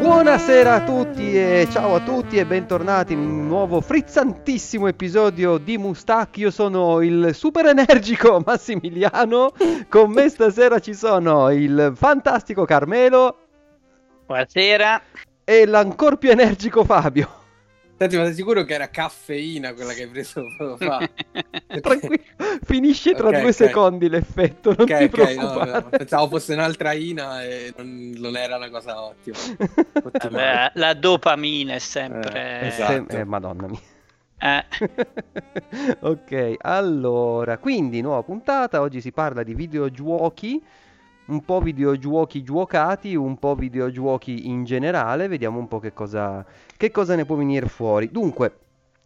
Buonasera 0.00 0.74
a 0.74 0.80
tutti 0.80 1.09
e 1.52 1.68
ciao 1.68 1.96
a 1.96 2.00
tutti 2.00 2.36
e 2.36 2.46
bentornati 2.46 3.12
in 3.12 3.18
un 3.18 3.48
nuovo 3.48 3.80
frizzantissimo 3.80 4.86
episodio 4.86 5.58
di 5.58 5.78
Mustac. 5.78 6.36
Io 6.36 6.52
sono 6.52 7.02
il 7.02 7.34
super 7.34 7.66
energico 7.66 8.40
Massimiliano. 8.46 9.52
Con 9.88 10.12
me 10.12 10.28
stasera 10.28 10.78
ci 10.78 10.94
sono 10.94 11.50
il 11.50 11.92
fantastico 11.96 12.64
Carmelo. 12.64 13.36
Buonasera. 14.26 15.02
E 15.42 15.66
l'ancor 15.66 16.18
più 16.18 16.30
energico 16.30 16.84
Fabio. 16.84 17.39
Senti, 18.00 18.16
ma 18.16 18.24
sei 18.24 18.32
sicuro 18.34 18.64
che 18.64 18.72
era 18.72 18.88
caffeina 18.88 19.74
quella 19.74 19.92
che 19.92 20.04
hai 20.04 20.08
preso 20.08 20.42
poco 20.56 20.78
fa? 20.80 21.06
Tranquillo, 21.80 22.24
finisce 22.62 23.14
tra 23.14 23.28
Okay, 23.28 23.40
due 23.40 23.50
ok. 23.50 23.54
secondi 23.54 24.08
l'effetto, 24.08 24.74
non 24.74 24.86
Ok, 24.88 24.96
ti 24.96 25.04
ok, 25.04 25.36
no, 25.36 25.58
preoccupare. 25.58 25.70
no, 25.82 25.92
pensavo 25.94 26.28
fosse 26.28 26.54
un'altra 26.54 26.92
Ina 26.92 27.44
e 27.44 27.74
non, 27.76 28.14
non 28.16 28.36
era 28.36 28.56
una 28.56 28.70
cosa 28.70 29.02
ottima. 29.02 29.36
Ottimale. 30.02 30.30
Vabbè, 30.30 30.70
la 30.76 30.94
dopamina 30.94 31.74
è 31.74 31.78
sempre... 31.78 32.60
Eh, 32.60 32.66
esatto. 32.68 33.16
Eh, 33.16 33.24
madonna 33.24 33.66
mia. 33.68 33.80
Eh, 34.42 34.64
ok, 36.00 36.54
allora, 36.60 37.58
quindi 37.58 38.00
nuova 38.00 38.22
puntata, 38.22 38.80
oggi 38.80 39.02
si 39.02 39.12
parla 39.12 39.42
di 39.42 39.54
videogiochi, 39.54 40.62
un 41.26 41.44
po' 41.44 41.60
videogiochi 41.60 42.42
giocati, 42.42 43.14
un 43.14 43.38
po' 43.38 43.54
videogiochi 43.54 44.48
in 44.48 44.64
generale, 44.64 45.28
vediamo 45.28 45.58
un 45.58 45.68
po' 45.68 45.78
che 45.78 45.92
cosa, 45.92 46.44
che 46.76 46.90
cosa 46.90 47.14
ne 47.14 47.24
può 47.24 47.36
venire 47.36 47.66
fuori. 47.66 48.10
Dunque, 48.10 48.58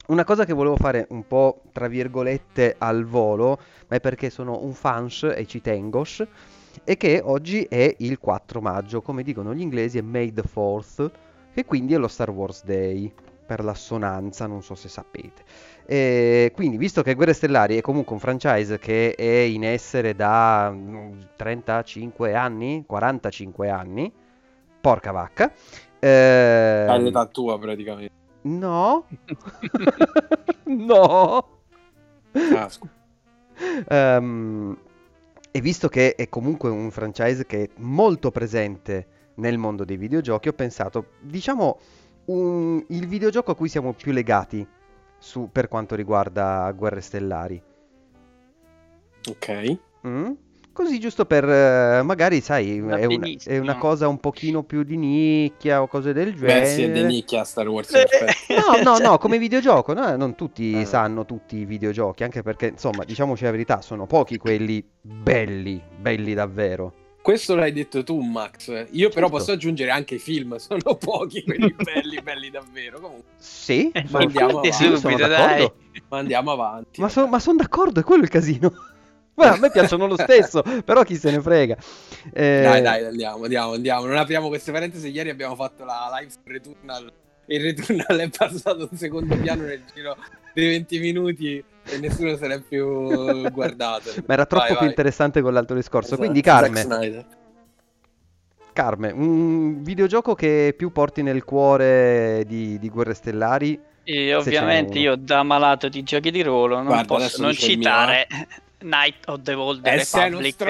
una 0.07 0.25
cosa 0.25 0.45
che 0.45 0.53
volevo 0.53 0.77
fare 0.77 1.07
un 1.11 1.27
po' 1.27 1.63
tra 1.73 1.89
virgolette 1.89 2.77
al 2.79 3.05
volo, 3.05 3.59
ma 3.89 3.97
è 3.97 4.01
perché 4.01 4.31
sono 4.31 4.63
un 4.63 4.73
fans 4.73 5.23
e 5.35 5.47
ci 5.47 5.61
tengo, 5.61 6.05
è 6.83 6.97
che 6.97 7.21
oggi 7.25 7.63
è 7.63 7.95
il 7.99 8.19
4 8.19 8.61
maggio, 8.61 9.03
come 9.03 9.23
dicono 9.23 9.55
gli 9.55 9.61
inglesi 9.61 9.99
è 9.99 10.03
May 10.03 10.33
the 10.33 10.43
4th, 10.43 11.11
che 11.53 11.65
quindi 11.65 11.95
è 11.95 11.99
lo 11.99 12.09
Star 12.09 12.31
Wars 12.31 12.65
Day, 12.65 13.13
per 13.47 13.63
l'assonanza, 13.63 14.47
non 14.47 14.63
so 14.63 14.75
se 14.75 14.89
sapete. 14.89 15.45
E 15.87 16.51
quindi, 16.55 16.77
visto 16.79 17.03
che 17.03 17.15
Guerre 17.15 17.35
Stellari 17.35 17.77
è 17.77 17.81
comunque 17.83 18.15
un 18.15 18.21
franchise 18.21 18.79
che 18.79 19.15
è 19.15 19.25
in 19.41 19.65
essere 19.65 20.15
da 20.15 20.71
mm, 20.73 21.19
35 21.37 22.35
anni, 22.35 22.85
45 22.87 23.69
anni, 23.69 24.13
porca 24.81 25.11
vacca. 25.13 25.53
eh, 25.99 26.87
All'età 26.89 27.27
tua 27.27 27.59
praticamente. 27.59 28.13
no, 28.43 29.07
no. 30.65 31.49
Ah. 32.33 32.69
Ehm, 33.89 34.77
e 35.51 35.61
visto 35.61 35.89
che 35.89 36.15
è 36.15 36.29
comunque 36.29 36.71
un 36.71 36.91
franchise 36.91 37.47
che 37.47 37.63
è 37.63 37.69
molto 37.77 38.31
presente 38.31 39.07
nel 39.37 39.59
mondo 39.59 39.85
dei 39.85 39.97
videogiochi, 39.97 40.49
ho 40.49 40.53
pensato, 40.53 41.07
diciamo, 41.21 41.79
un- 42.27 42.83
il 42.89 43.07
videogioco 43.07 43.51
a 43.53 43.55
cui 43.57 43.69
siamo 43.69 43.93
più 43.93 44.13
legati 44.13 44.67
su- 45.25 45.49
per 45.51 45.69
quanto 45.69 45.95
riguarda 45.95 46.71
Guerre 46.77 47.01
Stellari. 47.01 47.61
Ok. 49.31 49.79
Mm? 50.07 50.33
Così 50.71 50.99
giusto 50.99 51.25
per, 51.25 51.49
eh, 51.49 52.03
magari, 52.03 52.41
sai, 52.41 52.77
è, 52.79 53.05
un- 53.05 53.37
è 53.45 53.59
una 53.59 53.79
cosa 53.79 54.09
un 54.09 54.19
pochino 54.19 54.65
più 54.65 54.83
di 54.83 54.97
nicchia 54.97 55.81
o 55.81 55.87
cose 55.87 56.13
del 56.13 56.35
genere. 56.35 56.61
Beh, 56.63 56.67
sì, 56.67 56.83
è 56.83 56.91
di 56.91 57.05
nicchia 57.05 57.45
Star 57.45 57.69
Wars. 57.69 57.95
Eh. 57.95 58.07
No, 58.49 58.83
no, 58.83 58.99
no, 58.99 59.17
come 59.19 59.39
videogioco, 59.39 59.95
no? 59.95 60.15
non 60.17 60.35
tutti 60.35 60.75
Ah. 60.75 60.85
sanno 60.85 61.25
tutti 61.25 61.57
i 61.59 61.65
videogiochi, 61.65 62.25
anche 62.25 62.43
perché, 62.43 62.67
insomma, 62.67 63.05
diciamoci 63.05 63.45
la 63.45 63.53
verità, 63.53 63.81
sono 63.81 64.07
pochi 64.07 64.37
quelli 64.37 64.85
belli, 65.01 65.81
belli 65.97 66.35
davvero. 66.35 66.93
Questo 67.25 67.55
l'hai 67.55 67.73
detto 67.73 68.05
tu, 68.05 68.21
Max. 68.21 68.69
Io 68.91 69.09
però 69.09 69.29
Certo. 69.29 69.31
posso 69.31 69.53
aggiungere 69.53 69.91
anche 69.91 70.17
i 70.17 70.19
film. 70.19 70.57
Sono 70.61 70.95
pochi 70.97 71.43
quelli 71.43 71.73
belli, 71.83 72.21
belli 72.21 72.51
davvero. 72.51 73.01
Comunque, 73.01 73.31
Sì, 73.39 73.91
Eh, 73.93 74.05
sono- 74.07 74.25
andiamo 74.25 74.51
avanti, 74.59 74.73
sono 74.73 74.97
subito, 74.97 75.27
d'accordo. 75.27 75.75
dai. 75.91 76.03
ma 76.11 76.19
andiamo 76.19 76.51
avanti. 76.53 77.01
Ma, 77.01 77.09
so- 77.09 77.27
ma 77.27 77.39
sono 77.39 77.57
d'accordo, 77.57 78.01
è 78.01 78.03
quello 78.05 78.25
il 78.25 78.29
casino. 78.29 78.71
Beh, 79.35 79.47
a 79.47 79.57
me 79.57 79.71
piacciono 79.71 80.07
lo 80.07 80.17
stesso, 80.19 80.63
però 80.85 81.03
chi 81.03 81.17
se 81.17 81.31
ne 81.31 81.41
frega. 81.41 81.77
Eh, 82.31 82.61
Dai, 82.63 82.83
dai, 82.83 83.05
andiamo, 83.07 83.45
andiamo, 83.45 83.73
andiamo. 83.73 84.05
Non 84.05 84.17
apriamo 84.19 84.49
queste 84.49 84.71
parentesi. 84.71 85.09
Ieri 85.09 85.31
abbiamo 85.31 85.55
fatto 85.55 85.83
la 85.85 86.11
live 86.19 86.31
su 86.31 86.39
Returnal. 86.45 87.11
Il 87.47 87.61
Returnal 87.63 88.19
è 88.19 88.29
passato 88.31 88.89
in 88.91 88.97
secondo 88.97 89.37
piano 89.37 89.63
nel 89.65 89.83
giro 89.93 90.17
di 90.53 90.67
20 90.67 90.99
minuti 90.99 91.63
e 91.87 91.99
nessuno 91.99 92.37
se 92.37 92.47
l'è 92.49 92.61
più 92.61 93.51
guardato. 93.51 94.11
Ma 94.27 94.35
era 94.35 94.47
troppo 94.47 94.65
Vai, 94.65 94.73
più 94.73 94.81
vai. 94.81 94.89
interessante 94.89 95.41
con 95.43 95.53
l'altro 95.53 95.77
discorso. 95.77 96.15
Esatto, 96.15 96.21
Quindi, 96.23 96.41
Carme. 96.41 97.27
Carme, 98.73 99.13
un 99.13 99.83
videogioco 99.83 100.35
che 100.35 100.75
più 100.77 100.91
porti 100.91 101.23
nel 101.23 101.45
cuore 101.45 102.43
di, 102.47 102.79
di 102.79 102.89
Guerre 102.89 103.15
Stellari. 103.15 103.79
E 104.03 104.35
ovviamente 104.35 104.99
io 104.99 105.17
da 105.17 105.43
malato 105.43 105.89
di 105.89 106.03
giochi 106.03 106.31
di 106.31 106.43
ruolo 106.43 106.77
non 106.77 106.87
Guarda, 106.87 107.05
posso 107.07 107.41
non 107.41 107.55
citare 107.55 108.27
Night 108.81 109.29
of 109.29 109.43
the 109.43 109.55
Old 109.55 109.87
Eh, 109.87 110.03
uno 110.03 110.41
Republic 110.41 110.61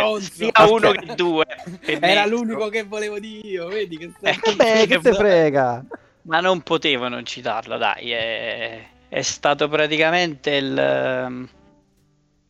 uno 0.71 0.91
che 0.93 1.15
due. 1.15 1.45
Era 1.81 2.27
l'unico 2.27 2.69
che 2.69 2.85
volevo 2.85 3.19
dire 3.19 3.49
io, 3.49 3.69
vedi 3.69 3.97
che 3.97 4.13
stai... 4.17 4.39
Eh, 4.59 4.87
che 4.87 4.99
te 5.01 5.13
frega? 5.15 5.85
Ma 6.27 6.41
non 6.41 6.63
potevo 6.63 7.09
non 7.09 7.25
citarlo 7.25 7.77
dai 7.79 8.11
è, 8.11 8.87
è 9.09 9.23
stato 9.23 9.69
praticamente 9.69 10.51
il 10.51 10.79
ehm, 10.79 11.49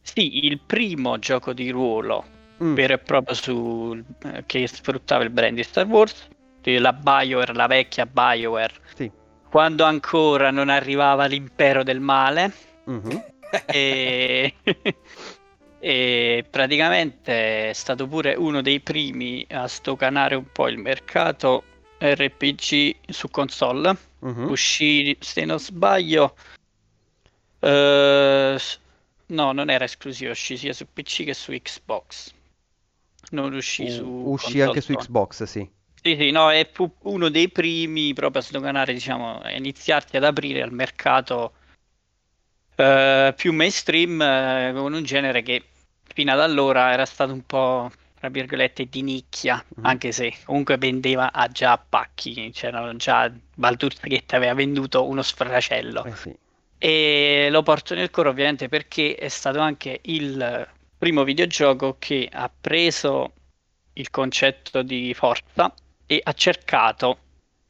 sì 0.02 0.46
il 0.46 0.58
primo 0.60 1.18
gioco 1.18 1.52
di 1.52 1.70
ruolo 1.70 2.34
Mm, 2.62 2.74
vero 2.74 2.94
e 2.94 2.98
proprio 2.98 3.34
su, 3.34 4.00
eh, 4.24 4.44
che 4.46 4.66
sfruttava 4.68 5.24
il 5.24 5.30
brand 5.30 5.56
di 5.56 5.62
Star 5.64 5.86
Wars, 5.86 6.28
la 6.62 6.92
BioWare, 6.92 7.52
la 7.52 7.66
vecchia 7.66 8.06
BioWare, 8.06 8.74
Sì. 8.94 9.10
quando 9.50 9.84
ancora 9.84 10.50
non 10.50 10.68
arrivava 10.68 11.26
l'impero 11.26 11.82
del 11.82 12.00
male 12.00 12.52
mhm. 12.84 13.24
e, 13.66 14.54
e 15.78 16.44
praticamente 16.48 17.70
è 17.70 17.72
stato 17.72 18.06
pure 18.06 18.34
uno 18.34 18.62
dei 18.62 18.80
primi 18.80 19.44
a 19.50 19.66
stocanare 19.66 20.36
un 20.36 20.46
po' 20.52 20.68
il 20.68 20.78
mercato 20.78 21.64
RPG 22.12 23.10
su 23.10 23.28
console. 23.28 23.96
mhm. 24.20 24.50
Uscì, 24.50 25.16
se 25.20 25.44
non 25.44 25.58
sbaglio, 25.58 26.34
eh, 27.60 28.58
no, 29.26 29.52
non 29.52 29.70
era 29.70 29.84
esclusivo, 29.84 30.32
uscì 30.32 30.56
sia 30.56 30.72
su 30.72 30.86
PC 30.92 31.24
che 31.24 31.34
su 31.34 31.52
Xbox. 31.52 32.32
Non 33.30 33.54
uscì 33.54 33.90
su 33.90 34.06
Uscì 34.06 34.60
anche 34.60 34.80
su. 34.80 34.94
Xbox, 34.94 35.44
sì. 35.44 35.68
Sì, 36.02 36.16
sì, 36.18 36.30
no, 36.30 36.50
è 36.50 36.68
fu 36.70 36.90
uno 37.04 37.30
dei 37.30 37.48
primi 37.48 38.12
proprio 38.12 38.42
a 38.42 38.44
sdoganare, 38.44 38.92
diciamo, 38.92 39.40
a 39.40 39.50
iniziarti 39.52 40.18
ad 40.18 40.24
aprire 40.24 40.60
al 40.60 40.72
mercato 40.72 41.54
eh, 42.76 43.32
più 43.36 43.52
mainstream 43.52 44.20
eh, 44.20 44.72
con 44.74 44.92
un 44.92 45.02
genere 45.04 45.42
che 45.42 45.64
fino 46.12 46.32
ad 46.32 46.40
allora 46.40 46.92
era 46.92 47.06
stato 47.06 47.32
un 47.32 47.44
po', 47.46 47.90
tra 48.24 48.32
virgolette, 48.32 48.86
di 48.88 49.02
nicchia, 49.02 49.62
Mhm. 49.76 49.84
anche 49.84 50.10
se 50.10 50.32
comunque 50.44 50.78
vendeva 50.78 51.30
a 51.30 51.46
già 51.48 51.76
pacchi, 51.76 52.50
c'erano 52.54 52.96
già 52.96 53.30
Baldur's 53.54 54.00
Gate 54.00 54.34
aveva 54.34 54.54
venduto 54.54 55.06
uno 55.06 55.20
sfracello. 55.20 56.04
Eh 56.04 56.16
sì. 56.16 56.34
E 56.78 57.48
lo 57.50 57.62
porto 57.62 57.94
nel 57.94 58.10
cuore 58.10 58.30
ovviamente 58.30 58.68
perché 58.70 59.14
è 59.14 59.28
stato 59.28 59.60
anche 59.60 60.00
il 60.04 60.66
primo 60.96 61.22
videogioco 61.22 61.96
che 61.98 62.26
ha 62.32 62.50
preso 62.58 63.32
il 63.94 64.10
concetto 64.10 64.80
di 64.80 65.12
forza 65.12 65.72
e 66.06 66.20
ha 66.22 66.32
cercato 66.32 67.18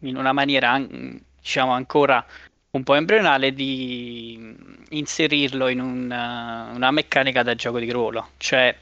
in 0.00 0.16
una 0.16 0.32
maniera 0.32 0.70
an- 0.70 1.20
diciamo 1.40 1.72
ancora 1.72 2.24
un 2.70 2.82
po' 2.84 2.94
embrionale 2.94 3.52
di 3.52 4.56
inserirlo 4.90 5.66
in 5.68 5.80
un, 5.80 6.04
una 6.04 6.90
meccanica 6.92 7.42
da 7.42 7.54
gioco 7.56 7.78
di 7.80 7.90
ruolo, 7.90 8.30
cioè 8.36 8.76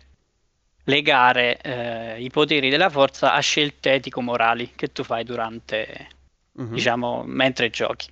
legare 0.84 1.58
eh, 1.60 2.22
i 2.22 2.30
poteri 2.30 2.68
della 2.70 2.90
forza 2.90 3.32
a 3.32 3.40
scelte 3.40 3.92
etico-morali 3.92 4.72
che 4.74 4.92
tu 4.92 5.04
fai 5.04 5.24
durante 5.24 6.08
Mhm. 6.54 6.74
diciamo, 6.74 7.22
mentre 7.24 7.70
giochi. 7.70 8.08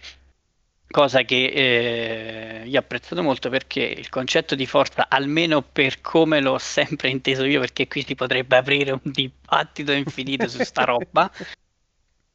Cosa 0.90 1.22
che 1.22 1.44
eh, 1.44 2.67
io 2.67 2.76
ho 2.76 2.81
apprezzato 2.81 3.22
molto 3.22 3.49
perché 3.49 3.81
il 3.82 4.08
concetto 4.08 4.56
di 4.56 4.67
forza, 4.67 5.08
almeno 5.08 5.62
per 5.62 6.00
come 6.00 6.40
l'ho 6.40 6.58
sempre 6.58 7.11
inteso 7.11 7.44
io, 7.44 7.61
perché 7.61 7.87
qui 7.87 8.05
si 8.05 8.14
potrebbe 8.14 8.56
aprire 8.56 8.93
un 8.93 9.00
dibattito 9.05 9.93
infinito 9.93 10.49
su 10.49 10.58
sta 10.58 10.84
roba, 10.84 11.31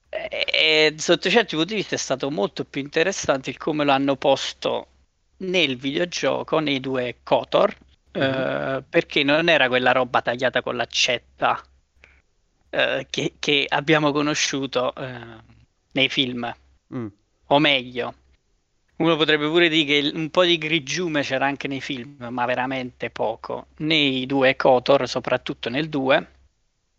e, 0.09 0.29
e 0.93 0.95
sotto 0.97 1.29
certi 1.29 1.55
punti 1.55 1.73
di 1.73 1.79
vista 1.79 1.95
è 1.95 1.97
stato 1.97 2.31
molto 2.31 2.63
più 2.63 2.81
interessante 2.81 3.49
il 3.49 3.57
come 3.57 3.83
lo 3.83 3.91
hanno 3.91 4.15
posto 4.15 4.87
nel 5.37 5.75
videogioco, 5.75 6.59
nei 6.59 6.79
due 6.79 7.17
KOTOR, 7.23 7.75
eh, 8.15 8.83
perché 8.88 9.23
non 9.23 9.50
era 9.50 9.67
quella 9.67 9.91
roba 9.91 10.21
tagliata 10.21 10.62
con 10.62 10.75
l'accetta 10.75 11.62
eh, 12.69 13.07
che, 13.09 13.33
che 13.39 13.65
abbiamo 13.67 14.12
conosciuto 14.12 14.94
eh, 14.95 15.19
nei 15.91 16.09
film. 16.09 16.53
Mm. 16.94 17.07
O 17.47 17.59
meglio, 17.59 18.13
uno 18.97 19.17
potrebbe 19.17 19.47
pure 19.47 19.67
dire 19.67 20.01
che 20.01 20.12
un 20.15 20.29
po' 20.29 20.45
di 20.45 20.57
grigiume 20.57 21.21
c'era 21.21 21.45
anche 21.45 21.67
nei 21.67 21.81
film, 21.81 22.27
ma 22.29 22.45
veramente 22.45 23.09
poco. 23.09 23.67
Nei 23.77 24.25
due 24.25 24.56
Kotor, 24.56 25.07
soprattutto 25.07 25.69
nel 25.69 25.89
2, 25.89 26.27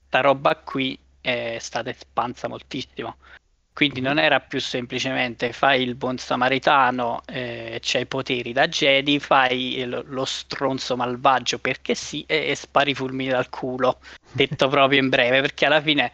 sta 0.06 0.20
roba 0.20 0.56
qui 0.56 0.98
è 1.20 1.56
stata 1.58 1.90
espansa 1.90 2.48
moltissimo. 2.48 3.16
Quindi 3.76 4.00
non 4.00 4.19
era 4.19 4.40
più 4.40 4.58
semplicemente 4.58 5.52
fai 5.52 5.82
il 5.82 5.96
buon 5.96 6.17
samaritano, 6.17 7.20
eh, 7.26 7.78
c'hai 7.82 8.00
i 8.00 8.06
poteri 8.06 8.55
da 8.55 8.69
Jedi, 8.69 9.20
fai 9.20 9.84
lo, 9.84 10.02
lo 10.06 10.25
stronzo 10.25 10.96
malvagio 10.96 11.58
perché 11.58 11.94
sì 11.94 12.25
e, 12.26 12.49
e 12.49 12.55
spari 12.55 12.94
fulmini 12.94 13.28
dal 13.28 13.50
culo, 13.50 13.99
detto 14.32 14.69
proprio 14.73 14.99
in 14.99 15.11
breve, 15.11 15.43
perché 15.43 15.67
alla 15.67 15.82
fine 15.82 16.11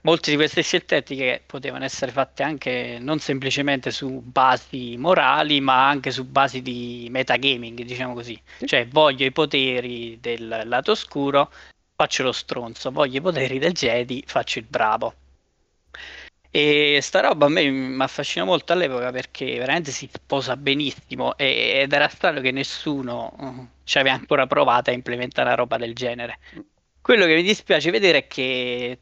molte 0.00 0.32
di 0.32 0.36
queste 0.36 0.62
scelte 0.62 0.96
etiche 0.96 1.44
potevano 1.46 1.84
essere 1.84 2.10
fatte 2.10 2.42
anche 2.42 2.98
non 3.00 3.20
semplicemente 3.20 3.92
su 3.92 4.20
basi 4.20 4.96
morali, 4.96 5.60
ma 5.60 5.86
anche 5.88 6.10
su 6.10 6.24
basi 6.24 6.60
di 6.60 7.06
metagaming, 7.08 7.82
diciamo 7.82 8.14
così. 8.14 8.36
Sì. 8.58 8.66
Cioè, 8.66 8.88
voglio 8.88 9.24
i 9.24 9.30
poteri 9.30 10.18
del 10.20 10.62
lato 10.64 10.90
oscuro, 10.90 11.52
faccio 11.94 12.24
lo 12.24 12.32
stronzo, 12.32 12.90
voglio 12.90 13.18
i 13.18 13.20
poteri 13.20 13.60
del 13.60 13.74
Jedi, 13.74 14.24
faccio 14.26 14.58
il 14.58 14.66
bravo. 14.68 15.14
E 16.52 16.98
sta 17.00 17.20
roba 17.20 17.46
a 17.46 17.48
me 17.48 17.70
mi 17.70 18.02
affascina 18.02 18.44
molto 18.44 18.72
all'epoca 18.72 19.12
perché 19.12 19.56
veramente 19.56 19.92
si 19.92 20.08
sposa 20.12 20.56
benissimo 20.56 21.36
e- 21.36 21.82
ed 21.82 21.92
era 21.92 22.08
strano 22.08 22.40
che 22.40 22.50
nessuno 22.50 23.32
uh, 23.38 23.68
ci 23.84 23.98
aveva 23.98 24.16
ancora 24.16 24.46
provato 24.48 24.90
a 24.90 24.92
implementare 24.92 25.48
una 25.48 25.56
roba 25.56 25.76
del 25.76 25.94
genere. 25.94 26.38
Quello 27.00 27.26
che 27.26 27.36
mi 27.36 27.42
dispiace 27.42 27.90
vedere 27.90 28.18
è 28.18 28.26
che 28.26 29.00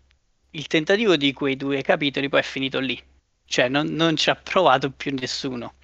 il 0.51 0.67
tentativo 0.67 1.17
di 1.17 1.33
quei 1.33 1.57
due 1.57 1.81
capitoli 1.83 2.29
poi 2.29 2.41
è 2.41 2.43
finito 2.43 2.81
lì. 2.81 3.03
Cioè, 3.47 3.69
non, 3.69 3.87
non 3.89 4.17
ci 4.17 4.29
ha 4.29 4.35
provato 4.35 4.91
più 4.91 5.15
nessuno 5.15 5.77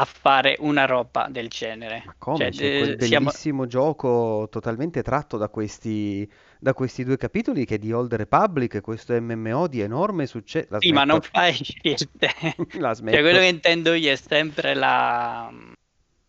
a 0.00 0.04
fare 0.04 0.56
una 0.60 0.84
roba 0.84 1.26
del 1.30 1.48
genere. 1.48 2.02
Ma 2.06 2.14
come? 2.18 2.36
Cioè, 2.38 2.50
C'è 2.50 2.78
quel 2.78 2.96
eh, 2.98 3.04
siamo- 3.04 3.26
bellissimo 3.26 3.66
gioco 3.66 4.48
totalmente 4.50 5.02
tratto 5.02 5.36
da 5.36 5.48
questi, 5.48 6.28
da 6.58 6.72
questi 6.74 7.04
due 7.04 7.16
capitoli 7.16 7.64
che 7.64 7.74
è 7.74 7.78
di 7.78 7.92
Old 7.92 8.14
Republic, 8.14 8.80
questo 8.80 9.12
MMO 9.20 9.66
di 9.66 9.80
enorme 9.80 10.26
successo. 10.26 10.78
Sì, 10.80 10.92
ma 10.92 11.04
non 11.04 11.20
fai 11.20 11.52
scelte. 11.52 12.30
La 12.78 12.88
Cioè, 12.88 12.94
smetto. 12.94 13.20
quello 13.20 13.38
che 13.38 13.46
intendo 13.46 13.92
io 13.94 14.12
è 14.12 14.16
sempre 14.16 14.74
la... 14.74 15.50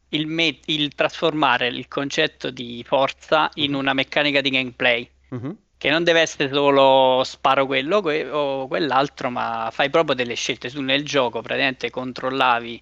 il, 0.10 0.25
me- 0.27 0.60
il 0.66 0.95
trasformare 0.95 1.68
il 1.68 1.88
concetto 1.88 2.50
di 2.50 2.83
forza 2.88 3.50
in 3.56 3.71
Mhm. 3.71 3.77
una 3.77 3.94
meccanica 3.94 4.42
di 4.42 4.50
gameplay. 4.50 5.07
Mhm. 5.30 5.57
Che 5.77 5.89
non 5.89 6.04
deve 6.04 6.19
essere 6.19 6.51
solo 6.51 7.24
sparo 7.24 7.66
quello 7.66 8.01
que- 8.01 8.27
o 8.30 8.68
quell'altro, 8.68 9.30
ma 9.30 9.69
fai 9.71 9.89
proprio 9.89 10.13
delle 10.16 10.33
scelte. 10.33 10.69
Tu 10.69 10.81
nel 10.81 11.06
gioco 11.06 11.42
praticamente 11.42 11.89
controllavi 11.89 12.81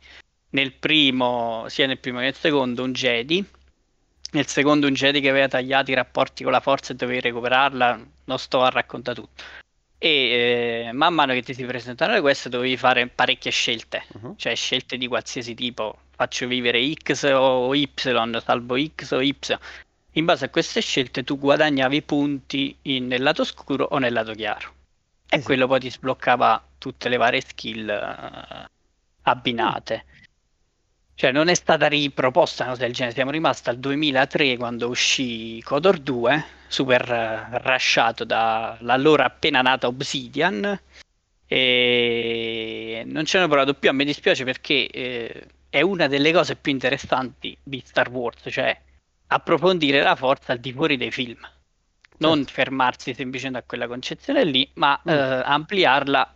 nel 0.49 0.73
primo, 0.73 1.65
sia 1.67 1.85
nel 1.87 1.99
primo 1.99 2.19
che 2.19 2.25
nel 2.25 2.35
secondo, 2.35 2.83
un 2.83 2.93
Jedi. 2.93 3.43
Nel 4.31 4.47
secondo 4.47 4.87
un 4.87 4.93
Jedi 4.93 5.21
che 5.21 5.29
aveva 5.29 5.47
tagliato 5.47 5.91
i 5.91 5.93
rapporti 5.93 6.43
con 6.43 6.51
la 6.51 6.59
forza 6.59 6.93
e 6.93 6.95
dovevi 6.95 7.21
recuperarla. 7.21 8.05
Non 8.25 8.39
sto 8.39 8.61
a 8.61 8.69
raccontare 8.69 9.19
tutto. 9.19 9.43
E 9.99 10.85
eh, 10.87 10.91
man 10.91 11.13
mano 11.13 11.33
che 11.33 11.41
ti 11.41 11.53
si 11.55 11.65
presentano 11.65 12.13
le 12.13 12.21
queste 12.21 12.49
dovevi 12.49 12.77
fare 12.77 13.07
parecchie 13.07 13.49
scelte 13.49 14.05
Mhm. 14.13 14.33
cioè 14.37 14.53
scelte 14.53 14.95
di 14.95 15.07
qualsiasi 15.07 15.55
tipo, 15.55 15.97
faccio 16.11 16.45
vivere 16.45 16.93
X 16.93 17.23
o 17.33 17.73
Y, 17.73 17.89
salvo 17.95 18.77
X 18.77 19.11
o 19.11 19.21
Y. 19.21 19.35
In 20.11 20.25
base 20.25 20.45
a 20.45 20.49
queste 20.49 20.81
scelte 20.81 21.23
tu 21.23 21.39
guadagnavi 21.39 22.03
punti 22.03 22.75
in- 22.83 23.07
nel 23.07 23.23
lato 23.23 23.43
scuro 23.43 23.85
o 23.85 23.97
nel 23.97 24.13
lato 24.13 24.33
chiaro. 24.33 24.73
E 25.29 25.37
Eh 25.37 25.39
sì. 25.39 25.45
quello 25.45 25.65
poi 25.65 25.79
ti 25.79 25.89
sbloccava 25.89 26.63
tutte 26.77 27.09
le 27.09 27.17
varie 27.17 27.41
skill 27.41 27.89
eh, 27.89 28.65
abbinate. 29.23 30.05
Cioè 31.17 31.31
non 31.31 31.47
è 31.47 31.55
stata 31.55 31.87
riproposta 31.87 32.61
una 32.61 32.73
cosa 32.73 32.83
del 32.85 32.93
genere, 32.93 33.15
siamo 33.15 33.31
rimasti 33.31 33.69
al 33.69 33.79
2003 33.79 34.55
quando 34.55 34.87
uscì 34.87 35.59
Kodor 35.63 35.97
2, 35.97 36.45
super 36.67 37.11
eh, 37.11 37.57
rushato 37.63 38.23
dall'allora 38.23 39.25
appena 39.25 39.63
nata 39.63 39.87
Obsidian 39.87 40.79
e 41.47 43.01
non 43.07 43.25
ci 43.25 43.35
hanno 43.35 43.47
provato 43.47 43.73
più. 43.73 43.89
A 43.89 43.93
me 43.93 44.05
dispiace 44.05 44.43
perché 44.43 44.87
eh, 44.91 45.47
è 45.69 45.81
una 45.81 46.05
delle 46.05 46.31
cose 46.31 46.55
più 46.55 46.71
interessanti 46.71 47.57
di 47.63 47.81
Star 47.83 48.11
Wars, 48.11 48.43
cioè 48.51 48.79
approfondire 49.25 50.03
la 50.03 50.15
forza 50.15 50.51
al 50.51 50.59
di 50.59 50.71
fuori 50.71 50.97
dei 50.97 51.09
film. 51.09 51.39
Non 52.17 52.37
Certo. 52.37 52.51
fermarsi 52.53 53.15
semplicemente 53.15 53.57
a 53.57 53.63
quella 53.65 53.87
concezione 53.87 54.43
lì, 54.43 54.69
ma 54.75 55.01
Mm. 55.03 55.09
eh, 55.09 55.41
ampliarla. 55.45 56.35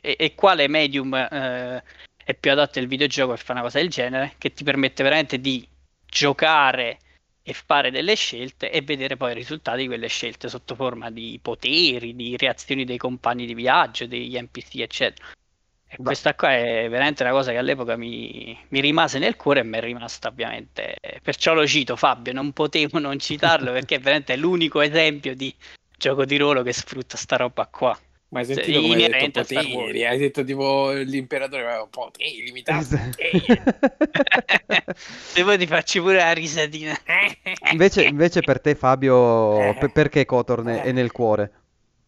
E, 0.00 0.14
e 0.18 0.34
quale 0.36 0.68
medium 0.68 1.14
eh, 1.14 1.82
è 2.24 2.34
più 2.34 2.50
adatto 2.50 2.78
al 2.78 2.86
videogioco 2.86 3.30
per 3.30 3.38
fare 3.38 3.52
una 3.52 3.62
cosa 3.62 3.78
del 3.78 3.90
genere? 3.90 4.34
Che 4.38 4.52
ti 4.52 4.64
permette 4.64 5.02
veramente 5.02 5.40
di 5.40 5.66
giocare 6.06 6.98
e 7.42 7.52
fare 7.52 7.90
delle 7.90 8.14
scelte 8.14 8.70
e 8.70 8.80
vedere 8.80 9.16
poi 9.16 9.32
i 9.32 9.34
risultati 9.34 9.82
di 9.82 9.86
quelle 9.86 10.08
scelte 10.08 10.48
sotto 10.48 10.74
forma 10.74 11.10
di 11.10 11.38
poteri, 11.42 12.16
di 12.16 12.36
reazioni 12.38 12.84
dei 12.84 12.96
compagni 12.96 13.44
di 13.44 13.54
viaggio, 13.54 14.06
degli 14.06 14.38
NPC, 14.38 14.76
eccetera. 14.76 15.28
E 15.86 15.96
Beh. 15.98 16.02
questa 16.02 16.34
qua 16.34 16.56
è 16.56 16.88
veramente 16.88 17.22
una 17.22 17.32
cosa 17.32 17.52
che 17.52 17.58
all'epoca 17.58 17.96
mi, 17.96 18.58
mi 18.68 18.80
rimase 18.80 19.18
nel 19.18 19.36
cuore 19.36 19.60
e 19.60 19.64
mi 19.64 19.76
è 19.76 19.80
rimasta 19.80 20.28
ovviamente. 20.28 20.96
Perciò 21.22 21.52
lo 21.52 21.66
cito, 21.66 21.96
Fabio, 21.96 22.32
non 22.32 22.52
potevo 22.52 22.98
non 22.98 23.18
citarlo 23.18 23.70
perché 23.72 23.96
è 23.96 24.00
veramente 24.00 24.34
l'unico 24.36 24.80
esempio 24.80 25.36
di 25.36 25.54
gioco 25.96 26.24
di 26.24 26.38
ruolo 26.38 26.62
che 26.62 26.72
sfrutta 26.72 27.18
sta 27.18 27.36
roba 27.36 27.66
qua. 27.66 27.96
Ma 28.34 28.40
hai 28.40 28.46
Cioè, 28.46 28.54
sentito 28.56 28.80
come 28.80 28.94
hai 28.96 29.08
detto 29.08 29.30
poteri? 29.30 30.04
Hai 30.04 30.18
detto 30.18 30.42
tipo 30.42 30.90
l'imperatore 30.90 31.62
aveva 31.62 31.86
poteri 31.86 32.42
limitati. 32.42 32.84
Se 35.06 35.44
poi 35.44 35.56
ti 35.56 35.68
faccio 35.68 36.02
pure 36.02 36.16
la 36.16 36.32
risatina. 36.32 36.98
Invece, 37.70 38.02
invece 38.02 38.40
per 38.40 38.60
te, 38.60 38.74
Fabio, 38.74 39.74
pe- 39.78 39.88
perché 39.88 40.24
Kotor 40.24 40.64
è 40.64 40.90
nel 40.90 41.12
cuore? 41.12 41.52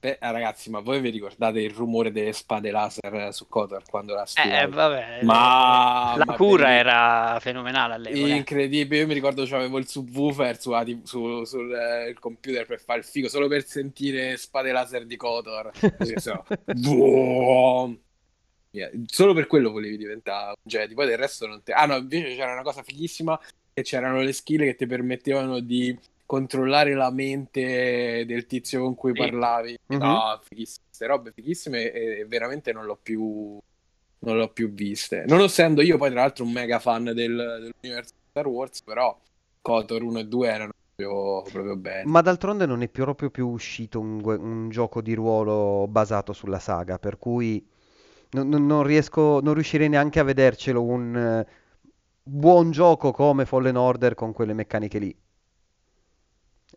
Beh, 0.07 0.19
ah, 0.21 0.31
ragazzi, 0.31 0.71
ma 0.71 0.79
voi 0.79 1.01
vi 1.01 1.11
ricordate 1.11 1.61
il 1.61 1.71
rumore 1.75 2.13
delle 2.13 2.33
spade 2.33 2.71
laser 2.71 3.35
su 3.35 3.49
Kotor 3.49 3.83
quando 3.91 4.15
la 4.15 4.23
Eh, 4.23 4.27
stilavi? 4.27 4.73
vabbè, 4.73 5.25
Ma- 5.25 6.15
la 6.17 6.25
ma 6.25 6.37
cura 6.37 6.67
belli- 6.67 6.79
era 6.79 7.39
fenomenale 7.41 7.95
all'epoca. 7.95 8.25
eh. 8.25 8.37
Incredibile, 8.37 9.01
io 9.01 9.07
mi 9.09 9.15
ricordo 9.15 9.45
che 9.45 9.53
avevo 9.57 9.79
il 9.79 9.89
subwoofer 9.89 10.61
su, 10.61 10.71
su- 11.03 11.43
sul 11.43 11.75
eh, 11.75 12.15
computer 12.21 12.67
per 12.67 12.79
fare 12.81 13.01
il 13.01 13.05
figo, 13.05 13.27
solo 13.29 13.49
per 13.49 13.65
sentire 13.67 14.37
spade 14.37 14.71
laser 14.71 15.07
di 15.07 15.17
Kotor. 15.17 15.73
Così, 15.99 16.17
so, 16.21 16.45
boom. 16.69 17.99
Yeah, 18.71 18.91
Solo 19.07 19.35
per 19.35 19.49
quello 19.49 19.73
volevi 19.73 19.97
diventare 19.97 20.51
un 20.51 20.55
Jedi, 20.63 20.95
poi 20.95 21.07
del 21.09 21.19
resto 21.19 21.49
non 21.49 21.65
te... 21.65 21.73
Ah 21.73 21.87
no, 21.87 21.97
invece 21.97 22.37
c'era 22.37 22.53
una 22.53 22.63
cosa 22.63 22.85
fighissima, 22.85 23.37
che 23.75 23.83
c'erano 23.83 24.21
le 24.21 24.33
skill 24.33 24.61
che 24.61 24.77
ti 24.77 24.87
permettevano 24.87 25.59
di 25.59 25.99
controllare 26.27 26.95
la 26.95 27.11
mente 27.11 28.25
del 28.27 28.47
tizio 28.47 28.83
con 28.83 28.95
cui 28.95 29.13
Sì. 29.15 29.19
parlavi. 29.19 29.79
Mhm. 29.87 29.99
No, 29.99 30.41
fighissime, 30.43 30.85
queste 30.87 31.07
robe 31.07 31.33
fighissime 31.33 31.93
e, 31.93 32.25
veramente 32.27 32.73
non 32.73 32.85
l'ho 32.85 32.97
più 33.01 33.59
non 34.19 34.37
l'ho 34.37 34.49
più 34.49 34.73
viste. 34.73 35.25
Non 35.27 35.41
essendo 35.41 35.83
io 35.83 35.97
poi 35.99 36.11
tra 36.11 36.21
l'altro 36.21 36.45
un 36.45 36.53
mega 36.53 36.79
fan 36.79 37.05
del, 37.05 37.15
dell'universo 37.15 38.13
di 38.15 38.29
Star 38.31 38.47
Wars, 38.47 38.83
però 38.83 39.17
KOTOR 39.63 40.03
1 40.03 40.19
e 40.21 40.25
2 40.27 40.49
erano 40.49 40.73
proprio, 40.95 41.43
proprio 41.51 41.77
belli. 41.77 42.11
Ma 42.11 42.23
d'altronde 42.23 42.67
non 42.67 42.83
è 42.83 42.89
più- 42.89 43.05
proprio 43.05 43.31
più 43.31 43.49
uscito 43.49 44.01
un, 44.01 44.21
un 44.25 44.69
gioco 44.71 45.01
di 45.01 45.15
ruolo 45.15 45.87
basato 45.89 46.33
sulla 46.33 46.59
saga, 46.59 46.99
per 46.99 47.19
cui 47.19 47.65
non, 48.31 48.49
non- 48.49 48.67
non 48.67 48.83
riesco, 48.83 49.41
non 49.41 49.55
riuscirei 49.55 49.89
neanche 49.89 50.19
a 50.19 50.25
vedercelo 50.25 50.83
un 50.83 51.17
eh, 51.17 51.47
buon 52.23 52.71
gioco 52.71 53.13
come 53.13 53.45
Fallen 53.47 53.77
Order 53.77 54.15
con 54.15 54.33
quelle 54.33 54.55
meccaniche 54.55 54.99
lì. 54.99 55.17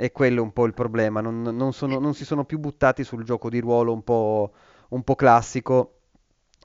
E 0.02 0.12
quello 0.14 0.40
è 0.40 0.42
un 0.44 0.54
po' 0.54 0.66
il 0.66 0.74
problema, 0.74 1.20
non, 1.22 1.42
non 1.42 1.74
sono- 1.74 2.00
non 2.00 2.14
si 2.14 2.24
sono 2.26 2.46
più 2.46 2.58
buttati 2.60 3.04
sul 3.04 3.24
gioco 3.26 3.50
di 3.50 3.60
ruolo 3.60 3.92
un 3.94 4.04
po', 4.04 4.54
un 4.90 5.04
po' 5.04 5.16
classico, 5.16 6.00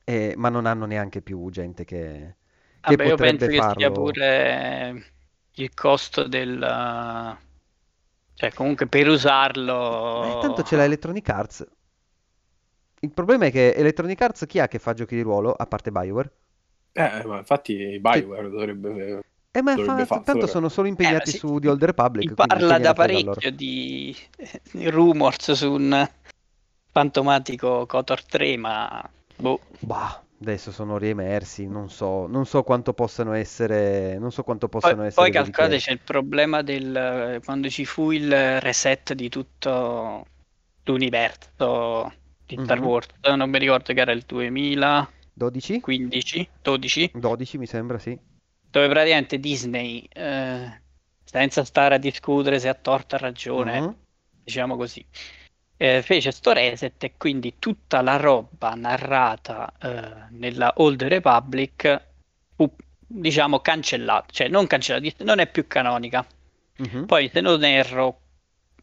eh, 0.04 0.34
ma 0.36 0.48
non 0.50 0.66
hanno 0.66 0.86
neanche 0.86 1.20
più 1.22 1.50
gente 1.50 1.84
che, 1.84 2.36
che 2.84 2.98
Vabbè, 2.98 3.04
io 3.06 3.16
potrebbe 3.16 3.18
penso 3.18 3.50
che 3.50 3.62
sia 3.62 3.90
farlo. 3.90 3.90
pure 3.90 5.12
il 5.54 5.74
costo 5.74 6.28
del... 6.28 6.58
Cioè, 8.34 8.52
comunque 8.52 8.86
per 8.86 9.08
usarlo... 9.08 9.72
Eh, 10.16 10.36
tanto 10.38 10.62
c'è 10.62 10.74
la 10.76 10.82
Electronic 10.84 11.28
Arts. 11.28 11.64
Il 13.02 13.12
problema 13.12 13.46
è 13.46 13.52
che 13.52 13.72
Electronic 13.72 14.20
Arts 14.20 14.46
chi 14.48 14.58
ha 14.58 14.66
che 14.66 14.80
fa 14.80 14.94
giochi 14.94 15.14
di 15.14 15.20
ruolo, 15.20 15.52
a 15.52 15.64
parte 15.68 15.92
BioWare? 15.92 16.32
Eh, 16.92 17.24
ma 17.26 17.38
infatti 17.38 17.98
BioWare 18.00 18.48
dovrebbe... 18.50 19.22
Eh, 19.56 19.62
ma 19.62 20.04
fa- 20.04 20.20
tanto 20.20 20.46
sono 20.46 20.68
solo 20.68 20.88
impegnati 20.88 21.30
sì, 21.30 21.38
su 21.38 21.58
The 21.58 21.68
Old 21.68 21.84
Republic, 21.84 22.34
parla 22.34 22.78
da 22.78 22.92
parecchio 22.92 23.50
di 23.52 24.14
di 24.72 24.90
rumors 24.90 25.52
su 25.52 25.72
un 25.72 26.08
fantomatico 26.90 27.86
KOTOR 27.86 28.24
3, 28.24 28.56
ma 28.56 29.10
boh, 29.36 29.60
Bah, 29.80 30.22
adesso 30.40 30.72
sono 30.72 30.98
riemersi, 30.98 31.66
non 31.66 31.90
so, 31.90 32.26
non 32.26 32.46
so 32.46 32.62
quanto 32.62 32.94
possano 32.94 33.32
essere, 33.32 34.18
non 34.18 34.32
so 34.32 34.42
quanto 34.42 34.68
possano 34.68 35.02
Poi, 35.02 35.06
essere 35.08 35.30
poi 35.30 35.30
calcolate 35.30 35.78
c'è 35.78 35.92
il 35.92 36.00
problema 36.00 36.62
del 36.62 37.40
quando 37.44 37.68
ci 37.68 37.84
fu 37.84 38.10
il 38.10 38.60
reset 38.60 39.12
di 39.12 39.28
tutto 39.28 40.26
l'universo 40.84 42.12
di 42.46 42.58
Star 42.62 42.78
Mhm. 42.78 42.86
Wars, 42.86 43.08
non 43.36 43.50
mi 43.50 43.58
ricordo 43.58 43.92
che 43.92 44.00
era 44.00 44.12
il 44.12 44.24
2015, 44.26 46.48
12? 46.62 46.62
12, 46.62 47.10
12 47.12 47.58
mi 47.58 47.66
sembra, 47.66 47.98
sì. 47.98 48.18
Dove 48.74 48.88
praticamente 48.88 49.38
Disney, 49.38 50.04
eh, 50.12 50.80
senza 51.22 51.62
stare 51.64 51.94
a 51.94 51.98
discutere 51.98 52.58
se 52.58 52.68
ha 52.68 52.74
torto 52.74 53.14
o 53.14 53.18
ragione, 53.18 53.80
Mhm. 53.80 53.96
diciamo 54.42 54.76
così, 54.76 55.04
eh, 55.76 56.02
fece 56.02 56.32
sto 56.32 56.52
reset 56.52 57.00
e 57.04 57.12
quindi 57.16 57.54
tutta 57.60 58.02
la 58.02 58.16
roba 58.16 58.74
narrata 58.74 59.72
eh, 59.80 60.26
nella 60.30 60.72
Old 60.78 61.04
Republic 61.04 62.02
fu, 62.56 62.68
diciamo, 62.98 63.60
cancellata, 63.60 64.26
cioè 64.32 64.48
non 64.48 64.66
cancellata, 64.66 65.22
non 65.22 65.38
è 65.38 65.46
più 65.48 65.68
canonica. 65.68 66.26
Mhm. 66.78 67.06
Poi, 67.06 67.30
se 67.32 67.40
non 67.40 67.62
erro, 67.62 68.18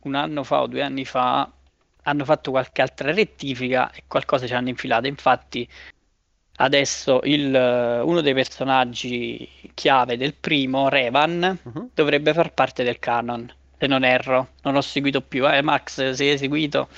un 0.04 0.16
anno 0.16 0.44
fa 0.46 0.62
o 0.62 0.68
due 0.68 0.84
anni 0.84 1.04
fa 1.04 1.52
hanno 2.04 2.24
fatto 2.24 2.52
qualche 2.52 2.82
altra 2.82 3.12
rettifica 3.12 3.92
e 3.92 4.04
qualcosa 4.08 4.48
ci 4.48 4.54
hanno 4.54 4.70
infilato. 4.70 5.08
Infatti, 5.08 5.68
adesso 6.64 7.20
il, 7.24 7.54
eh, 7.56 8.00
uno 8.02 8.22
dei 8.22 8.34
personaggi 8.34 9.48
chiave 9.74 10.18
del 10.18 10.36
primo, 10.36 10.90
Revan, 10.90 11.58
Mhm. 11.66 11.90
dovrebbe 11.94 12.34
far 12.34 12.54
parte 12.54 12.84
del 12.84 13.00
canon. 13.00 13.52
Se 13.78 13.88
non 13.88 14.04
erro, 14.04 14.50
non 14.64 14.76
ho 14.76 14.82
seguito 14.82 15.22
più. 15.22 15.48
Eh, 15.50 15.62
Max, 15.62 16.12
sei 16.12 16.38
seguito? 16.38 16.90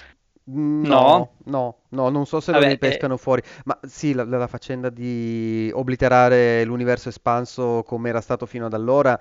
Mm, 0.50 0.90
No? 0.90 1.06
No, 1.06 1.38
no, 1.46 1.78
no, 1.90 2.10
non 2.10 2.26
so 2.26 2.40
se 2.42 2.52
lo 2.54 2.62
Vabbè, 2.62 2.64
ripescano 2.64 3.16
fuori, 3.18 3.42
ma 3.66 3.80
sì, 3.84 4.14
la, 4.14 4.26
la 4.26 4.48
faccenda 4.48 4.90
di 4.90 5.72
obliterare 5.74 6.66
l'universo 6.66 7.08
espanso 7.10 7.84
come 7.86 8.10
era 8.10 8.20
stato 8.22 8.46
fino 8.46 8.66
ad 8.66 8.74
allora, 8.74 9.18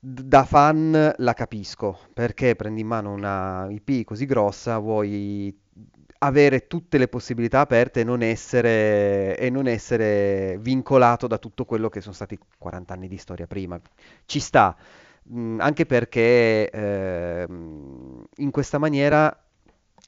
da 0.00 0.44
fan 0.44 1.14
la 1.16 1.32
capisco, 1.32 1.98
perché 2.12 2.54
prendi 2.56 2.80
in 2.82 2.86
mano 2.86 3.12
una 3.12 3.66
IP 3.70 4.04
così 4.04 4.26
grossa, 4.26 4.78
vuoi 4.78 5.56
avere 6.24 6.66
tutte 6.66 6.98
le 6.98 7.08
possibilità 7.08 7.60
aperte 7.60 8.00
e 8.00 8.04
non 8.04 8.22
essere, 8.22 9.36
e 9.36 9.50
non 9.50 9.66
essere 9.66 10.56
vincolato 10.60 11.26
da 11.26 11.38
tutto 11.38 11.64
quello 11.64 11.88
che 11.88 12.00
sono 12.00 12.14
stati 12.14 12.38
40 12.58 12.94
anni 12.94 13.08
di 13.08 13.16
storia 13.18 13.46
prima. 13.46 13.80
Ci 14.24 14.40
sta, 14.40 14.76
mm, 15.32 15.60
anche 15.60 15.86
perché 15.86 16.70
ehm, 16.70 18.24
in 18.36 18.50
questa 18.50 18.78
maniera 18.78 19.36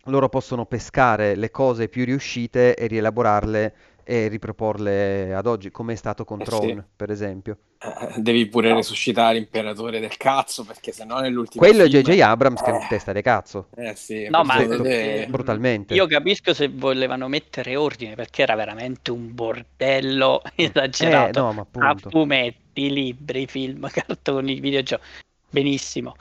loro 0.05 0.29
possono 0.29 0.67
pescare 0.67 1.35
le 1.35 1.51
cose 1.51 1.89
più 1.89 2.05
riuscite 2.05 2.75
e 2.77 2.87
rielaborarle 2.87 3.75
e 4.09 4.29
riproporle 4.29 5.35
ad 5.35 5.47
oggi, 5.47 5.73
come 5.73 5.95
è 5.95 5.97
stato 5.97 6.25
con 6.25 6.41
Eh 6.41 6.45
sì. 6.45 6.51
Throne, 6.51 6.87
per 6.95 7.11
esempio. 7.11 7.59
Eh, 7.79 8.21
Devi 8.21 8.47
pure 8.47 8.73
resuscitare 8.73 9.35
l'imperatore 9.35 9.99
del 9.99 10.17
cazzo, 10.17 10.65
perché 10.65 10.93
sennò 10.93 11.19
nell'ultimo 11.21 11.65
Quello 11.67 11.83
è 11.83 11.89
film... 11.89 12.03
J.J. 12.05 12.21
Abrams 12.21 12.63
che 12.63 12.71
è 12.71 12.73
un 12.73 12.83
Eh. 12.83 12.87
testa 12.89 13.13
di 13.13 13.21
cazzo, 13.21 13.67
Eh 13.75 13.97
sì, 13.97 14.29
No, 14.29 14.45
ma- 14.45 14.59
detto 14.59 14.83
detto 14.83 14.83
te- 14.85 15.27
brutalmente. 15.29 15.95
Io 15.95 16.07
capisco 16.07 16.55
se 16.55 16.69
volevano 16.69 17.27
mettere 17.27 17.75
ordine 17.75 18.15
perché 18.15 18.43
era 18.43 18.55
veramente 18.55 19.11
un 19.11 19.35
bordello 19.35 20.41
Eh, 20.55 20.65
esagerato. 20.67 21.41
no, 21.41 21.53
ma 21.53 21.67
A 21.73 21.89
appunto. 21.89 22.11
fumetti, 22.11 22.91
libri, 22.93 23.47
film, 23.49 23.89
cartoni, 23.91 24.61
videogiochi. 24.61 25.03
Benissimo. 25.51 26.15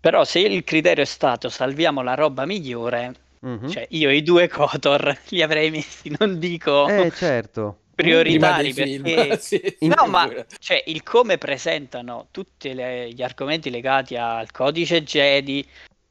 Però 0.00 0.24
se 0.24 0.40
il 0.40 0.64
criterio 0.64 1.02
è 1.02 1.06
stato 1.06 1.48
salviamo 1.48 2.02
la 2.02 2.14
roba 2.14 2.44
migliore, 2.44 3.14
Mhm. 3.44 3.68
cioè 3.68 3.86
io 3.90 4.10
i 4.10 4.22
due 4.22 4.48
Kotor 4.48 5.18
li 5.28 5.42
avrei 5.42 5.70
messi, 5.70 6.14
non 6.18 6.38
dico 6.38 6.88
Eh, 6.88 7.10
certo. 7.10 7.80
prioritari 7.94 8.72
perché... 8.72 9.38
Sì, 9.40 9.60
No, 9.80 10.06
ma 10.06 10.26
cioè, 10.58 10.82
il 10.86 11.02
come 11.02 11.36
presentano 11.36 12.28
tutti 12.30 12.72
le- 12.72 13.12
gli 13.12 13.22
argomenti 13.22 13.68
legati 13.68 14.16
al 14.16 14.50
codice 14.50 15.02
Jedi, 15.02 15.66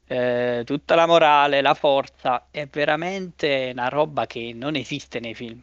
eh, 0.06 0.62
tutta 0.64 0.94
la 0.94 1.08
morale, 1.08 1.62
la 1.62 1.74
forza, 1.74 2.48
è 2.52 2.68
veramente 2.68 3.72
una 3.74 3.88
roba 3.88 4.28
che 4.28 4.52
non 4.54 4.76
esiste 4.76 5.20
nei 5.20 5.34
film. 5.34 5.60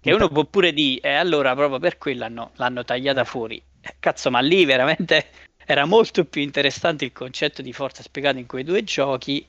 Che 0.00 0.12
uno 0.12 0.28
può 0.28 0.44
pure 0.44 0.72
dire, 0.74 1.00
e 1.00 1.14
allora 1.14 1.54
proprio 1.54 1.78
per 1.78 1.96
quello 1.96 2.24
hanno- 2.24 2.50
l'hanno 2.56 2.84
tagliata 2.84 3.24
fuori. 3.24 3.60
Eh, 3.80 3.94
Cazzo, 3.98 4.30
ma 4.30 4.40
lì 4.40 4.66
veramente 4.66 5.28
era 5.64 5.86
molto 5.86 6.24
più 6.26 6.42
interessante 6.42 7.06
il 7.06 7.12
concetto 7.12 7.62
di 7.62 7.72
forza 7.72 8.02
spiegato 8.02 8.38
in 8.38 8.46
quei 8.46 8.64
due 8.64 8.84
giochi, 8.84 9.46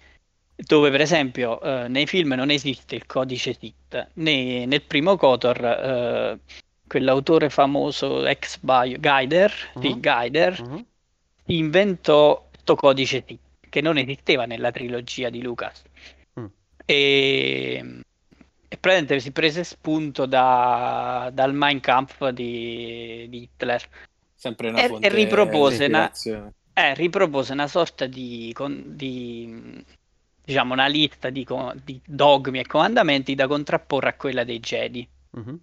dove 0.57 0.89
per 0.89 1.01
esempio 1.01 1.61
eh, 1.61 1.87
nei 1.87 2.07
film 2.07 2.33
non 2.33 2.49
esiste 2.49 2.95
il 2.95 3.05
codice 3.05 3.53
Sith, 3.53 4.09
né 4.13 4.65
nel 4.65 4.81
primo 4.81 5.15
Kotor 5.15 5.63
eh, 5.63 6.39
quell'autore 6.87 7.49
famoso 7.49 8.25
ex 8.25 8.57
bio, 8.59 8.97
Gaider, 8.99 9.51
sì, 9.79 9.89
Mhm. 9.89 9.99
Gaider, 9.99 10.61
Mhm. 10.61 10.85
inventò 11.45 12.45
questo 12.49 12.75
codice 12.75 13.23
Sith 13.27 13.39
che 13.69 13.81
non 13.81 13.97
esisteva 13.97 14.45
nella 14.45 14.71
trilogia 14.71 15.29
di 15.29 15.41
Lucas. 15.41 15.83
Mm. 16.39 16.45
E, 16.85 18.01
e 18.69 18.77
praticamente 18.77 19.19
si 19.19 19.31
prese 19.31 19.63
spunto 19.63 20.25
da- 20.25 21.29
dal 21.33 21.53
Mein 21.53 21.79
Kampf 21.81 22.29
di, 22.29 23.27
di 23.29 23.41
Hitler. 23.43 23.83
Sempre 24.33 24.69
una 24.69 24.83
E- 24.83 24.87
fonte 24.87 25.05
e 25.07 25.09
ripropose 25.09 25.77
di 25.85 25.93
una-. 25.93 26.11
Eh, 26.73 26.93
ripropose 26.93 27.51
una 27.53 27.67
sorta 27.67 28.05
di, 28.05 28.51
con- 28.53 28.83
di, 28.95 29.83
diciamo, 30.47 30.71
una 30.71 30.87
lista 30.87 31.29
di, 31.29 31.45
di 31.83 31.99
dogmi 32.05 32.59
e 32.59 32.65
comandamenti 32.65 33.35
da 33.35 33.47
contrapporre 33.47 34.09
a 34.09 34.13
quella 34.13 34.45
dei 34.45 34.61
Jedi. 34.61 35.05
Mhm. 35.31 35.59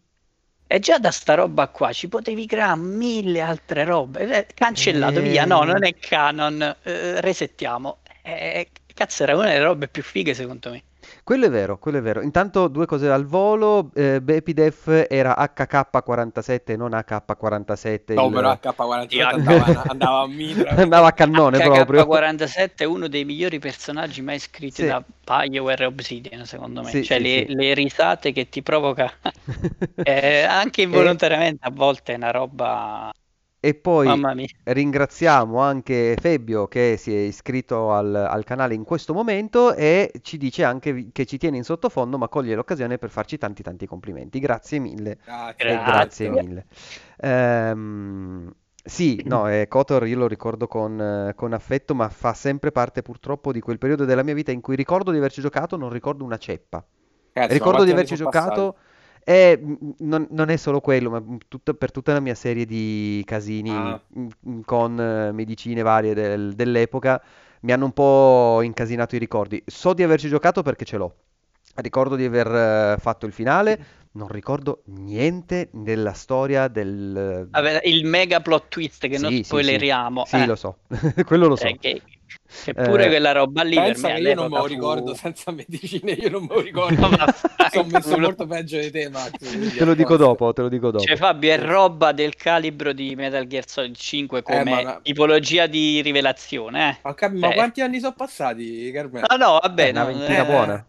E 0.66 0.78
già 0.78 0.98
da 0.98 1.10
sta 1.10 1.34
roba 1.34 1.68
qua 1.68 1.90
ci 1.92 2.06
potevi 2.08 2.46
creare 2.46 2.78
mille 2.78 3.40
altre 3.40 3.84
robe. 3.84 4.28
Eh, 4.28 4.46
Cancellato 4.52 5.20
Eh. 5.20 5.22
via, 5.22 5.46
no, 5.46 5.62
non 5.62 5.84
è 5.84 5.94
canon, 5.94 6.60
eh, 6.82 7.20
resettiamo. 7.22 7.98
Eh, 8.22 8.68
cazzo, 8.92 9.22
era 9.22 9.34
una 9.36 9.46
delle 9.46 9.62
robe 9.62 9.88
più 9.88 10.02
fighe 10.02 10.34
secondo 10.34 10.70
me. 10.70 10.82
Quello 11.24 11.46
è 11.46 11.50
vero, 11.50 11.78
quello 11.78 11.96
è 11.98 12.02
vero. 12.02 12.20
Intanto 12.20 12.68
due 12.68 12.84
cose 12.84 13.10
al 13.10 13.24
volo, 13.24 13.90
eh, 13.94 14.20
Bepidef 14.20 15.06
era 15.08 15.36
HK47 15.38 16.72
e 16.74 16.76
non 16.76 16.92
AK47. 16.92 18.12
No, 18.12 18.26
il- 18.26 18.32
però 18.32 18.50
H47 18.52 19.08
Sì, 19.08 19.20
andava, 19.20 19.82
andava 19.88 20.20
a 20.20 20.26
mitra. 20.28 20.70
Andava 20.72 21.06
a 21.06 21.12
cannone 21.12 21.60
proprio. 21.60 22.02
HK47 22.02 22.82
è 22.82 22.84
uno 22.84 23.08
dei 23.08 23.24
migliori 23.24 23.58
personaggi 23.58 24.20
mai 24.20 24.38
scritti 24.38 24.82
Sì. 24.82 24.86
da 24.86 25.02
BioWare 25.24 25.84
e 25.84 25.86
Obsidian, 25.86 26.44
secondo 26.44 26.82
me. 26.82 26.90
Sì, 26.90 27.02
cioè, 27.02 27.16
sì, 27.16 27.22
le, 27.22 27.44
sì. 27.48 27.54
le 27.54 27.74
risate 27.74 28.32
che 28.32 28.48
ti 28.50 28.62
provoca 28.62 29.10
eh, 30.02 30.42
anche 30.42 30.82
involontariamente 30.82 31.66
a 31.66 31.70
volte 31.70 32.12
è 32.12 32.16
una 32.16 32.30
roba. 32.32 33.10
E 33.64 33.72
poi 33.72 34.10
ringraziamo 34.62 35.58
anche 35.58 36.18
Febbio 36.20 36.68
che 36.68 36.96
si 36.98 37.14
è 37.14 37.20
iscritto 37.20 37.92
al, 37.92 38.14
al 38.14 38.44
canale 38.44 38.74
in 38.74 38.84
questo 38.84 39.14
momento 39.14 39.72
e 39.74 40.12
ci 40.20 40.36
dice 40.36 40.64
anche 40.64 41.08
che 41.12 41.24
ci 41.24 41.38
tiene 41.38 41.56
in 41.56 41.64
sottofondo, 41.64 42.18
ma 42.18 42.28
coglie 42.28 42.54
l'occasione 42.56 42.98
per 42.98 43.08
farci 43.08 43.38
tanti 43.38 43.62
tanti 43.62 43.86
complimenti. 43.86 44.38
Grazie 44.38 44.80
mille. 44.80 45.16
Grazie. 45.24 45.70
Eh, 45.70 45.82
grazie 45.82 46.28
mille. 46.28 46.66
Ehm, 47.20 48.52
sì, 48.84 49.22
no, 49.24 49.48
eh, 49.48 49.66
Kotor 49.66 50.06
io 50.06 50.18
lo 50.18 50.26
ricordo 50.26 50.66
con, 50.66 51.00
eh, 51.00 51.32
con 51.34 51.54
affetto, 51.54 51.94
ma 51.94 52.10
fa 52.10 52.34
sempre 52.34 52.70
parte 52.70 53.00
purtroppo 53.00 53.50
di 53.50 53.60
quel 53.60 53.78
periodo 53.78 54.04
della 54.04 54.22
mia 54.22 54.34
vita 54.34 54.52
in 54.52 54.60
cui 54.60 54.76
ricordo 54.76 55.10
di 55.10 55.16
averci 55.16 55.40
giocato, 55.40 55.78
non 55.78 55.88
ricordo 55.88 56.22
una 56.22 56.36
ceppa. 56.36 56.84
Cazzo, 57.32 57.52
Ricordo 57.52 57.82
di 57.82 57.90
averci 57.92 58.14
giocato 58.14 58.74
e 58.74 58.93
mm, 59.30 59.74
non, 59.98 60.26
non 60.30 60.48
è 60.50 60.56
solo 60.56 60.80
quello, 60.80 61.10
ma 61.10 61.22
tutta- 61.48 61.72
per 61.74 61.90
tutta 61.90 62.12
la 62.12 62.20
mia 62.20 62.34
serie 62.34 62.64
di 62.66 63.22
casini 63.26 63.70
Ah. 63.70 64.00
con 64.64 65.00
eh, 65.00 65.32
medicine 65.32 65.82
varie 65.82 66.14
del- 66.14 66.54
dell'epoca 66.54 67.22
mi 67.60 67.72
hanno 67.72 67.86
un 67.86 67.92
po' 67.92 68.60
incasinato 68.62 69.16
i 69.16 69.18
ricordi. 69.18 69.62
So 69.66 69.94
di 69.94 70.02
averci 70.02 70.28
giocato 70.28 70.62
perché 70.62 70.84
ce 70.84 70.96
l'ho. 70.98 71.14
Ricordo 71.76 72.14
di 72.14 72.24
aver 72.24 72.94
eh, 72.96 72.96
fatto 73.00 73.26
il 73.26 73.32
finale, 73.32 73.78
non 74.12 74.28
ricordo 74.28 74.82
niente 74.86 75.70
della 75.72 76.12
storia 76.12 76.68
del... 76.68 77.48
Vabbè, 77.50 77.80
il 77.84 78.04
mega 78.04 78.40
plot 78.40 78.68
twist 78.68 79.08
che 79.08 79.18
non 79.18 79.30
Sì, 79.30 79.36
sì, 79.36 79.42
sì. 79.42 79.44
spoileriamo. 79.44 80.24
Sì, 80.24 80.36
eh, 80.36 80.46
lo 80.46 80.54
so, 80.56 80.78
quello 81.26 81.46
lo 81.48 81.56
so. 81.56 81.66
cioè, 81.80 82.00
che, 82.64 82.72
che 82.72 82.82
pure 82.82 83.04
Eh, 83.06 83.08
quella 83.08 83.32
roba 83.32 83.62
lì 83.62 83.74
per 83.74 83.84
Pensa 83.84 84.08
me 84.08 84.14
che 84.14 84.20
io 84.20 84.34
non 84.34 84.50
me 84.50 84.56
lo 84.56 84.62
fu- 84.62 84.68
ricordo 84.68 85.14
senza 85.14 85.50
medicine, 85.50 86.12
io 86.12 86.30
non 86.30 86.42
me 86.44 86.54
lo 86.54 86.60
ricordo. 86.60 87.08
Sono 87.72 87.88
messo 87.90 88.18
molto 88.18 88.46
peggio 88.46 88.78
di 88.78 88.90
te, 88.90 89.08
Max. 89.08 89.76
Te 89.76 89.84
lo 89.84 89.94
dico 89.94 90.16
dopo, 90.16 90.52
te 90.52 90.62
lo 90.62 90.68
dico 90.68 90.90
dopo. 90.90 91.04
Cioè, 91.04 91.16
Fabio, 91.16 91.52
è 91.52 91.58
roba 91.58 92.12
del 92.12 92.34
calibro 92.36 92.92
di 92.92 93.14
Metal 93.16 93.46
Gear 93.46 93.68
Solid 93.68 93.96
5 93.96 94.42
come 94.42 94.60
Eh, 94.60 94.84
ma- 94.84 95.00
tipologia 95.02 95.66
di 95.66 96.00
rivelazione, 96.02 96.90
eh. 96.90 96.98
Ma, 97.02 97.14
ma 97.30 97.38
Cioè- 97.46 97.54
quanti 97.54 97.80
anni 97.80 97.98
sono 98.00 98.14
passati, 98.16 98.90
Carmelo? 98.92 99.26
No, 99.28 99.36
no, 99.36 99.58
vabbè, 99.60 99.86
Eh, 99.86 99.90
una 99.90 100.04
ventina 100.04 100.42
eh, 100.42 100.44
buona. 100.46 100.86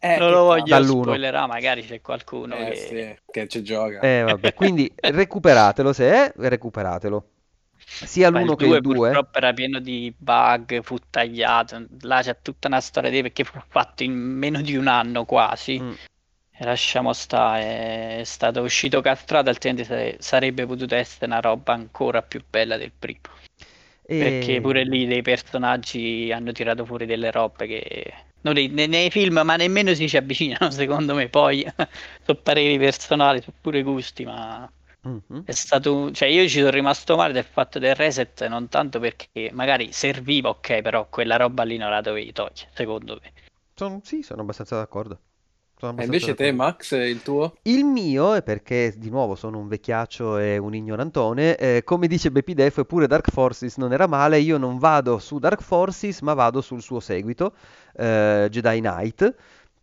Eh, 0.00 0.16
non 0.16 0.30
lo 0.30 0.44
voglio 0.44 0.64
Dall'uno. 0.66 1.02
spoilerare, 1.02 1.46
magari 1.48 1.84
c'è 1.84 2.00
qualcuno 2.00 2.54
Eh, 2.54 2.70
che... 2.70 2.76
sì, 2.76 3.22
che 3.32 3.48
ci 3.48 3.64
gioca. 3.64 3.98
Eh, 4.00 4.22
vabbè, 4.22 4.54
quindi 4.54 4.88
recuperatelo 4.94 5.92
se 5.92 6.08
è, 6.12 6.32
recuperatelo. 6.36 7.24
Sia 7.90 8.30
Ma 8.30 8.40
l'uno 8.40 8.52
il 8.52 8.58
che 8.58 8.66
2 8.66 8.76
il 8.76 8.82
2. 8.82 8.94
purtroppo 8.94 9.38
era 9.38 9.52
pieno 9.52 9.78
di 9.80 10.12
bug, 10.16 10.82
fu 10.82 10.98
tagliato, 11.08 11.86
là 12.02 12.20
c'è 12.22 12.36
tutta 12.42 12.68
una 12.68 12.80
storia 12.80 13.10
di 13.10 13.22
perché 13.22 13.44
fu 13.44 13.58
fatto 13.66 14.02
in 14.02 14.12
meno 14.12 14.60
di 14.60 14.76
un 14.76 14.86
anno 14.86 15.24
quasi. 15.24 15.80
Mm. 15.80 15.92
E 16.60 16.64
lasciamo 16.64 17.12
stare, 17.12 18.20
è 18.20 18.24
stato 18.24 18.62
uscito 18.62 19.00
castrato, 19.00 19.48
altrimenti 19.48 20.16
sarebbe 20.18 20.66
potuto 20.66 20.94
essere 20.94 21.26
una 21.26 21.40
roba 21.40 21.72
ancora 21.72 22.20
più 22.20 22.42
bella 22.48 22.76
del 22.76 22.92
primo. 22.96 23.20
E... 24.02 24.18
Perché 24.18 24.60
pure 24.60 24.84
lì 24.84 25.06
dei 25.06 25.22
personaggi 25.22 26.30
hanno 26.32 26.52
tirato 26.52 26.84
fuori 26.84 27.06
delle 27.06 27.30
robe 27.30 27.66
che 27.66 28.12
nei, 28.40 28.68
nei 28.68 29.10
film 29.10 29.40
ma 29.44 29.56
nemmeno 29.56 29.92
si 29.94 30.08
ci 30.08 30.16
avvicinano 30.16 30.70
secondo 30.70 31.14
me 31.14 31.28
poi 31.28 31.62
sono 32.24 32.38
pareri 32.42 32.78
personali 32.78 33.42
sono 33.42 33.56
pure 33.60 33.82
gusti 33.82 34.24
ma 34.24 34.70
mm-hmm. 35.06 35.42
è 35.44 35.52
stato 35.52 36.10
cioè 36.12 36.28
io 36.28 36.48
ci 36.48 36.58
sono 36.58 36.70
rimasto 36.70 37.16
male 37.16 37.32
del 37.32 37.44
fatto 37.44 37.78
del 37.78 37.94
reset 37.94 38.46
non 38.48 38.68
tanto 38.68 38.98
perché 38.98 39.50
magari 39.52 39.92
serviva 39.92 40.48
ok 40.48 40.80
però 40.80 41.08
quella 41.08 41.36
roba 41.36 41.62
lì 41.62 41.76
non 41.76 41.90
la 41.90 42.00
dovevi 42.00 42.32
togliere 42.32 42.70
secondo 42.72 43.18
me 43.22 43.32
sono, 43.74 44.00
sì 44.02 44.22
sono 44.22 44.40
abbastanza 44.42 44.76
d'accordo 44.76 45.20
e 45.80 46.04
invece 46.04 46.34
te, 46.34 46.50
Max, 46.50 46.90
il 46.90 47.22
tuo? 47.22 47.54
Il 47.62 47.84
mio 47.84 48.34
è 48.34 48.42
perché, 48.42 48.94
di 48.96 49.10
nuovo, 49.10 49.36
sono 49.36 49.58
un 49.58 49.68
vecchiaccio 49.68 50.36
e 50.38 50.58
un 50.58 50.74
ignorantone. 50.74 51.56
Eh, 51.56 51.82
come 51.84 52.08
dice 52.08 52.32
Beppy 52.32 52.54
Def, 52.54 52.84
pure 52.84 53.06
Dark 53.06 53.30
Forces 53.30 53.76
non 53.76 53.92
era 53.92 54.08
male. 54.08 54.40
Io 54.40 54.58
non 54.58 54.78
vado 54.78 55.18
su 55.18 55.38
Dark 55.38 55.62
Forces, 55.62 56.20
ma 56.22 56.34
vado 56.34 56.60
sul 56.62 56.82
suo 56.82 56.98
seguito, 56.98 57.54
eh, 57.94 58.48
Jedi 58.50 58.80
Knight, 58.80 59.34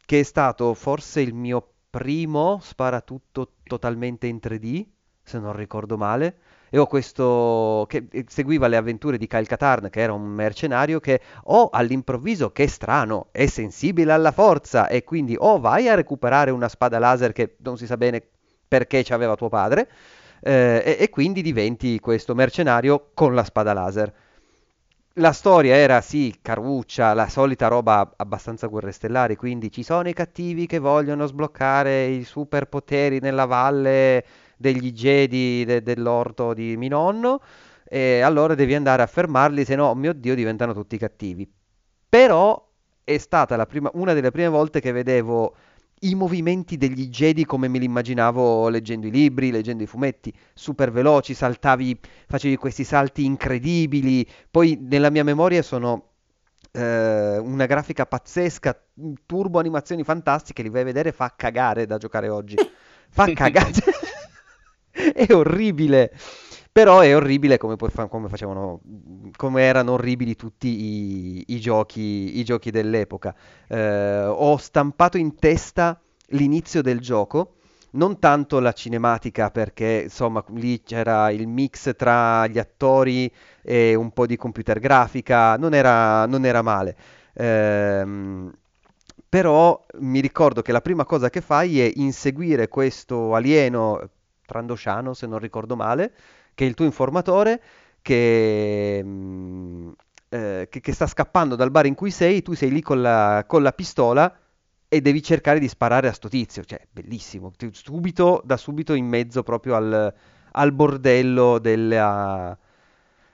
che 0.06 0.20
è 0.20 0.24
stato 0.24 0.74
forse 0.74 1.22
il 1.22 1.34
mio 1.34 1.66
primo 1.90 2.60
sparatutto 2.62 3.54
totalmente 3.64 4.28
in 4.28 4.40
3D, 4.42 4.86
se 5.26 5.40
non 5.40 5.54
ricordo 5.54 5.98
male 5.98 6.36
e 6.70 6.78
ho 6.78 6.86
questo 6.88 7.86
che 7.88 8.08
seguiva 8.28 8.68
le 8.68 8.78
avventure 8.78 9.18
di 9.18 9.28
Kyle 9.28 9.46
Katarn, 9.46 9.90
che 9.90 10.02
era 10.02 10.14
un 10.14 10.24
mercenario 10.24 11.00
che 11.00 11.22
o 11.46 11.70
all'improvviso, 11.72 12.52
che 12.52 12.68
strano, 12.68 13.28
è 13.32 13.46
sensibile 13.46 14.12
alla 14.12 14.32
forza 14.32 14.88
e 14.88 15.04
quindi 15.04 15.36
o 15.38 15.60
vai 15.60 15.88
a 15.88 15.96
recuperare 15.96 16.52
una 16.52 16.68
spada 16.68 17.00
laser 17.00 17.32
che 17.32 17.56
non 17.60 17.78
si 17.78 17.86
sa 17.86 17.98
bene 17.98 18.22
perché 18.68 19.04
ci 19.04 19.14
aveva 19.14 19.36
tuo 19.36 19.48
padre 19.48 19.90
eh, 20.42 20.82
e, 20.86 20.98
e 21.00 21.10
quindi 21.10 21.42
diventi 21.42 22.00
questo 22.00 22.36
mercenario 22.36 23.12
con 23.14 23.34
la 23.34 23.44
spada 23.44 23.74
laser. 23.74 24.14
La 25.20 25.32
storia 25.32 25.76
era 25.76 26.02
sì, 26.02 26.40
caruccia, 26.42 27.14
la 27.14 27.30
solita 27.30 27.70
roba 27.70 28.16
abbastanza 28.18 28.68
guerre 28.68 28.92
stellari, 28.92 29.38
quindi 29.38 29.72
ci 29.72 29.82
sono 29.82 30.10
i 30.10 30.14
cattivi 30.14 30.66
che 30.66 30.78
vogliono 30.78 31.26
sbloccare 31.26 32.08
i 32.08 32.24
superpoteri 32.26 33.20
nella 33.22 33.46
valle 33.46 34.26
degli 34.58 34.92
Jedi 34.92 35.64
de- 35.66 35.82
dell'orto 35.82 36.54
di 36.54 36.78
mio 36.78 36.90
nonno 36.90 37.42
e 37.88 38.22
allora 38.22 38.56
devi 38.56 38.74
andare 38.76 39.04
a 39.04 39.08
fermarli, 39.08 39.64
se 39.64 39.76
no, 39.76 39.94
mio 39.94 40.14
Dio, 40.14 40.36
diventano 40.36 40.74
tutti 40.74 40.98
cattivi. 40.98 41.50
Però 42.10 42.68
è 43.04 43.18
stata 43.18 43.64
prima, 43.66 43.90
una 43.94 44.14
delle 44.14 44.32
prime 44.32 44.48
volte 44.48 44.82
che 44.82 44.92
vedevo 44.92 45.56
i 46.02 46.16
movimenti 46.16 46.78
degli 46.78 47.08
Jedi 47.10 47.46
come 47.46 47.68
me 47.68 47.80
li 47.80 47.86
immaginavo 47.86 48.68
leggendo 48.70 49.08
i 49.08 49.12
libri, 49.12 49.52
leggendo 49.52 49.84
i 49.84 49.88
fumetti, 49.88 50.34
super 50.54 50.92
veloci, 50.92 51.34
saltavi, 51.34 52.00
facevi 52.28 52.58
questi 52.58 52.84
salti 52.84 53.24
incredibili, 53.24 54.28
poi 54.50 54.78
nella 54.82 55.10
mia 55.10 55.24
memoria 55.24 55.62
sono 55.62 56.10
eh, 56.72 57.38
una 57.38 57.66
grafica 57.66 58.06
pazzesca, 58.06 58.78
turbo 59.26 59.60
animazioni 59.60 60.04
fantastiche, 60.04 60.62
li 60.62 60.70
vai 60.70 60.82
a 60.82 60.86
vedere, 60.86 61.12
fa 61.12 61.34
cagare 61.36 61.86
da 61.86 61.98
giocare 61.98 62.30
oggi. 62.30 62.56
Fa 63.10 63.26
cagare. 63.34 63.72
è 65.14 65.34
orribile. 65.34 66.12
Però 66.72 67.00
è 67.00 67.16
orribile 67.16 67.58
come, 67.58 67.78
come, 67.78 68.28
facevano, 68.28 68.82
come 69.38 69.62
erano 69.62 69.94
orribili 69.94 70.36
tutti 70.36 70.68
i, 70.68 71.44
i, 71.48 71.60
giochi, 71.62 72.38
i 72.38 72.44
giochi, 72.44 72.70
dell'epoca. 72.70 73.34
Eh, 73.68 74.26
ho 74.26 74.58
stampato 74.58 75.18
in 75.18 75.36
testa 75.36 75.98
l'inizio 76.30 76.82
del 76.82 77.00
gioco, 77.00 77.56
non 77.92 78.20
tanto 78.20 78.60
la 78.60 78.74
cinematica 78.74 79.52
perché 79.52 80.02
insomma 80.04 80.44
lì 80.50 80.82
c'era 80.84 81.32
il 81.32 81.48
mix 81.48 81.96
tra 81.96 82.46
gli 82.48 82.60
attori 82.60 83.32
e 83.62 83.96
un 83.96 84.12
po' 84.12 84.26
di 84.26 84.36
computer 84.36 84.80
grafica, 84.80 85.56
non 85.56 85.74
era, 85.74 86.26
non 86.26 86.44
era 86.44 86.62
male. 86.62 86.98
Eh, 87.34 88.52
però 89.30 89.86
mi 90.00 90.20
ricordo 90.22 90.62
che 90.62 90.72
la 90.72 90.82
prima 90.82 91.06
cosa 91.06 91.30
che 91.30 91.42
fai 91.42 91.82
è 91.82 91.92
inseguire 91.96 92.68
questo 92.68 93.34
alieno 93.36 94.10
Trandosciano, 94.46 95.14
se 95.14 95.28
non 95.28 95.40
ricordo 95.40 95.76
male, 95.76 96.14
che 96.54 96.66
è 96.66 96.68
il 96.68 96.74
tuo 96.74 96.86
informatore 96.86 97.62
che, 98.06 99.02
mm, 99.04 99.92
eh, 100.30 100.68
che, 100.70 100.80
che, 100.80 100.94
sta 100.94 101.08
scappando 101.08 101.56
dal 101.56 101.72
bar 101.72 101.88
in 101.88 101.96
cui 101.96 102.12
sei, 102.12 102.44
tu 102.44 102.54
sei 102.54 102.70
lì 102.70 102.82
con 102.82 103.02
la, 103.02 103.46
con 103.48 103.64
la 103.64 103.72
pistola 103.72 104.32
e 104.88 105.02
devi 105.02 105.24
cercare 105.24 105.58
di 105.58 105.68
sparare 105.68 106.08
a 106.08 106.14
sto 106.14 106.30
tizio. 106.30 106.64
Cioè, 106.64 106.86
bellissimo. 106.92 107.52
Subito, 107.72 108.42
da 108.46 108.58
subito 108.58 108.94
in 108.94 109.08
mezzo 109.08 109.42
proprio 109.42 109.76
al, 109.76 110.14
al 110.52 110.72
bordello 110.72 111.58
della... 111.60 112.58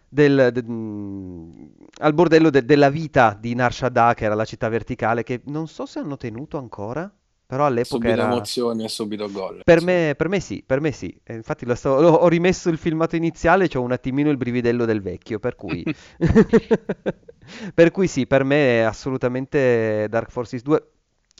Del, 0.07 0.49
de, 0.53 0.63
mm, 0.63 1.65
al 1.99 2.13
bordello 2.13 2.49
de, 2.49 2.65
della 2.65 2.89
vita 2.89 3.37
di 3.39 3.53
Nar 3.55 3.73
Shaddaa, 3.73 4.13
che 4.13 4.25
era 4.25 4.35
la 4.35 4.45
città 4.45 4.69
verticale, 4.69 5.23
che 5.23 5.41
non 5.45 5.67
so 5.67 5.85
se 5.85 5.99
hanno 5.99 6.17
tenuto 6.17 6.57
ancora. 6.57 7.11
Però 7.51 7.65
all'epoca 7.65 8.07
subito 8.07 8.13
era... 8.13 8.31
emozioni 8.31 8.85
e 8.85 8.87
subito 8.87 9.29
gol. 9.29 9.59
Per 9.65 9.81
me, 9.81 10.13
per 10.15 10.29
me 10.29 10.39
sì, 10.39 10.63
per 10.65 10.79
me 10.79 10.93
sì. 10.93 11.13
E 11.21 11.33
infatti 11.33 11.65
lo 11.65 11.75
sto... 11.75 11.89
ho 11.89 12.27
rimesso 12.29 12.69
il 12.69 12.77
filmato 12.77 13.17
iniziale 13.17 13.67
ho 13.73 13.81
un 13.81 13.91
attimino 13.91 14.29
il 14.29 14.37
brividello 14.37 14.85
del 14.85 15.01
vecchio, 15.01 15.37
per 15.37 15.55
cui... 15.55 15.83
per 17.75 17.91
cui 17.91 18.07
sì, 18.07 18.25
per 18.25 18.45
me 18.45 18.79
è 18.79 18.81
assolutamente 18.83 20.07
Dark 20.07 20.31
Forces 20.31 20.61
2, 20.61 20.87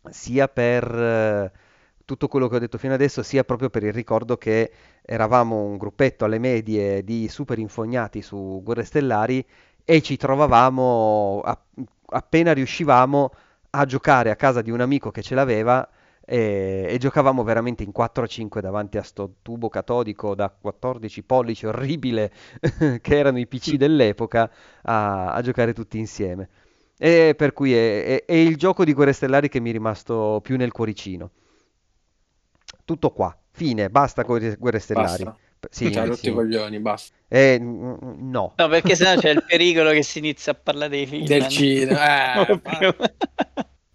sia 0.10 0.50
per 0.50 0.84
eh, 0.94 1.52
tutto 2.04 2.28
quello 2.28 2.50
che 2.50 2.58
ho 2.58 2.60
detto 2.60 2.78
fino 2.78 2.94
adesso, 2.94 3.24
sia 3.24 3.46
proprio 3.46 3.70
per 3.70 3.84
il 3.84 3.94
ricordo 3.94 4.36
che 4.36 4.70
eravamo 5.02 5.64
un 5.64 5.78
gruppetto 5.78 6.26
alle 6.26 6.40
medie 6.40 7.06
di 7.06 7.30
super 7.30 7.58
infognati 7.58 8.22
su 8.22 8.60
Guerre 8.62 8.84
Stellari 8.84 9.46
e 9.86 10.02
ci 10.02 10.18
trovavamo, 10.18 11.40
a- 11.42 11.58
appena 12.08 12.52
riuscivamo, 12.52 13.32
a 13.70 13.86
giocare 13.86 14.30
a 14.30 14.36
casa 14.36 14.62
di 14.62 14.72
un 14.72 14.82
amico 14.82 15.10
che 15.10 15.22
ce 15.22 15.36
l'aveva 15.36 15.90
e, 16.32 16.86
e, 16.88 16.98
giocavamo 16.98 17.44
veramente 17.44 17.84
in 17.84 17.92
4-5 17.94 18.62
davanti 18.62 18.98
a 18.98 19.04
sto 19.04 19.34
tubo 19.42 19.68
catodico 19.68 20.34
da 20.34 20.50
14 20.50 21.24
pollici 21.24 21.66
orribile 21.66 22.32
che 23.02 23.18
erano 23.18 23.38
i 23.38 23.48
PC 23.48 23.74
dell'epoca 23.74 24.50
a, 24.84 25.34
a 25.34 25.42
giocare 25.42 25.74
tutti 25.74 25.98
insieme. 25.98 26.48
E 26.98 27.34
per 27.36 27.52
cui 27.52 27.74
è, 27.74 28.06
è, 28.06 28.26
è, 28.26 28.34
il 28.34 28.56
gioco 28.56 28.86
di 28.86 28.94
Guerre 28.94 29.12
Stellari 29.12 29.50
che 29.50 29.60
mi 29.60 29.72
è 29.72 29.74
rimasto 29.74 30.40
più 30.42 30.56
nel 30.56 30.72
cuoricino. 30.72 31.32
Tutto 32.86 33.12
qua, 33.12 33.38
fine, 33.52 33.90
basta 33.90 34.24
con 34.24 34.56
Guerre 34.58 34.80
Stellari. 34.80 35.26
Basta. 35.26 35.38
Sì, 35.70 35.92
cioè, 35.92 36.08
tutti 36.08 36.30
i 36.30 36.34
coglioni, 36.34 36.80
basta. 36.80 37.14
Eh, 37.28 37.58
no. 37.60 38.54
No, 38.56 38.68
perché 38.70 38.96
sennò 38.96 39.20
c'è 39.20 39.32
il 39.32 39.44
pericolo 39.46 39.92
che 39.92 40.02
si 40.02 40.20
inizia 40.20 40.54
a 40.54 40.56
parlare 40.56 40.92
dei 40.92 41.06
film. 41.06 41.26
Del 41.26 41.50
cinema. 41.50 42.48
Eh, 42.48 42.62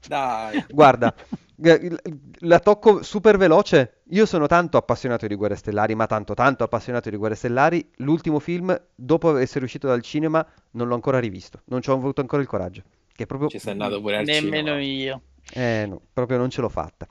Dai. 0.07 0.65
Guarda, 0.69 1.13
la 1.59 2.59
tocco 2.61 3.03
super 3.03 3.37
veloce. 3.37 4.03
Io 4.11 4.27
sono 4.27 4.47
tanto 4.47 4.77
appassionato 4.77 5.27
di 5.27 5.35
Guerre 5.35 5.57
Stellari, 5.57 5.95
ma 5.95 6.07
tanto 6.07 6.35
tanto 6.35 6.65
appassionato 6.65 7.11
di 7.11 7.17
Guerre 7.17 7.35
Stellari. 7.35 7.91
L'ultimo 7.97 8.39
film, 8.39 8.79
dopo 8.95 9.37
essere 9.37 9.65
uscito 9.65 9.87
dal 9.87 10.03
cinema, 10.03 10.47
non 10.73 10.89
l'ho 10.89 10.95
ancora 10.95 11.19
rivisto. 11.19 11.61
Non 11.67 11.81
ci 11.81 11.91
ho 11.91 11.95
avuto 11.95 12.21
ancora 12.21 12.43
il 12.43 12.49
coraggio. 12.49 12.83
Che 13.13 13.27
proprio... 13.27 13.49
Ci 13.49 13.59
sei 13.59 13.73
andato 13.73 14.01
pure 14.01 14.19
al 14.19 14.25
Nemmeno 14.25 14.79
cinema. 14.79 14.81
io. 14.81 15.23
Eh, 15.53 15.87
no, 15.89 16.01
proprio 16.13 16.39
non 16.39 16.51
ce 16.51 16.61
l'ho 16.61 16.69
fatta. 16.69 17.07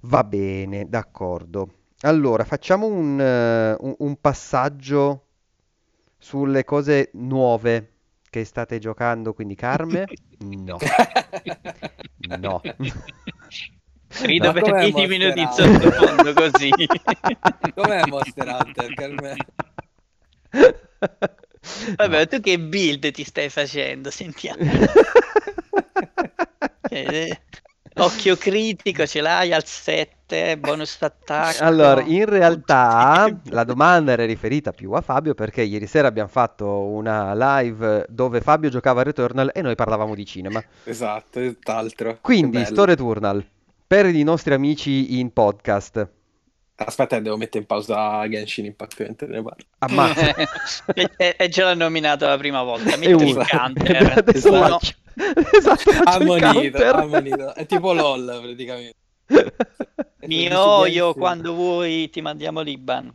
Va 0.00 0.22
bene, 0.24 0.88
d'accordo. 0.88 1.72
Allora, 2.02 2.44
facciamo 2.44 2.86
un, 2.86 3.18
uh, 3.18 3.84
un, 3.86 3.94
un 3.98 4.20
passaggio 4.20 5.24
sulle 6.16 6.64
cose 6.64 7.10
nuove 7.14 7.92
che 8.30 8.44
state 8.44 8.78
giocando, 8.78 9.32
quindi 9.34 9.54
Carme? 9.54 10.04
No. 10.38 10.76
No. 12.38 12.60
Rido 14.22 14.52
per 14.52 14.74
10 14.74 15.06
minuti 15.06 15.40
in 15.40 15.48
sottofondo 15.50 16.32
così. 16.32 16.70
Com'è 17.74 18.06
Monster 18.06 18.48
Hunter, 18.48 18.94
Carme? 18.94 19.36
Vabbè, 21.96 22.18
no. 22.18 22.26
tu 22.26 22.40
che 22.40 22.58
build 22.58 23.10
ti 23.10 23.24
stai 23.24 23.50
facendo? 23.50 24.10
Sentiamo. 24.10 24.62
eh, 26.88 27.40
occhio 27.96 28.36
critico 28.36 29.06
ce 29.06 29.20
l'hai 29.20 29.52
al 29.52 29.66
7, 29.66 30.56
bonus 30.56 30.96
attacco. 31.00 31.62
Allora, 31.62 32.00
in 32.02 32.24
realtà 32.24 33.28
la 33.50 33.64
domanda 33.64 34.12
era 34.12 34.24
riferita 34.24 34.72
più 34.72 34.92
a 34.92 35.02
Fabio 35.02 35.34
perché 35.34 35.62
ieri 35.62 35.86
sera 35.86 36.08
abbiamo 36.08 36.30
fatto 36.30 36.66
una 36.66 37.34
live 37.34 38.06
dove 38.08 38.40
Fabio 38.40 38.70
giocava 38.70 39.02
a 39.02 39.04
Returnal 39.04 39.50
e 39.52 39.60
noi 39.60 39.74
parlavamo 39.74 40.14
di 40.14 40.24
cinema. 40.24 40.64
Esatto, 40.84 41.40
tutt'altro. 41.40 42.18
Quindi, 42.22 42.64
sto 42.64 42.86
Returnal 42.86 43.44
per 43.88 44.04
i 44.14 44.22
nostri 44.22 44.52
amici 44.52 45.18
in 45.18 45.32
podcast. 45.32 46.10
Aspetta, 46.74 47.18
devo 47.20 47.38
mettere 47.38 47.60
in 47.60 47.66
pausa 47.66 48.28
Genshin 48.28 48.66
Impact 48.66 49.00
mentre 49.00 49.26
ne 49.28 49.42
parlo. 49.42 49.64
Ammazza. 49.78 50.34
e, 50.94 51.34
e 51.38 51.48
già 51.48 51.64
l'ha 51.64 51.74
nominato 51.74 52.26
la 52.26 52.36
prima 52.36 52.62
volta. 52.62 52.98
Metti 52.98 53.28
il 53.28 53.46
counter. 53.48 54.22
esatto, 54.28 54.94
ammonito, 56.04 56.84
ammonito. 56.84 57.54
È 57.54 57.64
tipo 57.64 57.94
LOL 57.94 58.40
praticamente. 58.42 58.96
Mio, 60.26 60.84
io 60.84 61.14
quando 61.14 61.54
vuoi 61.54 62.10
ti 62.10 62.20
mandiamo 62.20 62.60
l'Iban. 62.60 63.10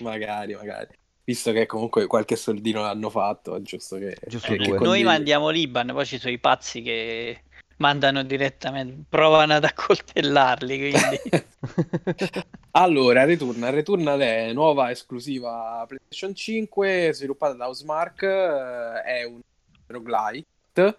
Magari, 0.00 0.54
magari. 0.54 0.88
Visto 1.24 1.52
che 1.52 1.64
comunque 1.64 2.06
qualche 2.06 2.36
soldino 2.36 2.82
l'hanno 2.82 3.08
fatto, 3.08 3.56
è 3.56 3.62
giusto 3.62 3.96
che... 3.96 4.16
Giusto 4.26 4.52
Eh, 4.52 4.58
che 4.58 4.78
noi 4.78 5.02
mandiamo 5.02 5.48
l'Iban, 5.48 5.90
poi 5.92 6.04
ci 6.06 6.18
sono 6.18 6.32
i 6.32 6.38
pazzi 6.38 6.82
che 6.82 7.42
mandano 7.78 8.22
direttamente, 8.22 9.04
provano 9.08 9.54
ad 9.54 9.64
accoltellarli. 9.64 10.92
Allora, 12.72 13.24
Returnal. 13.24 13.72
Returnal 13.72 14.20
è 14.20 14.52
nuova 14.52 14.90
esclusiva 14.92 15.84
PlayStation 15.88 16.32
5, 16.32 17.10
sviluppata 17.12 17.54
da 17.54 17.66
Housemark, 17.66 18.22
eh, 18.22 19.02
è 19.02 19.24
un 19.24 19.40
roguelite 19.86 20.98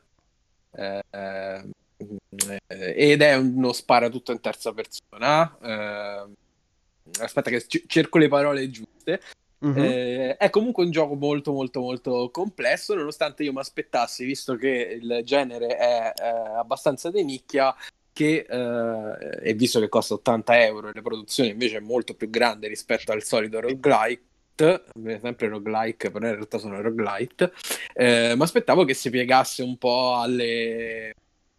eh, 0.71 1.63
ed 2.67 3.21
è 3.21 3.35
uno 3.35 3.71
sparatutto 3.71 4.33
in 4.33 4.41
terza 4.41 4.73
persona. 4.73 5.57
eh, 5.61 6.25
aspetta 7.21 7.49
che 7.49 7.65
cerco 7.87 8.17
le 8.17 8.27
parole 8.27 8.69
giuste. 8.69 9.21
Mhm. 9.61 9.77
Eh, 9.77 10.37
è 10.37 10.49
comunque 10.49 10.85
un 10.85 10.91
gioco 10.91 11.15
molto 11.15 11.51
molto 11.51 11.81
molto 11.81 12.29
complesso, 12.31 12.95
nonostante 12.95 13.43
io 13.43 13.51
mi 13.51 13.59
aspettassi, 13.59 14.23
visto 14.23 14.55
che 14.55 14.99
il 15.01 15.21
genere 15.23 15.75
è 15.75 16.13
eh, 16.15 16.27
abbastanza 16.57 17.11
di 17.11 17.23
nicchia, 17.23 17.75
che, 18.13 18.45
eh, 18.49 19.49
e 19.49 19.53
visto 19.53 19.79
che 19.79 19.89
costa 19.89 20.13
80 20.13 20.61
euro 20.63 20.89
e 20.89 20.91
la 20.93 21.01
produzione 21.01 21.49
invece 21.49 21.77
è 21.77 21.81
molto 21.81 22.15
più 22.15 22.29
grande 22.29 22.67
rispetto 22.67 23.11
al 23.11 23.23
solito 23.23 23.59
roguelite, 23.59 24.83
sempre 25.21 25.47
roguelike, 25.47 26.11
però 26.11 26.27
in 26.27 26.33
realtà 26.33 26.57
sono 26.57 26.81
roguelite, 26.81 27.53
eh, 27.93 28.33
mi 28.35 28.41
aspettavo 28.41 28.83
che 28.85 28.93
si 28.93 29.09
piegasse 29.09 29.63
un 29.63 29.77
po' 29.77 30.15
alle, 30.15 31.13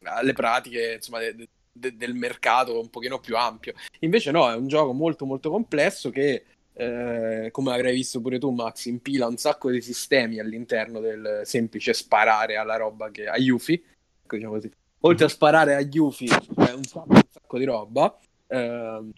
alle 0.05 0.33
pratiche 0.33 0.95
insomma, 0.97 1.21
de- 1.21 1.49
de- 1.73 1.97
del 1.97 2.15
mercato 2.15 2.79
un 2.79 2.91
pochino 2.91 3.21
più 3.21 3.37
ampio. 3.37 3.73
Invece 4.01 4.31
no, 4.31 4.51
è 4.51 4.55
un 4.55 4.69
gioco 4.69 4.93
molto 4.93 5.25
molto 5.25 5.51
complesso 5.51 6.11
che 6.11 6.45
eh, 6.81 7.51
come 7.51 7.75
avrai 7.75 7.93
visto 7.93 8.23
pure 8.23 8.39
tu, 8.39 8.51
Max, 8.51 8.87
impila 8.87 9.27
un 9.27 9.37
sacco 9.37 9.71
di 9.71 9.83
sistemi 9.83 10.39
all'interno 10.39 11.01
del 11.01 11.43
semplice 11.45 11.93
sparare 11.93 12.57
alla 12.57 12.77
roba 12.77 13.11
che 13.11 13.27
a 13.27 13.37
Yuffie, 13.37 13.83
ecco, 14.23 14.37
diciamo 14.37 14.55
così. 14.55 14.73
Oltre 15.01 15.27
a 15.27 15.29
sparare 15.29 15.75
a 15.75 15.81
Yuffie, 15.81 16.29
c'è 16.29 16.73
un 16.73 16.85
sacco, 16.85 17.13
un 17.13 17.23
sacco 17.29 17.59
di 17.59 17.65
roba. 17.65 18.19
ehm, 18.47 19.13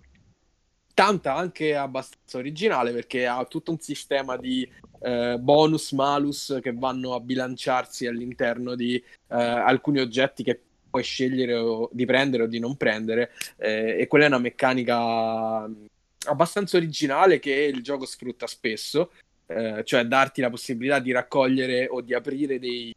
tanta 0.95 1.35
anche 1.35 1.75
abbastanza 1.75 2.37
originale 2.37 2.93
perché 2.93 3.27
ha 3.27 3.45
tutto 3.47 3.71
un 3.71 3.79
sistema 3.79 4.37
di 4.37 4.69
eh, 5.01 5.39
bonus, 5.41 5.93
malus 5.93 6.59
che 6.61 6.73
vanno 6.73 7.15
a 7.15 7.21
bilanciarsi 7.21 8.07
all'interno 8.07 8.75
di 8.75 8.97
eh, 8.97 9.05
alcuni 9.29 10.01
oggetti 10.01 10.43
che 10.43 10.61
puoi 10.91 11.03
scegliere 11.03 11.89
di 11.93 12.05
prendere 12.05 12.43
o 12.43 12.47
di 12.47 12.59
non 12.59 12.77
prendere 12.77 13.31
eh, 13.57 13.97
e 14.01 14.07
quella 14.07 14.25
è 14.27 14.29
una 14.29 14.39
meccanica 14.39 15.67
abbastanza 16.27 16.77
originale 16.77 17.39
che 17.39 17.53
il 17.53 17.83
gioco 17.83 18.05
sfrutta 18.05 18.47
spesso, 18.47 19.13
eh, 19.47 19.83
cioè 19.85 20.05
darti 20.05 20.41
la 20.41 20.51
possibilità 20.51 20.99
di 20.99 21.13
raccogliere 21.13 21.87
o 21.89 22.01
di 22.01 22.15
aprire 22.15 22.59
dei, 22.59 22.95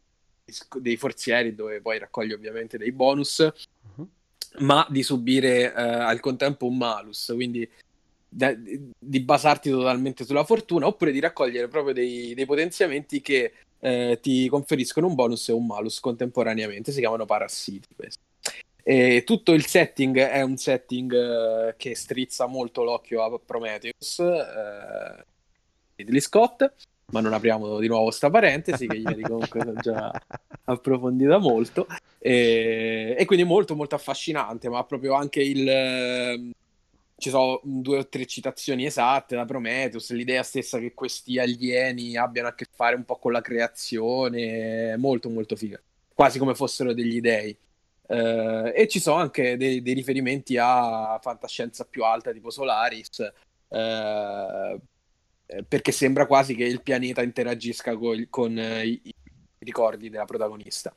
dei 0.78 0.96
forzieri 0.96 1.54
dove 1.54 1.80
poi 1.80 1.98
raccogli 1.98 2.32
ovviamente 2.32 2.78
dei 2.78 2.92
bonus, 2.92 3.48
Mhm. 3.96 4.08
ma 4.58 4.86
di 4.88 5.02
subire 5.02 5.72
eh, 5.74 5.80
al 5.80 6.20
contempo 6.20 6.66
un 6.66 6.76
malus, 6.76 7.32
quindi 7.34 7.68
da- 8.28 8.52
di, 8.54 8.90
di 8.98 9.20
basarti 9.20 9.70
totalmente 9.70 10.24
sulla 10.24 10.44
fortuna 10.44 10.86
oppure 10.86 11.12
di 11.12 11.20
raccogliere 11.20 11.68
proprio 11.68 11.94
dei, 11.94 12.34
dei 12.34 12.46
potenziamenti 12.46 13.20
che 13.20 13.52
eh, 13.78 14.18
ti 14.20 14.48
conferiscono 14.48 15.06
un 15.06 15.14
bonus 15.14 15.48
e 15.48 15.52
un 15.52 15.66
malus 15.66 16.00
contemporaneamente, 16.00 16.92
si 16.92 17.00
chiamano 17.00 17.24
parassiti 17.24 17.88
questi. 17.94 18.20
E 18.88 19.24
tutto 19.24 19.52
il 19.52 19.66
setting 19.66 20.16
è 20.16 20.42
un 20.42 20.56
setting 20.56 21.12
eh, 21.12 21.74
che 21.76 21.96
strizza 21.96 22.46
molto 22.46 22.84
l'occhio 22.84 23.20
a 23.24 23.36
Prometheus, 23.44 24.20
eh, 24.20 25.24
Ridley 25.96 26.20
Scott, 26.20 26.72
ma 27.06 27.18
non 27.18 27.32
apriamo 27.32 27.80
di 27.80 27.88
nuovo 27.88 28.12
sta 28.12 28.30
parentesi 28.30 28.86
che 28.86 28.98
ieri 28.98 29.22
comunque 29.22 29.58
sono 29.58 29.80
già 29.80 30.12
approfondita 30.66 31.38
molto. 31.38 31.88
E, 32.20 33.16
e 33.18 33.24
quindi 33.24 33.44
molto 33.44 33.74
molto 33.74 33.96
affascinante, 33.96 34.68
ma 34.68 34.84
proprio 34.84 35.14
anche 35.14 35.42
il... 35.42 35.68
ehm, 35.68 36.50
ci 37.16 37.30
sono 37.30 37.60
due 37.64 37.98
o 37.98 38.08
tre 38.08 38.24
citazioni 38.26 38.84
esatte 38.86 39.34
da 39.34 39.44
Prometheus, 39.46 40.12
l'idea 40.12 40.44
stessa 40.44 40.78
che 40.78 40.94
questi 40.94 41.40
alieni 41.40 42.16
abbiano 42.16 42.46
a 42.48 42.54
che 42.54 42.66
fare 42.72 42.94
un 42.94 43.04
po' 43.04 43.16
con 43.16 43.32
la 43.32 43.40
creazione, 43.40 44.96
molto 44.96 45.28
molto 45.28 45.56
figa, 45.56 45.82
quasi 46.14 46.38
come 46.38 46.54
fossero 46.54 46.94
degli 46.94 47.20
dei. 47.20 47.56
Eh, 48.08 48.72
e 48.74 48.88
ci 48.88 49.00
sono 49.00 49.16
anche 49.16 49.56
dei, 49.56 49.82
dei 49.82 49.94
riferimenti 49.94 50.56
a 50.58 51.18
fantascienza 51.20 51.84
più 51.84 52.04
alta, 52.04 52.32
tipo 52.32 52.50
Solaris, 52.50 53.32
eh, 53.68 54.80
perché 55.68 55.92
sembra 55.92 56.26
quasi 56.26 56.54
che 56.54 56.64
il 56.64 56.82
pianeta 56.82 57.22
interagisca 57.22 57.96
col- 57.96 58.28
con 58.30 58.58
eh, 58.58 58.86
i, 58.86 59.00
i 59.04 59.14
ricordi 59.58 60.10
della 60.10 60.24
protagonista. 60.24 60.94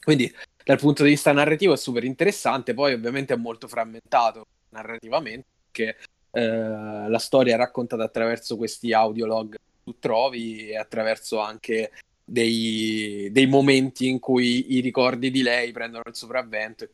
Quindi 0.00 0.32
dal 0.64 0.78
punto 0.78 1.02
di 1.02 1.10
vista 1.10 1.32
narrativo 1.32 1.72
è 1.72 1.76
super 1.76 2.04
interessante, 2.04 2.74
poi 2.74 2.92
ovviamente 2.92 3.34
è 3.34 3.36
molto 3.36 3.68
frammentato 3.68 4.46
narrativamente, 4.70 5.46
perché 5.70 5.96
eh, 6.30 7.08
la 7.08 7.18
storia 7.18 7.54
è 7.54 7.56
raccontata 7.56 8.04
attraverso 8.04 8.56
questi 8.56 8.92
audiolog 8.92 9.52
che 9.52 9.58
tu 9.84 9.98
trovi 9.98 10.68
e 10.68 10.76
attraverso 10.76 11.38
anche 11.38 11.90
dei, 12.28 13.28
dei 13.30 13.46
momenti 13.46 14.08
in 14.08 14.18
cui 14.18 14.74
i 14.74 14.80
ricordi 14.80 15.30
di 15.30 15.42
lei 15.42 15.70
prendono 15.70 16.02
il 16.06 16.16
sopravvento 16.16 16.84
e 16.84 16.90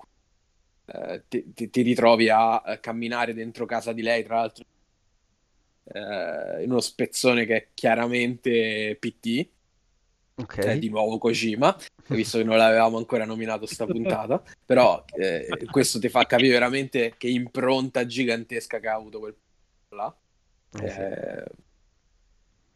eh, 0.84 1.24
ti, 1.26 1.52
ti- 1.54 1.70
ti 1.70 1.82
ritrovi 1.82 2.28
a, 2.28 2.60
camminare 2.80 3.32
dentro 3.32 3.64
casa 3.64 3.92
di 3.92 4.02
lei, 4.02 4.22
tra 4.22 4.36
l'altro 4.36 4.64
eh, 5.84 6.62
in 6.62 6.70
uno 6.70 6.80
spezzone 6.80 7.46
che 7.46 7.56
è 7.56 7.68
chiaramente 7.72 8.96
PT, 9.00 9.48
Ok. 10.34 10.54
cioè 10.54 10.78
di 10.78 10.88
nuovo 10.90 11.18
Kojima, 11.18 11.76
visto 12.08 12.38
che 12.38 12.44
non 12.44 12.56
l'avevamo 12.58 12.98
ancora 12.98 13.24
nominato 13.24 13.64
sta 13.64 13.86
puntata, 13.86 14.42
però 14.64 15.02
eh, 15.16 15.66
questo 15.70 15.98
ti 15.98 16.08
fa 16.08 16.26
capire 16.26 16.52
veramente 16.52 17.14
che 17.16 17.28
impronta 17.28 18.04
gigantesca 18.04 18.80
che 18.80 18.88
ha 18.88 18.94
avuto 18.94 19.18
quel 19.18 19.36
là. 19.94 20.14
Eh 20.80 20.88
sì. 20.90 21.70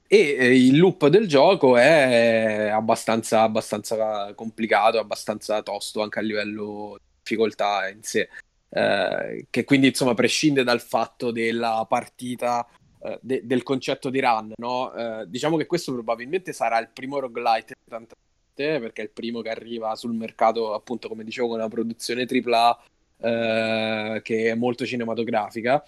E 0.08 0.36
eh, 0.38 0.56
il 0.56 0.78
loop 0.78 1.08
del 1.08 1.26
gioco 1.26 1.76
è 1.76 2.68
abbastanza, 2.72 3.42
abbastanza 3.42 4.32
complicato, 4.34 4.98
abbastanza 4.98 5.62
tosto 5.62 6.02
anche 6.02 6.20
a 6.20 6.22
livello 6.22 6.96
di 6.98 7.04
difficoltà 7.22 7.88
in 7.88 8.02
sé, 8.02 8.28
eh, 8.68 9.46
che 9.50 9.64
quindi 9.64 9.88
insomma 9.88 10.14
prescinde 10.14 10.62
dal 10.62 10.80
fatto 10.80 11.32
della 11.32 11.84
partita, 11.88 12.66
eh, 13.02 13.18
de- 13.20 13.42
del 13.44 13.64
concetto 13.64 14.10
di 14.10 14.20
run, 14.20 14.52
no? 14.56 14.94
Eh, 14.94 15.24
diciamo 15.28 15.56
che 15.56 15.66
questo 15.66 15.92
probabilmente 15.92 16.52
sarà 16.52 16.78
il 16.78 16.90
primo 16.92 17.18
roguelite 17.18 17.74
gente, 17.84 18.14
perché 18.54 19.02
è 19.02 19.04
il 19.04 19.10
primo 19.10 19.42
che 19.42 19.50
arriva 19.50 19.94
sul 19.96 20.14
mercato, 20.14 20.72
appunto 20.72 21.08
come 21.08 21.24
dicevo, 21.24 21.48
con 21.48 21.58
una 21.58 21.68
produzione 21.68 22.26
AAA 22.26 22.82
eh, 23.18 24.20
che 24.22 24.50
è 24.50 24.54
molto 24.54 24.86
cinematografica. 24.86 25.84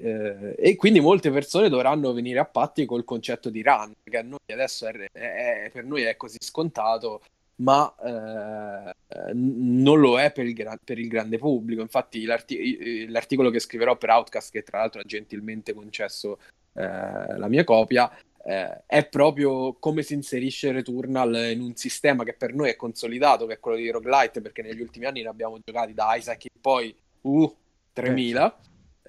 Eh, 0.00 0.54
e 0.56 0.76
quindi 0.76 1.00
molte 1.00 1.30
persone 1.30 1.68
dovranno 1.68 2.12
venire 2.12 2.38
a 2.38 2.44
patti 2.44 2.84
col 2.86 3.04
concetto 3.04 3.50
di 3.50 3.62
run, 3.62 3.92
che 4.04 4.18
a 4.18 4.22
noi 4.22 4.38
adesso 4.46 4.86
è, 4.86 5.08
è- 5.12 5.70
per 5.72 5.84
noi 5.84 6.02
è 6.02 6.16
così 6.16 6.36
scontato, 6.40 7.22
ma 7.56 7.92
eh, 8.04 8.90
eh, 9.08 9.32
non 9.34 9.98
lo 9.98 10.20
è 10.20 10.30
per 10.32 10.46
il, 10.46 10.54
gra- 10.54 10.78
per 10.82 10.98
il 10.98 11.08
grande 11.08 11.38
pubblico. 11.38 11.82
Infatti, 11.82 12.24
l'arti- 12.24 13.08
l'articolo 13.08 13.50
che 13.50 13.58
scriverò 13.58 13.96
per 13.96 14.10
Outcast, 14.10 14.52
che 14.52 14.62
tra 14.62 14.78
l'altro 14.78 15.00
ha 15.00 15.04
gentilmente 15.04 15.74
concesso 15.74 16.38
eh, 16.74 17.36
la 17.36 17.48
mia 17.48 17.64
copia, 17.64 18.08
eh, 18.44 18.82
è 18.86 19.04
proprio 19.06 19.74
come 19.74 20.02
si 20.02 20.14
inserisce 20.14 20.70
Returnal 20.70 21.50
in 21.52 21.60
un 21.60 21.74
sistema 21.74 22.22
che 22.22 22.34
per 22.34 22.54
noi 22.54 22.70
è 22.70 22.76
consolidato, 22.76 23.46
che 23.46 23.54
è 23.54 23.60
quello 23.60 23.76
di 23.76 23.90
roguelite, 23.90 24.40
perché 24.40 24.62
negli 24.62 24.80
ultimi 24.80 25.06
anni 25.06 25.22
ne 25.22 25.28
abbiamo 25.28 25.58
giocati 25.64 25.92
da 25.92 26.14
Isaac 26.14 26.44
in 26.44 26.60
poi 26.60 26.94
uh, 27.22 27.54
3000. 27.92 28.58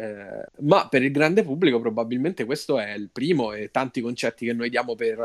Eh, 0.01 0.45
ma 0.59 0.87
per 0.87 1.03
il 1.03 1.11
grande 1.11 1.43
pubblico 1.43 1.81
probabilmente 1.81 2.45
questo 2.45 2.79
è 2.79 2.93
il 2.93 3.09
primo 3.11 3.51
e 3.51 3.69
tanti 3.69 3.99
concetti 3.99 4.45
che 4.45 4.53
noi 4.53 4.69
diamo 4.69 4.95
per 4.95 5.19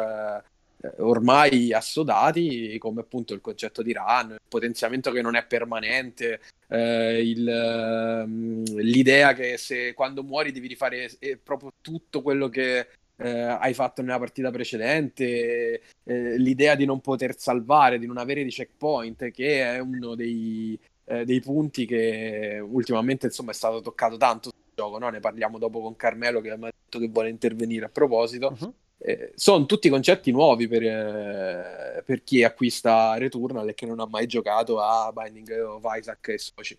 eh, 0.83 0.93
ormai 0.99 1.73
assodati, 1.73 2.77
come 2.79 3.03
appunto 3.03 3.35
il 3.35 3.41
concetto 3.41 3.83
di 3.83 3.93
run, 3.93 4.33
il 4.33 4.41
potenziamento 4.49 5.13
che 5.13 5.23
non 5.23 5.37
è 5.37 5.47
permanente, 5.47 6.41
eh, 6.67 7.23
il, 7.23 7.49
ehm, 7.49 8.65
l'idea 8.81 9.33
che 9.33 9.59
se 9.59 9.95
quando 9.95 10.25
muori 10.25 10.51
devi 10.51 10.67
rifare 10.67 11.09
eh, 11.21 11.39
proprio 11.41 11.71
tutto 11.81 12.21
quello 12.21 12.49
che 12.49 12.89
eh, 13.17 13.31
hai 13.31 13.75
fatto 13.75 14.03
nella 14.03 14.19
partita 14.19 14.51
precedente, 14.51 15.83
l'idea 16.03 16.75
di 16.75 16.85
non 16.85 17.01
poter 17.01 17.39
salvare, 17.39 18.01
di 18.01 18.07
non 18.07 18.19
avere 18.19 18.43
di 18.43 18.51
checkpoint, 18.51 19.31
che 19.31 19.63
è 19.63 19.79
uno 19.79 20.17
dei, 20.17 20.77
eh, 21.07 21.25
dei 21.25 21.40
punti 21.40 21.87
che 21.87 22.62
ultimamente 22.62 23.27
insomma 23.27 23.51
è 23.51 23.55
stato 23.55 23.81
toccato 23.81 24.17
tanto 24.17 24.51
sul 24.51 24.73
gioco, 24.75 24.99
no? 24.99 25.09
Ne 25.09 25.21
parliamo 25.21 25.59
dopo 25.59 25.81
con 25.81 25.97
Carmelo 25.97 26.40
che 26.40 26.57
mi 26.57 26.67
ha 26.67 26.73
detto 26.73 26.99
che 26.99 27.09
vuole 27.09 27.29
intervenire 27.29 27.87
a 27.87 27.90
proposito. 27.90 28.57
Mhm. 28.59 28.73
Eh, 28.99 29.33
sono 29.35 29.67
tutti 29.67 29.90
concetti 29.90 30.31
nuovi 30.31 30.67
per, 30.67 30.83
eh, 30.83 32.03
per 32.07 32.23
chi 32.23 32.43
acquista 32.43 33.17
Returnal 33.19 33.69
e 33.69 33.75
che 33.75 33.85
non 33.87 34.01
ha 34.01 34.07
mai 34.07 34.27
giocato 34.27 34.81
a 34.81 35.12
Binding 35.12 35.51
of 35.67 35.83
Isaac 35.85 36.29
e 36.29 36.38
Soci. 36.38 36.79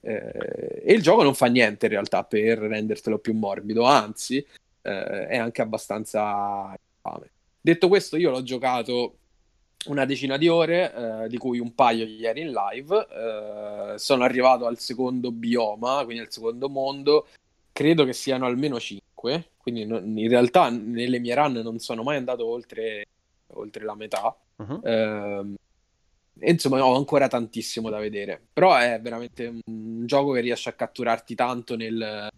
Eh, 0.00 0.82
e 0.84 0.92
il 0.92 1.00
gioco 1.00 1.22
non 1.22 1.34
fa 1.34 1.46
niente 1.46 1.86
in 1.86 1.92
realtà 1.92 2.24
per 2.24 2.58
rendertelo 2.58 3.18
più 3.18 3.32
morbido, 3.32 3.84
anzi 3.84 4.44
eh, 4.82 5.26
è 5.28 5.38
anche 5.38 5.62
abbastanza 5.62 6.76
infame. 6.96 7.30
Detto 7.58 7.88
questo, 7.88 8.18
io 8.18 8.30
l'ho 8.30 8.42
giocato 8.42 9.20
una 9.86 10.04
decina 10.04 10.36
di 10.36 10.48
ore, 10.48 10.92
eh, 11.24 11.28
di 11.28 11.36
cui 11.38 11.58
un 11.58 11.74
paio 11.74 12.04
ieri 12.04 12.40
in 12.42 12.52
live. 12.52 13.06
Eh, 13.10 13.98
sono 13.98 14.24
arrivato 14.24 14.66
al 14.66 14.78
secondo 14.78 15.30
bioma, 15.30 16.02
quindi 16.04 16.22
al 16.22 16.32
secondo 16.32 16.68
mondo. 16.68 17.28
Credo 17.72 18.04
che 18.04 18.12
siano 18.12 18.46
almeno 18.46 18.78
cinque, 18.78 19.50
quindi 19.56 19.84
non, 19.84 20.16
in 20.16 20.28
realtà 20.28 20.68
nelle 20.70 21.18
mie 21.18 21.34
run 21.34 21.52
non 21.54 21.78
sono 21.78 22.02
mai 22.02 22.16
andato 22.16 22.46
oltre, 22.46 23.04
oltre 23.54 23.84
la 23.84 23.94
metà. 23.94 24.36
Uh-huh. 24.56 24.80
Eh, 24.82 25.54
insomma, 26.40 26.84
ho 26.84 26.96
ancora 26.96 27.28
tantissimo 27.28 27.90
da 27.90 27.98
vedere. 27.98 28.40
Però 28.52 28.76
è 28.76 29.00
veramente 29.00 29.60
un 29.66 30.06
gioco 30.06 30.32
che 30.32 30.40
riesce 30.40 30.68
a 30.68 30.74
catturarti 30.74 31.34
tanto 31.34 31.76
nel, 31.76 32.28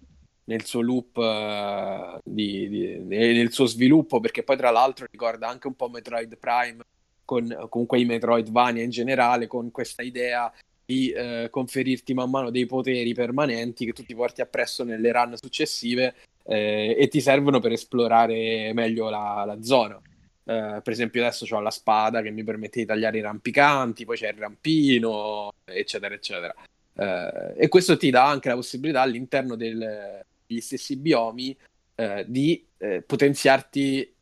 nel 0.44 0.64
suo 0.64 0.80
loop, 0.80 1.16
uh, 1.16 2.18
di, 2.24 2.68
di, 2.68 2.98
nel 2.98 3.52
suo 3.52 3.66
sviluppo, 3.66 4.20
perché 4.20 4.42
poi 4.42 4.56
tra 4.56 4.70
l'altro 4.70 5.06
ricorda 5.10 5.48
anche 5.48 5.66
un 5.66 5.74
po' 5.74 5.88
Metroid 5.88 6.36
Prime, 6.38 6.82
con 7.26 7.66
comunque 7.68 8.00
i 8.00 8.06
Metroidvania 8.06 8.82
in 8.82 8.88
generale, 8.88 9.46
con 9.46 9.70
questa 9.70 10.00
idea 10.02 10.50
di 10.86 11.12
uh, 11.14 11.50
conferirti 11.50 12.14
man 12.14 12.30
mano 12.30 12.50
dei 12.50 12.64
poteri 12.64 13.12
permanenti 13.12 13.84
che 13.84 13.92
tu 13.92 14.04
ti 14.04 14.14
porti 14.14 14.40
appresso 14.40 14.84
nelle 14.84 15.12
run 15.12 15.36
successive 15.36 16.14
eh, 16.44 16.94
e 16.96 17.08
ti 17.08 17.20
servono 17.20 17.58
per 17.58 17.72
esplorare 17.72 18.72
meglio 18.72 19.10
la, 19.10 19.42
la 19.44 19.60
zona. 19.62 19.96
Uh, 19.96 20.80
per 20.80 20.90
esempio 20.92 21.22
adesso 21.22 21.44
ho 21.52 21.60
la 21.60 21.72
spada 21.72 22.22
che 22.22 22.30
mi 22.30 22.44
permette 22.44 22.78
di 22.78 22.86
tagliare 22.86 23.18
i 23.18 23.20
rampicanti, 23.20 24.04
poi 24.04 24.16
c'è 24.16 24.28
il 24.28 24.38
rampino, 24.38 25.52
eccetera, 25.64 26.14
eccetera. 26.14 26.54
Uh, 26.94 27.52
e 27.56 27.66
questo 27.68 27.96
ti 27.96 28.10
dà 28.10 28.28
anche 28.28 28.48
la 28.48 28.54
possibilità 28.54 29.00
all'interno 29.00 29.56
del, 29.56 30.24
degli 30.46 30.60
stessi 30.60 30.96
biomi 30.96 31.54
uh, 31.96 32.22
di 32.26 32.64
potenziarti 33.06 34.15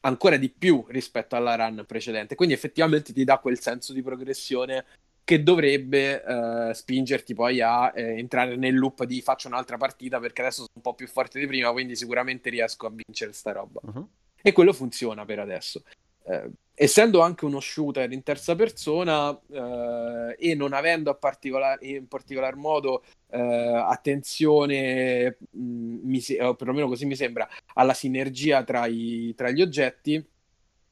ancora 0.00 0.36
di 0.36 0.48
più 0.50 0.84
rispetto 0.88 1.36
alla 1.36 1.54
run 1.54 1.84
precedente. 1.86 2.34
Quindi 2.34 2.54
effettivamente 2.54 3.12
ti 3.12 3.24
dà 3.24 3.38
quel 3.38 3.60
senso 3.60 3.92
di 3.92 4.02
progressione 4.02 4.84
che 5.22 5.42
dovrebbe 5.42 6.72
spingerti 6.72 7.34
poi 7.34 7.60
a 7.60 7.92
entrare 7.94 8.56
nel 8.56 8.76
loop 8.76 9.04
di 9.04 9.20
faccio 9.22 9.48
un'altra 9.48 9.76
partita 9.76 10.18
perché 10.18 10.40
adesso 10.40 10.62
sono 10.62 10.70
un 10.74 10.82
po' 10.82 10.94
più 10.94 11.06
forte 11.06 11.38
di 11.38 11.46
prima, 11.46 11.70
quindi 11.70 11.94
sicuramente 11.94 12.50
riesco 12.50 12.86
a 12.86 12.90
vincere 12.90 13.32
sta 13.32 13.52
roba. 13.52 13.80
Uh-huh. 13.84 14.08
E 14.42 14.52
quello 14.52 14.72
funziona 14.72 15.24
per 15.24 15.38
adesso. 15.38 15.82
Eh, 16.30 16.50
essendo 16.74 17.20
anche 17.20 17.44
uno 17.44 17.60
shooter 17.60 18.10
in 18.10 18.22
terza 18.22 18.54
persona 18.54 19.38
eh, 19.50 20.36
e 20.38 20.54
non 20.54 20.72
avendo 20.72 21.14
particolar- 21.14 21.82
in 21.82 22.08
particolar 22.08 22.56
modo 22.56 23.04
eh, 23.28 23.38
attenzione, 23.38 25.36
mh, 25.50 26.08
mm, 26.08 26.14
se- 26.16 26.42
o 26.42 26.54
perlomeno 26.54 26.88
così 26.88 27.04
mi 27.04 27.16
sembra, 27.16 27.46
alla 27.74 27.92
sinergia 27.92 28.64
tra, 28.64 28.86
i- 28.86 29.34
tra, 29.36 29.50
gli 29.50 29.60
oggetti, 29.60 30.24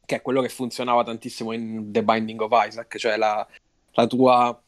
che 0.05 0.17
è 0.17 0.23
quello 0.23 0.43
che 0.43 0.49
funzionava 0.51 1.05
tantissimo 1.05 1.53
in 1.53 1.91
The 1.91 2.03
Binding 2.05 2.41
of 2.41 2.51
Isaac, 2.67 2.97
cioè 2.99 3.17
la, 3.17 3.47
la 3.93 4.07
tua 4.07 4.63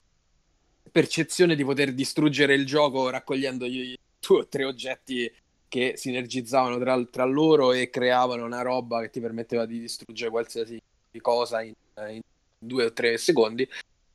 percezione 0.91 1.55
di 1.55 1.65
poter 1.65 1.93
distruggere 1.93 2.55
il 2.55 2.67
gioco 2.67 3.11
raccogliendo 3.11 3.67
due 3.69 3.97
o 4.39 4.49
tre 4.49 4.65
oggetti 4.65 5.31
che 5.71 5.95
sinergizzavano 5.97 6.79
tra, 6.79 7.03
tra, 7.05 7.25
loro 7.25 7.73
e 7.73 7.91
creavano 7.91 8.45
una 8.45 8.61
roba 8.61 9.01
che 9.03 9.11
ti 9.11 9.21
permetteva 9.21 9.67
di 9.67 9.79
distruggere 9.79 10.29
qualsiasi 10.29 10.83
cosa 11.23 11.63
in, 11.63 11.73
in 12.09 12.21
due 12.59 12.87
o 12.87 12.93
tre 12.93 13.17
secondi. 13.17 13.67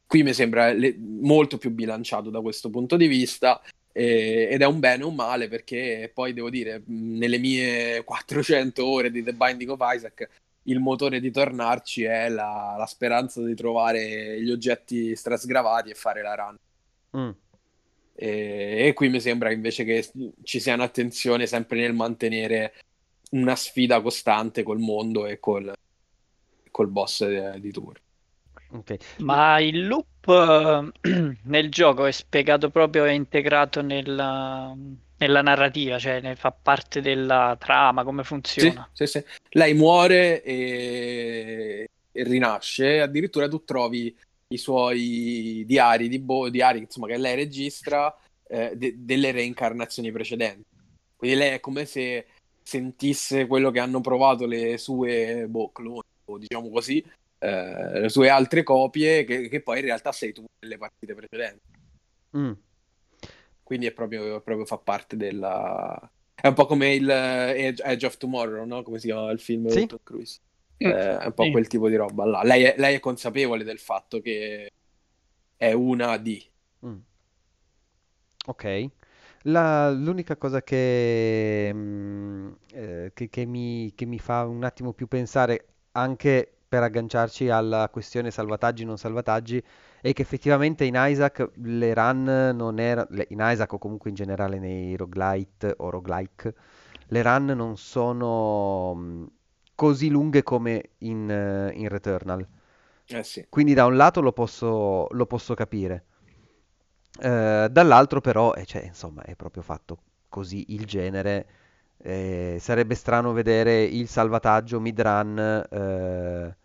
Qui 0.06 0.22
mi 0.22 0.34
sembra 0.34 0.74
le, 0.74 0.96
molto 1.00 1.58
più 1.58 1.72
bilanciato 1.72 2.30
da 2.30 2.42
questo 2.42 2.70
punto 2.70 2.98
di 2.98 3.08
vista 3.08 3.62
eh, 3.94 4.50
ed 4.52 4.62
è 4.62 4.66
un 4.66 4.80
bene 4.80 5.04
o 5.04 5.08
un 5.08 5.16
male 5.16 5.48
perché 5.48 6.12
poi 6.14 6.34
devo 6.34 6.50
dire, 6.50 6.84
nelle 6.88 7.38
mie 7.38 8.04
400 8.04 8.86
ore 8.86 9.10
di 9.10 9.24
The 9.24 9.34
Binding 9.34 9.70
of 9.70 9.80
Isaac, 9.82 10.30
il 10.64 10.80
motore 10.82 11.22
di 11.22 11.32
tornarci 11.32 12.04
è 12.04 12.28
la, 12.28 12.76
la 12.78 12.86
speranza 12.86 13.42
di 13.42 13.56
trovare 13.56 14.42
gli 14.42 14.52
oggetti 14.52 15.16
strasgravati 15.16 15.90
e 15.90 15.96
fare 15.96 16.22
la 16.22 16.36
run. 16.36 16.58
Mm. 17.18 17.32
E, 18.18 18.88
e, 18.88 18.94
qui 18.94 19.10
mi 19.10 19.20
sembra 19.20 19.52
invece 19.52 19.84
che 19.84 20.10
ci 20.44 20.60
sia 20.60 20.74
un'attenzione 20.74 21.46
sempre 21.46 21.82
nel 21.82 21.94
mantenere 21.94 22.74
una 23.32 23.56
sfida 23.56 24.02
costante 24.02 24.64
col 24.64 24.80
mondo 24.80 25.26
e 25.26 25.40
col, 25.40 25.74
col 26.72 26.88
boss 26.88 27.28
di, 27.28 27.60
di 27.60 27.72
tour. 27.72 28.00
Okay. 28.72 28.98
Ma 29.18 29.60
il 29.60 29.86
loop 29.86 30.94
nel 31.44 31.70
gioco 31.70 32.06
è 32.06 32.12
spiegato 32.12 32.70
proprio, 32.70 33.04
è 33.04 33.12
integrato 33.12 33.82
nella, 33.82 34.74
nella 35.18 35.42
narrativa, 35.42 36.00
cioè 36.00 36.22
ne 36.22 36.36
fa 36.36 36.52
parte 36.52 37.02
della 37.02 37.56
trama, 37.60 38.04
come 38.04 38.24
funziona? 38.24 38.90
Sì, 38.94 39.06
sì, 39.06 39.20
sì. 39.20 39.26
Lei 39.50 39.74
muore 39.74 40.42
e, 40.42 41.88
e 42.12 42.24
rinasce, 42.24 43.02
addirittura 43.02 43.48
tu 43.48 43.64
trovi 43.64 44.16
i 44.56 44.58
suoi 44.58 45.64
diari, 45.66 46.08
di 46.08 46.20
bo- 46.20 46.50
diari 46.50 46.80
insomma, 46.80 47.08
che 47.08 47.18
lei 47.18 47.36
registra 47.36 48.16
eh, 48.48 48.74
de- 48.76 48.96
delle 48.98 49.32
reincarnazioni 49.32 50.12
precedenti. 50.12 50.64
Quindi 51.16 51.38
lei 51.38 51.54
è 51.54 51.60
come 51.60 51.86
se 51.86 52.28
sentisse 52.62 53.48
quello 53.48 53.72
che 53.72 53.80
hanno 53.80 54.02
provato 54.02 54.46
le 54.46 54.78
sue 54.78 55.46
boh, 55.48 55.72
cloni, 55.72 56.02
diciamo 56.40 56.70
così, 56.70 57.04
eh, 57.40 58.00
le 58.00 58.10
sue 58.10 58.30
altre 58.30 58.64
copie, 58.64 59.24
che, 59.24 59.48
che, 59.48 59.62
poi 59.62 59.80
in 59.80 59.86
realtà 59.86 60.12
sei 60.12 60.34
tu 60.34 60.44
nelle 60.60 60.78
partite 60.78 61.14
precedenti. 61.14 61.62
Mm. 62.38 62.52
Quindi 63.64 63.86
è 63.86 63.92
proprio, 63.92 64.42
proprio, 64.42 64.66
fa 64.66 64.78
parte 64.78 65.16
della... 65.16 66.12
È 66.34 66.48
un 66.48 66.54
po' 66.54 66.66
come 66.66 66.94
il 66.94 67.10
Edge, 67.10 67.82
Edge 67.84 68.06
of 68.06 68.18
Tomorrow, 68.18 68.66
no? 68.66 68.84
Come 68.84 69.00
si 69.00 69.08
chiama 69.08 69.32
il 69.32 69.40
film 69.40 69.68
sì? 69.70 69.82
di 69.82 69.86
Tom 69.88 70.00
Cruise. 70.04 70.40
Mm. 70.84 70.90
Eh, 70.90 71.18
è 71.20 71.26
un 71.26 71.34
po' 71.34 71.44
sì. 71.44 71.52
quel 71.52 71.68
tipo 71.68 71.88
di 71.90 71.96
roba 71.96 72.26
là. 72.26 72.44
Lei 72.44 72.64
è, 72.64 72.76
lei 72.78 72.96
è, 72.96 73.00
consapevole 73.00 73.64
del 73.64 73.80
fatto 73.80 74.20
che 74.20 74.72
è 75.56 75.72
una 75.72 76.18
di. 76.18 76.44
Mm. 76.86 76.98
Ok. 78.48 78.90
La, 79.48 79.92
l'unica 79.92 80.38
cosa 80.38 80.64
che, 80.64 81.70
mm, 81.72 82.52
eh, 82.74 83.12
che, 83.14 83.30
che, 83.30 83.46
mi, 83.46 83.94
che 83.96 84.06
mi 84.06 84.20
fa 84.20 84.44
un 84.46 84.64
attimo 84.64 84.94
più 84.94 85.08
pensare, 85.08 85.68
anche 85.92 86.56
per 86.68 86.84
agganciarci 86.84 87.50
alla 87.50 87.88
questione 87.90 88.32
salvataggi 88.32 88.84
non 88.84 88.98
salvataggi, 88.98 89.64
è 90.02 90.14
che 90.14 90.22
effettivamente 90.22 90.84
in 90.84 90.96
Isaac 90.98 91.52
le 91.56 91.94
run 91.94 92.52
non 92.56 92.80
erano, 92.80 93.08
in 93.30 93.38
Isaac 93.40 93.74
o 93.74 93.78
comunque 93.78 94.10
in 94.10 94.16
generale 94.16 94.60
nei 94.60 94.96
roguelite 94.96 95.76
o 95.78 95.90
roguelike, 95.90 96.54
le 97.08 97.22
run 97.22 97.46
non 97.46 97.78
sono 97.78 98.94
mm, 98.96 99.26
così 99.76 100.10
lunghe 100.10 100.42
come 100.42 100.92
in, 101.00 101.30
eh, 101.30 101.72
in 101.76 101.90
Returnal. 101.90 102.48
Eh 103.08 103.24
sì. 103.24 103.46
Quindi 103.50 103.74
da 103.74 103.86
un 103.86 103.96
lato 103.96 104.22
lo 104.22 104.32
posso, 104.32 105.08
lo 105.12 105.26
posso 105.28 105.54
capire, 105.54 106.06
eh, 107.22 107.68
dall'altro 107.70 108.22
però, 108.22 108.54
eh, 108.54 108.66
cioè, 108.66 108.84
insomma, 108.84 109.24
è 109.24 109.36
proprio 109.36 109.62
fatto 109.62 110.00
così 110.30 110.74
il 110.74 110.86
genere. 110.86 111.48
Eh, 111.98 112.58
sarebbe 112.60 112.94
strano 112.96 113.32
vedere 113.32 113.84
il 113.84 114.08
salvataggio 114.08 114.80
mid-run. 114.80 115.66
Eh... 115.70 116.56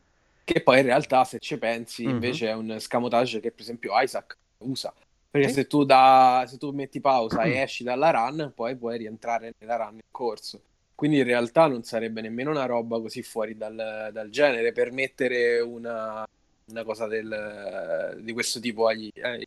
Che 0.44 0.62
poi 0.62 0.78
in 0.78 0.84
realtà, 0.84 1.24
se 1.24 1.38
ci 1.38 1.58
pensi, 1.58 2.04
mm-hmm. 2.04 2.14
invece 2.14 2.48
è 2.48 2.54
un 2.54 2.78
scamotage 2.78 3.40
che 3.40 3.50
per 3.52 3.60
esempio 3.60 3.92
Isaac 3.94 4.36
usa. 4.58 4.92
Perché 5.30 5.48
sì. 5.48 5.54
se, 5.54 5.66
tu 5.68 5.84
da, 5.84 6.44
se 6.48 6.58
tu 6.58 6.72
metti 6.72 7.00
pausa 7.00 7.42
e 7.42 7.58
esci 7.58 7.84
dalla 7.84 8.10
run, 8.10 8.52
poi 8.54 8.76
puoi 8.76 8.98
rientrare 8.98 9.54
nella 9.58 9.76
run 9.76 9.94
in 9.94 10.00
corso. 10.10 10.60
Quindi 11.00 11.16
in 11.16 11.24
realtà 11.24 11.66
non 11.66 11.82
sarebbe 11.82 12.20
nemmeno 12.20 12.50
una 12.50 12.66
roba 12.66 13.00
così 13.00 13.22
fuori 13.22 13.56
dal, 13.56 14.10
dal 14.12 14.28
genere 14.28 14.70
permettere 14.72 15.58
una, 15.60 16.28
una 16.66 16.84
cosa 16.84 17.06
del, 17.06 18.18
di 18.20 18.34
questo 18.34 18.60
tipo 18.60 18.86
agli, 18.86 19.10
ai, 19.22 19.46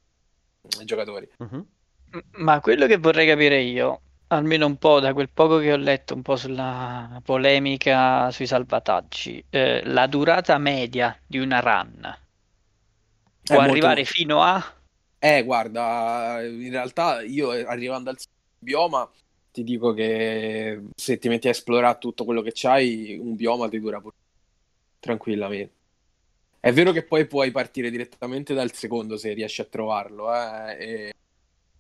ai 0.79 0.85
giocatori. 0.85 1.29
Uh-huh. 1.37 1.63
Ma 2.37 2.59
quello 2.59 2.87
che 2.87 2.97
vorrei 2.97 3.27
capire 3.27 3.61
io, 3.61 4.01
almeno 4.29 4.65
un 4.65 4.77
po' 4.77 4.99
da 4.99 5.13
quel 5.13 5.29
poco 5.29 5.59
che 5.59 5.71
ho 5.71 5.77
letto, 5.77 6.15
un 6.15 6.23
po' 6.23 6.37
sulla 6.37 7.21
polemica 7.23 8.31
sui 8.31 8.47
salvataggi, 8.47 9.45
eh, 9.51 9.83
la 9.85 10.07
durata 10.07 10.57
media 10.57 11.15
di 11.23 11.37
una 11.37 11.59
run 11.59 12.17
può 13.43 13.59
È 13.59 13.63
arrivare 13.63 13.97
molto... 13.97 14.11
fino 14.11 14.41
a... 14.41 14.75
Eh, 15.19 15.43
guarda, 15.43 16.41
in 16.41 16.71
realtà 16.71 17.21
io 17.21 17.51
arrivando 17.51 18.09
al 18.09 18.17
bioma 18.57 19.07
ti 19.53 19.63
dico 19.63 19.93
che 19.93 20.81
se 20.95 21.19
ti 21.19 21.29
metti 21.29 21.47
a 21.47 21.51
esplorare 21.51 21.99
tutto 21.99 22.25
quello 22.25 22.41
che 22.41 22.51
c'hai, 22.53 23.19
un 23.21 23.35
bioma 23.35 23.69
ti 23.69 23.79
dura 23.79 24.01
pure 24.01 24.15
tranquillamente. 24.99 25.73
È 26.59 26.73
vero 26.73 26.91
che 26.91 27.03
poi 27.03 27.27
puoi 27.27 27.51
partire 27.51 27.91
direttamente 27.91 28.55
dal 28.55 28.73
secondo 28.73 29.15
se 29.15 29.33
riesci 29.33 29.61
a 29.61 29.65
trovarlo, 29.65 30.33
eh, 30.33 30.77
e... 30.79 31.13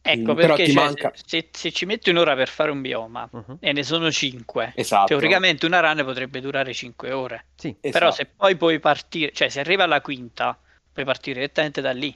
Ecco, 0.05 0.33
perché 0.33 0.65
cioè, 0.65 0.73
manca... 0.75 1.13
se, 1.15 1.47
se, 1.49 1.71
ci 1.71 1.85
metti 1.85 2.09
un'ora 2.09 2.35
per 2.35 2.49
fare 2.49 2.69
un 2.69 2.81
bioma 2.81 3.27
uh-huh. 3.31 3.57
e 3.61 3.71
ne 3.71 3.83
sono 3.83 4.11
cinque, 4.11 4.73
esatto. 4.75 5.07
teoricamente 5.07 5.65
una 5.65 5.79
run 5.79 6.03
potrebbe 6.03 6.41
durare 6.41 6.73
cinque 6.73 7.13
ore. 7.13 7.45
Sì, 7.55 7.73
Però 7.79 8.09
esatto. 8.09 8.11
se 8.11 8.25
poi 8.25 8.57
puoi 8.57 8.79
partire, 8.79 9.31
cioè 9.31 9.47
se 9.47 9.61
arriva 9.61 9.85
alla 9.85 10.01
quinta, 10.01 10.59
puoi 10.91 11.05
partire 11.05 11.39
direttamente 11.39 11.79
da 11.79 11.91
lì. 11.91 12.13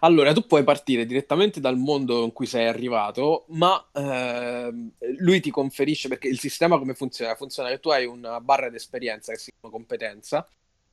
Allora, 0.00 0.32
tu 0.32 0.46
puoi 0.46 0.62
partire 0.62 1.06
direttamente 1.06 1.60
dal 1.60 1.76
mondo 1.76 2.22
in 2.24 2.32
cui 2.32 2.46
sei 2.46 2.66
arrivato, 2.66 3.46
ma 3.48 3.88
ehm, 3.92 4.90
lui 5.18 5.40
ti 5.40 5.50
conferisce, 5.50 6.08
perché 6.08 6.28
il 6.28 6.38
sistema 6.38 6.78
come 6.78 6.94
funziona? 6.94 7.34
Funziona 7.34 7.70
che 7.70 7.80
tu 7.80 7.88
hai 7.88 8.04
una 8.04 8.40
barra 8.40 8.68
di 8.68 8.76
esperienza 8.76 9.32
che 9.32 9.38
si 9.38 9.50
chiama 9.50 9.74
competenza, 9.74 10.46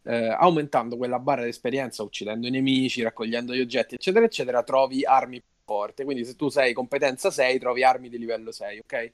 eh, 0.04 0.28
aumentando 0.28 0.96
quella 0.96 1.20
barra 1.20 1.44
di 1.44 1.50
esperienza, 1.50 2.04
uccidendo 2.04 2.48
i 2.48 2.52
nemici, 2.52 3.02
raccogliendo 3.02 3.54
gli 3.54 3.60
oggetti, 3.60 3.96
eccetera, 3.96 4.26
eccetera, 4.26 4.64
trovi 4.64 5.04
armi 5.04 5.42
più 5.42 5.50
forti. 5.66 6.04
Quindi 6.04 6.24
se 6.24 6.36
tu 6.36 6.50
sei 6.50 6.74
competenza 6.74 7.30
6, 7.30 7.60
trovi 7.60 7.84
armi 7.84 8.10
di 8.10 8.18
livello 8.18 8.52
6, 8.52 8.80
ok? 8.80 9.12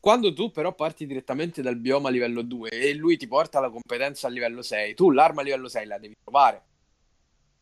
Quando 0.00 0.32
tu 0.32 0.52
però 0.52 0.74
parti 0.74 1.06
direttamente 1.06 1.60
dal 1.60 1.76
bioma 1.76 2.08
livello 2.08 2.42
2 2.42 2.70
e 2.70 2.94
lui 2.94 3.16
ti 3.16 3.26
porta 3.26 3.58
la 3.58 3.68
competenza 3.68 4.28
a 4.28 4.30
livello 4.30 4.62
6, 4.62 4.94
tu 4.94 5.10
l'arma 5.10 5.40
a 5.40 5.44
livello 5.44 5.68
6 5.68 5.86
la 5.86 5.98
devi 5.98 6.14
trovare. 6.22 6.62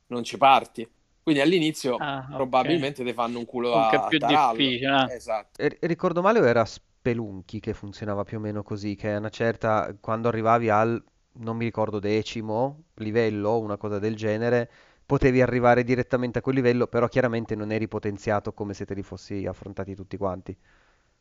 Non 0.08 0.22
ci 0.22 0.36
parti. 0.36 0.86
Quindi 1.26 1.42
all'inizio 1.42 1.96
Ah, 1.98 2.28
ok. 2.30 2.36
probabilmente 2.36 3.02
ti 3.02 3.12
fanno 3.12 3.40
un 3.40 3.46
culo 3.46 3.70
Comunque 3.72 3.98
a, 3.98 4.06
è 4.06 4.06
più 4.06 4.18
tarallo. 4.18 4.62
difficile, 4.62 5.10
eh. 5.10 5.14
Esatto. 5.16 5.60
E- 5.60 5.78
ricordo 5.82 6.22
male 6.22 6.38
o 6.38 6.46
era 6.46 6.64
Spelunky 6.64 7.58
che 7.58 7.74
funzionava 7.74 8.22
più 8.22 8.36
o 8.38 8.40
meno 8.40 8.62
così, 8.62 8.94
che 8.94 9.12
a 9.12 9.18
una 9.18 9.28
certa, 9.28 9.92
quando 10.00 10.28
arrivavi 10.28 10.68
al, 10.70 11.02
non 11.38 11.56
mi 11.56 11.64
ricordo, 11.64 11.98
decimo 11.98 12.84
livello, 12.94 13.58
una 13.58 13.76
cosa 13.76 13.98
del 13.98 14.14
genere, 14.14 14.70
potevi 15.04 15.42
arrivare 15.42 15.82
direttamente 15.82 16.38
a 16.38 16.42
quel 16.42 16.54
livello, 16.56 16.86
però 16.86 17.08
chiaramente 17.08 17.56
non 17.56 17.72
eri 17.72 17.88
potenziato 17.88 18.52
come 18.52 18.72
se 18.74 18.84
te 18.86 18.94
li 18.94 19.02
fossi 19.02 19.46
affrontati 19.46 19.94
tutti 19.96 20.16
quanti. 20.16 20.56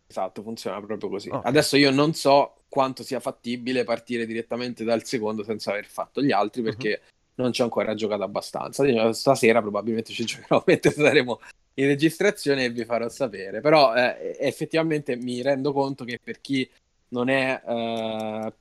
Esatto, 0.08 0.44
funziona 0.44 0.80
proprio 0.82 1.10
così. 1.10 1.30
Ok. 1.30 1.42
Adesso 1.42 1.78
io 1.78 1.90
non 1.92 2.14
so 2.14 2.64
quanto 2.70 3.04
sia 3.04 3.20
fattibile 3.20 3.84
partire 3.84 4.26
direttamente 4.26 4.84
dal 4.84 5.04
secondo 5.04 5.44
senza 5.44 5.72
aver 5.72 5.86
fatto 5.88 6.22
gli 6.22 6.32
altri 6.32 6.62
Mhm. 6.64 6.64
perché 6.64 7.02
non 7.36 7.52
ci 7.52 7.62
ho 7.62 7.66
ancora 7.66 7.94
giocato 7.96 8.24
abbastanza. 8.24 9.14
Stasera 9.14 9.62
probabilmente 9.62 10.14
ci 10.14 10.24
giocherò 10.26 10.64
mentre 10.66 10.92
saremo 10.92 11.40
in 11.76 11.88
registrazione 11.88 12.66
e 12.66 12.70
vi 12.70 12.86
farò 12.86 13.10
sapere. 13.10 13.62
Però 13.62 13.94
eh, 13.96 14.38
effettivamente 14.40 15.16
mi 15.16 15.42
rendo 15.42 15.74
conto 15.74 16.04
che 16.06 16.20
per 16.24 16.40
chi 16.42 16.70
non 17.10 17.30
è 17.30 17.62
eh, 17.68 18.54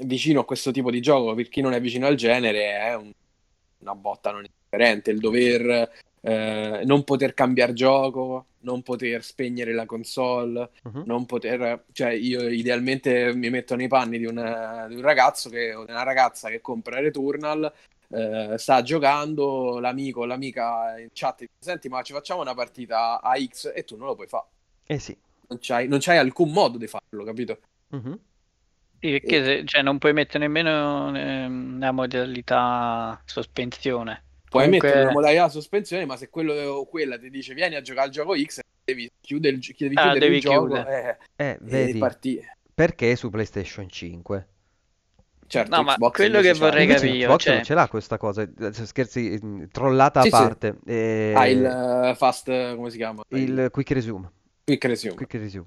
vicino 0.00 0.40
a 0.40 0.44
questo 0.44 0.70
tipo 0.70 0.90
di 0.90 1.00
gioco, 1.00 1.34
per 1.34 1.48
chi 1.48 1.60
non 1.60 1.72
è 1.72 1.80
vicino 1.80 2.06
al 2.06 2.14
genere, 2.16 2.78
è 2.78 2.94
un- 2.96 3.12
una 3.78 3.94
botta 3.94 4.30
non 4.30 4.44
indifferente. 4.44 5.10
Il 5.10 5.20
dover 5.20 5.90
eh, 6.26 6.80
non 6.84 7.04
poter 7.04 7.34
cambiare 7.34 7.74
gioco, 7.74 8.46
non 8.60 8.82
poter 8.82 9.22
spegnere 9.22 9.74
la 9.74 9.84
console 9.84 10.70
Mhm. 10.84 11.02
non 11.04 11.26
poter, 11.26 11.84
cioè 11.92 12.12
io 12.12 12.48
idealmente 12.48 13.34
mi 13.34 13.50
metto 13.50 13.76
nei 13.76 13.88
panni 13.88 14.16
di, 14.18 14.24
una- 14.24 14.86
di 14.88 14.94
un 14.94 15.02
ragazzo 15.02 15.50
che, 15.50 15.74
o 15.74 15.84
di 15.84 15.90
una 15.90 16.02
ragazza 16.02 16.48
che 16.48 16.62
compra 16.62 16.98
Returnal, 16.98 17.70
eh, 18.10 18.54
sta 18.58 18.82
giocando, 18.82 19.78
l'amico 19.78 20.20
o 20.20 20.24
l'amica 20.24 20.98
in 20.98 21.08
chat 21.12 21.38
dice, 21.40 21.52
senti 21.58 21.88
ma 21.88 22.02
ci 22.02 22.12
facciamo 22.12 22.40
una 22.40 22.54
partita 22.54 23.20
a 23.20 23.34
X 23.42 23.72
e 23.74 23.84
tu 23.84 23.96
non 23.96 24.06
lo 24.08 24.14
puoi 24.14 24.26
fare, 24.26 24.46
Eh 24.86 24.98
sì. 24.98 25.16
non 25.48 25.58
c'hai, 25.60 25.88
non 25.88 25.98
c'hai 26.00 26.18
alcun 26.18 26.50
modo 26.52 26.78
di 26.78 26.86
farlo, 26.86 27.24
capito? 27.24 27.58
Mhm. 27.88 28.18
Sì, 29.00 29.10
perché 29.10 29.44
se- 29.44 29.62
cioè, 29.66 29.82
non 29.82 29.98
puoi 29.98 30.12
mettere 30.14 30.38
nemmeno 30.38 31.14
ehm, 31.14 31.78
la 31.78 31.92
modalità 31.92 33.20
sospensione. 33.26 34.22
Puoi 34.48 34.64
Comunque- 34.64 34.88
mettere 34.88 35.04
una 35.04 35.12
modalità 35.12 35.48
sospensione, 35.48 36.06
ma 36.06 36.16
se 36.16 36.30
quello 36.30 36.54
o 36.54 36.86
quella 36.86 37.18
ti 37.18 37.28
dice 37.28 37.52
vieni 37.54 37.74
a 37.74 37.82
giocare 37.82 38.06
al 38.06 38.12
gioco 38.12 38.34
X, 38.36 38.60
devi 38.84 39.10
chiudere 39.20 39.56
il, 39.56 39.74
devi 39.76 39.94
Ah, 39.96 40.00
chiudere 40.02 40.18
devi 40.20 40.34
il 40.36 40.40
gioco 40.40 40.66
chiudere. 40.66 41.18
eh, 41.36 41.44
Eh, 41.44 41.50
e 41.50 41.58
vedi, 41.60 41.98
partire. 41.98 42.56
perché 42.72 43.14
su 43.16 43.28
PlayStation 43.30 43.88
5? 43.88 44.48
Certo, 45.46 45.76
No, 45.76 45.82
ma 45.82 45.94
Xbox 45.94 46.14
quello 46.16 46.36
invece 46.38 46.52
che 46.52 46.58
vorrei 46.58 46.86
capire, 46.86 47.18
Xbox 47.26 47.42
cioè- 47.42 47.54
non 47.54 47.64
ce 47.64 47.74
l'ha 47.74 47.88
questa 47.88 48.16
cosa, 48.18 48.42
adesso 48.42 48.86
scherzi, 48.86 49.38
mm, 49.44 49.64
trollata 49.70 50.20
a 50.20 50.22
Sì, 50.22 50.28
sì. 50.30 50.34
parte. 50.36 50.78
eh, 50.86 51.32
ha 51.36 51.46
il 51.46 51.64
eh, 51.64 52.14
fast, 52.16 52.74
come 52.76 52.90
si 52.90 52.96
chiama? 52.96 53.22
il 53.28 53.68
quick 53.70 53.90
resume. 53.90 54.30
Quick 54.64 54.84
Resume. 54.86 55.14
Quick 55.14 55.32
resume. 55.34 55.66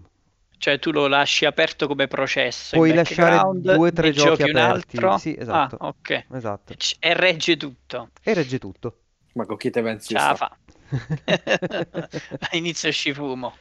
Cioè 0.57 0.79
tu 0.79 0.89
lo 0.91 1.05
lasci 1.05 1.45
aperto 1.45 1.85
come 1.85 2.07
processo 2.07 2.75
Puoi 2.75 2.91
lasciare 2.91 3.39
due 3.59 3.89
o 3.89 3.91
tre 3.93 4.11
giochi 4.11 4.41
giochi 4.43 4.49
un 4.49 4.57
aperti. 4.57 4.97
altro. 4.97 5.17
Sì, 5.19 5.35
esatto. 5.37 5.77
Ah, 5.79 5.87
ok. 5.89 6.25
Esatto. 6.33 6.73
C- 6.75 6.95
E 6.97 7.13
regge 7.13 7.57
tutto. 7.57 8.09
E 8.23 8.33
regge 8.33 8.57
tutto. 8.57 8.97
Ma 9.33 9.45
con 9.45 9.55
chi 9.57 9.69
te 9.69 9.83
pensi? 9.83 10.07
Ce 10.07 10.13
la 10.15 10.33
fa. 10.35 10.57
Inizio 12.53 12.91
scifumo. 12.91 13.55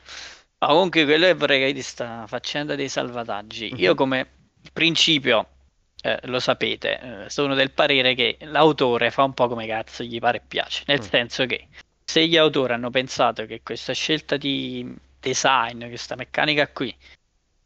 Ma 0.59 0.67
comunque 0.69 1.05
quello 1.05 1.27
che 1.27 1.35
vorrei 1.35 1.59
capire 1.59 1.75
di 1.75 1.83
sta 1.83 2.25
faccenda 2.27 2.75
dei 2.77 2.89
salvataggi. 2.89 3.75
Io 3.77 3.91
Mhm. 3.91 3.97
come 3.97 4.27
principio, 4.73 5.47
eh, 6.07 6.21
lo 6.29 6.39
sapete, 6.39 7.25
eh, 7.25 7.31
sono 7.31 7.55
del 7.55 7.73
parere 7.73 8.15
che 8.15 8.37
l'autore 8.43 9.11
fa 9.11 9.25
un 9.25 9.35
po' 9.35 9.49
come 9.49 9.67
cazzo 9.67 10.05
gli 10.05 10.19
pare 10.21 10.39
e 10.39 10.43
piace. 10.47 10.85
Nel 10.87 11.01
Mm. 11.01 11.03
senso 11.03 11.47
che 11.47 11.67
se 12.05 12.27
gli 12.27 12.37
autori 12.37 12.73
hanno 12.75 12.91
pensato 12.91 13.45
che 13.47 13.63
questa 13.63 13.93
scelta 13.93 14.37
di 14.37 14.95
design, 15.19 15.87
questa 15.89 16.15
meccanica 16.15 16.69
qui, 16.69 16.95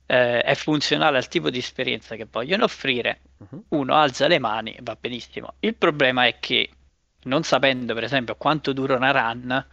eh, 0.06 0.40
è 0.42 0.54
funzionale 0.54 1.18
al 1.18 1.28
tipo 1.28 1.50
di 1.50 1.58
esperienza 1.58 2.16
che 2.16 2.26
vogliono 2.30 2.64
offrire, 2.64 3.20
Mhm. 3.38 3.62
uno 3.70 3.94
alza 3.94 4.26
le 4.26 4.38
mani 4.38 4.76
va 4.80 4.96
benissimo. 4.98 5.54
Il 5.60 5.74
problema 5.74 6.26
è 6.26 6.38
che 6.40 6.70
non 7.24 7.42
sapendo 7.42 7.92
per 7.92 8.04
esempio 8.04 8.34
quanto 8.36 8.72
dura 8.72 8.96
una 8.96 9.10
run, 9.10 9.66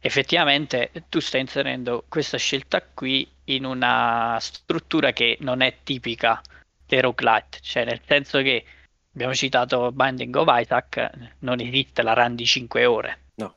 effettivamente 0.00 0.90
tu 1.10 1.20
stai 1.20 1.42
inserendo 1.42 2.04
questa 2.08 2.38
scelta 2.38 2.82
qui 2.82 3.28
in 3.44 3.64
una 3.64 4.38
struttura 4.40 5.12
che 5.12 5.36
non 5.40 5.60
è 5.60 5.78
tipica 5.82 6.40
dei 6.86 7.00
roguelite, 7.00 7.58
cioè 7.60 7.84
nel 7.84 8.00
senso 8.06 8.40
che 8.42 8.64
abbiamo 9.12 9.34
citato 9.34 9.92
Binding 9.92 10.34
of 10.36 10.48
Isaac, 10.48 11.10
non 11.40 11.60
esiste 11.60 12.02
la 12.02 12.12
run 12.12 12.34
di 12.34 12.46
5 12.46 12.84
ore. 12.84 13.24
No. 13.34 13.56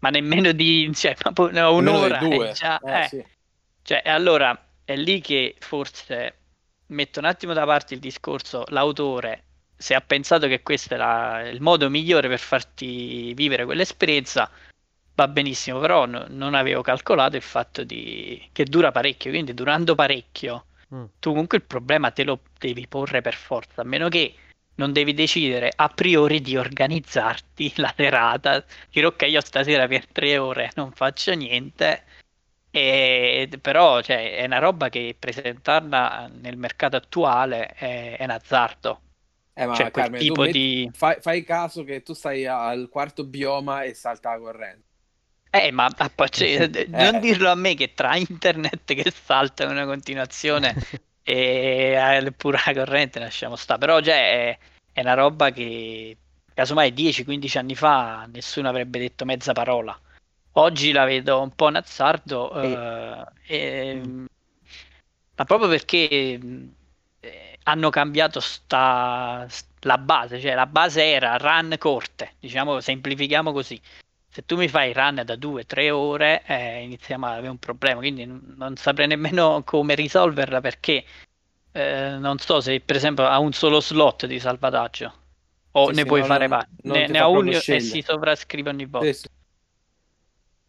Ma 0.00 0.10
nemmeno 0.10 0.52
di 0.52 0.90
cioè, 0.94 1.14
no, 1.52 1.74
un'ora 1.74 2.18
dei 2.18 2.28
due. 2.28 2.50
è 2.50 2.52
già, 2.52 2.78
Eh, 2.80 3.00
eh. 3.02 3.08
sì. 3.08 3.24
Cioè, 3.82 4.02
allora 4.04 4.68
è 4.84 4.94
lì 4.96 5.20
che 5.20 5.56
forse 5.58 6.36
metto 6.86 7.18
un 7.18 7.24
attimo 7.24 7.52
da 7.52 7.64
parte 7.64 7.94
il 7.94 8.00
discorso, 8.00 8.64
l'autore, 8.68 9.44
se 9.76 9.94
ha 9.94 10.00
pensato 10.00 10.46
che 10.46 10.62
questo 10.62 10.94
era 10.94 11.48
il 11.48 11.60
modo 11.60 11.90
migliore 11.90 12.28
per 12.28 12.38
farti 12.38 13.34
vivere 13.34 13.64
quell'esperienza, 13.64 14.48
va 15.14 15.28
benissimo, 15.28 15.80
però 15.80 16.06
no- 16.06 16.26
non 16.28 16.54
avevo 16.54 16.82
calcolato 16.82 17.36
il 17.36 17.42
fatto 17.42 17.82
di... 17.82 18.48
che 18.52 18.64
dura 18.64 18.92
parecchio, 18.92 19.30
quindi 19.30 19.52
durando 19.54 19.94
parecchio, 19.94 20.66
Mm. 20.94 21.04
tu 21.18 21.30
comunque 21.30 21.56
il 21.58 21.64
problema 21.64 22.10
te 22.10 22.22
lo 22.24 22.40
devi 22.58 22.86
porre 22.86 23.22
per 23.22 23.34
forza, 23.34 23.80
a 23.80 23.84
meno 23.84 24.08
che 24.08 24.34
non 24.74 24.92
devi 24.92 25.14
decidere 25.14 25.70
a 25.74 25.88
priori 25.88 26.40
di 26.40 26.56
organizzarti 26.56 27.72
la 27.80 27.92
serata, 27.96 28.64
dire 28.90 29.06
ok, 29.06 29.22
io 29.22 29.40
stasera 29.40 29.86
per 29.86 30.06
tre 30.06 30.38
ore 30.38 30.70
non 30.74 30.92
faccio 30.92 31.34
niente. 31.34 32.04
E, 32.74 33.50
però 33.60 34.00
cioè, 34.00 34.36
è 34.36 34.44
una 34.46 34.58
roba 34.58 34.88
che 34.88 35.14
presentarla 35.18 36.30
nel 36.40 36.56
mercato 36.56 36.96
attuale 36.96 37.66
è, 37.66 38.16
è 38.16 38.24
un 38.24 38.30
azzardo. 38.30 39.00
Eh, 39.54 39.66
ma 39.66 39.74
Cioè, 39.74 39.90
tu 39.90 40.16
tipo 40.16 40.42
metti- 40.42 40.58
di... 40.58 40.90
fai, 40.94 41.16
fai 41.20 41.44
caso 41.44 41.84
che 41.84 42.02
tu 42.02 42.14
stai 42.14 42.46
al 42.46 42.88
quarto 42.90 43.24
bioma 43.24 43.82
e 43.82 43.92
salta 43.92 44.30
la 44.30 44.38
corrente. 44.38 44.91
Eh, 45.54 45.70
ma 45.70 45.84
a 45.94 46.08
pa- 46.08 46.28
cioè, 46.28 46.66
d- 46.68 46.86
non 46.88 47.16
Eh. 47.16 47.20
dirlo 47.20 47.50
a 47.50 47.54
me 47.54 47.74
che 47.74 47.92
tra 47.92 48.16
internet 48.16 48.94
che 48.94 49.10
salta 49.10 49.64
in 49.64 49.70
una 49.70 49.84
continuazione 49.84 50.74
e 51.22 51.92
eh, 52.24 52.32
pure 52.32 52.58
la 52.64 52.72
corrente 52.72 53.18
lasciamo 53.18 53.56
sta. 53.56 53.76
Però 53.76 54.00
cioè, 54.00 54.14
è, 54.14 54.58
è 54.94 55.00
una 55.02 55.12
roba 55.12 55.50
che 55.50 56.16
casomai 56.54 56.94
10-15 56.94 57.58
anni 57.58 57.74
fa 57.74 58.26
nessuno 58.32 58.70
avrebbe 58.70 58.98
detto 58.98 59.26
mezza 59.26 59.52
parola. 59.52 59.98
Oggi 60.52 60.90
la 60.92 61.04
vedo 61.04 61.40
un 61.42 61.50
po' 61.54 61.66
un 61.66 61.76
azzardo, 61.76 62.60
eh, 62.62 63.24
e- 63.46 64.00
ma 65.34 65.44
proprio 65.44 65.68
perché 65.68 66.40
eh, 67.20 67.58
hanno 67.64 67.90
cambiato 67.90 68.40
sta, 68.40 69.46
la 69.80 69.98
base, 69.98 70.40
cioè 70.40 70.54
la 70.54 70.66
base 70.66 71.04
era 71.04 71.36
run 71.36 71.76
corte, 71.78 72.34
diciamo 72.38 72.80
semplifichiamo 72.80 73.52
così. 73.52 73.78
Se 74.32 74.46
tu 74.46 74.56
mi 74.56 74.66
fai 74.66 74.94
run 74.94 75.20
da 75.26 75.36
2-3 75.36 75.90
ore, 75.90 76.42
eh, 76.46 76.82
iniziamo 76.84 77.26
ad 77.26 77.32
avere 77.32 77.48
un 77.48 77.58
problema, 77.58 78.00
quindi 78.00 78.24
non 78.24 78.76
saprei 78.76 79.06
nemmeno 79.06 79.60
come 79.66 79.94
risolverla 79.94 80.62
perché 80.62 81.04
eh, 81.72 82.16
non 82.18 82.38
so 82.38 82.62
se 82.62 82.80
per 82.80 82.96
esempio 82.96 83.26
ha 83.26 83.38
un 83.38 83.52
solo 83.52 83.80
slot 83.80 84.24
di 84.24 84.40
salvataggio 84.40 85.12
o 85.72 85.88
Sì, 85.88 85.96
ne 85.96 86.00
sì, 86.00 86.06
puoi 86.06 86.20
no, 86.20 86.26
fare 86.26 86.48
vari. 86.48 86.66
Ne, 86.84 87.08
ne 87.08 87.18
ha 87.18 87.28
uno 87.28 87.50
e 87.50 87.60
si 87.80 88.00
sovrascrive 88.00 88.70
ogni 88.70 88.86
volta. 88.86 89.12
Sì. 89.12 89.26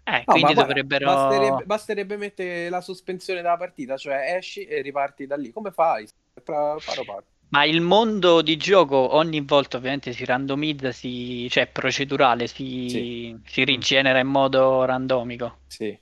Eh, 0.05 0.23
No, 0.27 0.33
quindi 0.33 0.53
dovrebbero... 0.53 1.05
basterebbe, 1.05 1.63
basterebbe 1.63 2.17
mettere 2.17 2.67
la 2.67 2.81
sospensione 2.81 3.41
della 3.41 3.55
partita, 3.55 3.95
cioè 3.95 4.35
esci 4.35 4.65
e 4.65 4.81
riparti 4.81 5.25
da 5.25 5.37
lì. 5.37 5.51
Come 5.53 5.71
fai? 5.71 6.05
Paro 6.43 6.79
paro. 7.05 7.23
Ma 7.53 7.65
il 7.65 7.81
mondo 7.81 8.41
di 8.41 8.57
gioco 8.57 9.15
ogni 9.15 9.41
volta 9.41 9.77
ovviamente 9.77 10.11
si 10.11 10.25
randomizza, 10.25 10.91
si, 10.91 11.47
cioè 11.51 11.65
è 11.65 11.67
procedurale, 11.67 12.47
si, 12.47 12.89
Sì. 12.89 13.39
si 13.45 13.63
rigenera 13.63 14.17
in 14.17 14.25
modo 14.27 14.83
randomico. 14.85 15.59
Sì. 15.67 15.95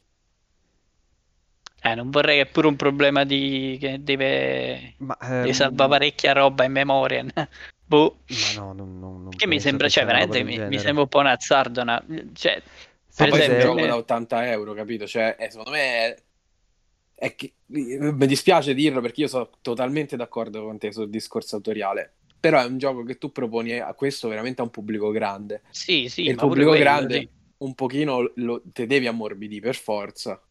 Eh, 1.84 1.96
non 1.96 2.10
vorrei 2.10 2.38
che 2.42 2.48
è 2.48 2.52
pure 2.52 2.68
un 2.68 2.78
problema 2.78 3.26
di 3.26 3.78
che 3.82 4.02
deve, 4.02 4.94
Ma, 5.00 5.18
deve 5.20 5.48
ehm, 5.48 5.52
salvare 5.52 5.90
parecchia 5.90 6.32
roba 6.32 6.64
in 6.64 6.72
memoria. 6.72 7.26
boh. 7.86 8.20
ma 8.28 8.62
no, 8.62 8.72
non, 8.72 9.00
non- 9.00 9.24
non 9.24 9.30
Che 9.36 9.48
mi 9.48 9.60
sembra, 9.60 9.88
che 9.88 9.94
cioè, 9.94 10.06
veramente 10.06 10.44
mi, 10.44 10.58
mi 10.58 10.80
sembra 10.80 11.02
un 11.04 11.10
po' 11.10 11.20
un 11.20 11.28
azzardo. 11.28 11.82
una- 11.82 12.02
cioè, 12.34 12.62
Per 13.14 13.28
poi 13.30 13.42
è 13.42 13.48
un 13.48 13.56
esempio, 13.56 13.74
gioco 13.76 13.86
da 13.88 13.96
80 13.98 14.50
euro, 14.50 14.74
capito? 14.74 15.06
Cioè, 15.06 15.36
eh, 15.38 15.50
secondo 15.50 15.72
me 15.72 15.80
è 15.82 16.16
che 17.36 17.54
mi 17.68 18.26
dispiace 18.26 18.74
dirlo 18.74 19.02
perché 19.02 19.22
io 19.22 19.28
sono 19.28 19.50
totalmente 19.62 20.16
d'accordo 20.16 20.64
con 20.64 20.78
te 20.78 20.92
sul 20.92 21.10
discorso 21.10 21.56
autoriale. 21.58 22.14
Però 22.40 22.60
è 22.60 22.66
un 22.66 22.80
gioco 22.80 23.04
che 23.04 23.18
tu 23.20 23.32
proponi 23.32 23.78
a 23.78 23.94
questo 23.94 24.28
veramente 24.28 24.62
a 24.62 24.64
un 24.64 24.72
pubblico 24.72 25.12
grande. 25.12 25.62
Sì, 25.70 26.10
sì, 26.10 26.26
e 26.26 26.32
il 26.32 26.36
pubblico 26.38 26.70
quello, 26.70 26.84
grande 26.84 27.16
sì. 27.20 27.30
un 27.58 27.76
pochino 27.76 28.32
lo, 28.36 28.64
te 28.74 28.88
devi 28.88 29.06
ammorbidire 29.06 29.62
per 29.62 29.76
forza. 29.76 30.42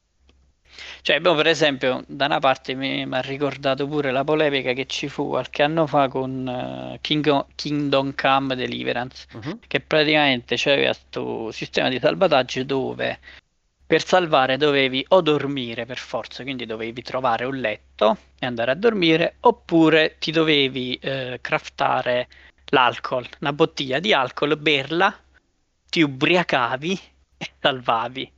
Cioè, 1.02 1.20
boh, 1.20 1.34
per 1.34 1.46
esempio, 1.48 2.04
da 2.06 2.26
una 2.26 2.38
parte 2.38 2.74
mi 2.74 3.02
ha 3.10 3.20
ricordato 3.20 3.86
pure 3.88 4.12
la 4.12 4.22
polemica 4.24 4.72
che 4.72 4.86
ci 4.86 5.08
fu 5.08 5.28
qualche 5.28 5.62
anno 5.62 5.86
fa 5.86 6.08
con 6.08 6.46
eh, 6.48 6.98
King- 7.00 7.46
Kingdom 7.54 8.14
Come 8.14 8.54
Deliverance, 8.54 9.26
Mhm. 9.34 9.58
che 9.66 9.80
praticamente 9.80 10.54
c'aveva 10.56 10.92
questo 10.92 11.50
sistema 11.50 11.88
di 11.88 11.98
salvataggio 11.98 12.62
dove 12.64 13.18
per 13.90 14.06
salvare 14.06 14.56
dovevi 14.56 15.04
o 15.08 15.20
dormire 15.20 15.84
per 15.84 15.98
forza, 15.98 16.44
quindi 16.44 16.64
dovevi 16.64 17.02
trovare 17.02 17.44
un 17.44 17.56
letto 17.56 18.18
e 18.38 18.46
andare 18.46 18.70
a 18.70 18.76
dormire, 18.76 19.38
oppure 19.40 20.14
ti 20.20 20.30
dovevi 20.30 20.94
eh, 20.94 21.40
craftare 21.40 22.28
l'alcol, 22.66 23.26
una 23.40 23.52
bottiglia 23.52 23.98
di 23.98 24.12
alcol, 24.12 24.56
berla, 24.56 25.12
ti 25.88 26.02
ubriacavi 26.02 27.00
e 27.36 27.50
salvavi. 27.58 28.30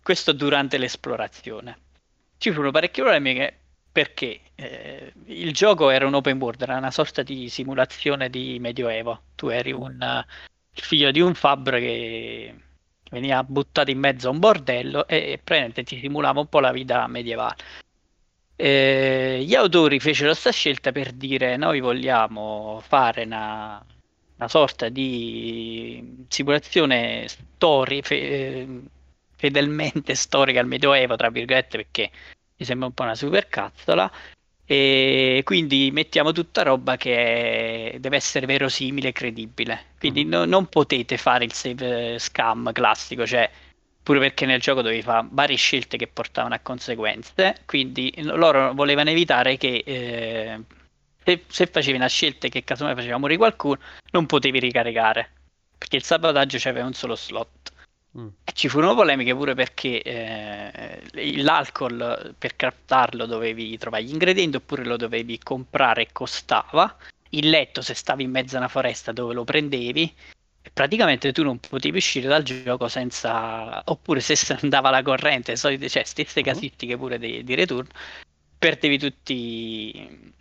Questo 0.00 0.30
durante 0.30 0.78
l'esplorazione. 0.78 1.78
Ci 2.38 2.52
furono 2.52 2.70
parecchie 2.70 3.02
polemiche 3.02 3.58
perché 3.90 4.38
eh, 4.54 5.12
il 5.24 5.52
gioco 5.52 5.90
era 5.90 6.06
un 6.06 6.14
open 6.14 6.38
world, 6.38 6.62
era 6.62 6.76
una 6.76 6.92
sorta 6.92 7.24
di 7.24 7.48
simulazione 7.48 8.30
di 8.30 8.58
Medioevo. 8.60 9.22
Tu 9.34 9.48
eri 9.48 9.72
un 9.72 10.24
il 10.78 10.82
figlio 10.82 11.10
di 11.10 11.20
un 11.20 11.34
fabbro 11.34 11.78
che 11.78 12.54
veniva 13.10 13.42
buttato 13.44 13.90
in 13.90 13.98
mezzo 13.98 14.28
a 14.28 14.30
un 14.32 14.38
bordello 14.38 15.06
e, 15.06 15.32
e 15.32 15.40
praticamente 15.42 15.82
ti 15.84 15.98
simulava 15.98 16.40
un 16.40 16.48
po' 16.48 16.60
la 16.60 16.72
vita 16.72 17.06
medievale. 17.06 17.56
Eh, 18.58 19.42
gli 19.44 19.54
autori 19.54 20.00
fecero 20.00 20.30
questa 20.30 20.50
scelta 20.50 20.90
per 20.90 21.12
dire 21.12 21.56
noi 21.56 21.80
vogliamo 21.80 22.80
fare 22.82 23.24
una, 23.24 23.84
una 24.36 24.48
sorta 24.48 24.88
di 24.88 26.24
simulazione 26.28 27.28
story, 27.28 28.00
fe- 28.02 28.14
eh, 28.16 28.80
fedelmente 29.36 30.14
storica 30.14 30.60
al 30.60 30.66
Medioevo, 30.66 31.16
tra 31.16 31.28
virgolette, 31.30 31.76
perché 31.76 32.10
mi 32.56 32.64
sembra 32.64 32.86
un 32.86 32.94
po' 32.94 33.02
una 33.02 33.14
supercazzola. 33.14 34.10
E 34.68 35.42
quindi 35.44 35.90
mettiamo 35.92 36.32
tutta 36.32 36.62
roba 36.62 36.96
che 36.96 37.92
è- 37.94 37.98
deve 38.00 38.16
essere 38.16 38.46
verosimile 38.46 39.08
e 39.08 39.12
credibile. 39.12 39.84
Quindi 39.98 40.24
Mhm. 40.24 40.30
no- 40.30 40.44
non 40.44 40.66
potete 40.66 41.16
fare 41.18 41.44
il 41.44 41.52
save 41.52 42.14
eh, 42.14 42.18
scam 42.18 42.72
classico, 42.72 43.24
cioè 43.26 43.48
pure 44.02 44.18
perché 44.20 44.44
nel 44.46 44.60
gioco 44.60 44.82
dovevi 44.82 45.02
fare 45.02 45.26
varie 45.30 45.56
scelte 45.56 45.96
che 45.96 46.08
portavano 46.08 46.54
a 46.54 46.58
conseguenze. 46.60 47.56
Quindi 47.64 48.12
loro 48.18 48.72
volevano 48.74 49.10
evitare 49.10 49.56
che 49.56 49.82
eh, 49.86 50.60
se, 51.24 51.44
se 51.46 51.66
facevi 51.66 51.96
una 51.96 52.08
scelta 52.08 52.48
che 52.48 52.64
casomai 52.64 52.94
faceva 52.94 53.18
morire 53.18 53.38
qualcuno, 53.38 53.78
non 54.12 54.26
potevi 54.26 54.58
ricaricare. 54.60 55.30
Perché 55.78 55.96
il 55.96 56.02
sabotaggio 56.04 56.58
c'aveva 56.60 56.86
un 56.86 56.94
solo 56.94 57.14
slot. 57.14 57.72
Mm. 58.18 58.28
Ci 58.54 58.68
furono 58.68 58.94
polemiche 58.94 59.34
pure 59.34 59.54
perché 59.54 60.00
eh, 60.02 61.42
l'alcol 61.42 62.34
per 62.38 62.56
craftarlo 62.56 63.26
dovevi 63.26 63.76
trovare 63.76 64.04
gli 64.04 64.12
ingredienti 64.12 64.56
oppure 64.56 64.84
lo 64.84 64.96
dovevi 64.96 65.38
comprare 65.38 66.08
costava. 66.12 66.96
Il 67.30 67.50
letto, 67.50 67.82
se 67.82 67.92
stavi 67.94 68.22
in 68.22 68.30
mezzo 68.30 68.54
a 68.56 68.60
una 68.60 68.68
foresta 68.68 69.12
dove 69.12 69.34
lo 69.34 69.44
prendevi, 69.44 70.14
praticamente 70.72 71.32
tu 71.32 71.42
non 71.42 71.58
potevi 71.60 71.98
uscire 71.98 72.28
dal 72.28 72.42
gioco 72.42 72.88
senza. 72.88 73.82
oppure 73.86 74.20
se 74.20 74.34
andava 74.62 74.90
la 74.90 75.02
corrente, 75.02 75.56
solite, 75.56 75.88
cioè 75.88 76.04
stesse 76.04 76.42
Mhm. 76.42 76.46
casittiche 76.46 76.96
pure 76.96 77.18
di, 77.18 77.44
di 77.44 77.54
return, 77.54 77.86
perdevi 78.58 78.98
tutti, 78.98 80.32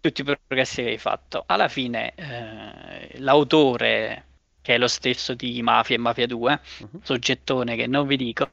tutti 0.00 0.20
i 0.20 0.24
progressi 0.24 0.82
che 0.82 0.90
hai 0.90 0.98
fatto. 0.98 1.44
Alla 1.46 1.68
fine, 1.68 2.14
eh, 2.14 3.18
l'autore, 3.20 4.26
che 4.68 4.74
è 4.74 4.78
lo 4.78 4.86
stesso 4.86 5.32
di 5.32 5.62
Mafia 5.62 5.96
e 5.96 5.98
Mafia 5.98 6.26
2, 6.26 6.60
Mhm. 6.80 7.00
soggettone 7.02 7.74
che 7.74 7.86
non 7.86 8.06
vi 8.06 8.18
dico, 8.18 8.50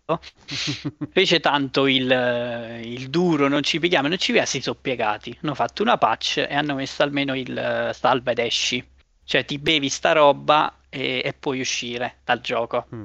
fece 1.11 1.41
tanto 1.41 1.87
il, 1.87 2.09
il 2.85 3.09
duro, 3.09 3.49
non 3.49 3.63
ci 3.63 3.79
pigliamo, 3.79 4.07
non 4.07 4.17
ci 4.17 4.31
via, 4.31 4.45
si 4.45 4.61
sono 4.61 4.77
piegati. 4.79 5.37
Hanno 5.41 5.55
fatto 5.55 5.81
una 5.81 5.97
patch 5.97 6.37
e 6.37 6.53
hanno 6.53 6.75
messo 6.75 7.03
almeno 7.03 7.35
il 7.35 7.57
eh, 7.57 7.91
salva 7.93 8.31
ed 8.31 8.39
esci. 8.39 8.81
Cioè 9.25 9.43
ti 9.43 9.59
bevi 9.59 9.89
sta 9.89 10.13
roba 10.13 10.83
e, 10.87 11.21
e 11.21 11.33
puoi 11.37 11.59
uscire 11.59 12.19
dal 12.23 12.39
gioco. 12.39 12.87
Mm. 12.95 13.03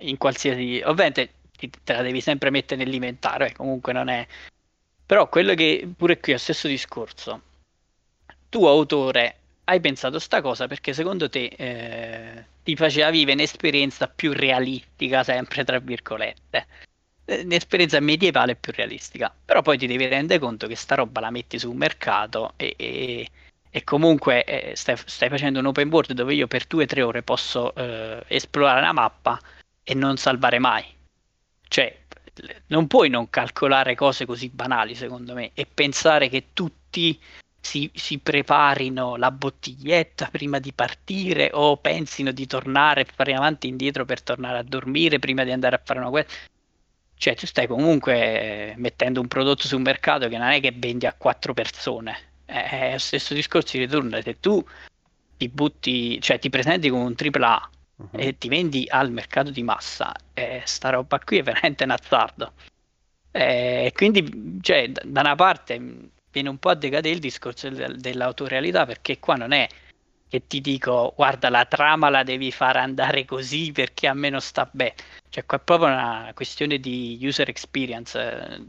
In 0.00 0.18
qualsiasi... 0.18 0.82
Ovviamente 0.84 1.32
te 1.56 1.94
la 1.94 2.02
devi 2.02 2.20
sempre 2.20 2.50
mettere 2.50 2.84
nell'inventario, 2.84 3.46
eh, 3.46 3.52
comunque 3.52 3.94
non 3.94 4.08
è... 4.08 4.26
Però 5.06 5.26
quello 5.30 5.54
che 5.54 5.88
pure 5.96 6.20
qui 6.20 6.32
è 6.32 6.34
lo 6.34 6.40
stesso 6.42 6.68
discorso. 6.68 7.40
Tu 8.50 8.66
autore 8.66 9.36
hai 9.72 9.80
pensato 9.80 10.18
sta 10.18 10.40
cosa 10.40 10.66
perché 10.66 10.92
secondo 10.92 11.28
te 11.28 11.46
eh, 11.56 12.44
ti 12.62 12.76
faceva 12.76 13.10
vivere 13.10 13.34
un'esperienza 13.34 14.06
più 14.08 14.32
realistica, 14.32 15.24
sempre 15.24 15.64
tra 15.64 15.78
virgolette. 15.78 16.66
Eh, 17.24 17.42
Un'esperienza 17.42 17.98
medievale 18.00 18.54
più 18.56 18.72
realistica. 18.74 19.34
Però 19.44 19.62
poi 19.62 19.78
ti 19.78 19.86
devi 19.86 20.06
rendere 20.06 20.38
conto 20.38 20.66
che 20.66 20.76
sta 20.76 20.96
roba 20.96 21.20
la 21.20 21.30
metti 21.30 21.58
sul 21.58 21.74
mercato 21.76 22.52
e, 22.56 22.74
e- 22.76 23.28
e 23.74 23.84
comunque 23.84 24.44
eh, 24.44 24.76
stai, 24.76 24.96
stai 25.06 25.30
facendo 25.30 25.58
un 25.58 25.66
open 25.66 25.88
world 25.88 26.12
dove 26.12 26.34
io 26.34 26.46
per 26.46 26.66
due 26.66 26.84
o 26.84 26.86
tre 26.86 27.00
ore 27.02 27.22
posso 27.22 27.74
eh, 27.74 28.22
esplorare 28.28 28.80
una 28.80 28.92
mappa 28.92 29.40
e 29.82 29.94
non 29.94 30.18
salvare 30.18 30.58
mai. 30.58 30.84
Cioè, 31.68 32.00
non 32.66 32.86
puoi 32.86 33.08
non 33.08 33.30
calcolare 33.30 33.94
cose 33.94 34.26
così 34.26 34.50
banali, 34.50 34.94
secondo 34.94 35.32
me, 35.34 35.52
e 35.54 35.66
pensare 35.66 36.28
che 36.28 36.48
tutti 36.52 37.18
si, 37.62 37.90
si 37.94 38.18
preparino 38.18 39.16
la 39.16 39.30
bottiglietta 39.30 40.28
prima 40.30 40.58
di 40.58 40.72
partire 40.72 41.50
o 41.52 41.76
pensino 41.76 42.32
di 42.32 42.46
tornare 42.46 43.02
e 43.02 43.04
fare 43.04 43.34
avanti 43.34 43.68
e 43.68 43.70
indietro 43.70 44.04
per 44.04 44.20
tornare 44.22 44.58
a 44.58 44.62
dormire 44.62 45.20
prima 45.20 45.44
di 45.44 45.52
andare 45.52 45.76
a 45.76 45.80
fare 45.82 46.00
una 46.00 46.10
guerra. 46.10 46.28
Cioè, 47.14 47.36
tu 47.36 47.46
stai 47.46 47.68
comunque 47.68 48.72
eh, 48.72 48.74
mettendo 48.76 49.20
un 49.20 49.28
prodotto 49.28 49.68
sul 49.68 49.80
mercato 49.80 50.28
che 50.28 50.36
non 50.36 50.48
è 50.48 50.60
che 50.60 50.74
vendi 50.76 51.06
a 51.06 51.14
quattro 51.16 51.54
persone. 51.54 52.30
È 52.44 52.90
lo 52.92 52.98
stesso 52.98 53.32
discorso 53.32 53.76
di 53.76 53.84
ritorno. 53.84 54.20
Se 54.20 54.40
tu 54.40 54.62
ti 55.36 55.48
butti, 55.48 56.20
cioè 56.20 56.40
ti 56.40 56.50
presenti 56.50 56.88
come 56.88 57.04
un 57.04 57.14
AAA 57.14 57.70
Mhm. 58.02 58.20
e 58.20 58.38
ti 58.38 58.48
vendi 58.48 58.84
al 58.88 59.12
mercato 59.12 59.50
di 59.50 59.62
massa, 59.62 60.12
eh, 60.34 60.62
sta 60.64 60.90
roba 60.90 61.20
qui 61.20 61.38
è 61.38 61.42
veramente 61.42 61.84
un 61.84 61.90
azzardo. 61.90 62.52
Eh, 63.30 63.92
quindi, 63.94 64.58
cioè, 64.60 64.90
da 64.90 65.20
una 65.20 65.36
parte 65.36 65.78
mh, 65.78 66.10
viene 66.32 66.48
un 66.48 66.58
po' 66.58 66.70
a 66.70 66.74
decadere 66.74 67.14
il 67.14 67.20
discorso 67.20 67.68
del- 67.68 67.98
dell'autorealità, 68.00 68.84
perché 68.86 69.18
qua 69.20 69.36
non 69.36 69.52
è 69.52 69.68
che 70.28 70.46
ti 70.46 70.60
dico, 70.62 71.12
guarda, 71.14 71.50
la 71.50 71.66
trama 71.66 72.08
la 72.08 72.22
devi 72.22 72.50
fare 72.50 72.78
andare 72.78 73.24
così 73.26 73.70
perché 73.72 74.06
a 74.08 74.14
me 74.14 74.30
non 74.30 74.40
sta 74.40 74.68
bene. 74.72 74.94
Cioè, 75.28 75.44
qua 75.44 75.58
è 75.58 75.62
proprio 75.62 75.88
una 75.88 76.30
questione 76.34 76.78
di 76.78 77.18
user 77.22 77.48
experience, 77.50 78.18
eh, 78.18 78.64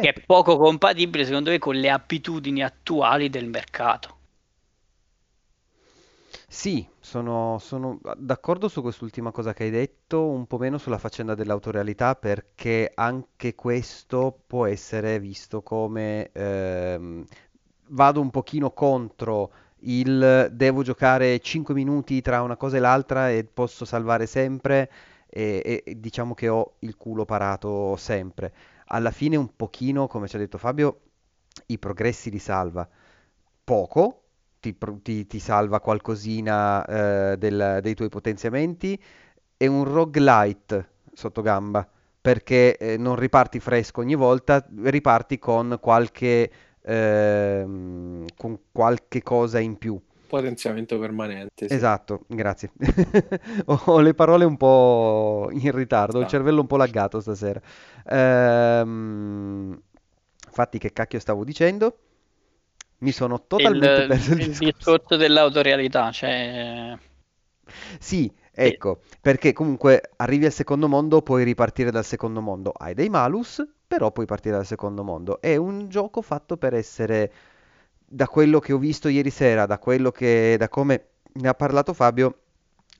che 0.00 0.12
è 0.12 0.20
poco 0.24 0.56
compatibile, 0.58 1.24
secondo 1.24 1.50
me, 1.50 1.58
con 1.58 1.76
le 1.76 1.88
abitudini 1.90 2.62
attuali 2.62 3.28
del 3.30 3.48
mercato. 3.48 4.18
Sì, 6.54 6.86
sono, 7.00 7.56
sono 7.58 7.98
d'accordo 8.18 8.68
su 8.68 8.82
quest'ultima 8.82 9.30
cosa 9.30 9.54
che 9.54 9.64
hai 9.64 9.70
detto, 9.70 10.26
un 10.28 10.46
po' 10.46 10.58
meno 10.58 10.76
sulla 10.76 10.98
faccenda 10.98 11.34
dell'autorealità, 11.34 12.14
perché 12.14 12.92
anche 12.94 13.54
questo 13.54 14.38
può 14.46 14.66
essere 14.66 15.18
visto 15.18 15.62
come 15.62 16.30
ehm, 16.32 17.24
vado 17.88 18.20
un 18.20 18.30
pochino 18.30 18.70
contro 18.72 19.50
il 19.84 20.48
devo 20.52 20.82
giocare 20.82 21.40
5 21.40 21.72
minuti 21.74 22.20
tra 22.20 22.42
una 22.42 22.56
cosa 22.56 22.76
e 22.76 22.80
l'altra 22.80 23.30
e 23.30 23.44
posso 23.44 23.84
salvare 23.86 24.26
sempre 24.26 24.90
e, 25.28 25.82
e- 25.84 25.98
diciamo 26.00 26.34
che 26.34 26.48
ho 26.48 26.74
il 26.80 26.96
culo 26.98 27.24
parato 27.24 27.96
sempre. 27.96 28.52
Alla 28.88 29.10
fine 29.10 29.36
un 29.36 29.56
pochino, 29.56 30.06
come 30.06 30.28
ci 30.28 30.36
ha 30.36 30.38
detto 30.38 30.58
Fabio, 30.58 31.00
i 31.68 31.78
progressi 31.78 32.30
li 32.30 32.38
salva 32.38 32.86
poco, 33.64 34.18
ti, 34.62 34.76
ti- 35.02 35.26
ti 35.26 35.38
salva 35.40 35.80
qualcosina 35.80 36.84
eh, 37.32 37.36
del- 37.36 37.80
dei 37.82 37.94
tuoi 37.94 38.08
potenziamenti 38.08 38.98
e 39.56 39.66
un 39.66 39.84
roguelite 39.84 40.88
sotto 41.12 41.42
gamba, 41.42 41.86
perché 42.20 42.76
eh, 42.76 42.96
non 42.96 43.16
riparti 43.16 43.58
fresco 43.58 44.00
ogni 44.00 44.14
volta, 44.14 44.64
riparti 44.84 45.38
con 45.40 45.78
qualche, 45.80 46.50
ehm, 46.80 48.24
con 48.36 48.58
qualche 48.70 49.22
cosa 49.22 49.58
in 49.58 49.76
più. 49.76 50.00
Potenziamento 50.28 50.98
permanente, 50.98 51.68
sì. 51.68 51.74
Esatto, 51.74 52.22
grazie. 52.28 52.70
Ho 53.66 54.00
le 54.00 54.14
parole 54.14 54.44
un 54.46 54.56
po' 54.56 55.48
in 55.52 55.70
ritardo, 55.72 56.16
ho 56.16 56.20
il 56.20 56.26
Ah. 56.26 56.30
cervello 56.30 56.60
un 56.62 56.66
po' 56.66 56.76
laggato 56.78 57.20
stasera. 57.20 57.60
Ehm, 58.08 59.78
infatti, 60.46 60.78
che 60.78 60.92
cacchio 60.92 61.18
stavo 61.18 61.44
dicendo? 61.44 61.96
Mi 63.02 63.12
sono 63.12 63.46
totalmente 63.46 64.02
il, 64.02 64.06
perso 64.06 64.32
il 64.32 64.38
il 64.38 64.48
discorso. 64.48 64.58
discorso 64.58 65.16
dell'autorealità, 65.16 66.10
cioè 66.10 66.96
Sì, 67.98 68.32
Ecco, 68.54 69.00
perché 69.22 69.54
comunque 69.54 70.10
arrivi 70.16 70.44
al 70.44 70.52
secondo 70.52 70.86
mondo, 70.86 71.22
puoi 71.22 71.42
ripartire 71.42 71.90
dal 71.90 72.04
secondo 72.04 72.42
mondo. 72.42 72.70
Hai 72.70 72.92
dei 72.92 73.08
malus, 73.08 73.66
però 73.86 74.12
puoi 74.12 74.26
partire 74.26 74.56
dal 74.56 74.66
secondo 74.66 75.02
mondo. 75.02 75.40
È 75.40 75.56
un 75.56 75.88
gioco 75.88 76.20
fatto 76.20 76.58
per 76.58 76.74
essere, 76.74 77.32
da 78.04 78.28
quello 78.28 78.58
che 78.58 78.74
ho 78.74 78.78
visto 78.78 79.08
ieri 79.08 79.30
sera, 79.30 79.64
da 79.64 79.78
quello 79.78 80.10
che, 80.10 80.56
da 80.58 80.68
come 80.68 81.06
ne 81.32 81.48
ha 81.48 81.54
parlato 81.54 81.94
Fabio, 81.94 82.40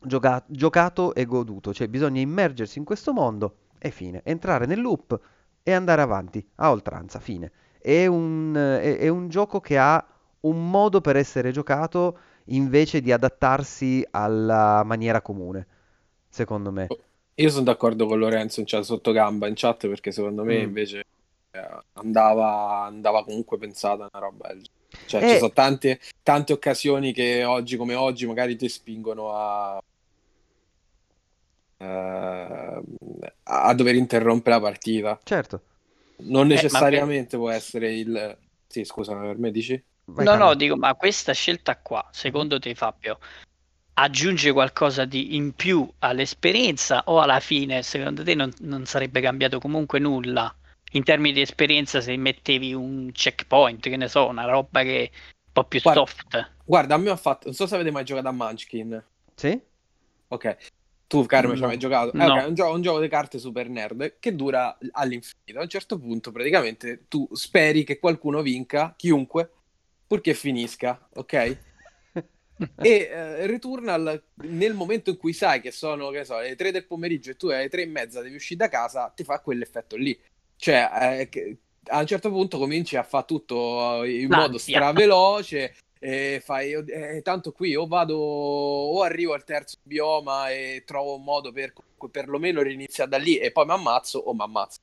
gioca- 0.01 0.43
giocato 0.49 1.15
e 1.15 1.27
goduto. 1.27 1.75
Cioè 1.75 1.89
bisogna 1.89 2.21
immergersi 2.21 2.79
in 2.79 2.85
questo 2.85 3.13
mondo 3.13 3.57
e 3.79 3.91
fine. 3.91 4.23
Entrare 4.25 4.65
nel 4.65 4.81
loop 4.81 5.21
e 5.63 5.73
andare 5.73 6.01
avanti 6.01 6.43
a 6.57 6.71
oltranza, 6.71 7.21
fine. 7.21 7.53
È 7.83 8.07
un, 8.07 8.55
è- 8.55 8.99
è 8.99 9.09
un 9.09 9.29
gioco 9.29 9.61
che 9.61 9.77
ha 9.77 10.05
un 10.41 10.71
modo 10.71 11.01
per 11.01 11.17
essere 11.17 11.51
giocato 11.51 12.19
invece 12.47 13.01
di 13.01 13.13
adattarsi 13.13 14.07
alla 14.11 14.83
maniera 14.85 15.21
comune, 15.21 15.67
secondo 16.29 16.71
me. 16.73 16.87
Io 17.37 17.49
sono 17.51 17.65
d'accordo 17.65 18.07
con 18.07 18.19
Lorenzo 18.19 18.61
in 18.61 18.67
chat, 18.67 18.83
sotto 18.83 19.11
gamba 19.13 19.47
in 19.49 19.55
chat 19.57 19.89
perché 19.89 20.13
secondo 20.13 20.45
me 20.45 20.59
Mm. 20.59 20.63
invece 20.63 21.05
eh, 21.51 21.69
andava, 21.95 22.85
andava 22.85 23.25
comunque 23.25 23.59
pensata 23.59 24.09
una 24.13 24.25
roba. 24.25 24.55
Cioè, 25.07 25.23
Eh. 25.23 25.29
ci 25.29 25.37
sono 25.39 25.53
tante, 25.53 26.01
tante 26.23 26.53
occasioni 26.53 27.13
che 27.13 27.45
oggi 27.45 27.77
come 27.77 27.95
oggi 27.95 28.27
magari 28.27 28.57
ti 28.57 28.69
spingono 28.69 29.33
a, 29.35 29.83
eh, 31.79 32.83
a 33.45 33.75
dover 33.75 33.95
interrompere 33.95 34.57
la 34.57 34.63
partita. 34.63 35.21
Certo. 35.23 35.63
Non 36.25 36.47
ma 36.47 36.55
necessariamente 36.55 37.37
può 37.37 37.51
essere 37.51 37.93
il... 37.95 38.37
Sì, 38.67 38.85
scusa, 38.85 39.15
per 39.15 39.39
me 39.39 39.51
dici? 39.51 39.83
Vai, 40.05 40.25
No, 40.25 40.33
Carlo. 40.33 40.47
no, 40.47 40.55
dico, 40.55 40.77
ma 40.77 40.95
questa 40.95 41.33
scelta 41.33 41.77
qua, 41.77 42.07
secondo 42.11 42.59
te, 42.59 42.75
Fabio, 42.75 43.19
aggiunge 43.95 44.53
qualcosa 44.53 45.05
di 45.05 45.37
in 45.37 45.53
più 45.53 45.89
all'esperienza 46.01 47.03
o 47.07 47.21
alla 47.21 47.41
fine, 47.41 47.83
secondo 47.83 48.23
te, 48.23 48.35
non, 48.35 48.51
non 48.61 48.85
sarebbe 48.87 49.21
cambiato 49.21 49.59
comunque 49.59 49.99
nulla 49.99 50.55
in 50.93 51.05
termini 51.05 51.35
di 51.35 51.41
esperienza 51.41 52.01
se 52.01 52.17
mettevi 52.17 52.75
un 52.75 53.11
checkpoint, 53.13 53.83
che 53.83 53.97
ne 53.97 54.09
so, 54.09 54.27
una 54.27 54.45
roba 54.45 54.83
che 54.83 55.05
è 55.05 55.11
un 55.13 55.53
po' 55.53 55.65
più 55.65 55.81
Guarda. 55.81 56.01
soft? 56.01 56.51
Guarda, 56.65 56.95
a 56.95 56.99
me 56.99 57.11
ha 57.11 57.17
fatto... 57.17 57.47
Non 57.47 57.55
so 57.55 57.67
se 57.67 57.75
avete 57.75 57.91
mai 57.91 58.05
giocato 58.05 58.29
a 58.29 58.33
Munchkin. 58.33 59.03
Sì? 59.35 59.61
Ok. 60.29 60.57
Tu, 61.13 61.27
Carmen, 61.27 61.57
ci 61.57 61.63
hai 61.63 61.69
mai 61.69 61.79
giocato? 61.79 62.15
Eh, 62.15 62.25
No. 62.25 62.33
ok, 62.33 62.41
è 62.41 62.47
un 62.47 62.55
gioco, 62.55 62.75
un 62.75 62.81
gioco 62.81 63.01
di 63.01 63.09
carte 63.09 63.39
super 63.39 63.69
nerd 63.69 64.17
che 64.19 64.35
dura 64.35 64.79
all'infinito. 64.93 65.59
A 65.59 65.61
un 65.61 65.69
certo 65.69 65.99
punto, 65.99 66.33
praticamente, 66.33 67.05
tu 67.07 67.29
speri 67.33 67.85
che 67.85 67.99
qualcuno 67.99 68.41
vinca, 68.41 68.95
chiunque, 68.97 69.51
purché 70.07 70.33
finisca, 70.33 71.07
ok? 71.13 71.59
E 72.81 72.89
eh, 73.13 73.47
Returnal, 73.47 74.23
nel 74.45 74.73
momento 74.73 75.11
in 75.11 75.19
cui 75.19 75.35
sai 75.35 75.61
che 75.61 75.71
sono, 75.71 76.09
che 76.09 76.25
so, 76.25 76.39
le 76.39 76.57
3 76.57 76.71
del 76.71 76.87
pomeriggio 76.87 77.33
e 77.33 77.37
tu 77.37 77.49
alle 77.49 77.69
3 77.69 77.83
e 77.83 77.87
mezza 77.87 78.23
devi 78.23 78.37
uscire 78.37 78.57
da 78.65 78.69
casa, 78.71 79.13
ti 79.15 79.23
fa 79.23 79.41
quell'effetto 79.41 79.97
lì. 79.97 80.19
Cioè, 80.57 81.19
eh, 81.21 81.29
che- 81.29 81.59
a 81.89 81.99
un 81.99 82.07
certo 82.07 82.31
punto 82.31 82.57
cominci 82.57 82.97
a 82.97 83.03
fare 83.03 83.27
tutto 83.27 84.03
in 84.05 84.29
modo 84.29 84.53
L'ansia. 84.53 84.79
straveloce 84.79 85.75
e 86.05 86.41
fai, 86.45 86.73
eh, 86.73 87.23
tanto 87.23 87.53
qui 87.53 87.77
o 87.77 87.87
vado 87.87 88.17
o 88.19 89.03
arrivo 89.03 89.35
al 89.35 89.45
terzo 89.45 89.77
bioma 89.85 90.51
e 90.51 90.83
trovo 90.85 91.15
un 91.15 91.23
modo 91.23 91.53
per 91.53 91.73
perlomeno 92.11 92.61
riniziare 92.61 93.09
da 93.09 93.19
lì 93.19 93.39
e 93.39 93.53
poi 93.53 93.67
mi 93.67 93.73
ammazzo 93.73 94.19
o 94.19 94.35
mi 94.35 94.43
ammazzo. 94.43 94.81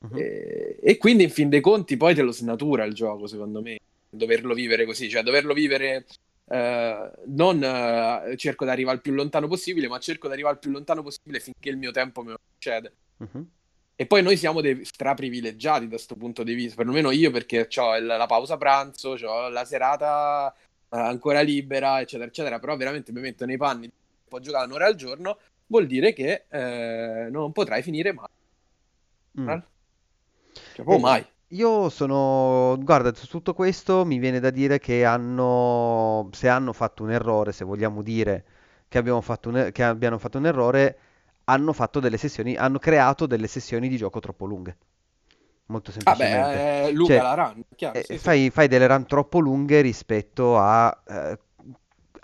Mhm. 0.00 0.16
E, 0.18 0.76
e 0.82 0.96
quindi 0.96 1.22
in 1.22 1.30
fin 1.30 1.48
dei 1.48 1.60
conti 1.60 1.96
poi 1.96 2.16
te 2.16 2.22
lo 2.22 2.32
snatura 2.32 2.82
il 2.82 2.94
gioco, 2.94 3.28
secondo 3.28 3.62
me, 3.62 3.78
doverlo 4.10 4.54
vivere 4.54 4.84
così, 4.84 5.08
cioè 5.08 5.22
doverlo 5.22 5.54
vivere 5.54 6.04
eh, 6.48 7.10
non 7.26 7.62
eh, 7.62 8.36
cerco 8.36 8.64
di 8.64 8.70
arrivare 8.72 8.96
il 8.96 9.02
più 9.02 9.12
lontano 9.12 9.46
possibile, 9.46 9.86
ma 9.86 10.00
cerco 10.00 10.26
di 10.26 10.32
arrivare 10.32 10.54
il 10.54 10.60
più 10.60 10.72
lontano 10.72 11.04
possibile 11.04 11.38
finché 11.38 11.68
il 11.68 11.76
mio 11.76 11.92
tempo 11.92 12.24
me 12.24 12.32
lo 12.32 12.38
concede. 12.50 12.92
Mhm. 13.18 13.50
E 13.98 14.06
poi 14.06 14.22
noi 14.22 14.36
siamo 14.36 14.60
dei 14.60 14.84
straprivilegiati 14.84 15.84
da 15.84 15.94
questo 15.94 16.16
punto 16.16 16.42
di 16.42 16.54
vista, 16.54 16.76
perlomeno 16.76 17.10
io 17.10 17.30
perché 17.30 17.66
ho 17.76 17.98
la 17.98 18.26
pausa 18.26 18.58
pranzo, 18.58 19.10
ho 19.10 19.48
la 19.48 19.64
serata 19.64 20.54
eh, 20.90 20.98
ancora 20.98 21.40
libera, 21.40 22.00
eccetera, 22.00 22.28
eccetera, 22.28 22.58
però 22.58 22.76
veramente 22.76 23.10
mi 23.12 23.20
metto 23.20 23.46
nei 23.46 23.56
panni, 23.56 23.90
può 24.28 24.38
giocare 24.38 24.66
un'ora 24.66 24.86
al 24.86 24.96
giorno, 24.96 25.38
vuol 25.66 25.86
dire 25.86 26.12
che 26.12 26.44
eh, 26.48 27.28
non 27.30 27.52
potrai 27.52 27.82
finire 27.82 28.12
mai. 28.12 28.28
Mm. 29.38 29.48
Cioè, 30.72 30.84
Eh, 30.86 30.98
mai. 30.98 31.26
Io 31.50 31.88
sono, 31.90 32.76
guarda, 32.80 33.14
su 33.14 33.26
tutto 33.28 33.54
questo 33.54 34.04
mi 34.04 34.18
viene 34.18 34.40
da 34.40 34.50
dire 34.50 34.78
che 34.78 35.04
hanno, 35.04 36.28
se 36.32 36.48
hanno 36.48 36.72
fatto 36.72 37.02
un 37.04 37.12
errore, 37.12 37.52
se 37.52 37.64
vogliamo 37.64 38.02
dire 38.02 38.44
che 38.88 38.98
abbiamo 38.98 39.20
fatto 39.20 39.48
un, 39.50 39.56
e- 39.58 39.72
che 39.72 39.82
abbiano 39.84 40.18
fatto 40.18 40.38
un 40.38 40.46
errore, 40.46 40.98
hanno 41.48 41.72
fatto 41.72 42.00
delle 42.00 42.16
sessioni, 42.16 42.56
hanno 42.56 42.78
creato 42.78 43.26
delle 43.26 43.46
sessioni 43.46 43.88
di 43.88 43.96
gioco 43.96 44.20
troppo 44.20 44.46
lunghe. 44.46 44.76
Molto 45.66 45.90
semplicemente. 45.90 46.38
Vabbè, 46.40 46.86
eh, 46.86 46.92
Luca 46.92 47.12
Cioè, 47.14 47.22
la 47.22 47.34
run, 47.34 47.64
chiaro, 47.74 47.98
Eh, 47.98 48.04
sì, 48.04 48.12
sì. 48.12 48.18
fai, 48.18 48.50
fai 48.50 48.68
delle 48.68 48.86
run 48.86 49.06
troppo 49.06 49.38
lunghe 49.40 49.80
rispetto 49.80 50.58
a, 50.58 51.02
eh, 51.08 51.38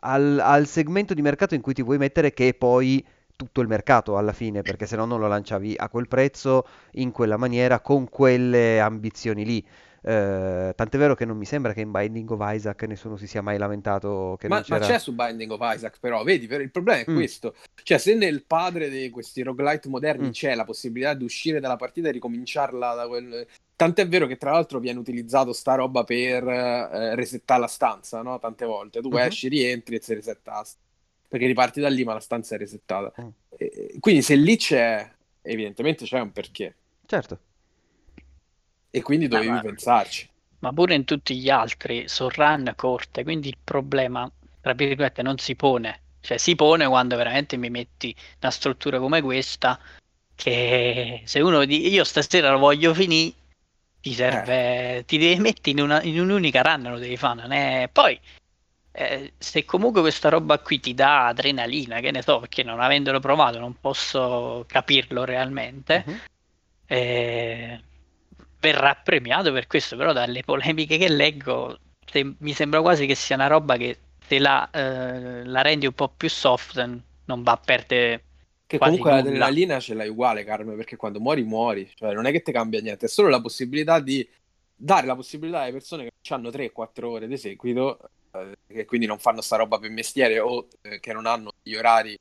al, 0.01 0.39
al 0.41 0.67
segmento 0.67 1.15
di 1.15 1.23
mercato 1.23 1.55
in 1.55 1.61
cui 1.61 1.75
ti 1.75 1.83
vuoi 1.83 1.99
mettere 1.99 2.33
che 2.33 2.49
è 2.49 2.55
poi 2.55 3.05
tutto 3.35 3.61
il 3.61 3.69
mercato 3.69 4.17
alla 4.17 4.33
fine, 4.33 4.63
perché 4.63 4.87
se 4.87 4.95
no 4.97 5.05
non 5.07 5.19
lo 5.19 5.27
lanciavi 5.27 5.75
a 5.77 5.89
quel 5.89 6.07
prezzo, 6.07 6.67
in 6.93 7.11
quella 7.11 7.37
maniera, 7.37 7.81
con 7.81 8.09
quelle 8.09 8.81
ambizioni 8.81 9.45
lì. 9.45 9.67
Eh, 10.05 10.73
tant'è 10.75 10.99
vero 10.99 11.15
che 11.15 11.25
non 11.25 11.37
mi 11.37 11.45
sembra 11.45 11.73
che 11.73 11.81
in 11.81 11.93
Binding 11.93 12.29
of 12.31 12.41
Isaac 12.43 12.83
nessuno 12.85 13.17
si 13.17 13.29
sia 13.29 13.41
mai 13.41 13.57
lamentato 13.57 14.37
che 14.39 14.49
Ma, 14.49 14.65
ma 14.67 14.79
c'è 14.81 14.99
su 14.99 15.13
Binding 15.15 15.51
of 15.53 15.61
Isaac, 15.63 15.99
però, 16.01 16.25
vedi, 16.25 16.53
il 16.53 16.71
problema 16.73 17.01
è 17.05 17.11
Mm. 17.11 17.15
questo. 17.15 17.55
Cioè, 17.85 17.99
se 17.99 18.15
nel 18.15 18.45
padre 18.45 18.91
di 18.91 19.09
questi 19.11 19.43
roguelite 19.43 19.89
moderni 19.89 20.29
Mm. 20.29 20.31
c'è 20.31 20.55
la 20.57 20.65
possibilità 20.65 21.15
di 21.15 21.23
uscire 21.25 21.61
dalla 21.61 21.77
partita 21.77 22.09
e 22.09 22.13
ricominciarla 22.13 22.95
da 22.95 23.07
quel... 23.07 23.47
Tant'è 23.77 24.07
vero 24.07 24.27
che 24.27 24.37
tra 24.37 24.53
l'altro 24.53 24.79
viene 24.81 24.99
utilizzato 24.99 25.53
sta 25.53 25.75
roba 25.75 26.05
per 26.05 26.47
eh, 26.47 27.15
resettare 27.17 27.61
la 27.61 27.67
stanza, 27.67 28.23
no? 28.23 28.39
Tante 28.39 28.65
volte. 28.65 29.01
Tu 29.01 29.09
Mhm. 29.09 29.17
esci, 29.19 29.49
rientri 29.49 29.97
e 29.97 30.01
si 30.03 30.15
resetta. 30.15 30.63
Perché 31.29 31.47
riparti 31.47 31.81
da 31.81 31.89
lì, 31.89 32.05
ma 32.05 32.13
la 32.13 32.21
stanza 32.21 32.55
è 32.55 32.59
resettata. 32.59 33.13
Mm. 33.21 33.29
E- 33.57 33.97
quindi 34.01 34.23
se 34.23 34.35
lì 34.37 34.57
c'è, 34.57 35.09
evidentemente 35.43 36.05
c'è 36.05 36.21
un 36.21 36.31
perché. 36.33 36.75
Certo. 37.07 37.39
E 38.95 39.01
quindi 39.03 39.27
dovevi 39.27 39.49
ma- 39.49 39.61
pensarci. 39.61 40.29
Ma 40.59 40.73
pure 40.73 40.95
in 40.95 41.05
tutti 41.05 41.37
gli 41.39 41.49
altri 41.49 42.09
sono 42.09 42.31
run 42.37 42.73
corte, 42.77 43.25
quindi 43.25 43.49
il 43.49 43.57
problema, 43.65 44.31
tra 44.61 44.75
virgolette, 44.75 45.23
non 45.23 45.39
si 45.39 45.57
pone. 45.57 46.01
Cioè 46.21 46.37
si 46.39 46.55
pone 46.55 46.87
quando 46.87 47.17
veramente 47.17 47.57
mi 47.57 47.69
metti 47.71 48.15
una 48.41 48.51
struttura 48.53 49.01
come 49.01 49.21
questa 49.23 49.81
che 50.35 51.23
se 51.25 51.41
uno 51.41 51.65
dice 51.65 51.89
io 51.89 52.05
stasera 52.05 52.51
lo 52.53 52.59
voglio 52.59 52.95
finire, 52.95 53.33
ti 54.01 54.13
serve, 54.13 55.05
ti 55.07 55.19
devi 55.19 55.41
mettere 55.41 55.71
in, 55.71 55.81
una, 55.81 56.03
in 56.03 56.21
un'unica 56.21 56.63
run, 56.63 56.83
lo 56.83 56.99
devi 56.99 57.17
fare. 57.17 57.41
Non 57.41 57.51
è... 57.51 57.89
Poi, 57.91 58.21
eh, 58.93 59.33
se 59.39 59.65
comunque 59.65 60.01
questa 60.03 60.29
roba 60.29 60.59
qui 60.59 60.79
ti 60.79 60.95
dà 60.95 61.27
adrenalina, 61.29 61.99
che 62.01 62.11
ne 62.13 62.23
so, 62.23 62.39
perché 62.41 62.63
non 62.63 62.79
avendolo 62.79 63.19
provato 63.21 63.59
non 63.59 63.81
posso 63.81 64.65
capirlo 64.69 65.25
realmente, 65.25 66.05
Mhm. 66.07 66.21
eh, 66.87 67.81
verrà 68.63 68.95
premiato 68.95 69.53
per 69.53 69.67
questo, 69.67 69.97
però 69.97 70.13
dalle 70.13 70.43
polemiche 70.45 70.97
che 70.97 71.09
leggo 71.09 71.77
se- 72.07 72.35
mi 72.39 72.53
sembra 72.53 72.81
quasi 72.81 73.07
che 73.07 73.17
sia 73.17 73.35
una 73.35 73.49
roba 73.49 73.77
che 73.77 73.99
se 74.25 74.39
la, 74.39 74.71
eh, 74.71 75.45
la 75.45 75.63
rendi 75.63 75.87
un 75.87 75.93
po' 75.93 76.09
più 76.09 76.29
soft 76.31 76.77
non 77.25 77.43
va 77.43 77.53
a 77.53 77.57
perdere 77.57 78.25
Che 78.67 78.79
comunque 78.79 79.11
nulla. 79.11 79.23
l'adrenalina 79.23 79.81
ce 79.81 79.95
l'hai 79.95 80.09
uguale, 80.09 80.45
Carmen, 80.45 80.77
perché 80.77 80.97
quando 80.97 81.19
muori, 81.21 81.43
muori. 81.43 81.91
Cioè, 81.95 82.15
non 82.15 82.27
è 82.27 82.31
che 82.31 82.43
ti 82.43 82.53
cambia 82.53 82.81
niente, 82.81 83.07
è 83.07 83.09
solo 83.09 83.29
la 83.29 83.41
possibilità 83.41 83.99
di 84.01 84.27
dare 84.75 85.07
la 85.07 85.15
possibilità 85.17 85.61
alle 85.63 85.73
persone 85.73 86.05
che 86.05 86.35
hanno 86.35 86.51
3-4 86.51 87.11
ore 87.11 87.27
di 87.27 87.37
seguito, 87.37 87.99
eh, 88.33 88.57
che 88.67 88.85
quindi 88.85 89.07
non 89.07 89.19
fanno 89.19 89.41
sta 89.41 89.57
roba 89.57 89.79
per 89.79 89.91
mestiere 89.91 90.39
o 90.41 90.69
eh, 90.83 91.01
che 91.01 91.13
non 91.13 91.27
hanno 91.27 91.51
gli 91.63 91.75
orari 91.75 92.17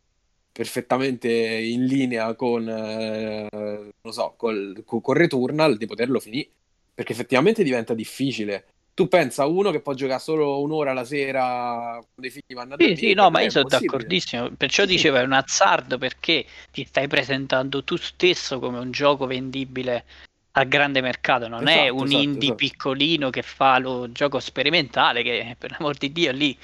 perfettamente 0.52 1.30
in 1.32 1.86
linea 1.86 2.34
con, 2.36 2.68
eh, 2.68 3.48
non 3.52 4.14
so, 4.14 4.34
col, 4.38 4.84
co- 4.86 5.02
con 5.02 5.16
Returnal, 5.16 5.78
di 5.78 5.86
poterlo 5.86 6.20
finire. 6.20 6.50
Perché 6.94 7.14
effettivamente 7.14 7.64
diventa 7.64 7.94
difficile. 7.94 8.66
Tu 8.94 9.08
pensa 9.08 9.44
a 9.44 9.48
uno 9.48 9.72
che 9.72 9.80
può 9.80 9.94
giocare 9.94 10.20
solo 10.20 10.62
un'ora 10.62 10.92
la 10.94 11.06
sera 11.06 11.94
quando 12.14 12.28
i 12.28 12.30
figli 12.30 12.54
vanno 12.54 12.74
a 12.74 12.78
Sì, 12.78 12.88
dormire. 12.88 13.08
sì, 13.08 13.14
no, 13.14 13.24
per 13.24 13.32
ma 13.32 13.40
io 13.42 13.48
è 13.48 13.52
sono 13.52 13.68
d'accordissimo. 13.68 14.52
Perciò 14.58 14.84
Sì, 14.84 14.90
sì. 14.90 14.96
dicevo 14.96 15.18
è 15.18 15.24
un 15.24 15.32
azzardo 15.32 15.98
perché 15.98 16.46
ti 16.72 16.84
stai 16.86 17.08
presentando 17.08 17.84
tu 17.84 17.96
stesso 17.96 18.60
come 18.60 18.80
un 18.80 18.92
gioco 18.92 19.26
vendibile 19.26 20.06
al 20.52 20.68
grande 20.68 21.00
mercato, 21.00 21.48
non 21.48 21.68
è 21.68 21.84
Esatto, 21.84 21.96
un 21.96 22.04
esatto, 22.08 22.22
indie 22.22 22.40
esatto. 22.42 22.56
piccolino 22.56 23.30
che 23.30 23.42
fa 23.42 23.78
lo 23.80 24.12
gioco 24.12 24.40
sperimentale 24.42 25.24
che 25.24 25.56
per 25.58 25.72
l'amor 25.72 25.96
di 25.96 26.12
Dio 26.12 26.32
lì 26.34 26.58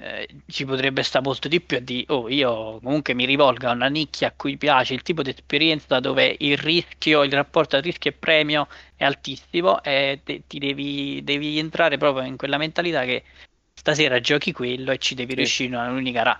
eh, 0.00 0.28
ci 0.46 0.64
potrebbe 0.64 1.02
stare 1.02 1.24
molto 1.24 1.48
di 1.48 1.60
più 1.60 1.76
a 1.76 1.80
dire 1.80 2.04
oh 2.08 2.28
io 2.28 2.78
comunque 2.82 3.14
mi 3.14 3.24
rivolgo 3.24 3.68
a 3.68 3.72
una 3.72 3.88
nicchia 3.88 4.28
a 4.28 4.32
cui 4.36 4.56
piace 4.56 4.94
il 4.94 5.02
tipo 5.02 5.22
di 5.22 5.30
esperienza 5.30 6.00
dove 6.00 6.36
il 6.38 6.56
rischio, 6.56 7.22
il 7.24 7.32
rapporto 7.32 7.70
tra 7.70 7.80
rischio 7.80 8.10
e 8.10 8.14
premio 8.14 8.68
è 8.96 9.04
altissimo 9.04 9.82
e 9.82 10.20
te- 10.24 10.42
ti 10.46 10.58
devi, 10.58 11.22
devi 11.24 11.58
entrare 11.58 11.98
proprio 11.98 12.24
in 12.24 12.36
quella 12.36 12.58
mentalità 12.58 13.04
che 13.04 13.22
stasera 13.74 14.20
giochi 14.20 14.52
quello 14.52 14.92
e 14.92 14.98
ci 14.98 15.14
devi 15.14 15.30
Sì. 15.30 15.36
riuscire 15.36 15.68
in 15.68 15.74
un'unica 15.74 16.22
run. 16.22 16.38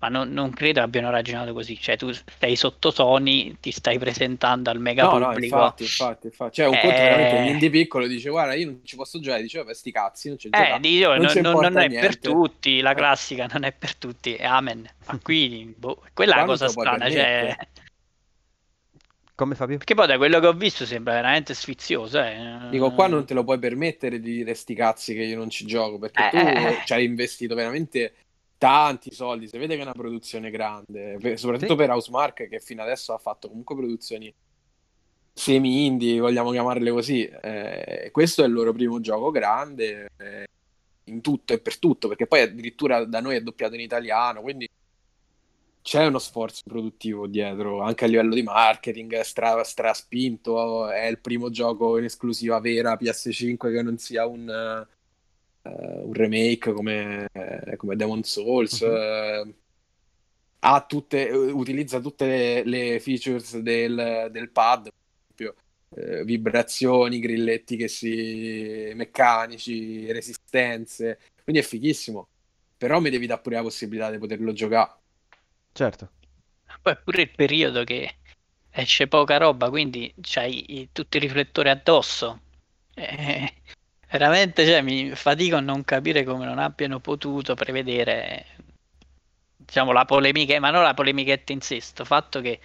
Ma 0.00 0.08
non, 0.08 0.32
non, 0.32 0.50
credo 0.50 0.80
abbiano 0.80 1.10
ragionato 1.10 1.52
così. 1.52 1.78
Cioè, 1.78 1.96
tu 1.96 2.10
stai 2.10 2.56
sotto 2.56 2.90
Sony, 2.90 3.56
ti 3.60 3.70
stai 3.70 3.98
presentando 3.98 4.70
al 4.70 4.80
mega 4.80 5.04
no, 5.04 5.10
pubblico. 5.10 5.56
No, 5.56 5.62
infatti, 5.62 5.82
infatti, 5.82 6.26
infatti. 6.26 6.54
Cioè, 6.54 6.66
un 6.66 6.74
eh... 6.74 6.80
conto 6.80 6.96
veramente 6.96 7.36
un 7.36 7.46
indie 7.46 7.70
piccolo 7.70 8.06
dice, 8.06 8.30
guarda, 8.30 8.54
io 8.54 8.66
non 8.66 8.80
ci 8.82 8.96
posso 8.96 9.20
giocare, 9.20 9.42
dice, 9.42 9.58
vabbè, 9.58 9.74
sti 9.74 9.92
cazzi, 9.92 10.28
non 10.28 10.36
c'è 10.38 10.48
eh, 10.50 10.80
dico, 10.80 11.14
non, 11.14 11.32
non, 11.42 11.60
non 11.60 11.78
è 11.78 11.88
niente. 11.88 12.06
per 12.06 12.18
tutti, 12.18 12.80
la 12.80 12.94
classica 12.94 13.46
non 13.52 13.64
è 13.64 13.72
per 13.72 13.94
tutti, 13.96 14.36
amen. 14.40 14.88
Ma 15.06 15.18
qui, 15.22 15.74
boh, 15.76 16.02
quella 16.14 16.36
è 16.36 16.38
la 16.38 16.44
cosa 16.44 16.68
strana, 16.68 17.10
cioè... 17.10 17.56
Come 19.34 19.54
Fabio? 19.54 19.78
Perché 19.78 19.94
poi 19.94 20.06
da 20.06 20.18
quello 20.18 20.38
che 20.38 20.46
ho 20.48 20.52
visto 20.52 20.84
sembra 20.84 21.14
veramente 21.14 21.54
sfizioso. 21.54 22.20
Eh. 22.20 22.68
Dico, 22.68 22.92
qua 22.92 23.06
non 23.06 23.24
te 23.24 23.32
lo 23.32 23.42
puoi 23.42 23.58
permettere 23.58 24.20
di 24.20 24.32
dire 24.32 24.52
sti 24.52 24.74
cazzi 24.74 25.14
che 25.14 25.22
io 25.22 25.38
non 25.38 25.48
ci 25.48 25.64
gioco, 25.64 25.98
perché 25.98 26.26
eh, 26.26 26.30
tu 26.30 26.36
eh. 26.36 26.82
ci 26.84 26.92
hai 26.92 27.06
investito 27.06 27.54
veramente 27.54 28.12
tanti 28.60 29.10
soldi, 29.10 29.48
si 29.48 29.56
vede 29.56 29.72
che 29.74 29.80
è 29.80 29.84
una 29.84 29.94
produzione 29.94 30.50
grande, 30.50 31.16
soprattutto 31.38 31.72
sì. 31.72 31.76
per 31.76 31.88
Housemark 31.88 32.46
che 32.46 32.60
fino 32.60 32.82
adesso 32.82 33.14
ha 33.14 33.18
fatto 33.18 33.48
comunque 33.48 33.74
produzioni 33.74 34.30
semi-indie, 35.32 36.20
vogliamo 36.20 36.50
chiamarle 36.50 36.90
così. 36.90 37.24
Eh, 37.24 38.10
questo 38.12 38.42
è 38.42 38.46
il 38.46 38.52
loro 38.52 38.74
primo 38.74 39.00
gioco 39.00 39.30
grande 39.30 40.10
eh, 40.18 40.46
in 41.04 41.22
tutto 41.22 41.54
e 41.54 41.60
per 41.60 41.78
tutto, 41.78 42.08
perché 42.08 42.26
poi 42.26 42.42
addirittura 42.42 43.02
da 43.06 43.20
noi 43.20 43.36
è 43.36 43.40
doppiato 43.40 43.76
in 43.76 43.80
italiano, 43.80 44.42
quindi 44.42 44.68
c'è 45.80 46.04
uno 46.04 46.18
sforzo 46.18 46.60
produttivo 46.68 47.26
dietro, 47.26 47.80
anche 47.80 48.04
a 48.04 48.08
livello 48.08 48.34
di 48.34 48.42
marketing, 48.42 49.20
stra, 49.20 49.64
straspinto, 49.64 50.90
è 50.90 51.06
il 51.06 51.18
primo 51.18 51.48
gioco 51.48 51.96
in 51.96 52.04
esclusiva 52.04 52.60
vera 52.60 52.98
PS5 53.00 53.56
che 53.56 53.80
non 53.80 53.96
sia 53.96 54.26
un 54.26 54.86
uh, 54.86 54.98
un 55.62 56.12
remake 56.12 56.72
come, 56.72 57.28
uh, 57.32 57.76
come 57.76 57.96
Demon 57.96 58.22
Souls. 58.22 58.80
Uh-huh. 58.80 59.54
ha 60.60 60.84
tutte, 60.86 61.28
utilizza 61.30 62.00
tutte 62.00 62.26
le, 62.26 62.64
le 62.64 63.00
features 63.00 63.58
del, 63.58 64.28
del, 64.30 64.50
pad, 64.50 64.82
per 64.84 64.92
esempio, 65.34 66.24
vibrazioni, 66.24 67.18
grilletti 67.18 67.76
che 67.76 67.88
si 67.88 68.92
meccanici, 68.94 70.10
resistenze. 70.12 71.18
Quindi 71.42 71.62
è 71.62 71.64
fighissimo. 71.64 72.28
Però 72.76 73.00
mi 73.00 73.10
devi 73.10 73.26
dare 73.26 73.40
pure 73.40 73.56
la 73.56 73.62
possibilità 73.62 74.10
di 74.10 74.18
poterlo 74.18 74.52
giocare. 74.52 74.92
Certo. 75.72 76.10
Poi 76.80 76.96
pure 77.02 77.22
il 77.22 77.30
periodo 77.34 77.84
che 77.84 78.16
esce 78.70 79.08
poca 79.08 79.36
roba, 79.36 79.68
quindi 79.68 80.12
c'hai 80.20 80.88
tutti 80.92 81.16
i 81.16 81.20
riflettori 81.20 81.68
addosso. 81.68 82.40
Eh, 82.94 83.52
veramente 84.10 84.66
cioè, 84.66 84.82
mi 84.82 85.14
fatico 85.14 85.56
a 85.56 85.60
non 85.60 85.84
capire 85.84 86.24
come 86.24 86.44
non 86.44 86.58
abbiano 86.58 86.98
potuto 86.98 87.54
prevedere 87.54 88.46
diciamo 89.56 89.92
la 89.92 90.04
polemica, 90.04 90.58
ma 90.58 90.70
non 90.70 90.82
la 90.82 90.94
polemichetta 90.94 91.52
in 91.52 91.60
sé, 91.60 91.80
sto 91.80 92.04
fatto 92.04 92.40
che 92.40 92.58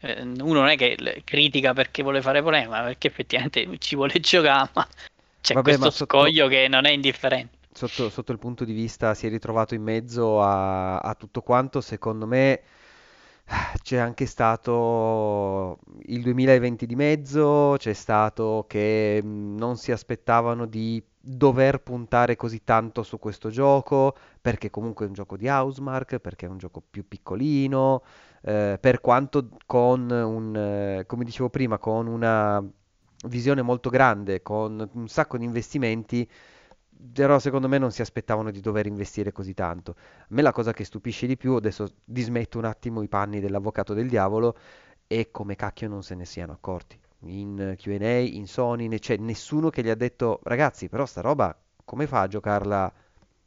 eh, 0.00 0.22
uno 0.22 0.60
non 0.60 0.68
è 0.68 0.76
che 0.76 1.22
critica 1.24 1.72
perché 1.72 2.02
vuole 2.02 2.20
fare 2.20 2.42
polemica, 2.42 2.70
ma 2.70 2.82
perché 2.82 3.08
effettivamente 3.08 3.78
ci 3.78 3.96
vuole 3.96 4.20
giocare, 4.20 4.70
ma 4.74 4.86
c'è 5.40 5.54
Vabbè, 5.54 5.68
questo 5.68 5.90
sotto, 5.90 6.18
scoglio 6.18 6.48
che 6.48 6.68
non 6.68 6.84
è 6.84 6.90
indifferente. 6.90 7.58
Sotto, 7.72 8.10
sotto, 8.10 8.32
il 8.32 8.38
punto 8.38 8.64
di 8.64 8.72
vista 8.72 9.14
si 9.14 9.26
è 9.26 9.30
ritrovato 9.30 9.74
in 9.74 9.82
mezzo 9.82 10.42
a, 10.42 10.98
a 10.98 11.14
tutto 11.14 11.40
quanto, 11.40 11.80
secondo 11.80 12.26
me 12.26 12.60
c'è 13.82 13.96
anche 13.96 14.26
stato 14.26 15.78
il 16.06 16.22
2020 16.22 16.86
di 16.86 16.94
mezzo, 16.94 17.74
c'è 17.78 17.92
stato 17.92 18.64
che 18.68 19.20
non 19.24 19.76
si 19.76 19.90
aspettavano 19.92 20.66
di 20.66 21.02
dover 21.20 21.82
puntare 21.82 22.36
così 22.36 22.62
tanto 22.64 23.02
su 23.02 23.18
questo 23.18 23.50
gioco, 23.50 24.14
perché 24.40 24.70
comunque 24.70 25.04
è 25.04 25.08
un 25.08 25.14
gioco 25.14 25.36
di 25.36 25.48
Housemark, 25.48 26.18
perché 26.18 26.46
è 26.46 26.48
un 26.48 26.58
gioco 26.58 26.82
più 26.88 27.06
piccolino, 27.06 28.02
eh, 28.42 28.78
per 28.80 29.00
quanto 29.00 29.48
con 29.66 30.10
un, 30.10 30.56
eh, 30.56 31.04
come 31.06 31.24
dicevo 31.24 31.50
prima, 31.50 31.78
con 31.78 32.06
una 32.06 32.64
visione 33.28 33.62
molto 33.62 33.90
grande, 33.90 34.42
con 34.42 34.88
un 34.92 35.08
sacco 35.08 35.36
di 35.36 35.44
investimenti, 35.44 36.28
però 37.12 37.38
secondo 37.38 37.68
me 37.68 37.78
non 37.78 37.90
si 37.92 38.02
aspettavano 38.02 38.50
di 38.50 38.60
dover 38.60 38.86
investire 38.86 39.32
così 39.32 39.54
tanto. 39.54 39.94
A 39.98 40.26
me 40.28 40.42
la 40.42 40.52
cosa 40.52 40.72
che 40.72 40.84
stupisce 40.84 41.26
di 41.26 41.36
più, 41.36 41.54
adesso 41.54 41.88
dismetto 42.04 42.58
un 42.58 42.64
attimo 42.64 43.02
i 43.02 43.08
panni 43.08 43.40
dell'avvocato 43.40 43.94
del 43.94 44.08
diavolo, 44.08 44.56
è 45.06 45.30
come 45.30 45.56
cacchio 45.56 45.88
non 45.88 46.02
se 46.02 46.14
ne 46.14 46.24
siano 46.24 46.52
accorti. 46.52 46.98
In 47.24 47.74
Q&A, 47.76 48.18
in 48.18 48.46
Sony, 48.46 48.88
ne 48.88 48.98
c'è 48.98 49.16
nessuno 49.16 49.70
che 49.70 49.82
gli 49.82 49.90
ha 49.90 49.94
detto 49.94 50.40
ragazzi, 50.44 50.88
però 50.88 51.06
sta 51.06 51.20
roba 51.20 51.56
come 51.84 52.06
fa 52.06 52.22
a 52.22 52.26
giocarla 52.28 52.92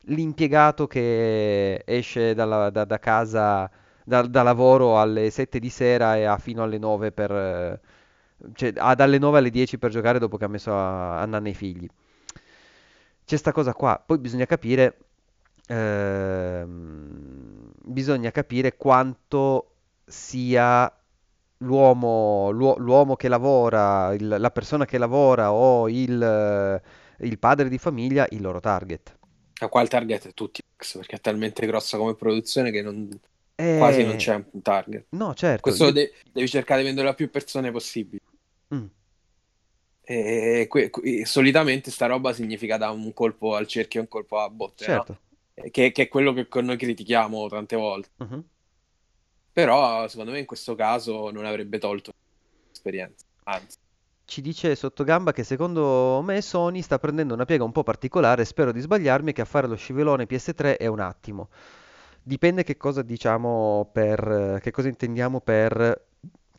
l'impiegato 0.07 0.87
che 0.87 1.81
esce 1.85 2.33
dalla, 2.33 2.69
da, 2.69 2.85
da, 2.85 2.99
casa, 2.99 3.69
da, 4.03 4.21
da, 4.23 4.43
lavoro 4.43 4.99
alle 4.99 5.29
7 5.29 5.59
di 5.59 5.69
sera 5.69 6.17
e 6.17 6.25
ha 6.25 6.37
fino 6.37 6.63
alle 6.63 6.77
9 6.77 7.11
per... 7.11 7.79
Cioè, 8.53 8.73
ha 8.75 8.93
dalle 8.95 9.17
9 9.19 9.37
alle 9.37 9.49
10 9.49 9.77
per 9.77 9.91
giocare 9.91 10.19
dopo 10.19 10.37
che 10.37 10.45
ha 10.45 10.47
messo 10.49 10.73
a, 10.73 11.21
a 11.21 11.25
nanna 11.25 11.49
i 11.49 11.53
figli 11.53 11.87
c'è 13.25 13.37
sta 13.37 13.51
cosa 13.51 13.73
qua, 13.73 14.01
poi 14.05 14.17
bisogna 14.19 14.45
capire, 14.45 14.97
ehm, 15.67 17.71
bisogna 17.83 18.31
capire 18.31 18.75
quanto 18.77 19.69
sia 20.05 20.91
l'uomo, 21.57 22.49
l'uomo 22.51 23.15
che 23.15 23.27
lavora, 23.27 24.13
il- 24.13 24.35
la 24.39 24.51
persona 24.51 24.85
che 24.85 24.97
lavora 24.97 25.51
o 25.53 25.89
il, 25.89 26.81
il 27.19 27.39
padre 27.39 27.69
di 27.69 27.77
famiglia 27.77 28.27
il 28.31 28.41
loro 28.41 28.59
target. 28.59 29.17
A 29.59 29.67
qual 29.69 29.87
target 29.87 30.27
è 30.27 30.33
tutti, 30.33 30.61
perché 30.75 31.15
è 31.15 31.21
talmente 31.21 31.65
grossa 31.65 31.97
come 31.97 32.15
produzione 32.15 32.69
che 32.71 32.81
non, 32.81 33.07
quasi 33.55 34.03
non 34.03 34.17
c'è 34.17 34.33
un 34.51 34.61
target. 34.61 35.05
no, 35.11 35.33
certo, 35.33 35.61
Questo 35.61 35.85
io- 35.85 35.91
de- 35.91 36.13
devi 36.31 36.49
cercare 36.49 36.81
di 36.81 36.87
vendere 36.87 37.07
a 37.07 37.13
più 37.13 37.29
persone 37.29 37.71
possibili. 37.71 38.19
Mm. 38.75 38.85
E 40.05 40.67
que- 40.69 40.89
que- 40.89 41.25
solitamente 41.25 41.89
sta 41.89 42.07
roba 42.07 42.33
significa 42.33 42.77
da 42.77 42.91
un 42.91 43.13
colpo 43.13 43.55
al 43.55 43.67
cerchio 43.67 43.99
e 43.99 44.03
un 44.03 44.09
colpo 44.09 44.39
a 44.39 44.49
botte, 44.49 44.83
certo. 44.83 45.19
no? 45.53 45.69
che, 45.71 45.91
che, 45.91 46.03
è 46.03 46.07
quello 46.07 46.33
che 46.33 46.47
noi 46.61 46.77
critichiamo 46.77 47.47
tante 47.47 47.75
volte. 47.75 48.09
Uh-huh. 48.17 48.43
Però 49.53 50.07
secondo 50.07 50.31
me 50.31 50.39
in 50.39 50.45
questo 50.45 50.75
caso 50.75 51.29
non 51.31 51.45
avrebbe 51.45 51.77
tolto 51.77 52.11
l'esperienza, 52.69 53.25
anzi. 53.43 53.77
Ci 54.25 54.41
dice 54.41 54.75
Sottogamba 54.75 55.31
che 55.31 55.43
secondo 55.43 56.21
me 56.23 56.41
Sony 56.41 56.81
sta 56.81 56.97
prendendo 56.97 57.33
una 57.33 57.45
piega 57.45 57.63
un 57.63 57.71
po' 57.71 57.83
particolare, 57.83 58.45
spero 58.45 58.71
di 58.71 58.79
sbagliarmi, 58.79 59.31
che 59.31 59.41
a 59.41 59.45
fare 59.45 59.67
lo 59.67 59.75
scivolone 59.75 60.25
PS3 60.25 60.77
è 60.77 60.87
un 60.87 60.99
attimo. 60.99 61.49
Dipende 62.21 62.63
che 62.63 62.77
cosa 62.77 63.01
diciamo 63.03 63.89
per... 63.91 64.59
che 64.61 64.71
cosa 64.71 64.87
intendiamo 64.87 65.39
per 65.41 66.07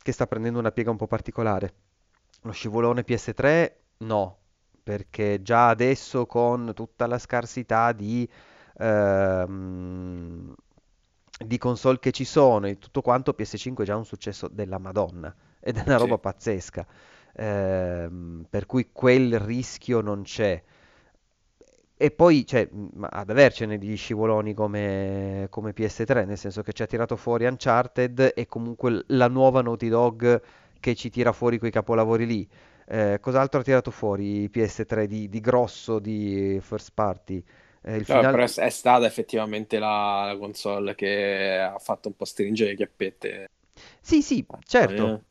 che 0.01 0.11
sta 0.11 0.27
prendendo 0.27 0.59
una 0.59 0.71
piega 0.71 0.91
un 0.91 0.97
po' 0.97 1.07
particolare. 1.07 1.73
Lo 2.45 2.51
scivolone 2.51 3.03
PS3 3.03 3.75
no, 3.97 4.37
perché 4.83 5.41
già 5.41 5.69
adesso 5.69 6.27
con 6.27 6.73
tutta 6.75 7.07
la 7.07 7.17
scarsità 7.17 7.91
di, 7.91 8.29
ehm, 8.77 10.53
di 11.43 11.57
console 11.57 11.97
che 11.99 12.11
ci 12.11 12.23
sono 12.23 12.67
e 12.67 12.77
tutto 12.77 13.01
quanto, 13.01 13.33
PS5 13.33 13.83
è 13.83 13.87
già 13.87 13.95
un 13.95 14.05
successo 14.05 14.47
della 14.47 14.77
Madonna 14.77 15.33
ed 15.59 15.77
è 15.77 15.83
una 15.87 15.97
roba 15.97 16.15
Sì. 16.15 16.21
pazzesca. 16.21 16.85
Ehm, 17.37 18.45
per 18.47 18.67
cui 18.67 18.89
quel 18.93 19.39
rischio 19.39 20.01
non 20.01 20.21
c'è. 20.21 20.61
E 21.97 22.11
poi, 22.11 22.45
cioè, 22.45 22.69
ad 22.99 23.29
avercene 23.29 23.77
di 23.77 23.95
scivoloni 23.95 24.53
come, 24.53 25.47
come 25.49 25.71
PS3, 25.71 26.25
nel 26.25 26.37
senso 26.37 26.61
che 26.61 26.73
ci 26.73 26.83
ha 26.83 26.85
tirato 26.87 27.15
fuori 27.15 27.45
Uncharted 27.45 28.33
e 28.35 28.47
comunque 28.47 29.03
la 29.07 29.29
nuova 29.29 29.61
Naughty 29.61 29.87
Dog 29.87 30.41
che 30.85 30.95
ci 30.95 31.09
tira 31.09 31.31
fuori 31.31 31.57
quei 31.59 31.71
capolavori 31.71 32.25
lì. 32.25 32.47
Eh, 32.87 33.17
cos'altro 33.21 33.59
ha 33.61 33.63
tirato 33.63 33.91
fuori 33.91 34.49
PS3 34.49 35.07
di, 35.07 35.29
di 35.29 35.39
grosso 35.41 35.99
di 35.99 36.59
first 36.61 36.91
party? 36.93 37.43
Eh, 37.81 37.95
il 37.97 38.05
No, 38.07 38.25
final... 38.25 38.27
però 38.27 38.43
è, 38.43 38.47
è 38.53 38.69
stata 38.69 39.05
effettivamente 39.07 39.79
la, 39.79 40.25
la 40.25 40.37
console 40.37 40.93
che 40.95 41.57
ha 41.59 41.77
fatto 41.79 42.07
un 42.09 42.15
po' 42.15 42.25
stringere 42.25 42.71
le 42.71 42.75
chiappette. 42.75 43.49
Sì, 43.99 44.21
sì, 44.21 44.45
certo. 44.63 45.13
Eh, 45.13 45.23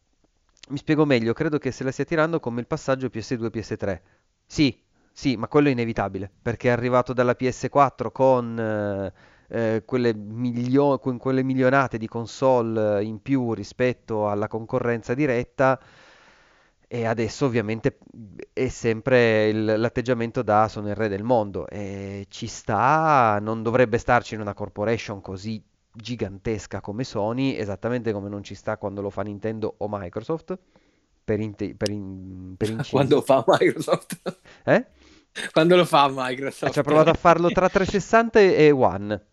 Mi 0.70 0.78
spiego 0.78 1.04
meglio, 1.04 1.32
credo 1.32 1.58
che 1.58 1.70
se 1.72 1.84
la 1.84 1.92
stia 1.92 2.04
tirando 2.04 2.40
come 2.40 2.60
il 2.60 2.66
passaggio 2.66 3.10
PS2 3.10 3.50
PS3. 3.50 4.02
Sì, 4.46 4.78
sì, 5.12 5.36
ma 5.36 5.48
quello 5.48 5.68
è 5.68 5.72
inevitabile, 5.72 6.30
perché 6.42 6.68
è 6.68 6.72
arrivato 6.72 7.12
dalla 7.12 7.34
PS4 7.34 8.10
con 8.12 9.12
eh, 9.48 9.74
eh, 9.76 9.84
quelle, 9.84 10.14
milio- 10.14 10.98
quelle 10.98 11.42
milionate 11.42 11.98
di 11.98 12.06
console 12.08 13.02
in 13.04 13.20
più 13.22 13.52
rispetto 13.54 14.28
alla 14.28 14.48
concorrenza 14.48 15.14
diretta 15.14 15.78
e 16.86 17.06
adesso 17.06 17.46
ovviamente 17.46 17.98
è 18.52 18.68
sempre 18.68 19.48
il- 19.48 19.64
l'atteggiamento 19.64 20.42
da 20.42 20.68
sono 20.68 20.88
il 20.88 20.94
re 20.94 21.08
del 21.08 21.22
mondo 21.22 21.66
e 21.68 22.26
ci 22.28 22.46
sta, 22.46 23.38
non 23.40 23.62
dovrebbe 23.62 23.98
starci 23.98 24.34
in 24.34 24.40
una 24.40 24.54
corporation 24.54 25.20
così 25.20 25.62
gigantesca 25.92 26.80
come 26.80 27.04
Sony, 27.04 27.56
esattamente 27.56 28.12
come 28.12 28.28
non 28.28 28.42
ci 28.42 28.54
sta 28.54 28.76
quando 28.76 29.00
lo 29.00 29.10
fa 29.10 29.22
Nintendo 29.22 29.74
o 29.78 29.86
Microsoft, 29.90 30.58
per, 31.24 31.40
inte- 31.40 31.74
per 31.74 31.90
in- 31.90 32.54
per 32.56 32.68
inciso. 32.70 32.90
Quando 32.90 33.20
fa 33.22 33.44
Microsoft? 33.46 34.20
Eh? 34.64 34.86
Quando 35.52 35.76
lo 35.76 35.84
fa 35.84 36.06
Eh, 36.06 36.12
Microsoft? 36.12 36.72
Ci 36.72 36.78
ha 36.78 36.82
provato 36.82 37.10
a 37.10 37.14
farlo 37.14 37.50
tra 37.50 37.68
360 37.68 38.40
e 38.40 38.66
e 38.66 38.70
One. 38.70 39.26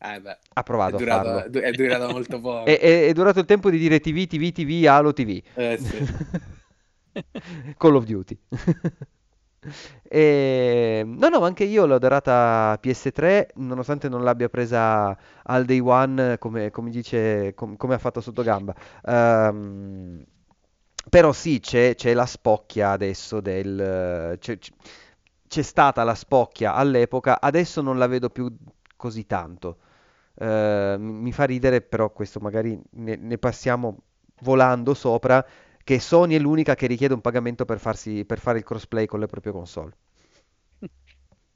Eh 0.00 0.20
beh, 0.20 0.38
ha 0.54 0.62
provato 0.62 0.90
è 0.90 0.92
a 0.96 1.00
durato, 1.00 1.44
farlo. 1.44 1.60
è 1.60 1.72
durato 1.72 2.08
molto 2.10 2.40
poco. 2.40 2.64
È, 2.64 2.78
è- 2.78 3.06
è 3.08 3.12
durato 3.12 3.40
il 3.40 3.46
tempo 3.46 3.70
di 3.70 3.78
dire 3.78 4.00
TV, 4.00 4.26
TV, 4.26 4.52
TV, 4.52 4.86
Halo 4.86 5.12
TV. 5.12 5.42
Eh, 5.54 5.76
sì. 5.78 6.06
Call 7.78 7.96
of 7.96 8.04
Duty. 8.06 8.38
E... 10.10 11.02
No, 11.04 11.28
no, 11.28 11.40
anche 11.44 11.64
io 11.64 11.84
l'ho 11.84 11.98
darata 11.98 12.78
PS3, 12.80 13.50
nonostante 13.56 14.08
non 14.08 14.22
l'abbia 14.22 14.48
presa 14.48 15.16
al 15.42 15.64
day 15.64 15.80
one, 15.80 16.38
come, 16.38 16.70
come 16.70 16.90
dice, 16.90 17.52
com- 17.54 17.76
come 17.76 17.94
ha 17.94 17.98
fatto 17.98 18.20
sotto 18.20 18.42
gamba. 18.42 18.74
Ehm, 19.04 20.24
però 21.10 21.32
sì, 21.32 21.60
c'è 21.60 21.94
c'è 21.94 22.14
la 22.14 22.26
spocchia 22.26 22.90
adesso 22.90 23.40
del... 23.40 24.36
C'è- 24.38 24.58
c'è 25.48 25.62
stata 25.62 26.04
la 26.04 26.14
spocchia 26.14 26.74
all'epoca, 26.74 27.40
adesso 27.40 27.80
non 27.80 27.96
la 27.98 28.06
vedo 28.06 28.28
più 28.30 28.54
così 28.96 29.26
tanto. 29.26 29.78
Eh, 30.38 30.96
mi 30.98 31.32
fa 31.32 31.44
ridere, 31.44 31.80
però 31.80 32.10
questo 32.12 32.40
magari 32.40 32.80
ne, 32.90 33.16
ne 33.16 33.38
passiamo 33.38 33.98
volando 34.40 34.94
sopra, 34.94 35.44
che 35.82 35.98
Sony 36.00 36.36
è 36.36 36.38
l'unica 36.38 36.74
che 36.74 36.86
richiede 36.86 37.14
un 37.14 37.20
pagamento 37.20 37.64
per 37.64 37.78
farsi, 37.78 38.24
per 38.24 38.38
fare 38.38 38.58
il 38.58 38.64
crossplay 38.64 39.06
con 39.06 39.20
le 39.20 39.26
proprie 39.26 39.52
console. 39.52 39.92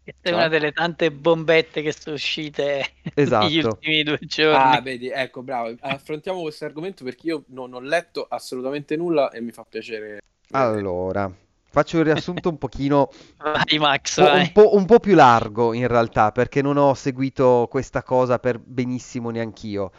Questa 0.03 0.31
è 0.31 0.33
una 0.33 0.49
delle 0.49 0.73
tante 0.73 1.13
bombette 1.13 1.81
che 1.81 1.93
sono 1.93 2.17
uscite 2.17 2.85
negli 3.15 3.59
Esatto. 3.59 3.69
ultimi 3.69 4.03
due 4.03 4.19
giorni. 4.21 4.75
Ah, 4.75 4.81
vedi, 4.81 5.09
ecco, 5.09 5.43
bravo. 5.43 5.73
Affrontiamo 5.81 6.43
questo 6.43 6.65
argomento 6.65 7.05
perché 7.05 7.29
io 7.29 7.45
non 7.49 7.73
ho 7.73 7.81
letto 7.81 8.27
assolutamente 8.29 8.97
nulla 8.97 9.31
e 9.31 9.41
mi 9.41 9.53
fa 9.53 9.65
piacere. 9.65 10.21
Allora, 10.51 11.33
faccio 11.73 11.99
il 11.99 12.05
riassunto 12.05 12.51
un 12.51 12.59
pochino 12.59 13.09
Vai 13.43 13.79
Max, 13.79 14.21
po- 14.21 14.31
un 14.31 14.53
po', 14.53 14.77
un 14.77 14.85
po' 14.85 15.01
più 15.01 15.15
largo 15.15 15.73
in 15.73 15.89
realtà, 15.89 16.31
perché 16.31 16.61
non 16.63 16.77
ho 16.77 16.93
seguito 16.95 17.67
questa 17.71 18.03
cosa 18.03 18.39
per 18.39 18.59
benissimo 18.59 19.31
neanch'io. 19.31 19.91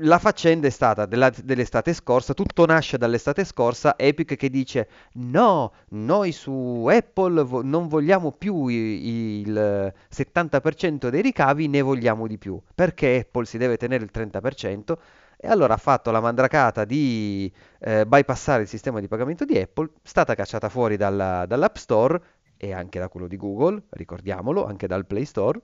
La 0.00 0.18
faccenda 0.18 0.66
è 0.66 0.70
stata 0.70 1.06
della- 1.06 1.32
dell'estate 1.42 1.94
scorsa, 1.94 2.34
tutto 2.34 2.66
nasce 2.66 2.98
dall'estate 2.98 3.42
scorsa, 3.44 3.94
Epic 3.98 4.36
che 4.36 4.50
dice 4.50 4.86
no, 5.14 5.72
noi 5.90 6.30
su 6.32 6.86
Apple 6.90 7.42
vo- 7.42 7.62
non 7.62 7.88
vogliamo 7.88 8.32
più 8.32 8.66
i- 8.66 9.40
il 9.40 9.92
70% 10.10 11.08
dei 11.08 11.22
ricavi, 11.22 11.68
ne 11.68 11.80
vogliamo 11.80 12.26
di 12.26 12.36
più, 12.36 12.60
perché 12.74 13.20
Apple 13.26 13.46
si 13.46 13.56
deve 13.56 13.78
tenere 13.78 14.04
il 14.04 14.10
30%. 14.10 14.98
E 15.44 15.48
allora 15.48 15.74
ha 15.74 15.76
fatto 15.76 16.12
la 16.12 16.20
mandracata 16.20 16.84
di 16.84 17.52
eh, 17.80 18.06
bypassare 18.06 18.62
il 18.62 18.68
sistema 18.68 19.00
di 19.00 19.08
pagamento 19.08 19.44
di 19.44 19.58
Apple, 19.58 19.90
stata 20.02 20.36
cacciata 20.36 20.68
fuori 20.68 20.96
dalla- 20.96 21.46
dall'App 21.46 21.74
Store 21.76 22.22
e 22.56 22.72
anche 22.72 23.00
da 23.00 23.08
quello 23.08 23.26
di 23.26 23.36
Google, 23.36 23.82
ricordiamolo, 23.90 24.64
anche 24.64 24.86
dal 24.86 25.04
Play 25.04 25.24
Store. 25.24 25.60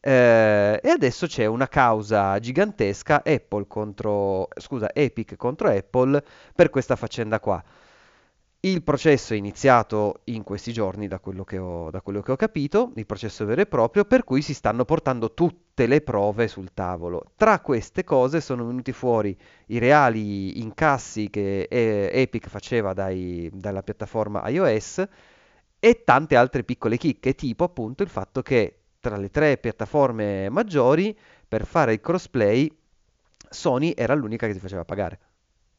Eh, 0.00 0.78
e 0.80 0.88
adesso 0.88 1.26
c'è 1.26 1.46
una 1.46 1.66
causa 1.66 2.38
gigantesca 2.38 3.24
Apple 3.24 3.66
contro, 3.66 4.48
scusa, 4.56 4.90
Epic 4.94 5.34
contro 5.34 5.68
Apple 5.68 6.22
per 6.54 6.70
questa 6.70 6.94
faccenda 6.94 7.40
qua. 7.40 7.60
Il 8.60 8.82
processo 8.82 9.34
è 9.34 9.36
iniziato 9.36 10.20
in 10.24 10.42
questi 10.42 10.72
giorni, 10.72 11.06
da 11.06 11.20
quello 11.20 11.44
che 11.44 11.58
ho, 11.58 11.90
da 11.90 12.00
quello 12.00 12.22
che 12.22 12.32
ho 12.32 12.36
capito, 12.36 12.92
il 12.96 13.06
processo 13.06 13.44
vero 13.44 13.60
e 13.60 13.66
proprio, 13.66 14.04
per 14.04 14.24
cui 14.24 14.42
si 14.42 14.52
stanno 14.52 14.84
portando 14.84 15.32
tutte 15.32 15.86
le 15.86 16.00
prove 16.00 16.48
sul 16.48 16.72
tavolo. 16.74 17.30
Tra 17.36 17.60
queste 17.60 18.02
cose 18.02 18.40
sono 18.40 18.66
venuti 18.66 18.90
fuori 18.92 19.36
i 19.66 19.78
reali 19.78 20.60
incassi 20.60 21.30
che 21.30 21.68
Epic 21.70 22.48
faceva 22.48 22.92
dai- 22.94 23.48
dalla 23.52 23.82
piattaforma 23.82 24.48
iOS 24.48 25.06
e 25.78 26.02
tante 26.02 26.34
altre 26.36 26.64
piccole 26.64 26.96
chicche, 26.96 27.34
tipo 27.36 27.62
appunto 27.64 28.02
il 28.02 28.08
fatto 28.08 28.42
che 28.42 28.80
tra 29.00 29.16
le 29.16 29.30
tre 29.30 29.56
piattaforme 29.58 30.48
maggiori 30.50 31.16
per 31.46 31.64
fare 31.64 31.92
il 31.92 32.00
crossplay 32.00 32.76
Sony 33.50 33.92
era 33.96 34.14
l'unica 34.14 34.46
che 34.48 34.54
si 34.54 34.58
faceva 34.58 34.84
pagare. 34.84 35.18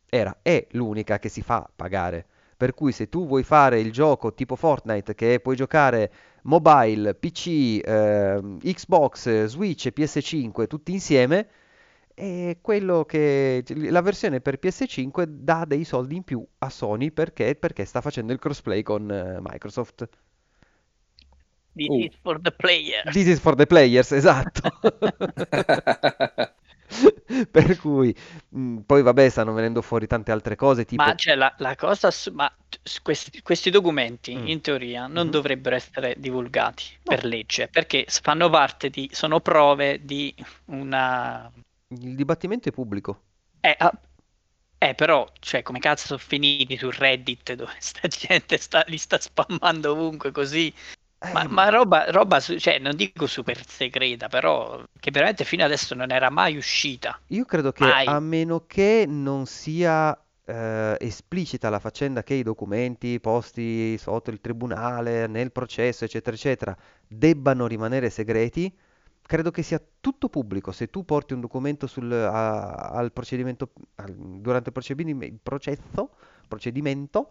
Era, 0.09 0.37
è 0.41 0.65
l'unica 0.71 1.19
che 1.19 1.29
si 1.29 1.41
fa 1.41 1.69
pagare. 1.75 2.25
Per 2.59 2.73
cui 2.73 2.91
se 2.91 3.07
tu 3.07 3.25
vuoi 3.25 3.43
fare 3.43 3.79
il 3.79 3.91
gioco 3.93 4.33
tipo 4.33 4.57
Fortnite 4.57 5.15
che 5.15 5.39
puoi 5.39 5.55
giocare 5.55 6.11
mobile, 6.43 7.15
PC, 7.15 7.79
ehm, 7.81 8.57
Xbox, 8.59 9.45
Switch 9.45 9.85
e 9.85 9.93
PS5 9.93 10.67
tutti 10.67 10.91
insieme, 10.91 11.47
è 12.13 12.57
quello 12.61 13.05
che 13.05 13.63
la 13.75 14.01
versione 14.01 14.41
per 14.41 14.59
PS5 14.59 15.23
dà 15.25 15.63
dei 15.65 15.85
soldi 15.85 16.17
in 16.17 16.23
più 16.23 16.45
a 16.59 16.69
Sony 16.69 17.11
perché, 17.11 17.55
perché 17.55 17.85
sta 17.85 18.01
facendo 18.01 18.33
il 18.33 18.39
crossplay 18.39 18.81
con 18.83 19.09
eh, 19.09 19.39
Microsoft. 19.41 20.09
This 21.75 21.89
Uh. 21.89 21.95
is 21.97 22.15
for 22.21 22.39
the 22.39 22.51
player. 22.51 23.03
This 23.13 23.27
is 23.27 23.39
for 23.39 23.55
the 23.55 23.65
players, 23.65 24.11
esatto. 24.11 24.69
Per 27.51 27.77
cui, 27.77 28.15
mh, 28.49 28.77
poi 28.79 29.01
vabbè, 29.03 29.29
stanno 29.29 29.53
venendo 29.53 29.81
fuori 29.81 30.07
tante 30.07 30.31
altre 30.31 30.55
cose, 30.55 30.85
tipo... 30.85 31.03
Ma 31.03 31.15
cioè, 31.15 31.35
la, 31.35 31.53
la 31.59 31.75
cosa, 31.75 32.09
ma 32.33 32.51
questi, 33.03 33.41
questi 33.41 33.69
documenti 33.69 34.35
Mm. 34.35 34.47
in 34.47 34.61
teoria 34.61 35.07
non 35.07 35.25
Mhm. 35.25 35.31
dovrebbero 35.31 35.75
essere 35.75 36.15
divulgati 36.17 36.83
No. 37.03 37.15
per 37.15 37.25
legge 37.25 37.67
perché 37.67 38.05
fanno 38.07 38.49
parte 38.49 38.89
di, 38.89 39.09
sono 39.13 39.39
prove 39.39 40.03
di 40.03 40.33
una... 40.65 41.51
Il 41.89 42.15
dibattimento 42.15 42.69
è 42.69 42.71
pubblico. 42.71 43.21
Eh, 43.61 43.75
ah, 43.77 43.91
eh, 44.77 44.95
però, 44.95 45.27
cioè, 45.39 45.61
come 45.61 45.79
cazzo 45.79 46.07
sono 46.07 46.19
finiti 46.19 46.77
su 46.77 46.89
Reddit 46.89 47.53
dove 47.53 47.73
sta 47.79 48.07
gente 48.07 48.57
sta, 48.57 48.83
li 48.87 48.97
sta 48.97 49.19
spammando 49.19 49.91
ovunque 49.91 50.31
così? 50.31 50.73
Ma, 51.27 51.43
Eh, 51.43 51.47
ma 51.47 51.69
roba, 51.69 52.09
roba, 52.11 52.39
su- 52.39 52.57
cioè, 52.57 52.79
non 52.79 52.95
dico 52.95 53.27
super 53.27 53.65
segreta, 53.65 54.27
però 54.29 54.83
che 54.99 55.11
veramente 55.11 55.43
fino 55.43 55.63
adesso 55.63 55.93
non 55.95 56.11
era 56.11 56.29
mai 56.29 56.55
uscita. 56.57 57.19
Io 57.27 57.45
credo 57.45 57.71
che 57.71 57.83
Mai. 57.83 58.07
a 58.07 58.19
meno 58.19 58.65
che 58.65 59.05
non 59.07 59.45
sia 59.45 60.19
eh, 60.45 60.97
esplicita 60.99 61.69
la 61.69 61.77
faccenda 61.79 62.23
che 62.23 62.33
i 62.33 62.41
documenti 62.43 63.19
posti 63.19 63.97
sotto 63.99 64.31
il 64.31 64.41
tribunale, 64.41 65.27
nel 65.27 65.51
processo, 65.51 66.05
eccetera, 66.05 66.35
eccetera, 66.35 66.75
debbano 67.07 67.67
rimanere 67.67 68.09
segreti, 68.09 68.75
credo 69.21 69.51
che 69.51 69.61
sia 69.61 69.79
tutto 69.99 70.27
pubblico. 70.29 70.71
Se 70.71 70.89
tu 70.89 71.05
porti 71.05 71.33
un 71.33 71.41
documento 71.41 71.85
sul, 71.85 72.11
a- 72.11 72.89
al 72.89 73.11
procedimento, 73.11 73.73
al- 73.95 74.15
durante 74.15 74.69
il 74.69 74.73
procedimi- 74.73 75.25
il 75.27 75.39
processo, 75.41 76.09
procedimento, 76.47 77.29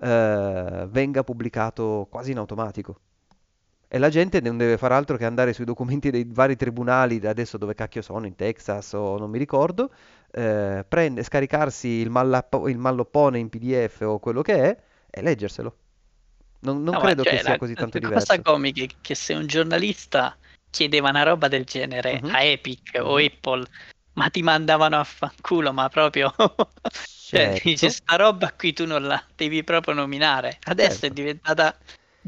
eh, 0.00 0.86
venga 0.90 1.24
pubblicato 1.24 2.06
quasi 2.10 2.32
in 2.32 2.38
automatico. 2.38 3.00
E 3.90 3.96
la 3.96 4.10
gente 4.10 4.40
non 4.42 4.58
deve 4.58 4.76
fare 4.76 4.92
altro 4.92 5.16
che 5.16 5.24
andare 5.24 5.54
sui 5.54 5.64
documenti 5.64 6.10
dei 6.10 6.26
vari 6.28 6.56
tribunali, 6.56 7.26
adesso 7.26 7.56
dove 7.56 7.74
cacchio 7.74 8.02
sono, 8.02 8.26
in 8.26 8.36
Texas 8.36 8.92
o 8.92 9.16
non 9.16 9.30
mi 9.30 9.38
ricordo, 9.38 9.90
eh, 10.30 10.84
prende, 10.86 11.22
scaricarsi 11.22 11.88
il, 11.88 12.10
mallappo- 12.10 12.68
il 12.68 12.76
malloppone 12.76 13.38
in 13.38 13.48
PDF 13.48 14.02
o 14.02 14.18
quello 14.18 14.42
che 14.42 14.62
è 14.62 14.78
e 15.08 15.22
leggerselo. 15.22 15.76
Non, 16.60 16.82
non 16.82 16.94
No, 16.96 17.00
credo 17.00 17.22
cioè, 17.22 17.36
che 17.36 17.38
sia 17.40 17.52
la, 17.52 17.58
così 17.58 17.72
tanto 17.72 17.98
la 17.98 18.10
cosa 18.10 18.34
diverso. 18.34 18.42
comica 18.42 18.82
è 18.82 18.86
che 19.00 19.14
se 19.14 19.32
un 19.32 19.46
giornalista 19.46 20.36
chiedeva 20.68 21.08
una 21.08 21.22
roba 21.22 21.48
del 21.48 21.64
genere 21.64 22.20
Mhm. 22.22 22.28
a 22.30 22.42
Epic 22.42 22.98
o 23.00 23.14
Mhm. 23.16 23.24
Apple, 23.24 23.66
ma 24.14 24.28
ti 24.28 24.42
mandavano 24.42 24.98
a 24.98 25.04
fanculo, 25.04 25.72
ma 25.72 25.88
proprio... 25.88 26.30
Cioè, 27.28 27.52
Certo. 27.52 27.60
dice, 27.62 27.90
sta 27.90 28.16
roba 28.16 28.50
qui 28.52 28.72
tu 28.72 28.86
non 28.86 29.02
la 29.02 29.22
devi 29.36 29.62
proprio 29.62 29.92
nominare. 29.94 30.58
Adesso 30.64 30.96
è 30.96 31.00
Certo. 31.00 31.14
diventata 31.14 31.76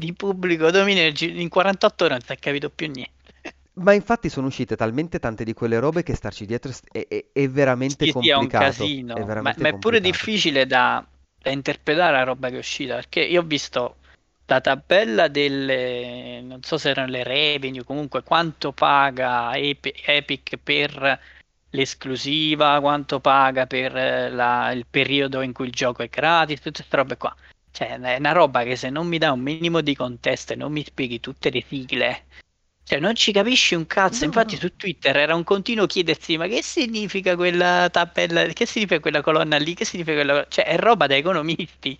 di 0.05 0.13
pubblico 0.13 0.71
dominio, 0.71 1.05
in 1.05 1.13
gi- 1.13 1.41
in 1.41 1.49
48 1.49 2.05
ore 2.05 2.13
non 2.13 2.21
si 2.23 2.31
è 2.31 2.37
capito 2.39 2.69
più 2.69 2.87
niente. 2.87 3.33
Ma 3.73 3.93
infatti 3.93 4.29
sono 4.29 4.47
uscite 4.47 4.75
talmente 4.75 5.19
tante 5.19 5.43
di 5.43 5.53
quelle 5.53 5.79
robe 5.79 6.03
che 6.03 6.15
starci 6.15 6.45
dietro 6.45 6.71
è, 6.91 7.07
è- 7.07 7.25
è- 7.31 7.49
veramente 7.49 8.05
Sì, 8.05 8.11
sì, 8.11 8.29
è 8.29 8.33
un 8.35 8.41
complicato. 8.43 8.75
casino, 8.83 9.15
È 9.15 9.19
ma, 9.19 9.33
ma 9.41 9.51
è 9.51 9.55
pure 9.55 9.69
complicato. 9.71 9.99
difficile 10.01 10.65
da, 10.65 11.05
da 11.41 11.49
interpretare 11.51 12.11
la 12.17 12.23
roba 12.23 12.49
che 12.49 12.55
è 12.55 12.59
uscita, 12.59 12.95
perché 12.95 13.21
io 13.21 13.41
ho 13.41 13.43
visto 13.43 13.95
la 14.45 14.59
tabella 14.61 15.27
delle, 15.29 16.41
non 16.41 16.61
so 16.63 16.77
se 16.77 16.89
erano 16.89 17.09
le 17.11 17.23
revenue, 17.23 17.83
comunque 17.83 18.23
quanto 18.23 18.73
paga 18.73 19.55
Epi- 19.55 19.93
Epic 20.05 20.57
per 20.57 21.19
l'esclusiva, 21.69 22.79
quanto 22.81 23.19
paga 23.21 23.65
per 23.65 23.95
eh, 23.95 24.29
la- 24.29 24.71
il 24.71 24.85
periodo 24.89 25.41
in 25.41 25.53
cui 25.53 25.65
il 25.67 25.71
gioco 25.71 26.03
è 26.03 26.09
gratis, 26.09 26.57
tutte 26.59 26.79
queste 26.79 26.95
robe 26.97 27.17
qua. 27.17 27.33
Cioè, 27.71 27.99
è 27.99 28.17
una 28.17 28.31
roba 28.33 28.63
che 28.63 28.75
se 28.75 28.89
non 28.89 29.07
mi 29.07 29.17
dà 29.17 29.31
un 29.31 29.39
minimo 29.41 29.81
di 29.81 29.95
contesto 29.95 30.53
e 30.53 30.55
non 30.55 30.71
mi 30.71 30.83
spieghi 30.83 31.19
tutte 31.19 31.49
le 31.49 31.63
sigle, 31.65 32.25
cioè 32.83 32.99
non 32.99 33.15
ci 33.15 33.31
capisci 33.31 33.75
un 33.75 33.85
cazzo. 33.87 34.25
No, 34.25 34.25
Infatti 34.25 34.57
su 34.57 34.75
Twitter 34.75 35.15
era 35.17 35.35
un 35.35 35.43
continuo 35.43 35.85
chiedersi: 35.85 36.37
ma 36.37 36.47
che 36.47 36.61
significa 36.63 37.35
quella 37.35 37.89
tabella? 37.91 38.45
Che 38.47 38.65
significa 38.65 38.99
quella 38.99 39.21
colonna 39.21 39.57
lì? 39.57 39.73
Che 39.73 39.85
significa 39.85 40.15
quella... 40.15 40.45
Cioè, 40.49 40.65
è 40.65 40.77
roba 40.77 41.07
da 41.07 41.15
economisti. 41.15 41.97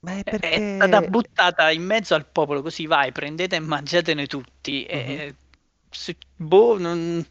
Ma 0.00 0.18
è 0.18 0.24
È- 0.24 0.38
È 0.38 0.58
perché... 0.58 0.60
stata 0.74 1.02
buttata 1.02 1.70
in 1.70 1.82
mezzo 1.84 2.14
al 2.14 2.26
popolo, 2.26 2.62
così 2.62 2.86
vai, 2.86 3.12
prendete 3.12 3.56
e 3.56 3.60
mangiatene 3.60 4.26
tutti. 4.26 4.84
E... 4.86 5.34
su- 5.90 6.16
Boh, 6.36 6.78
non... 6.78 7.24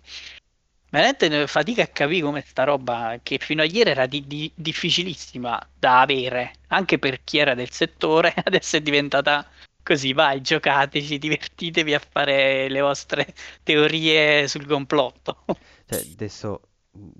Veramente 0.91 1.47
fatica 1.47 1.83
a 1.83 1.87
capire 1.87 2.21
come 2.21 2.43
sta 2.45 2.63
roba, 2.65 3.19
che 3.23 3.37
fino 3.39 3.61
a 3.61 3.65
ieri 3.65 3.89
era 3.91 4.05
di- 4.07 4.27
di- 4.27 4.51
difficilissima 4.55 5.59
da 5.79 6.01
avere, 6.01 6.53
anche 6.67 6.99
per 6.99 7.23
chi 7.23 7.37
era 7.39 7.55
del 7.55 7.71
settore, 7.71 8.33
adesso 8.45 8.77
è 8.77 8.81
diventata 8.81 9.49
Così 9.83 10.13
vai, 10.13 10.41
giocateci, 10.41 11.17
divertitevi 11.17 11.95
a 11.95 11.99
fare 11.99 12.69
le 12.69 12.81
vostre 12.81 13.33
teorie 13.63 14.47
sul 14.47 14.67
complotto. 14.67 15.43
Cioè, 15.85 15.99
adesso, 15.99 16.61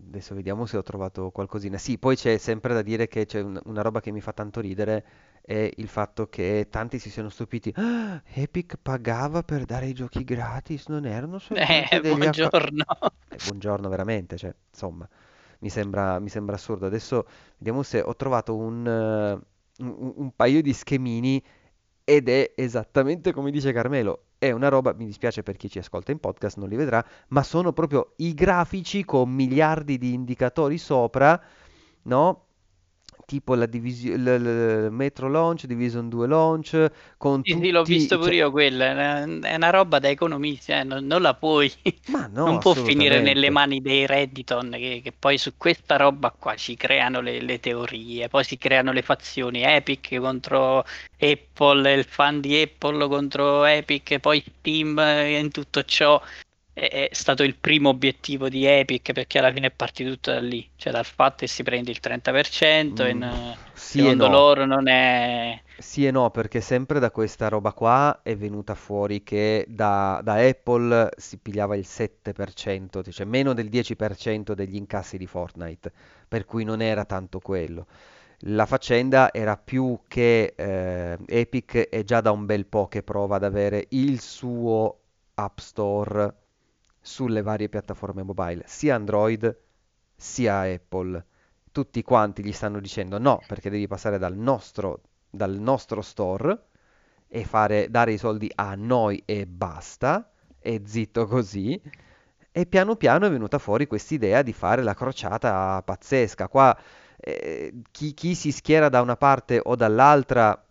adesso 0.08 0.36
vediamo 0.36 0.66
se 0.66 0.78
ho 0.78 0.84
trovato 0.84 1.32
qualcosina. 1.32 1.78
Sì, 1.78 1.98
poi 1.98 2.16
c'è 2.16 2.38
sempre 2.38 2.74
da 2.74 2.82
dire 2.82 3.08
che 3.08 3.26
c'è 3.26 3.42
un- 3.42 3.60
una 3.66 3.82
roba 3.82 4.00
che 4.02 4.12
mi 4.12 4.22
fa 4.22 4.34
tanto 4.34 4.60
ridere, 4.62 5.06
è 5.42 5.70
il 5.78 5.88
fatto 5.88 6.28
che 6.28 6.68
tanti 6.70 7.00
si 7.00 7.10
siano 7.10 7.30
stupiti. 7.30 7.74
"Ah, 7.76 8.22
Epic 8.34 8.76
pagava 8.82 9.44
per 9.44 9.66
dare 9.66 9.88
i 9.88 9.94
giochi 9.94 10.24
gratis, 10.24 10.88
non 10.88 11.06
erano 11.06 11.40
soltanto 11.40 11.96
Eh, 11.96 12.00
degli 12.02 12.16
buongiorno. 12.18 12.84
Eh, 13.30 13.38
buongiorno 13.46 13.90
veramente, 13.90 14.38
cioè, 14.38 14.54
insomma, 14.70 15.08
mi 15.60 15.70
sembra, 15.70 16.20
mi 16.20 16.30
sembra 16.30 16.56
assurdo. 16.56 16.86
Adesso 16.86 17.26
vediamo 17.58 17.84
se 17.84 18.02
ho 18.02 18.16
trovato 18.16 18.56
un, 18.56 18.86
eh, 18.88 19.84
un- 19.84 20.14
un 20.16 20.32
paio 20.36 20.62
di 20.62 20.74
schemini 20.74 21.44
ed 22.04 22.30
è 22.30 22.54
esattamente 22.56 23.32
come 23.32 23.52
dice 23.52 23.72
Carmelo. 23.72 24.24
È 24.38 24.50
una 24.52 24.70
roba, 24.70 24.94
mi 24.94 25.06
dispiace 25.06 25.44
per 25.44 25.56
chi 25.56 25.70
ci 25.70 25.78
ascolta 25.78 26.12
in 26.12 26.20
podcast, 26.20 26.58
non 26.58 26.68
li 26.68 26.76
vedrà, 26.76 27.06
ma 27.30 27.44
sono 27.44 27.74
proprio 27.74 28.14
i 28.18 28.34
grafici 28.34 29.06
con 29.06 29.30
miliardi 29.30 29.98
di 30.00 30.14
indicatori 30.14 30.80
sopra, 30.80 31.40
no? 32.04 32.46
Tipo 33.26 33.56
la 33.56 33.66
divisi- 33.66 34.16
l- 34.16 34.24
l- 34.88 34.92
Metro 34.92 35.30
Launch, 35.30 35.66
Division 35.66 36.10
2 36.10 36.28
Launch, 36.28 36.92
con 37.18 37.42
Sì, 37.44 37.58
sì, 37.60 37.72
l'ho 37.72 37.84
tutti... 37.84 37.94
visto 37.98 38.18
pure 38.18 38.30
cioè, 38.32 38.40
io 38.40 38.52
quella, 38.52 39.24
è 39.24 39.56
una, 39.56 39.70
roba 39.72 40.00
da 40.00 40.10
economisti, 40.10 40.72
eh, 40.74 40.84
non, 40.84 41.06
non 41.06 41.22
la 41.22 41.34
puoi, 41.34 41.72
no, 42.12 42.30
non 42.44 42.60
può 42.60 42.74
finire 42.74 43.20
nelle 43.20 43.50
mani 43.50 43.82
dei 43.82 44.06
Redditon 44.06 44.70
che, 44.72 45.02
che 45.04 45.12
poi 45.12 45.38
su 45.40 45.54
questa 45.58 45.96
roba 45.98 46.30
qua 46.32 46.56
ci 46.56 46.76
creano 46.76 47.20
le, 47.22 47.42
le 47.42 47.60
teorie, 47.60 48.28
poi 48.28 48.44
si 48.44 48.58
creano 48.58 48.92
le 48.92 49.02
fazioni 49.02 49.64
Epic 49.64 50.20
contro 50.20 50.86
Apple, 51.20 51.94
il 51.94 52.04
fan 52.04 52.42
di 52.42 52.62
Apple 52.62 53.08
contro 53.08 53.66
Epic, 53.66 54.20
poi 54.20 54.44
Steam 54.60 55.00
eh, 55.00 55.40
in 55.40 55.50
tutto 55.52 55.84
ciò 55.84 56.22
è, 56.74 57.08
è 57.10 57.14
stato 57.14 57.44
il 57.44 57.56
primo 57.58 57.90
obiettivo 57.90 58.50
di 58.50 58.66
Epic 58.66 59.12
perché 59.14 59.40
alla 59.40 59.52
fine 59.54 59.68
è 59.68 59.72
partito 59.72 60.12
tutto 60.12 60.32
da 60.32 60.40
lì, 60.40 60.70
cioè 60.76 60.92
dal 60.94 61.06
fatto 61.06 61.38
che 61.40 61.48
si 61.48 61.64
prende 61.64 61.92
il 61.92 62.00
30% 62.00 63.04
e 63.06 63.10
Mm, 63.10 63.12
in- 63.12 63.58
sì 63.74 64.06
e 64.08 64.14
secondo 64.14 64.28
no. 64.28 64.30
loro 64.30 64.66
non 64.66 64.88
è... 64.88 65.62
Sì 65.76 66.06
e 66.06 66.12
no, 66.12 66.30
perché 66.30 66.62
sempre 66.62 67.00
da 67.00 67.10
questa 67.10 67.48
roba 67.48 67.74
qua 67.74 68.20
è 68.22 68.36
venuta 68.38 68.76
fuori 68.76 69.24
che 69.24 69.66
da, 69.68 70.22
da 70.24 70.36
Apple 70.36 71.10
si 71.18 71.38
pigliava 71.40 71.76
il 71.76 71.86
7%, 71.88 73.02
cioè 73.04 73.26
meno 73.26 73.54
del 73.54 73.68
10% 73.68 74.54
degli 74.54 74.76
incassi 74.76 75.18
di 75.18 75.26
Fortnite, 75.26 75.92
per 76.28 76.46
cui 76.46 76.64
non 76.64 76.82
era 76.82 77.04
tanto 77.06 77.40
quello. 77.40 77.88
La 78.46 78.66
faccenda 78.68 79.34
era 79.34 79.58
più 79.58 80.02
che 80.08 80.54
eh, 80.56 81.18
Epic 81.28 81.90
è 81.90 82.04
già 82.04 82.22
da 82.22 82.32
un 82.32 82.46
bel 82.46 82.66
po' 82.68 82.88
che 82.88 83.02
prova 83.04 83.38
ad 83.38 83.44
avere 83.44 83.88
il 83.90 84.22
suo 84.22 85.00
App 85.36 85.58
Store 85.60 86.36
sulle 87.02 87.42
varie 87.42 87.68
piattaforme 87.68 88.24
mobile, 88.24 88.64
sia 88.68 88.96
Android 88.96 89.58
sia 90.16 90.62
Apple. 90.62 91.26
Tutti 91.72 92.04
quanti 92.04 92.44
gli 92.44 92.52
stanno 92.52 92.80
dicendo 92.80 93.18
no, 93.18 93.42
perché 93.48 93.70
devi 93.70 93.88
passare 93.88 94.18
dal 94.18 94.36
nostro, 94.36 95.02
dal 95.30 95.58
nostro 95.58 96.02
store 96.02 96.68
e 97.28 97.44
fare, 97.44 97.90
dare 97.90 98.14
i 98.14 98.18
soldi 98.18 98.52
a 98.54 98.76
noi 98.76 99.24
e 99.26 99.48
basta, 99.48 100.32
e 100.60 100.82
zitto 100.86 101.26
così. 101.26 101.82
E 102.52 102.66
piano 102.66 102.96
piano 102.98 103.26
è 103.26 103.32
venuta 103.32 103.58
fuori 103.58 103.88
quest'idea 103.88 104.42
di 104.42 104.54
fare 104.54 104.84
la 104.84 104.94
crociata 104.94 105.82
pazzesca. 105.82 106.50
Qua 106.50 106.78
eh, 107.18 107.74
chi, 107.92 108.14
chi 108.14 108.36
si 108.36 108.52
schiera 108.52 108.90
da 108.90 109.02
una 109.02 109.16
parte 109.16 109.60
o 109.64 109.76
dall'altra, 109.76 110.62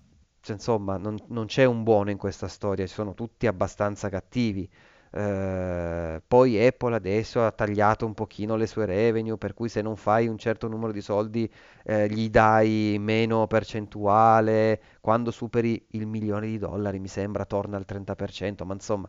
cioè, 0.40 0.56
insomma, 0.56 0.96
non, 0.96 1.16
non 1.28 1.46
c'è 1.46 1.64
un 1.64 1.82
buono 1.82 2.10
in 2.10 2.18
questa 2.18 2.48
storia, 2.48 2.86
sono 2.86 3.14
tutti 3.14 3.46
abbastanza 3.46 4.08
cattivi. 4.10 4.68
Eh, 5.12 6.22
poi 6.26 6.64
Apple 6.66 6.94
adesso 6.94 7.44
ha 7.44 7.50
tagliato 7.50 8.06
un 8.06 8.14
pochino 8.14 8.56
le 8.56 8.66
sue 8.66 8.86
revenue, 8.86 9.36
per 9.36 9.54
cui 9.54 9.68
se 9.68 9.82
non 9.82 9.96
fai 9.96 10.28
un 10.28 10.38
certo 10.38 10.68
numero 10.68 10.92
di 10.92 11.00
soldi 11.00 11.50
eh, 11.84 12.08
gli 12.08 12.30
dai 12.30 12.96
meno 13.00 13.46
percentuale, 13.46 14.80
quando 15.00 15.30
superi 15.30 15.84
il 15.90 16.06
milione 16.06 16.46
di 16.46 16.58
dollari, 16.58 16.98
mi 17.00 17.08
sembra, 17.08 17.44
torna 17.44 17.76
al 17.76 17.84
30%, 17.86 18.64
ma 18.64 18.74
insomma, 18.74 19.08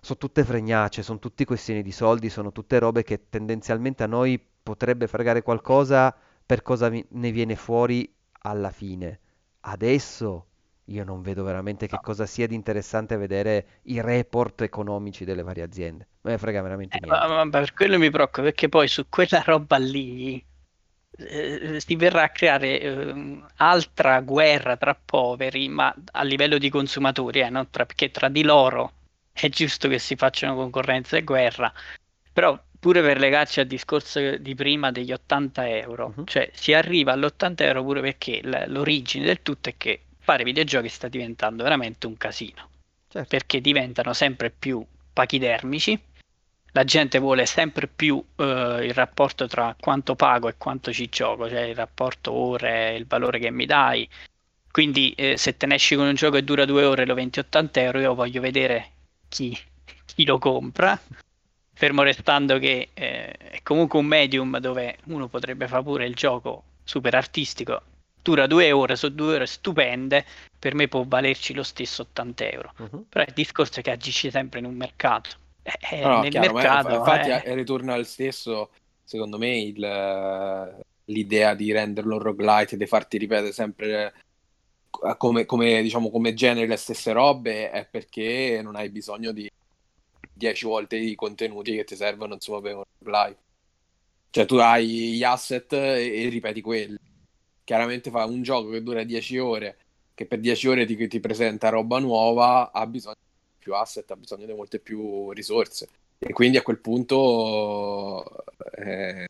sono 0.00 0.18
tutte 0.18 0.44
fregnacce, 0.44 1.02
sono 1.02 1.18
tutte 1.18 1.44
questioni 1.44 1.82
di 1.82 1.92
soldi, 1.92 2.28
sono 2.30 2.52
tutte 2.52 2.78
robe 2.78 3.02
che 3.02 3.28
tendenzialmente 3.28 4.02
a 4.02 4.06
noi 4.06 4.42
potrebbe 4.62 5.06
fregare 5.06 5.42
qualcosa 5.42 6.14
per 6.44 6.62
cosa 6.62 6.88
ne 6.90 7.30
viene 7.30 7.56
fuori 7.56 8.12
alla 8.42 8.70
fine. 8.70 9.20
Adesso 9.60 10.46
io 10.86 11.04
non 11.04 11.22
vedo 11.22 11.42
veramente 11.44 11.86
che 11.86 11.98
no. 11.98 12.00
cosa 12.00 12.26
sia 12.26 12.46
di 12.46 12.54
interessante 12.54 13.16
vedere 13.16 13.80
i 13.84 14.00
report 14.00 14.62
economici 14.62 15.24
delle 15.24 15.42
varie 15.42 15.62
aziende. 15.62 16.04
Non 16.04 16.18
me 16.22 16.30
ne 16.32 16.38
frega 16.38 16.62
veramente 16.62 16.98
Eh, 16.98 17.00
ma- 17.06 17.26
niente. 17.26 17.36
ma 17.44 17.48
per 17.48 17.72
quello 17.72 17.98
mi 17.98 18.10
preoccupa 18.10 18.42
perché 18.42 18.68
poi 18.68 18.88
su 18.88 19.08
quella 19.08 19.42
roba 19.44 19.76
lì 19.78 20.44
eh, 21.18 21.76
si 21.80 21.94
verrà 21.96 22.24
a 22.24 22.30
creare 22.30 22.80
ehm, 22.80 23.46
altra 23.56 24.20
guerra 24.20 24.76
tra 24.76 24.94
poveri, 24.94 25.68
ma 25.68 25.94
a 26.12 26.22
livello 26.24 26.58
di 26.58 26.68
consumatori, 26.68 27.40
eh, 27.40 27.50
non 27.50 27.70
tra- 27.70 27.86
perché 27.86 28.10
tra 28.10 28.28
di 28.28 28.42
loro 28.42 28.94
è 29.32 29.48
giusto 29.48 29.88
che 29.88 29.98
si 30.00 30.16
facciano 30.16 30.54
concorrenza 30.56 31.16
e 31.16 31.22
guerra, 31.22 31.72
però 32.32 32.58
pure 32.78 33.02
per 33.02 33.18
legarci 33.18 33.60
al 33.60 33.66
discorso 33.66 34.36
di 34.38 34.54
prima 34.54 34.90
degli 34.90 35.12
80 35.12 35.68
euro, 35.68 36.16
Mhm, 36.16 36.24
cioè 36.24 36.50
si 36.54 36.72
arriva 36.72 37.12
all'80 37.12 37.64
euro 37.64 37.84
pure 37.84 38.00
perché 38.00 38.40
l- 38.42 38.64
l'origine 38.68 39.26
del 39.26 39.42
tutto 39.42 39.68
è 39.68 39.76
che 39.76 40.06
fare 40.30 40.44
videogiochi 40.44 40.88
sta 40.88 41.08
diventando 41.08 41.64
veramente 41.64 42.06
un 42.06 42.16
casino 42.16 42.68
Certo. 43.08 43.26
perché 43.28 43.60
diventano 43.60 44.12
sempre 44.12 44.50
più 44.50 44.84
pachidermici. 45.12 46.00
La 46.70 46.84
gente 46.84 47.18
vuole 47.18 47.46
sempre 47.46 47.88
più 47.88 48.22
eh, 48.36 48.44
il 48.82 48.94
rapporto 48.94 49.48
tra 49.48 49.74
quanto 49.78 50.14
pago 50.14 50.48
e 50.48 50.54
quanto 50.56 50.92
ci 50.92 51.08
gioco, 51.08 51.48
cioè 51.48 51.62
il 51.62 51.74
rapporto 51.74 52.30
ore, 52.30 52.94
il 52.94 53.06
valore 53.08 53.40
che 53.40 53.50
mi 53.50 53.66
dai. 53.66 54.08
Quindi 54.70 55.10
eh, 55.16 55.36
se 55.36 55.56
te 55.56 55.66
ne 55.66 55.74
esci 55.74 55.96
con 55.96 56.06
un 56.06 56.14
gioco 56.14 56.36
che 56.36 56.44
dura 56.44 56.64
due 56.64 56.84
ore 56.84 57.02
e 57.02 57.06
lo 57.06 57.14
vendi 57.14 57.40
80 57.40 57.80
euro, 57.80 57.98
io 57.98 58.14
voglio 58.14 58.40
vedere 58.40 58.90
chi, 59.28 59.58
chi 60.04 60.24
lo 60.24 60.38
compra. 60.38 60.96
Fermo 61.72 62.04
restando 62.04 62.60
che 62.60 62.90
eh, 62.94 63.32
è 63.32 63.60
comunque 63.64 63.98
un 63.98 64.06
medium 64.06 64.58
dove 64.58 64.98
uno 65.06 65.26
potrebbe 65.26 65.66
fare 65.66 65.82
pure 65.82 66.06
il 66.06 66.14
gioco 66.14 66.62
super 66.84 67.16
artistico. 67.16 67.82
Dura 68.22 68.46
due 68.46 68.72
ore, 68.72 68.96
sono 68.96 69.14
due 69.14 69.34
ore 69.36 69.46
stupende, 69.46 70.24
per 70.58 70.74
me 70.74 70.88
può 70.88 71.04
valerci 71.06 71.54
lo 71.54 71.62
stesso 71.62 72.02
80 72.02 72.50
euro. 72.50 72.72
Mhm. 72.76 73.06
Però 73.08 73.24
il 73.26 73.32
discorso 73.32 73.80
è 73.80 73.82
che 73.82 73.90
agisci 73.90 74.30
sempre 74.30 74.58
in 74.58 74.66
un 74.66 74.74
mercato. 74.74 75.30
Eh, 75.62 75.96
eh, 75.96 76.00
No, 76.02 76.08
no, 76.08 76.20
nel 76.22 76.30
chiaro, 76.30 76.52
ma 76.52 76.60
mercato, 76.60 76.94
infatti 76.94 77.28
eh, 77.28 77.42
eh, 77.44 77.54
ritorna 77.54 77.94
al 77.94 78.06
stesso, 78.06 78.70
secondo 79.04 79.38
me, 79.38 79.58
il- 79.58 80.84
l'idea 81.06 81.54
di 81.54 81.72
renderlo 81.72 82.16
un 82.16 82.22
roguelite 82.22 82.74
e 82.74 82.78
di 82.78 82.86
farti 82.86 83.18
ripetere 83.18 83.52
sempre 83.52 84.14
eh, 85.04 85.16
come, 85.16 85.44
come, 85.44 85.82
diciamo, 85.82 86.10
come 86.10 86.34
genere 86.34 86.66
le 86.66 86.76
stesse 86.76 87.12
robe 87.12 87.70
è 87.70 87.86
perché 87.86 88.60
non 88.62 88.76
hai 88.76 88.90
bisogno 88.90 89.32
di 89.32 89.48
10 90.32 90.64
volte 90.66 90.96
i 90.96 91.14
contenuti 91.14 91.74
che 91.74 91.84
ti 91.84 91.96
servono 91.96 92.34
insomma 92.34 92.60
per 92.60 92.76
un 92.76 92.82
roguelite. 93.02 93.38
Cioè 94.30 94.46
tu 94.46 94.56
hai 94.56 95.14
gli 95.14 95.24
asset 95.24 95.72
e, 95.72 96.24
e 96.24 96.28
ripeti 96.28 96.60
quelli. 96.60 96.96
Chiaramente 97.70 98.10
fa 98.10 98.24
un 98.24 98.42
gioco 98.42 98.70
che 98.70 98.82
dura 98.82 99.04
10 99.04 99.38
ore, 99.38 99.78
che 100.12 100.26
per 100.26 100.40
10 100.40 100.66
ore 100.66 100.84
ti, 100.86 101.06
ti 101.06 101.20
presenta 101.20 101.68
roba 101.68 102.00
nuova, 102.00 102.72
ha 102.72 102.84
bisogno 102.84 103.14
di 103.14 103.58
più 103.58 103.74
asset, 103.76 104.10
ha 104.10 104.16
bisogno 104.16 104.44
di 104.46 104.52
molte 104.54 104.80
più 104.80 105.30
risorse. 105.30 105.88
E 106.18 106.32
quindi 106.32 106.56
a 106.56 106.62
quel 106.62 106.80
punto 106.80 108.44
eh, 108.74 109.26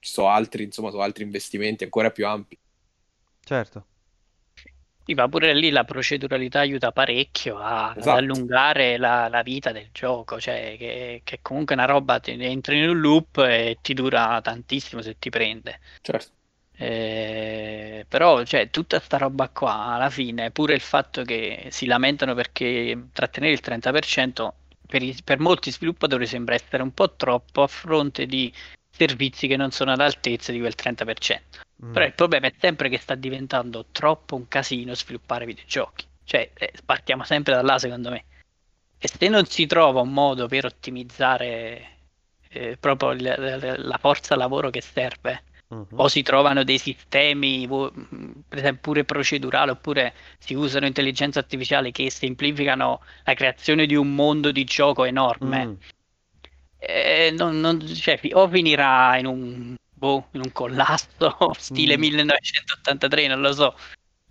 ci 0.00 0.12
sono 0.12 0.28
altri, 0.28 0.64
insomma, 0.64 0.90
sono 0.90 1.02
altri 1.02 1.24
investimenti 1.24 1.84
ancora 1.84 2.10
più 2.10 2.26
ampi. 2.26 2.58
Certo. 3.44 3.86
sì, 5.04 5.14
ma 5.14 5.26
pure 5.28 5.54
lì 5.54 5.70
la 5.70 5.84
proceduralità 5.84 6.60
aiuta 6.60 6.92
parecchio 6.92 7.56
a- 7.58 7.92
ad 7.92 7.98
Esatto. 8.00 8.14
allungare 8.14 8.98
la, 8.98 9.28
la 9.28 9.42
vita 9.42 9.72
del 9.72 9.88
gioco, 9.90 10.38
cioè 10.38 10.76
che, 10.78 11.22
che 11.24 11.38
comunque 11.42 11.74
una 11.74 11.86
roba 11.86 12.20
ti 12.20 12.32
entri 12.32 12.78
in 12.78 12.88
un 12.90 13.00
loop 13.00 13.38
e 13.38 13.78
ti 13.80 13.94
dura 13.94 14.38
tantissimo 14.42 15.00
se 15.02 15.18
ti 15.18 15.30
prende. 15.30 15.80
Certo. 16.02 16.37
Eh, 16.80 18.04
però, 18.08 18.44
cioè, 18.44 18.70
tutta 18.70 19.00
sta 19.00 19.16
roba 19.18 19.48
qua, 19.48 19.94
alla 19.94 20.10
fine, 20.10 20.50
pure 20.52 20.74
il 20.74 20.80
fatto 20.80 21.22
che 21.24 21.66
si 21.70 21.86
lamentano 21.86 22.34
perché 22.34 23.08
trattenere 23.12 23.52
il 23.52 23.60
30% 23.60 24.54
per, 24.86 25.02
i- 25.02 25.16
per 25.24 25.40
molti 25.40 25.72
sviluppatori 25.72 26.24
sembra 26.26 26.54
essere 26.54 26.82
un 26.84 26.94
po' 26.94 27.14
troppo 27.16 27.62
a 27.62 27.66
fronte 27.66 28.26
di 28.26 28.52
servizi 28.90 29.46
che 29.48 29.56
non 29.56 29.70
sono 29.72 29.92
all'altezza 29.92 30.52
di 30.52 30.60
quel 30.60 30.74
30%. 30.76 31.58
Mm. 31.84 31.92
Però 31.92 32.04
il 32.06 32.14
problema 32.14 32.46
è 32.46 32.54
sempre 32.58 32.88
che 32.88 32.98
sta 32.98 33.14
diventando 33.16 33.86
troppo 33.92 34.36
un 34.36 34.46
casino 34.48 34.94
sviluppare 34.94 35.46
videogiochi. 35.46 36.06
Cioè, 36.24 36.50
eh, 36.54 36.72
partiamo 36.84 37.24
sempre 37.24 37.54
da 37.54 37.62
là, 37.62 37.78
secondo 37.78 38.10
me. 38.10 38.24
E 38.98 39.08
se 39.08 39.28
non 39.28 39.46
si 39.46 39.66
trova 39.66 40.00
un 40.00 40.12
modo 40.12 40.46
per 40.48 40.64
ottimizzare 40.66 41.96
eh, 42.50 42.76
proprio 42.78 43.10
il- 43.12 43.74
la 43.78 43.98
forza 43.98 44.34
lavoro 44.36 44.70
che 44.70 44.80
serve 44.80 45.44
Mhm. 45.70 45.86
o 45.96 46.08
si 46.08 46.22
trovano 46.22 46.64
dei 46.64 46.78
sistemi, 46.78 47.68
per 47.68 48.58
esempio 48.58 48.80
pure 48.80 49.04
procedurali, 49.04 49.70
oppure 49.70 50.14
si 50.38 50.54
usano 50.54 50.86
intelligenza 50.86 51.40
artificiale 51.40 51.90
che 51.90 52.10
semplificano 52.10 53.02
la 53.24 53.34
creazione 53.34 53.84
di 53.84 53.94
un 53.94 54.14
mondo 54.14 54.50
di 54.50 54.64
gioco 54.64 55.04
enorme. 55.04 55.66
Mm. 55.66 55.74
Eh, 56.78 57.34
non- 57.36 57.60
non- 57.60 57.86
cioè, 57.86 58.18
o 58.32 58.48
finirà 58.48 59.18
in 59.18 59.26
un, 59.26 59.74
boh, 59.92 60.28
in 60.32 60.40
un 60.44 60.52
collasso 60.52 61.36
stile 61.58 61.96
Mm. 61.96 62.00
1983, 62.00 63.26
non 63.26 63.40
lo 63.40 63.52
so, 63.52 63.76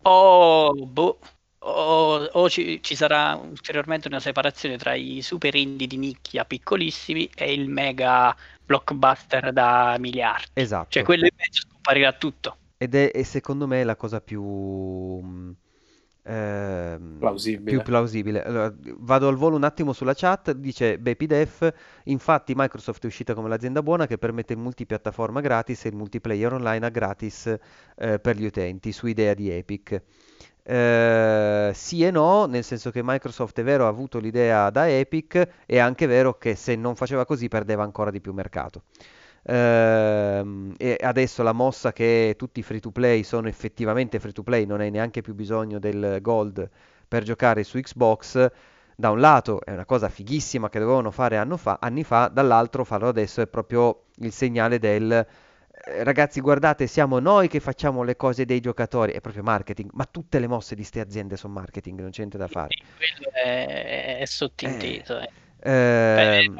o, 0.03 0.73
boh, 0.73 1.19
o- 1.59 2.23
o 2.23 2.49
ci, 2.49 2.81
ci 2.81 2.95
sarà 2.95 3.35
ulteriormente 3.35 4.07
una 4.07 4.19
separazione 4.19 4.77
tra 4.77 4.93
i 4.93 5.21
super 5.21 5.55
indie 5.55 5.87
di 5.87 5.97
nicchia 5.97 6.45
piccolissimi 6.45 7.29
e 7.35 7.53
il 7.53 7.69
mega 7.69 8.35
blockbuster 8.65 9.51
da 9.53 9.95
miliardi. 9.99 10.51
Esatto. 10.53 10.87
Cioè, 10.89 11.03
quello 11.03 11.25
in 11.25 11.31
mezzo 11.35 11.61
scomparirà 11.67 12.13
tutto. 12.13 12.57
Ed 12.77 12.93
è, 12.93 13.11
è 13.11 13.23
secondo 13.23 13.65
me 13.65 13.83
la 13.83 13.95
cosa 13.95 14.21
più, 14.21 14.43
mm, 14.43 15.51
ehm, 16.23 17.15
Plausibile. 17.19 17.71
più 17.71 17.81
plausibile. 17.81 18.43
Allora, 18.43 18.73
vado 18.97 19.27
al 19.27 19.35
volo 19.35 19.55
un 19.55 19.63
attimo 19.63 19.93
sulla 19.93 20.13
chat, 20.13 20.51
dice 20.51 20.99
BepiDef, 20.99 21.73
infatti 22.05 22.53
Microsoft 22.55 23.03
è 23.03 23.07
uscita 23.07 23.33
come 23.33 23.49
l'azienda 23.49 23.81
buona 23.81 24.05
che 24.05 24.17
permette 24.17 24.53
il 24.53 24.59
multipiattaforma 24.59 25.41
gratis 25.41 25.85
e 25.85 25.89
il 25.89 25.95
multiplayer 25.95 26.53
online 26.53 26.85
a 26.85 26.89
gratis 26.89 27.47
eh, 27.95 28.19
per 28.19 28.35
gli 28.37 28.45
utenti, 28.45 28.91
su 28.91 29.07
idea 29.07 29.33
di 29.33 29.49
Epic. 29.49 30.01
Eh, 30.69 31.71
sì 31.73 32.03
e 32.03 32.11
no, 32.11 32.45
nel 32.45 32.63
senso 32.63 32.91
che 32.91 32.99
Microsoft 33.01 33.57
è 33.59 33.63
vero 33.63 33.85
ha 33.85 33.87
avuto 33.87 34.19
l'idea 34.19 34.69
da 34.69 34.89
Epic, 34.89 35.47
è 35.65 35.77
anche 35.77 36.07
vero 36.07 36.37
che 36.37 36.55
se 36.55 36.75
non 36.75 36.95
faceva 36.97 37.25
così 37.25 37.47
perdeva 37.47 37.83
ancora 37.83 38.11
di 38.11 38.19
più 38.19 38.33
mercato. 38.33 38.83
Ehm, 39.43 40.73
e 40.77 40.97
adesso 41.01 41.41
la 41.43 41.53
mossa 41.53 41.93
che 41.93 42.35
tutti 42.37 42.59
i 42.59 42.63
free 42.63 42.79
to 42.81 42.91
play 42.91 43.23
sono 43.23 43.47
effettivamente 43.47 44.19
free 44.19 44.33
to 44.33 44.43
play, 44.43 44.65
non 44.65 44.81
hai 44.81 44.91
neanche 44.91 45.21
più 45.21 45.33
bisogno 45.35 45.79
del 45.79 46.19
gold 46.21 46.69
per 47.07 47.23
giocare 47.23 47.63
su 47.63 47.79
Xbox. 47.79 48.51
Da 48.95 49.11
un 49.11 49.19
lato 49.19 49.61
è 49.63 49.71
una 49.71 49.85
cosa 49.85 50.09
fighissima 50.09 50.69
che 50.69 50.79
dovevano 50.79 51.11
fare 51.11 51.41
fa- 51.57 51.77
anni 51.81 52.03
fa, 52.03 52.27
dall'altro 52.33 52.83
farlo 52.83 53.07
adesso 53.07 53.41
è 53.41 53.47
proprio 53.47 54.05
il 54.17 54.31
segnale 54.33 54.79
del 54.79 55.25
ragazzi, 55.83 56.41
guardate, 56.41 56.87
siamo 56.87 57.19
noi 57.19 57.47
che 57.47 57.59
facciamo 57.59 58.03
le 58.03 58.15
cose 58.15 58.45
dei 58.45 58.59
giocatori, 58.59 59.13
è 59.13 59.21
proprio 59.21 59.43
marketing, 59.43 59.91
ma 59.93 60.05
tutte 60.05 60.39
le 60.39 60.47
mosse 60.47 60.75
di 60.75 60.83
ste 60.83 60.99
aziende 60.99 61.37
sono 61.37 61.53
marketing, 61.53 61.99
non 61.99 62.09
c'è 62.09 62.19
niente 62.19 62.37
da 62.37 62.47
fare. 62.47 62.75
È, 63.43 64.17
è 64.19 64.25
sottinteso. 64.25 65.19
eh. 65.19 65.29
Beh, 65.59 66.39
Ehm, 66.39 66.55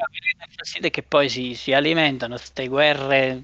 fastidio 0.56 0.90
che 0.90 1.02
poi 1.02 1.28
si, 1.28 1.54
si 1.54 1.72
alimentano 1.72 2.34
queste 2.34 2.68
guerre 2.68 3.42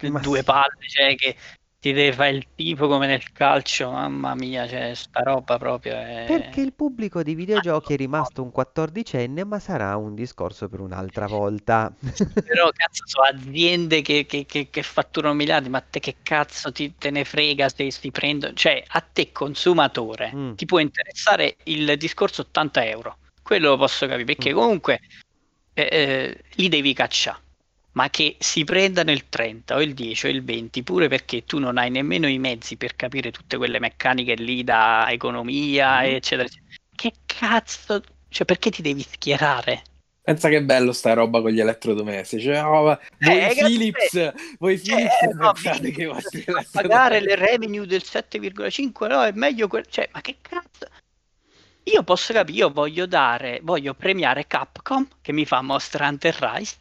Ma 0.00 0.20
due 0.20 0.38
sì. 0.38 0.44
palle, 0.44 0.88
cioè 0.88 1.14
che 1.14 1.36
ti 1.84 1.92
deve 1.92 2.14
fare 2.14 2.30
il 2.30 2.46
tifo 2.54 2.88
come 2.88 3.06
nel 3.06 3.30
calcio, 3.30 3.90
mamma 3.90 4.34
mia, 4.34 4.66
cioè 4.66 4.94
sta 4.94 5.20
roba 5.20 5.58
proprio 5.58 5.92
è... 5.92 6.24
Perché 6.26 6.62
il 6.62 6.72
pubblico 6.72 7.22
di 7.22 7.34
videogiochi 7.34 7.92
è 7.92 7.96
rimasto 7.96 8.42
un 8.42 8.50
quattordicenne, 8.50 9.44
ma 9.44 9.58
sarà 9.58 9.94
un 9.98 10.14
discorso 10.14 10.66
per 10.70 10.80
un'altra 10.80 11.26
volta. 11.26 11.92
Però 12.00 12.70
cazzo 12.70 13.02
sono 13.04 13.26
aziende 13.26 14.00
che, 14.00 14.24
che- 14.24 14.46
che- 14.46 14.70
che 14.70 14.82
fatturano 14.82 15.34
miliardi, 15.34 15.68
ma 15.68 15.82
te 15.82 16.00
che 16.00 16.16
cazzo 16.22 16.72
ti, 16.72 16.94
te 16.96 17.10
ne 17.10 17.22
frega 17.26 17.68
se 17.68 17.90
si 17.90 18.10
prendono? 18.10 18.54
Cioè 18.54 18.82
a 18.86 19.00
te 19.02 19.30
consumatore 19.30 20.32
Mm. 20.34 20.54
ti 20.54 20.64
può 20.64 20.78
interessare 20.78 21.56
il 21.64 21.98
discorso 21.98 22.40
80 22.40 22.82
euro, 22.86 23.18
quello 23.42 23.68
lo 23.68 23.76
posso 23.76 24.06
capire, 24.06 24.24
perché 24.24 24.52
Mm. 24.52 24.56
comunque 24.56 25.00
eh, 25.74 25.88
eh, 25.90 26.44
li 26.54 26.70
devi 26.70 26.94
cacciare. 26.94 27.42
Ma 27.94 28.10
che 28.10 28.36
si 28.40 28.64
prendano 28.64 29.12
il 29.12 29.28
30 29.28 29.76
o 29.76 29.80
il 29.82 29.94
10 29.94 30.26
o 30.26 30.28
il 30.30 30.42
20 30.42 30.82
pure 30.82 31.06
perché 31.08 31.44
tu 31.44 31.58
non 31.58 31.78
hai 31.78 31.90
nemmeno 31.90 32.26
i 32.28 32.38
mezzi 32.38 32.76
per 32.76 32.96
capire 32.96 33.30
tutte 33.30 33.56
quelle 33.56 33.78
meccaniche 33.78 34.34
lì 34.34 34.64
da 34.64 35.06
economia, 35.10 36.00
Mhm. 36.00 36.14
eccetera, 36.16 36.42
eccetera. 36.48 36.72
Che 36.94 37.12
cazzo, 37.24 38.02
cioè 38.28 38.44
perché 38.46 38.70
ti 38.70 38.82
devi 38.82 39.02
schierare? 39.02 39.82
Pensa 40.22 40.48
che 40.48 40.62
bello 40.62 40.92
sta 40.92 41.12
roba 41.12 41.40
con 41.42 41.50
gli 41.50 41.60
elettrodomestici. 41.60 42.44
Cioè, 42.46 42.64
oh, 42.64 42.82
voi 42.82 42.96
Eh. 43.38 43.54
Philips, 43.54 44.32
voi 44.58 44.78
Philips 44.78 45.22
eh, 45.22 45.32
no, 45.34 45.52
che 45.52 46.06
vostri 46.06 46.44
pagare 46.72 47.20
le 47.20 47.34
revenue 47.36 47.86
del 47.86 48.02
7,5 48.02 49.06
no 49.06 49.22
è 49.22 49.32
meglio 49.34 49.68
quel 49.68 49.86
cioè 49.86 50.08
ma 50.12 50.20
che 50.22 50.36
cazzo 50.40 50.88
io 51.84 52.02
posso 52.02 52.32
capire 52.32 52.56
io 52.58 52.70
voglio 52.70 53.04
dare 53.06 53.60
voglio 53.62 53.92
premiare 53.92 54.46
Capcom 54.46 55.06
che 55.20 55.32
mi 55.32 55.44
fa 55.44 55.60
Monster 55.60 56.00
Hunter 56.00 56.34
Rise 56.40 56.76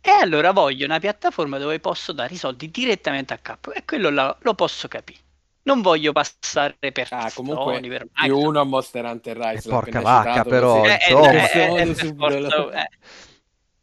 e 0.00 0.10
allora 0.10 0.52
voglio 0.52 0.84
una 0.84 0.98
piattaforma 0.98 1.58
dove 1.58 1.80
posso 1.80 2.12
dare 2.12 2.34
i 2.34 2.36
soldi 2.36 2.70
direttamente 2.70 3.32
a 3.34 3.38
Capcom 3.38 3.74
e 3.74 3.84
quello 3.84 4.10
la- 4.10 4.36
lo 4.40 4.54
posso 4.54 4.88
capire 4.88 5.20
non 5.68 5.82
voglio 5.82 6.12
passare 6.12 6.76
per 6.78 7.08
Ah, 7.10 7.28
Sony, 7.28 7.46
comunque 7.46 7.88
per 7.88 8.06
più 8.10 8.38
uno 8.38 8.60
a 8.60 8.64
Monster 8.64 9.04
Hunter 9.04 9.36
Rise. 9.36 9.68
Porca 9.68 10.00
vacca, 10.00 10.42
però. 10.42 10.82
Eh, 10.82 10.98
eh, 11.08 11.82
insomma. 11.82 12.28
eh, 12.28 12.38
eh, 12.38 12.46
eh, 12.46 12.80
eh. 12.80 12.88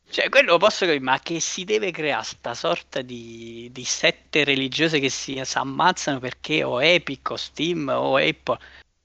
Cioè, 0.09 0.29
quello 0.29 0.53
lo 0.53 0.57
posso 0.57 0.85
capire, 0.85 1.03
ma 1.03 1.19
che 1.19 1.39
si 1.39 1.63
deve 1.63 1.91
creare 1.91 2.23
sta 2.23 2.53
sorta 2.55 3.01
di, 3.01 3.69
di 3.71 3.83
sette 3.83 4.43
religiose 4.43 4.99
che 4.99 5.09
si, 5.09 5.39
si 5.43 5.57
ammazzano 5.57 6.19
perché 6.19 6.63
o 6.63 6.81
Epic 6.81 7.29
o 7.31 7.35
Steam 7.35 7.87
o 7.89 8.15
Apple. 8.15 8.57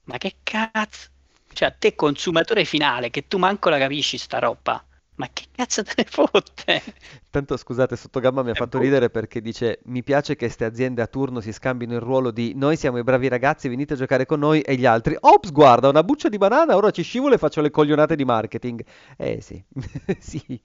Ma 0.05 0.17
che 0.17 0.37
cazzo? 0.41 1.09
Cioè, 1.53 1.67
a 1.67 1.71
te 1.71 1.95
consumatore 1.95 2.65
finale, 2.65 3.09
che 3.11 3.27
tu 3.27 3.37
manco 3.37 3.69
la 3.69 3.77
capisci 3.77 4.17
sta 4.17 4.39
roba. 4.39 4.83
Ma 5.15 5.29
che 5.31 5.45
cazzo 5.51 5.83
te 5.83 5.93
ne 5.97 6.03
fotte? 6.05 6.83
Tanto 7.29 7.55
scusate, 7.57 7.95
Sottogamma 7.95 8.43
mi 8.43 8.49
ha 8.51 8.55
fatto 8.55 8.77
ridere 8.77 9.09
perché 9.09 9.41
dice: 9.41 9.79
Mi 9.85 10.03
piace 10.03 10.35
che 10.35 10.45
queste 10.45 10.65
aziende 10.65 11.01
a 11.01 11.07
turno 11.07 11.39
si 11.39 11.51
scambino 11.53 11.93
il 11.93 12.01
ruolo 12.01 12.31
di 12.31 12.53
noi 12.55 12.75
siamo 12.77 12.97
i 12.97 13.03
bravi 13.03 13.27
ragazzi, 13.29 13.69
venite 13.69 13.93
a 13.93 13.97
giocare 13.97 14.25
con 14.25 14.39
noi, 14.39 14.61
e 14.61 14.75
gli 14.75 14.85
altri. 14.85 15.15
Ops, 15.19 15.51
guarda, 15.51 15.87
una 15.89 16.03
buccia 16.03 16.29
di 16.29 16.37
banana, 16.37 16.75
ora 16.75 16.91
ci 16.91 17.03
scivolo 17.03 17.33
e 17.35 17.37
faccio 17.37 17.61
le 17.61 17.69
coglionate 17.71 18.15
di 18.15 18.25
marketing. 18.25 18.83
Eh 19.17 19.39
sì, 19.41 19.63
sì. 20.19 20.61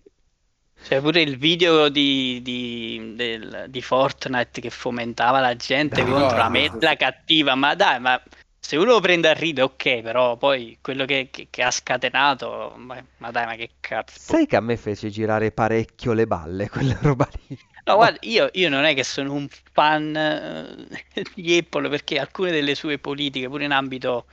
Cioè, 0.81 1.01
pure 1.01 1.21
il 1.23 1.37
video 1.37 1.89
di, 1.89 2.41
di, 2.43 3.15
del- 3.17 3.67
di 3.69 3.83
Fortnite 3.83 4.61
che 4.61 4.71
fomentava 4.71 5.41
la 5.41 5.57
gente 5.57 6.03
Dai, 6.03 6.05
contro 6.05 6.39
la 6.39 6.49
no, 6.49 6.49
mezza 6.49 6.95
cattiva, 6.97 7.55
ma 7.57 7.75
dai, 7.75 7.99
ma 8.01 8.23
se 8.67 8.77
uno 8.77 8.91
lo 8.95 9.01
prende 9.01 9.29
a 9.29 9.33
ridere, 9.33 9.63
ok, 9.67 10.01
però 10.01 10.37
poi 10.37 10.79
quello 10.81 11.05
che, 11.05 11.29
che- 11.31 11.47
che 11.51 11.63
ha 11.63 11.71
scatenato, 11.71 12.73
ma, 12.77 13.01
ma 13.19 13.31
dai, 13.31 13.47
ma 13.47 13.55
che 13.55 13.71
cazzo. 13.79 14.19
Sai 14.19 14.47
che 14.47 14.57
a 14.57 14.61
me 14.61 14.77
fece 14.77 15.09
girare 15.09 15.53
parecchio 15.53 16.13
le 16.13 16.27
balle 16.27 16.69
quella 16.71 16.99
roba 17.01 17.29
lì. 17.47 17.57
No, 17.85 17.95
guarda, 17.95 18.19
io, 18.23 18.51
io 18.55 18.69
non 18.69 18.83
è 18.83 18.93
che 18.95 19.05
sono 19.05 19.33
un 19.35 19.47
fan 19.73 20.17
eh, 20.17 21.23
di 21.35 21.57
Apple 21.57 21.89
perché 21.89 22.19
alcune 22.19 22.51
delle 22.51 22.75
sue 22.75 22.99
politiche, 22.99 23.49
pure 23.49 23.65
in 23.67 23.71
ambito 23.71 24.27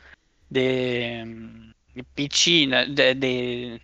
de- 0.47 1.71
PC, 2.11 2.87
de- 2.87 3.15
de- 3.15 3.81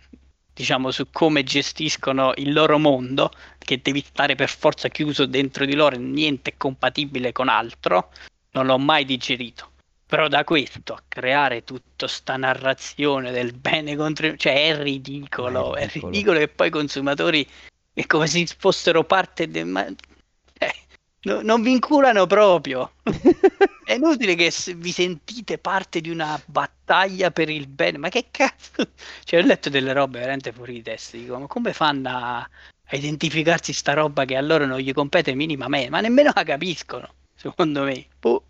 diciamo 0.52 0.90
su 0.90 1.10
come 1.12 1.44
gestiscono 1.44 2.32
il 2.38 2.52
loro 2.52 2.76
mondo, 2.76 3.30
che 3.56 3.80
devi 3.80 4.02
stare 4.04 4.34
per 4.34 4.48
forza 4.48 4.88
chiuso 4.88 5.26
dentro 5.26 5.64
di 5.64 5.74
loro 5.74 5.94
e 5.94 5.98
niente 6.00 6.50
è 6.50 6.54
compatibile 6.56 7.30
con 7.30 7.48
altro, 7.48 8.10
non 8.50 8.66
l'ho 8.66 8.78
mai 8.78 9.04
digerito. 9.04 9.69
Però 10.10 10.26
da 10.26 10.42
questo 10.42 10.94
a 10.94 11.02
creare 11.06 11.62
tutta 11.62 12.08
sta 12.08 12.36
narrazione 12.36 13.30
del 13.30 13.52
bene 13.52 13.94
contro 13.94 14.26
il... 14.26 14.36
cioè 14.36 14.66
è 14.70 14.82
ridicolo, 14.82 15.76
È 15.76 15.82
è 15.82 15.86
ridicolo. 15.86 16.12
ridicolo 16.12 16.38
che 16.40 16.48
poi 16.48 16.66
i 16.66 16.70
consumatori 16.70 17.48
è 17.92 18.04
come 18.06 18.26
se 18.26 18.44
fossero 18.58 19.04
parte 19.04 19.48
del... 19.48 19.66
Ma... 19.66 19.86
eh, 19.86 20.74
no- 21.22 21.42
non 21.42 21.62
vi 21.62 21.70
inculano 21.70 22.26
proprio. 22.26 22.94
È 23.84 23.94
inutile 23.94 24.34
che 24.34 24.52
vi 24.76 24.90
sentite 24.90 25.58
parte 25.58 26.00
di 26.00 26.10
una 26.10 26.40
battaglia 26.44 27.30
per 27.30 27.48
il 27.48 27.66
bene, 27.68 27.98
ma 27.98 28.08
che 28.08 28.26
cazzo? 28.32 28.90
Cioè, 29.24 29.40
ho 29.40 29.46
letto 29.46 29.68
delle 29.68 29.92
robe 29.92 30.18
veramente 30.18 30.52
fuori 30.52 30.74
di 30.74 30.82
testa, 30.82 31.16
dico, 31.16 31.38
ma 31.38 31.46
come 31.46 31.72
fanno 31.72 32.08
a, 32.08 32.38
a 32.38 32.96
identificarsi 32.96 33.72
sta 33.72 33.92
roba 33.92 34.24
che 34.24 34.36
a 34.36 34.40
loro 34.40 34.66
non 34.66 34.78
gli 34.78 34.92
compete 34.92 35.34
minimamente, 35.34 35.90
ma 35.90 36.00
nemmeno 36.00 36.30
la 36.34 36.42
capiscono, 36.44 37.14
secondo 37.34 37.82
me. 37.84 38.06
Boh. 38.20 38.44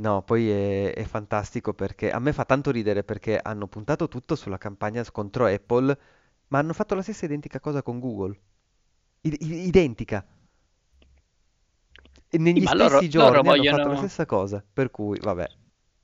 No, 0.00 0.22
poi 0.22 0.48
è, 0.50 0.94
è 0.94 1.04
fantastico 1.04 1.74
perché 1.74 2.10
a 2.10 2.18
me 2.18 2.32
fa 2.32 2.44
tanto 2.44 2.70
ridere 2.70 3.04
perché 3.04 3.38
hanno 3.38 3.66
puntato 3.68 4.08
tutto 4.08 4.34
sulla 4.34 4.56
campagna 4.58 5.04
contro 5.12 5.46
Apple, 5.46 5.98
ma 6.48 6.58
hanno 6.58 6.72
fatto 6.72 6.94
la 6.94 7.02
stessa 7.02 7.26
identica 7.26 7.60
cosa 7.60 7.82
con 7.82 7.98
Google. 8.00 8.38
I- 9.22 9.36
i- 9.40 9.66
identica. 9.68 10.24
E 12.30 12.38
negli 12.38 12.64
ma 12.64 12.72
stessi 12.72 13.08
loro- 13.08 13.08
giorni 13.08 13.48
loro 13.48 13.50
hanno 13.50 13.64
fatto 13.64 13.88
la 13.88 13.96
vogliono- 13.96 13.96
stessa 13.96 14.24
cosa, 14.24 14.64
per 14.72 14.90
cui 14.90 15.18
vabbè. 15.20 15.50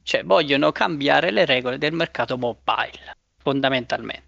Cioè, 0.03 0.25
vogliono 0.25 0.73
cambiare 0.73 1.31
le 1.31 1.45
regole 1.45 1.77
del 1.77 1.93
mercato 1.93 2.39
mobile, 2.39 3.19
fondamentalmente. 3.37 4.25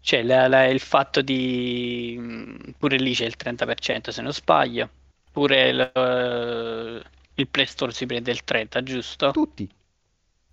Cioè, 0.00 0.22
la- 0.22 0.48
la- 0.48 0.66
il 0.66 0.80
fatto 0.80 1.20
di... 1.22 2.16
mh, 2.18 2.74
pure 2.78 2.96
lì 2.96 3.12
c'è 3.14 3.26
il 3.26 3.36
30% 3.36 4.10
se 4.10 4.22
non 4.22 4.32
sbaglio, 4.32 4.88
pure 5.32 5.68
il, 5.68 5.80
eh, 5.80 7.02
il 7.38 7.48
Play 7.48 7.66
Store 7.66 7.92
si 7.92 8.04
prende 8.06 8.30
il 8.32 8.42
30%, 8.44 8.82
giusto? 8.82 9.30
Tutti, 9.30 9.68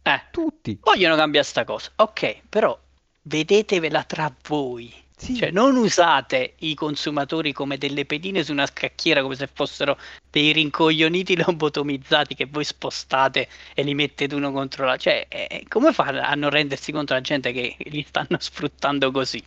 Eh, 0.04 0.22
tutti. 0.32 0.78
vogliono 0.82 1.16
cambiare 1.16 1.46
sta 1.46 1.64
cosa. 1.64 1.92
Ok, 1.98 2.44
però 2.48 2.80
vedetevela 3.24 4.04
tra 4.04 4.34
voi. 4.48 4.94
Sì. 5.18 5.34
Cioè, 5.36 5.50
non 5.50 5.78
usate 5.78 6.56
i 6.60 6.76
consumatori 6.76 7.54
come 7.54 7.78
delle 7.78 8.06
pedine 8.06 8.44
su 8.44 8.52
una 8.52 8.66
scacchiera, 8.68 9.22
come 9.22 9.36
se 9.36 9.48
fossero 9.52 9.98
dei 10.30 10.52
rincoglioniti 10.52 11.36
lobotomizzati 11.42 12.36
che 12.36 12.46
voi 12.46 12.66
spostate 12.66 13.48
e 13.74 13.82
li 13.84 13.96
mettete 13.96 14.36
uno 14.36 14.52
contro 14.52 14.86
l'altro. 14.86 15.10
Cioè, 15.12 15.26
eh, 15.30 15.66
come 15.70 15.94
fa 15.94 16.04
a 16.04 16.36
non 16.36 16.50
rendersi 16.52 16.92
conto 16.92 17.14
la 17.14 17.22
gente 17.22 17.52
che 17.54 17.78
li 17.90 18.04
stanno 18.08 18.38
sfruttando 18.40 19.10
così? 19.12 19.42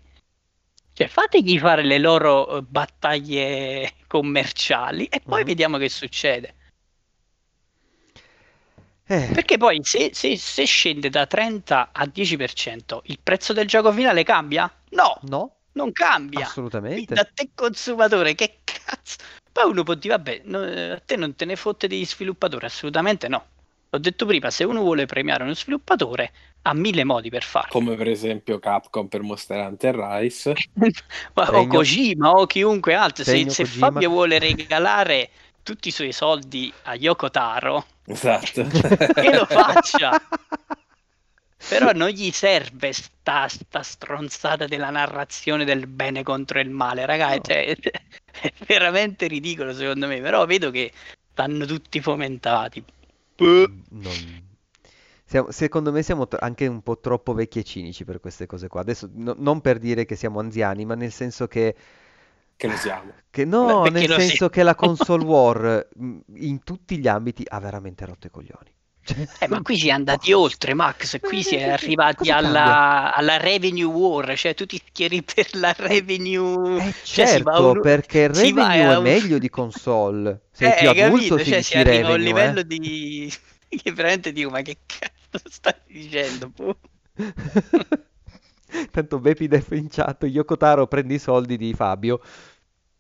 Cioè, 0.95 1.07
fategli 1.07 1.59
fare 1.61 1.85
le 1.85 1.99
loro 1.99 2.57
eh, 2.59 2.63
battaglie 2.63 3.93
commerciali 4.09 5.05
e 5.05 5.21
poi 5.21 5.41
Mhm. 5.43 5.47
vediamo 5.47 5.77
che 5.79 5.89
succede. 5.89 6.55
Eh, 9.11 9.31
Perché 9.33 9.57
poi 9.57 9.81
se, 9.83 10.11
se- 10.13 10.37
se 10.37 10.65
scende 10.65 11.09
da 11.09 11.27
30 11.27 11.91
a 11.93 12.07
10%, 12.07 13.01
il 13.07 13.19
prezzo 13.23 13.55
del 13.55 13.67
gioco 13.67 13.91
finale 13.91 14.23
cambia? 14.23 14.71
No, 14.91 15.19
no, 15.23 15.57
non 15.73 15.93
cambia. 15.93 16.45
assolutamente. 16.45 17.15
Da 17.15 17.25
te 17.25 17.49
consumatore, 17.55 18.35
che 18.35 18.59
cazzo? 18.65 19.17
Poi 19.51 19.71
uno 19.71 19.83
può 19.83 19.95
dire, 19.95 20.15
vabbè, 20.17 20.43
no, 20.45 20.59
a 20.93 21.01
te 21.01 21.17
non 21.17 21.35
te 21.35 21.47
ne 21.47 21.57
fotte 21.57 21.89
degli 21.89 22.05
sviluppatori? 22.05 22.67
Assolutamente 22.67 23.29
no. 23.29 23.45
L'ho 23.91 23.99
detto 23.99 24.27
prima, 24.27 24.51
se 24.51 24.65
uno 24.65 24.83
vuole 24.83 25.07
premiare 25.07 25.43
uno 25.45 25.55
sviluppatore, 25.55 26.33
ha 26.63 26.75
mille 26.75 27.05
modi 27.05 27.31
per 27.31 27.43
farlo. 27.43 27.71
Come 27.71 27.97
per 27.97 28.09
esempio 28.09 28.59
Capcom 28.59 29.07
per 29.09 29.23
Monster 29.23 29.67
Hunter 29.67 29.95
Rise. 29.95 30.53
Ma- 31.33 31.49
o. 31.51 31.67
Kojima 31.67 32.31
o 32.31 32.45
chiunque 32.45 32.93
altro. 32.95 33.25
Se, 33.25 33.49
se. 33.49 33.65
Fabio 33.65 34.11
vuole 34.11 34.39
regalare 34.39 35.31
tutti 35.63 35.89
i 35.89 35.93
suoi 35.93 36.13
soldi 36.13 36.71
a 36.85 36.95
Yoko 36.95 37.31
Taro, 37.31 37.87
Esatto. 38.09 38.65
che 39.15 39.35
lo 39.35 39.45
faccia. 39.47 40.21
Però 41.69 41.91
non 41.93 42.09
gli 42.09 42.31
serve 42.31 42.93
sta, 42.93 43.49
sta 43.49 43.83
stronzata 43.83 44.67
della 44.67 44.91
narrazione 44.91 45.65
del 45.65 45.87
bene 45.87 46.23
contro 46.23 46.61
il 46.61 46.71
male, 46.71 47.05
ragazzi. 47.05 47.53
cioè, 47.53 47.77
è 48.41 48.53
veramente 48.67 49.27
ridicolo 49.27 49.75
secondo 49.75 50.07
me. 50.07 50.21
Però 50.21 50.47
vedo 50.47 50.71
che 50.71 50.93
stanno 51.33 51.67
tutti 51.67 52.01
fomentati. 52.01 52.83
Boh. 53.37 53.71
Non- 53.91 54.47
siamo- 55.25 55.51
secondo 55.51 55.93
me 55.93 56.03
siamo 56.03 56.27
tro- 56.29 56.39
anche 56.41 56.67
un 56.67 56.81
po' 56.83 56.99
troppo 57.01 57.35
vecchi 57.35 57.59
e 57.59 57.65
cinici 57.65 58.05
per 58.05 58.21
queste 58.21 58.47
cose 58.47 58.69
qua. 58.69 58.81
Adesso 58.81 59.11
no- 59.15 59.35
non 59.37 59.61
per 59.61 59.79
dire 59.79 60.05
che 60.07 60.17
siamo 60.17 60.39
anziani, 60.41 60.85
ma 60.87 60.95
nel 60.95 61.13
senso 61.13 61.47
che, 61.49 61.75
che 62.59 62.69
lo 62.69 62.77
siamo. 62.77 63.15
che 63.31 63.45
no, 63.47 63.89
Perché 63.91 63.91
nel 63.91 64.11
senso 64.11 64.49
siamo. 64.49 64.51
che 64.51 64.63
la 64.63 64.75
console 64.77 65.25
war 65.25 65.89
mh, 65.95 66.19
in 66.37 66.63
tutti 66.63 66.99
gli 66.99 67.09
ambiti 67.09 67.45
ha 67.49 67.59
veramente 67.61 68.05
rotto 68.05 68.27
i 68.27 68.31
coglioni. 68.31 68.75
Cioè, 69.03 69.29
Eh, 69.41 69.49
ma 69.49 69.63
qui 69.63 69.77
si 69.79 69.89
è 69.89 69.91
andati 69.93 70.33
oh. 70.33 70.41
oltre, 70.41 70.75
Max. 70.75 71.19
Qui 71.21 71.43
Eh, 71.43 71.43
si 71.43 71.57
è 71.57 71.67
eh, 71.67 71.71
arrivati 71.71 72.31
alla, 72.31 73.15
alla 73.15 73.37
revenue 73.37 73.85
war, 73.85 74.37
cioè 74.37 74.55
tu 74.55 74.67
ti 74.67 74.81
schieri 74.85 75.23
per 75.23 75.49
la 75.57 75.73
revenue. 75.77 76.89
Eh 76.89 76.95
cioè, 77.03 77.27
si 77.27 77.43
certo, 77.43 77.45
un- 77.45 77.81
perché 77.81 78.29
si 78.33 78.53
revenue 78.53 78.85
a 78.87 78.93
è 78.93 78.97
un- 78.97 79.03
meglio 79.03 79.39
di 79.39 79.49
console. 79.51 80.47
Sei 80.51 80.73
Eh, 80.73 80.73
più 80.73 80.89
adulto 80.91 81.37
capito? 81.37 81.45
Cioè, 81.45 81.63
si 81.63 81.77
arriva 81.77 82.09
a 82.09 82.13
un 82.13 82.19
revenue, 82.21 82.23
livello 82.23 82.61
eh. 82.61 82.67
di. 82.67 83.33
che 83.69 83.93
veramente 83.93 84.33
dico, 84.33 84.51
ma 84.51 84.63
che 84.63 84.79
cazzo 84.87 85.49
stai 85.51 85.75
dicendo? 85.87 86.49
Boh. 86.51 86.79
Tanto 88.91 89.19
Bepi 89.19 89.49
Def 89.49 89.71
in 89.73 89.89
chat, 89.89 90.25
Yoko 90.25 90.57
Taro 90.59 90.87
prendi 90.87 91.15
i 91.15 91.19
soldi 91.19 91.57
di 91.57 91.73
Fabio. 91.75 92.21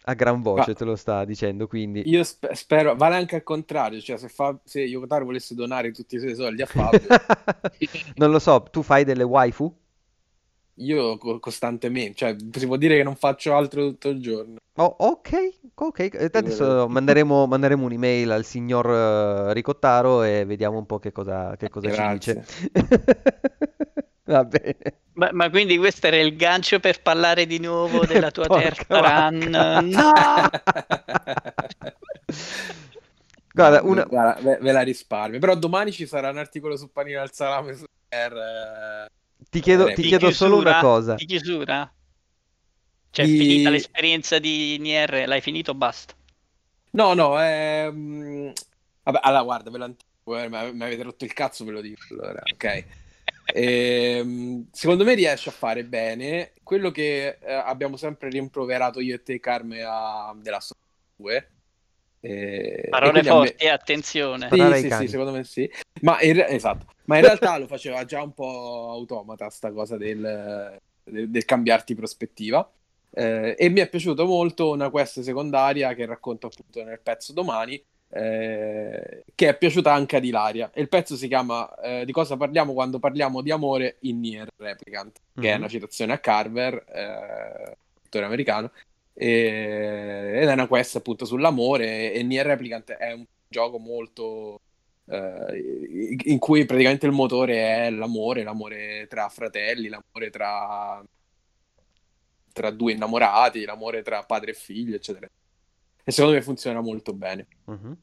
A 0.08 0.14
gran 0.14 0.40
voce 0.40 0.70
Ma- 0.70 0.74
te 0.74 0.84
lo 0.84 0.96
sta 0.96 1.24
dicendo, 1.24 1.66
quindi... 1.66 2.02
Io 2.08 2.24
spe- 2.24 2.54
spero, 2.54 2.96
vale 2.96 3.16
anche 3.16 3.36
al 3.36 3.42
contrario, 3.42 4.00
cioè 4.00 4.16
se, 4.16 4.28
Fa- 4.28 4.58
se 4.64 4.80
Yokotaro 4.80 5.26
volesse 5.26 5.54
donare 5.54 5.90
tutti 5.90 6.16
i 6.16 6.18
suoi 6.18 6.34
soldi 6.34 6.62
a 6.62 6.66
Fabio, 6.66 7.08
Non 8.16 8.30
lo 8.30 8.38
so, 8.38 8.62
tu 8.70 8.82
fai 8.82 9.04
delle 9.04 9.22
waifu? 9.22 9.72
io 10.80 11.18
co- 11.18 11.40
costantemente, 11.40 12.14
cioè 12.14 12.36
si 12.52 12.66
può 12.66 12.76
dire 12.76 12.96
che 12.96 13.02
non 13.02 13.16
faccio 13.16 13.54
altro 13.54 13.88
tutto 13.88 14.08
il 14.08 14.20
giorno. 14.20 14.56
Oh, 14.76 14.94
ok, 14.98 15.58
ok. 15.74 16.30
Adesso 16.34 16.86
manderemo, 16.88 17.46
manderemo 17.46 17.84
un'email 17.84 18.30
al 18.30 18.44
signor 18.44 18.88
eh, 19.50 19.52
Ricottaro 19.52 20.22
e 20.22 20.44
vediamo 20.44 20.78
un 20.78 20.86
po' 20.86 20.98
che 21.00 21.10
cosa, 21.10 21.56
che 21.56 21.68
cosa 21.68 21.90
ci 21.90 22.06
dice. 22.06 22.44
Va 24.32 24.44
bene. 24.44 25.00
Ma, 25.14 25.30
ma 25.32 25.50
quindi 25.50 25.76
questo 25.78 26.06
era 26.06 26.16
il 26.18 26.36
gancio 26.36 26.78
per 26.80 27.02
parlare 27.02 27.46
di 27.46 27.58
nuovo 27.58 28.06
della 28.06 28.30
tua 28.30 28.48
terza 28.50 29.00
run? 29.00 29.50
No! 29.50 30.48
Guarda, 33.52 33.82
una... 33.82 34.04
guarda, 34.04 34.40
ve, 34.40 34.58
ve 34.60 34.72
la 34.72 34.82
risparmio. 34.82 35.40
Però 35.40 35.56
domani 35.56 35.90
ci 35.90 36.06
sarà 36.06 36.30
un 36.30 36.38
articolo 36.38 36.76
su 36.76 36.92
Panino 36.92 37.20
al 37.20 37.32
Salame 37.32 37.74
su 37.74 37.84
per, 38.06 38.32
eh, 38.32 39.06
ti 39.50 39.60
chiedo, 39.60 39.92
ti 39.92 40.02
chiedo 40.04 40.30
solo 40.30 40.56
una 40.56 40.64
chiusura? 40.64 40.80
cosa. 40.80 41.14
Di 41.16 41.24
chiusura? 41.24 41.92
Cioè, 43.10 43.24
Di- 43.24 43.36
finita 43.38 43.70
l'esperienza 43.70 44.38
di 44.38 44.78
Nier, 44.78 45.26
l'hai 45.26 45.40
finito? 45.40 45.74
Basta. 45.74 46.14
No, 46.92 47.14
no, 47.14 47.38
ehm, 47.40 48.52
Vabbè, 49.02 49.20
allora 49.22 49.42
guarda, 49.42 49.70
ve 49.70 49.78
lo 49.78 49.84
anticipo, 49.84 50.38
eh, 50.38 50.48
mi 50.48 50.84
avete 50.84 51.02
rotto 51.02 51.24
il 51.24 51.32
cazzo, 51.32 51.64
ve 51.64 51.72
lo 51.72 51.80
dico. 51.80 52.02
Allora, 52.10 52.42
ok. 52.52 52.84
Ehm, 53.54 54.68
secondo 54.72 55.04
me 55.04 55.14
riesce 55.14 55.48
a 55.48 55.52
fare 55.52 55.84
bene 55.84 56.52
quello 56.62 56.90
che 56.90 57.38
eh, 57.40 57.52
abbiamo 57.52 57.96
sempre 57.96 58.28
rimproverato 58.28 59.00
io 59.00 59.14
e 59.14 59.22
te, 59.22 59.40
Carme, 59.40 59.82
a 59.84 60.34
della 60.40 60.60
Storia 60.60 60.82
2. 61.16 61.50
Eh, 62.20 62.80
e 62.84 62.88
Parole 62.88 63.22
me- 63.22 63.28
forti, 63.28 63.64
eh, 63.64 63.68
attenzione. 63.68 64.48
Sì, 64.50 64.88
sì, 64.88 64.90
sì, 64.90 65.08
secondo 65.08 65.32
me 65.32 65.44
sì. 65.44 65.70
Ma 66.02 66.20
in, 66.22 66.34
re- 66.34 66.48
esatto. 66.48 66.86
Ma 67.04 67.16
in 67.16 67.22
realtà 67.22 67.56
lo 67.56 67.66
faceva 67.66 68.04
già 68.04 68.22
un 68.22 68.34
po' 68.34 68.90
automata 68.90 69.48
sta 69.48 69.72
cosa 69.72 69.96
del, 69.96 70.78
del- 71.04 71.30
del 71.30 71.44
cambiarti 71.44 71.94
prospettiva. 71.94 72.70
Eh, 73.10 73.54
e 73.58 73.68
mi 73.70 73.80
è 73.80 73.88
piaciuto 73.88 74.26
molto 74.26 74.70
una 74.70 74.90
quest 74.90 75.20
secondaria 75.20 75.94
che 75.94 76.04
racconto 76.04 76.48
appunto 76.48 76.84
nel 76.84 77.00
pezzo 77.00 77.32
domani, 77.32 77.82
eh, 78.10 79.24
che 79.34 79.48
è 79.48 79.56
piaciuta 79.58 79.92
anche 79.92 80.16
ad 80.16 80.24
Ilaria. 80.24 80.70
E 80.72 80.80
il 80.80 80.88
pezzo 80.88 81.16
si 81.16 81.28
chiama 81.28 81.72
eh, 81.80 82.04
Di 82.04 82.12
cosa 82.12 82.36
parliamo 82.36 82.72
quando 82.72 82.98
parliamo 82.98 83.42
di 83.42 83.50
amore 83.50 83.98
in 84.02 84.20
Nier 84.20 84.48
Replicant, 84.56 85.20
che 85.38 85.52
è 85.52 85.56
Mhm. 85.56 85.58
una 85.58 85.68
citazione 85.68 86.12
a 86.14 86.18
Carver, 86.18 86.74
eh, 86.88 87.76
autore 88.02 88.24
americano. 88.24 88.72
E- 89.12 90.38
ed 90.42 90.48
è 90.48 90.52
una 90.52 90.68
quest 90.68 90.96
appunto 90.96 91.24
sull'amore 91.24 92.12
e 92.12 92.22
Nier 92.22 92.46
Replicant 92.46 92.92
è 92.92 93.12
un 93.12 93.24
gioco 93.48 93.78
molto 93.78 94.60
eh, 95.10 96.16
in 96.24 96.38
cui 96.38 96.64
praticamente 96.66 97.06
il 97.06 97.12
motore 97.12 97.86
è 97.86 97.90
l'amore, 97.90 98.42
l'amore 98.42 99.06
tra 99.08 99.28
fratelli, 99.30 99.88
l'amore 99.88 100.30
tra, 100.30 101.02
tra 102.52 102.70
due 102.70 102.92
innamorati, 102.92 103.64
l'amore 103.64 104.02
tra 104.02 104.22
padre 104.24 104.50
e 104.50 104.54
figlio, 104.54 104.96
eccetera. 104.96 105.28
E 106.08 106.10
secondo 106.10 106.36
me 106.36 106.42
funziona 106.42 106.80
molto 106.80 107.12
bene. 107.12 107.46
Mhm. 107.66 107.96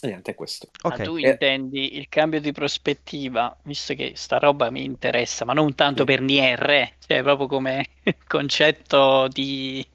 E 0.00 0.06
niente, 0.08 0.32
è 0.32 0.34
questo. 0.34 0.68
Ok. 0.82 0.98
Ma 0.98 1.04
tu 1.04 1.14
Eh. 1.16 1.30
intendi 1.30 1.96
il 1.96 2.08
cambio 2.08 2.40
di 2.40 2.50
prospettiva, 2.50 3.56
visto 3.62 3.94
che 3.94 4.14
sta 4.16 4.38
roba 4.38 4.68
mi 4.70 4.82
interessa, 4.84 5.44
ma 5.44 5.52
non 5.52 5.76
tanto 5.76 6.00
Sì. 6.00 6.06
per 6.06 6.20
Nier, 6.20 6.70
eh, 6.70 6.92
cioè 7.06 7.22
proprio 7.22 7.46
come 7.46 7.86
concetto 8.26 9.28
di, 9.28 9.86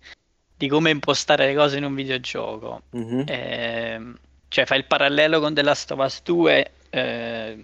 di 0.56 0.68
come 0.70 0.92
impostare 0.92 1.46
le 1.46 1.56
cose 1.56 1.78
in 1.78 1.84
un 1.84 1.94
videogioco. 1.94 2.84
Mhm. 2.92 3.24
Ehm, 3.28 4.18
cioè 4.48 4.66
fai 4.66 4.78
il 4.78 4.86
parallelo 4.86 5.42
con 5.42 5.54
The 5.54 5.62
Last 5.62 5.92
of 5.92 6.00
Us 6.00 6.22
2, 6.24 6.72
eh, 6.90 7.64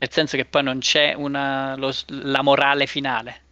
nel 0.00 0.10
senso 0.10 0.38
che 0.38 0.46
poi 0.46 0.62
non 0.62 0.78
c'è 0.78 1.12
una, 1.12 1.76
lo- 1.76 1.92
la 2.06 2.40
morale 2.40 2.86
finale. 2.86 3.42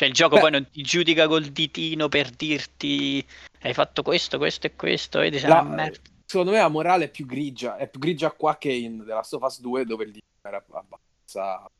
Cioè 0.00 0.08
il 0.08 0.14
gioco 0.14 0.36
Beh. 0.36 0.40
poi 0.40 0.50
non 0.52 0.70
ti 0.70 0.80
giudica 0.80 1.28
col 1.28 1.44
ditino 1.44 2.08
per 2.08 2.30
dirti 2.30 3.22
hai 3.60 3.74
fatto 3.74 4.00
questo, 4.00 4.38
questo 4.38 4.66
e 4.66 4.74
questo 4.74 5.20
e 5.20 5.28
dici 5.28 5.46
La- 5.46 5.58
"Ah, 5.58 5.62
merda". 5.62 5.98
secondo 6.24 6.52
me 6.52 6.56
la 6.56 6.68
morale 6.68 7.04
è 7.04 7.10
più 7.10 7.26
grigia, 7.26 7.76
è 7.76 7.86
più 7.86 8.00
grigia 8.00 8.30
qua 8.30 8.56
che 8.56 8.72
in 8.72 9.04
The 9.04 9.12
Last 9.12 9.34
of 9.34 9.42
Us 9.42 9.60
2 9.60 9.84
dove 9.84 10.04
il 10.04 10.12
dito 10.12 10.24
era 10.40 10.56
abbastanza... 10.70 11.70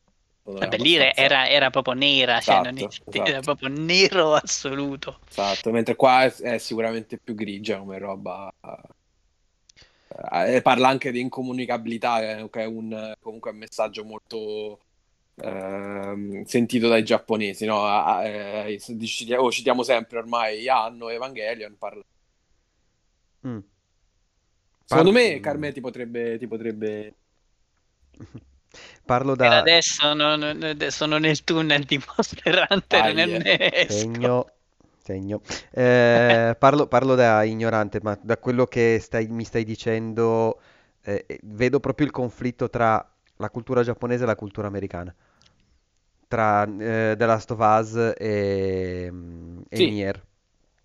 Vabbè, 0.42 0.76
lì 0.76 0.96
era, 0.96 1.48
era- 1.48 1.70
proprio 1.70 1.94
nera, 1.94 2.40
cioè 2.40 2.56
non 2.56 2.76
Esatto, 2.76 3.10
era 3.10 3.24
esatto. 3.24 3.40
proprio 3.56 3.68
nero 3.68 4.34
assoluto. 4.34 5.20
Esatto, 5.26 5.70
mentre 5.70 5.96
qua 5.96 6.24
è, 6.24 6.34
è 6.34 6.58
sicuramente 6.58 7.16
più 7.16 7.34
grigia 7.34 7.78
come 7.78 7.96
roba. 7.96 8.52
Eh, 10.44 10.60
parla 10.60 10.88
anche 10.88 11.10
di 11.10 11.20
incomunicabilità, 11.20 12.36
eh, 12.38 12.50
che 12.50 12.60
è 12.62 12.66
un, 12.66 13.14
comunque 13.20 13.50
un 13.52 13.56
messaggio 13.56 14.04
molto 14.04 14.80
ehm, 15.42 16.44
sentito 16.44 16.88
dai 16.88 17.02
giapponesi. 17.04 17.64
No? 17.66 17.84
Ah, 17.84 18.24
eh, 18.26 18.78
citiamo, 18.78 19.42
oh, 19.44 19.50
citiamo 19.50 19.82
sempre 19.82 20.18
ormai 20.18 20.68
Anno 20.68 21.08
Evangelion. 21.08 21.76
Parla... 21.78 22.02
Mm. 23.46 23.58
Secondo 24.84 25.12
Parlo- 25.12 25.28
me 25.28 25.40
Carme 25.40 25.72
ti 25.72 25.80
potrebbe, 25.80 26.38
ti 26.38 26.46
potrebbe... 26.46 27.14
Parlo 29.04 29.34
Per 29.34 29.48
da 29.48 29.58
adesso 29.58 30.12
non- 30.14 30.38
non- 30.38 30.76
sono 30.90 31.18
nel 31.18 31.42
tunnel 31.42 31.84
di 31.84 31.98
Monster 32.06 32.66
Hunter 32.68 33.14
ne 33.14 33.72
esco. 33.72 33.92
segno, 33.98 34.46
segno. 35.02 35.40
Eh, 35.72 36.54
parlo, 36.58 36.86
parlo 36.86 37.14
da 37.16 37.42
ignorante, 37.42 37.98
ma 38.02 38.16
da 38.20 38.36
quello 38.38 38.66
che 38.66 38.98
stai- 39.00 39.26
mi 39.28 39.44
stai 39.44 39.64
dicendo, 39.64 40.60
eh, 41.02 41.24
eh, 41.26 41.40
vedo 41.44 41.80
proprio 41.80 42.06
il 42.06 42.12
conflitto 42.12 42.70
tra 42.70 43.04
la 43.36 43.50
cultura 43.50 43.82
giapponese 43.82 44.22
e 44.22 44.26
la 44.26 44.36
cultura 44.36 44.68
americana. 44.68 45.14
Tra 46.30 46.62
eh, 46.62 47.16
The 47.16 47.26
Last 47.26 47.50
of 47.50 47.58
Us 47.58 48.14
e, 48.16 49.12
e 49.68 49.76
Sì. 49.76 49.90
Nier. 49.90 50.24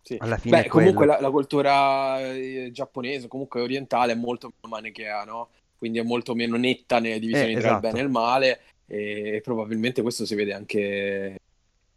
Sì. 0.01 0.15
Alla 0.19 0.37
fine 0.37 0.63
Beh, 0.63 0.67
comunque 0.69 1.05
la, 1.05 1.19
la 1.21 1.29
cultura 1.29 2.19
eh, 2.19 2.69
giapponese, 2.71 3.27
comunque 3.27 3.61
orientale, 3.61 4.13
è 4.13 4.15
molto 4.15 4.53
manichea, 4.67 5.23
no? 5.23 5.49
Quindi 5.77 5.99
è 5.99 6.03
molto 6.03 6.33
meno 6.33 6.57
netta 6.57 6.99
nelle 6.99 7.19
divisioni 7.19 7.51
Eh, 7.53 7.59
tra 7.59 7.61
il 7.61 7.65
esatto. 7.67 7.87
bene 7.87 7.99
e 7.99 8.03
il 8.03 8.09
male 8.09 8.59
e 8.87 9.41
probabilmente 9.43 10.01
questo 10.01 10.25
si 10.25 10.33
vede 10.33 10.53
anche 10.53 11.39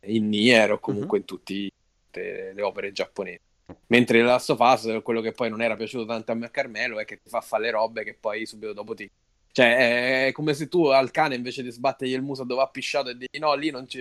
in 0.00 0.28
Nier 0.28 0.72
o 0.72 0.78
comunque 0.78 1.18
in 1.18 1.24
tutti- 1.24 1.72
tutte 2.04 2.52
le 2.54 2.62
opere 2.62 2.92
giapponesi. 2.92 3.40
Mentre 3.86 4.20
la 4.20 4.32
Last 4.32 4.50
of 4.50 4.58
Us, 4.60 5.00
quello 5.02 5.22
che 5.22 5.32
poi 5.32 5.48
non 5.48 5.62
era 5.62 5.74
piaciuto 5.74 6.04
tanto 6.04 6.32
a 6.32 6.34
me 6.34 6.46
a 6.46 6.50
Carmelo 6.50 6.98
è 6.98 7.06
che 7.06 7.18
ti 7.22 7.30
fa 7.30 7.40
fare 7.40 7.64
le 7.64 7.70
robe 7.70 8.04
che 8.04 8.14
poi 8.14 8.44
subito 8.44 8.74
dopo 8.74 8.94
ti... 8.94 9.10
Cioè, 9.58 10.26
è 10.26 10.32
come 10.32 10.54
se 10.54 10.68
tu 10.68 10.84
al 10.86 11.10
cane 11.10 11.34
invece 11.34 11.64
di 11.64 11.72
sbattergli 11.72 12.12
il 12.12 12.22
muso 12.22 12.44
dove 12.44 12.62
ha 12.62 12.68
pisciato 12.68 13.08
e 13.08 13.16
digli 13.16 13.40
no, 13.40 13.54
lì 13.54 13.70
non 13.70 13.88
ci, 13.88 14.00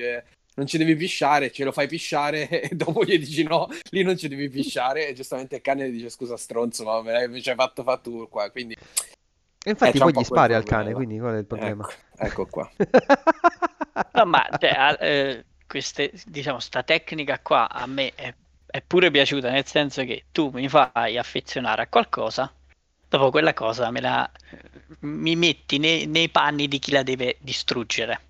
non 0.54 0.68
ci 0.68 0.78
devi 0.78 0.96
pisciare, 0.96 1.52
ce 1.52 1.64
lo 1.64 1.72
fai 1.72 1.88
pisciare 1.88 2.48
e 2.62 2.76
dopo 2.76 3.04
gli 3.04 3.18
dici 3.18 3.42
no, 3.42 3.68
lì 3.90 4.04
non 4.04 4.16
ci 4.16 4.28
devi 4.28 4.50
pisciare 4.50 5.08
e 5.08 5.14
giustamente 5.14 5.56
il 5.56 5.64
cane 5.64 5.90
dice 5.90 6.12
scusa 6.12 6.38
stronzo, 6.38 6.84
ma 6.84 7.02
me 7.02 7.12
l'hai 7.12 7.42
ci 7.42 7.50
hai 7.50 7.56
fatto 7.56 7.82
fare 7.82 8.02
tu 8.02 8.30
qua, 8.30 8.52
quindi 8.52 8.76
E 8.76 9.70
infatti 9.72 9.98
c'è 9.98 10.04
poi 10.04 10.14
gli 10.14 10.24
spari 10.24 10.54
al 10.54 10.64
cane, 10.64 10.94
quindi 10.94 11.18
qual 11.18 11.34
è 11.34 11.40
il 11.40 11.46
problema? 11.46 11.88
ecco, 11.90 12.44
ecco 12.44 12.46
qua. 12.46 12.70
No, 14.14 14.26
ma 14.26 14.48
cioè, 14.60 14.70
a- 14.70 14.98
eh, 15.00 15.44
queste, 15.66 16.12
diciamo, 16.28 16.60
sta 16.60 16.84
tecnica 16.84 17.40
qua 17.40 17.68
a 17.68 17.88
me 17.88 18.14
è, 18.14 18.32
è 18.68 18.84
pure 18.86 19.10
piaciuta, 19.10 19.50
nel 19.50 19.66
senso 19.66 20.04
che 20.04 20.26
tu 20.32 20.52
mi 20.54 20.70
fai 20.70 21.18
affezionare 21.18 21.82
a 21.82 21.88
qualcosa, 21.88 22.54
dopo 23.10 23.32
quella 23.32 23.56
cosa 23.56 23.90
me 23.90 24.02
la, 24.02 24.32
mi 25.00 25.36
metti 25.36 25.78
nei, 25.78 26.06
nei 26.08 26.30
panni 26.30 26.68
di 26.68 26.80
chi 26.80 26.92
la 26.92 27.04
deve 27.04 27.38
distruggere. 27.40 28.22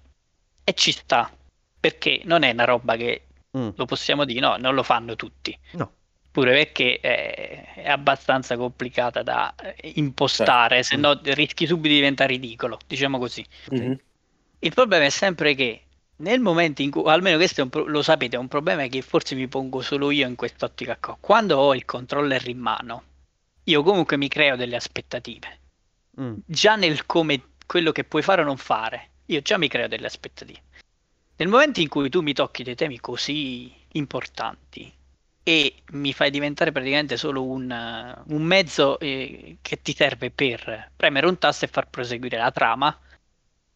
E 0.63 0.73
ci 0.73 0.91
sta, 0.91 1.31
perché 1.79 2.21
non 2.25 2.43
è 2.43 2.51
una 2.51 2.65
roba 2.65 2.95
che 2.95 3.21
Mm, 3.57 3.69
lo 3.75 3.85
possiamo 3.85 4.25
dire, 4.25 4.41
no, 4.41 4.57
non 4.57 4.75
lo 4.75 4.83
fanno 4.83 5.15
tutti. 5.15 5.57
No. 5.71 5.91
Pure 6.31 6.51
perché 6.51 6.99
è, 6.99 7.73
è 7.75 7.89
abbastanza 7.89 8.57
complicata 8.57 9.23
da 9.23 9.55
eh, 9.55 9.93
impostare, 9.95 10.83
se 10.83 10.97
Mm. 10.97 10.99
no 10.99 11.19
rischi 11.23 11.65
subito 11.65 11.87
di 11.87 11.95
diventare 11.95 12.33
ridicolo, 12.33 12.77
diciamo 12.85 13.17
così. 13.17 13.43
Mhm. 13.71 13.97
Il 14.59 14.73
problema 14.73 15.05
è 15.05 15.09
sempre 15.09 15.55
che 15.55 15.83
nel 16.17 16.39
momento 16.39 16.81
in 16.81 16.91
cui, 16.91 17.03
almeno 17.09 17.37
questo 17.37 17.61
è 17.61 17.63
un 17.63 17.69
pro- 17.69 17.85
lo 17.85 18.01
sapete, 18.01 18.35
è 18.35 18.39
un 18.39 18.47
problema 18.47 18.85
che 18.87 19.01
forse 19.01 19.33
mi 19.35 19.47
pongo 19.47 19.81
solo 19.81 20.11
io 20.11 20.27
in 20.27 20.35
quest'ottica 20.35 20.97
qua. 20.97 21.17
Quando 21.19 21.57
ho 21.57 21.73
il 21.73 21.85
controller 21.85 22.47
in 22.47 22.59
mano, 22.59 23.03
io 23.63 23.81
comunque 23.83 24.17
mi 24.17 24.27
creo 24.27 24.55
delle 24.55 24.75
aspettative. 24.75 25.59
Mm, 26.19 26.35
Già 26.45 26.75
nel 26.75 27.05
come 27.05 27.41
quello 27.65 27.91
che 27.91 28.03
puoi 28.03 28.21
fare 28.21 28.41
o 28.41 28.45
non 28.45 28.57
fare, 28.57 29.09
io 29.25 29.41
già 29.41 29.57
mi 29.57 29.67
creo 29.67 29.87
delle 29.87 30.07
aspettative. 30.07 30.61
Nel 31.37 31.49
momento 31.49 31.79
in 31.81 31.87
cui 31.87 32.09
tu 32.09 32.21
mi 32.21 32.33
tocchi 32.33 32.63
dei 32.63 32.75
temi 32.75 32.99
così 32.99 33.71
importanti 33.93 34.91
e 35.43 35.75
mi 35.91 36.11
fai 36.13 36.31
diventare 36.31 36.71
praticamente 36.71 37.15
solo 37.15 37.43
un, 37.43 37.71
eh, 37.71 38.33
un 38.33 38.41
mezzo 38.41 38.99
eh, 38.99 39.57
che 39.61 39.81
ti 39.81 39.95
serve 39.95 40.31
per 40.31 40.91
premere 40.95 41.27
un 41.27 41.37
tasto 41.37 41.65
e 41.65 41.69
far 41.69 41.89
proseguire 41.89 42.37
la 42.37 42.51
trama, 42.51 42.97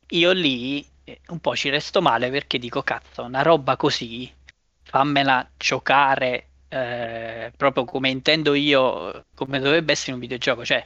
io 0.10 0.32
lì 0.32 0.86
eh, 1.04 1.22
un 1.28 1.40
po' 1.40 1.56
ci 1.56 1.70
resto 1.70 2.02
male 2.02 2.30
perché 2.30 2.60
dico 2.60 2.82
cazzo, 2.82 3.24
una 3.24 3.42
roba 3.42 3.78
così 3.78 4.30
fammela 4.84 5.50
giocare 5.56 6.48
eh, 6.68 7.52
proprio 7.56 7.86
come 7.86 8.10
intendo 8.10 8.54
io, 8.54 9.26
come 9.36 9.60
dovrebbe 9.60 9.94
essere 9.94 10.14
un 10.14 10.20
videogioco, 10.20 10.66
cioè 10.66 10.86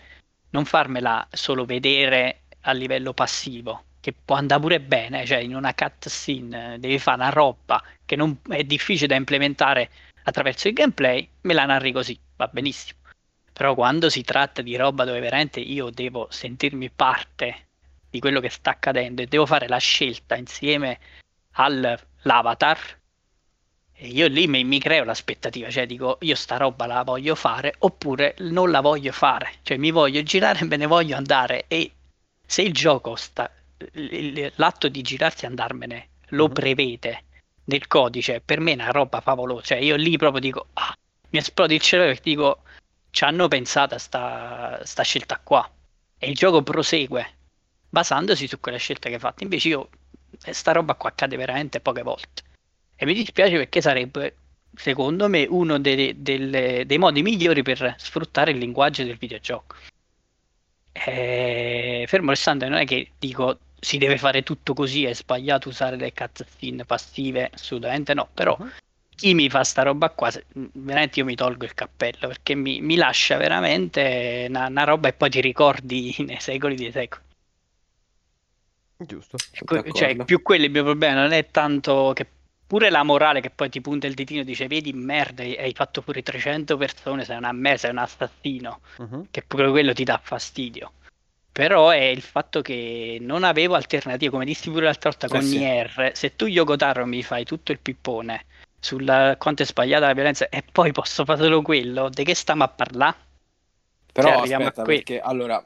non 0.56 0.64
farmela 0.64 1.28
solo 1.32 1.66
vedere 1.66 2.44
a 2.62 2.72
livello 2.72 3.14
passivo, 3.14 3.84
che 4.00 4.14
può 4.14 4.38
andare 4.38 4.62
pure 4.62 4.80
bene, 4.80 5.26
cioè 5.26 5.40
in 5.40 5.54
una 5.54 5.74
cutscene 5.74 6.76
eh, 6.76 6.80
devi 6.80 6.98
fare 6.98 7.18
una 7.18 7.30
roba 7.30 7.84
che 8.06 8.16
non 8.16 8.40
è 8.50 8.64
difficile 8.64 9.08
da 9.08 9.16
implementare 9.16 9.90
attraverso 10.24 10.70
il 10.70 10.74
gameplay, 10.74 11.28
me 11.42 11.54
la 11.54 11.66
narri 11.66 11.92
così, 11.92 12.18
va 12.38 12.48
benissimo. 12.48 13.00
Però 13.52 13.76
quando 13.76 14.10
si 14.10 14.24
tratta 14.24 14.62
di 14.62 14.76
roba 14.78 15.04
dove 15.04 15.20
veramente 15.20 15.60
io 15.60 15.90
devo 15.90 16.28
sentirmi 16.30 16.90
parte 16.90 17.68
di 18.10 18.20
quello 18.20 18.40
che 18.40 18.50
sta 18.50 18.72
accadendo 18.72 19.22
e 19.22 19.28
devo 19.28 19.46
fare 19.46 19.68
la 19.68 19.78
scelta 19.78 20.36
insieme 20.36 21.00
all'avatar, 21.52 22.80
e 23.98 24.08
io 24.08 24.28
lì 24.28 24.48
mi, 24.48 24.64
mi 24.64 24.80
creo 24.80 25.04
l'aspettativa, 25.04 25.70
cioè 25.70 25.86
dico 25.86 26.18
io 26.22 26.36
sta 26.36 26.58
roba 26.58 26.86
la 26.86 27.04
voglio 27.04 27.36
fare 27.36 27.76
oppure 27.80 28.36
non 28.40 28.70
la 28.70 28.82
voglio 28.82 29.12
fare, 29.12 29.54
cioè 29.64 29.78
mi 29.78 29.92
voglio 29.92 30.22
girare 30.24 30.60
e 30.60 30.66
me 30.66 30.78
ne 30.78 30.86
voglio 30.86 31.16
andare 31.16 31.66
e 31.68 31.92
se 32.46 32.62
il 32.62 32.74
gioco 32.74 33.16
sta, 33.16 33.50
l'atto 34.56 34.88
di 34.88 35.02
girarsi 35.02 35.46
e 35.46 35.48
andarmene 35.48 36.10
lo 36.30 36.48
Mhm. 36.48 36.54
prevede 36.54 37.24
nel 37.66 37.88
codice, 37.88 38.42
per 38.42 38.60
me 38.60 38.72
è 38.72 38.76
una 38.76 38.92
roba 38.92 39.22
favolosa, 39.22 39.64
cioè 39.64 39.78
io 39.80 39.96
lì 39.96 40.18
proprio 40.18 40.42
dico 40.42 40.68
ah, 40.74 40.94
mi 41.30 41.40
esplode 41.40 41.74
il 41.74 41.82
cervello 41.82 42.12
e 42.12 42.20
dico 42.22 42.62
ci 43.12 43.24
hanno 43.24 43.48
pensato 43.48 43.96
a 43.96 43.98
sta, 43.98 44.80
sta 44.84 45.04
scelta 45.04 45.40
qua 45.42 45.68
e 46.18 46.30
il 46.30 46.36
gioco 46.36 46.62
prosegue 46.62 47.34
basandosi 47.90 48.48
su 48.48 48.60
quella 48.60 48.78
scelta 48.78 49.08
che 49.08 49.16
hai 49.16 49.20
fatto. 49.22 49.44
Invece 49.44 49.70
io, 49.70 49.90
eh, 50.44 50.54
sta 50.54 50.74
roba 50.74 50.96
qua 50.96 51.10
accade 51.10 51.38
veramente 51.38 51.80
poche 51.80 52.02
volte. 52.04 52.44
E 52.96 53.06
mi 53.06 53.14
dispiace 53.14 53.58
perché 53.58 53.82
sarebbe, 53.82 54.36
secondo 54.76 55.28
me, 55.28 55.46
uno 55.50 55.80
dei, 55.80 56.22
delle- 56.22 56.86
dei 56.86 56.98
modi 56.98 57.22
migliori 57.22 57.62
per 57.62 57.96
sfruttare 57.98 58.52
il 58.52 58.58
linguaggio 58.58 59.04
del 59.04 59.18
videogioco. 59.18 59.76
Eh, 60.92 62.06
fermo 62.08 62.30
restando, 62.30 62.68
non 62.70 62.78
è 62.78 62.86
che 62.86 63.12
dico 63.20 63.60
si 63.86 63.98
deve 63.98 64.18
fare 64.18 64.42
tutto 64.42 64.74
così, 64.74 65.06
è 65.06 65.14
sbagliato 65.14 65.70
usare 65.70 65.96
le 65.96 66.12
cutscene 66.12 66.86
passive, 66.86 67.52
assolutamente 67.54 68.16
no, 68.16 68.28
però 68.34 68.58
mhm. 68.60 68.72
chi 69.16 69.36
mi 69.36 69.48
fa 69.50 69.64
sta 69.64 69.84
roba 69.84 70.10
qua, 70.10 70.32
veramente 70.54 71.20
io 71.20 71.26
mi 71.26 71.36
tolgo 71.36 71.66
il 71.66 71.76
cappello 71.76 72.28
perché 72.28 72.56
mi, 72.56 72.82
mi 72.82 72.96
lascia 72.96 73.38
veramente 73.38 74.46
una, 74.50 74.68
una 74.68 74.84
roba 74.86 75.10
e 75.10 75.14
poi 75.14 75.30
ti 75.30 75.42
ricordi 75.42 76.16
nei 76.26 76.40
secoli 76.40 76.76
dei 76.76 76.92
secoli. 76.92 77.24
Giusto. 78.98 79.38
D'accordo. 79.52 79.92
Cioè, 79.92 80.16
più 80.24 80.42
quello 80.42 80.66
il 80.66 80.72
mio 80.72 80.84
problema 80.84 81.22
non 81.22 81.34
è 81.34 81.52
tanto 81.52 82.14
che 82.16 82.26
pure 82.68 82.90
la 82.90 83.04
morale 83.04 83.42
che 83.42 83.50
poi 83.50 83.70
ti 83.70 83.82
punta 83.82 84.08
il 84.08 84.14
ditino 84.14 84.42
e 84.42 84.44
dice 84.44 84.68
vedi 84.68 84.92
merda, 84.94 85.44
hai 85.44 85.74
fatto 85.74 86.02
pure 86.02 86.22
300 86.24 86.78
persone, 86.78 87.24
sei 87.26 87.38
una 87.38 87.52
merda, 87.52 87.78
sei 87.80 87.92
un 87.92 87.98
assassino, 88.00 88.80
Mhm. 88.98 89.28
che 89.32 89.42
pure 89.44 89.70
quello 89.70 89.94
ti 89.94 90.04
dà 90.04 90.20
fastidio. 90.22 90.92
Però 91.52 91.90
è 91.90 92.02
il 92.04 92.22
fatto 92.22 92.62
che 92.62 93.18
non 93.22 93.44
avevo 93.46 93.76
alternative, 93.76 94.30
come 94.30 94.44
dissi 94.46 94.70
pure 94.70 94.86
l'altra 94.86 95.10
volta 95.10 95.28
con 95.28 95.40
Eh 95.40 95.44
sì. 95.44 95.58
Nier, 95.58 96.12
se 96.14 96.36
tu 96.36 96.48
Yoko 96.48 96.76
Taro 96.76 97.06
mi 97.06 97.24
fai 97.24 97.46
tutto 97.46 97.72
il 97.72 97.80
pippone 97.80 98.46
sul 98.78 99.06
quanto 99.40 99.64
è 99.64 99.66
sbagliata 99.66 100.08
la 100.08 100.14
violenza 100.14 100.50
e 100.50 100.64
poi 100.70 100.92
posso 100.92 101.24
fare 101.24 101.42
solo 101.42 101.62
quello, 101.62 102.10
di 102.10 102.24
che 102.26 102.36
stiamo 102.36 102.64
a 102.64 102.68
parlare? 102.68 103.16
Però 104.12 104.44
Cioè, 104.44 104.54
aspetta, 104.54 104.84
quello. 104.84 104.98
perché 104.98 105.20
allora, 105.22 105.66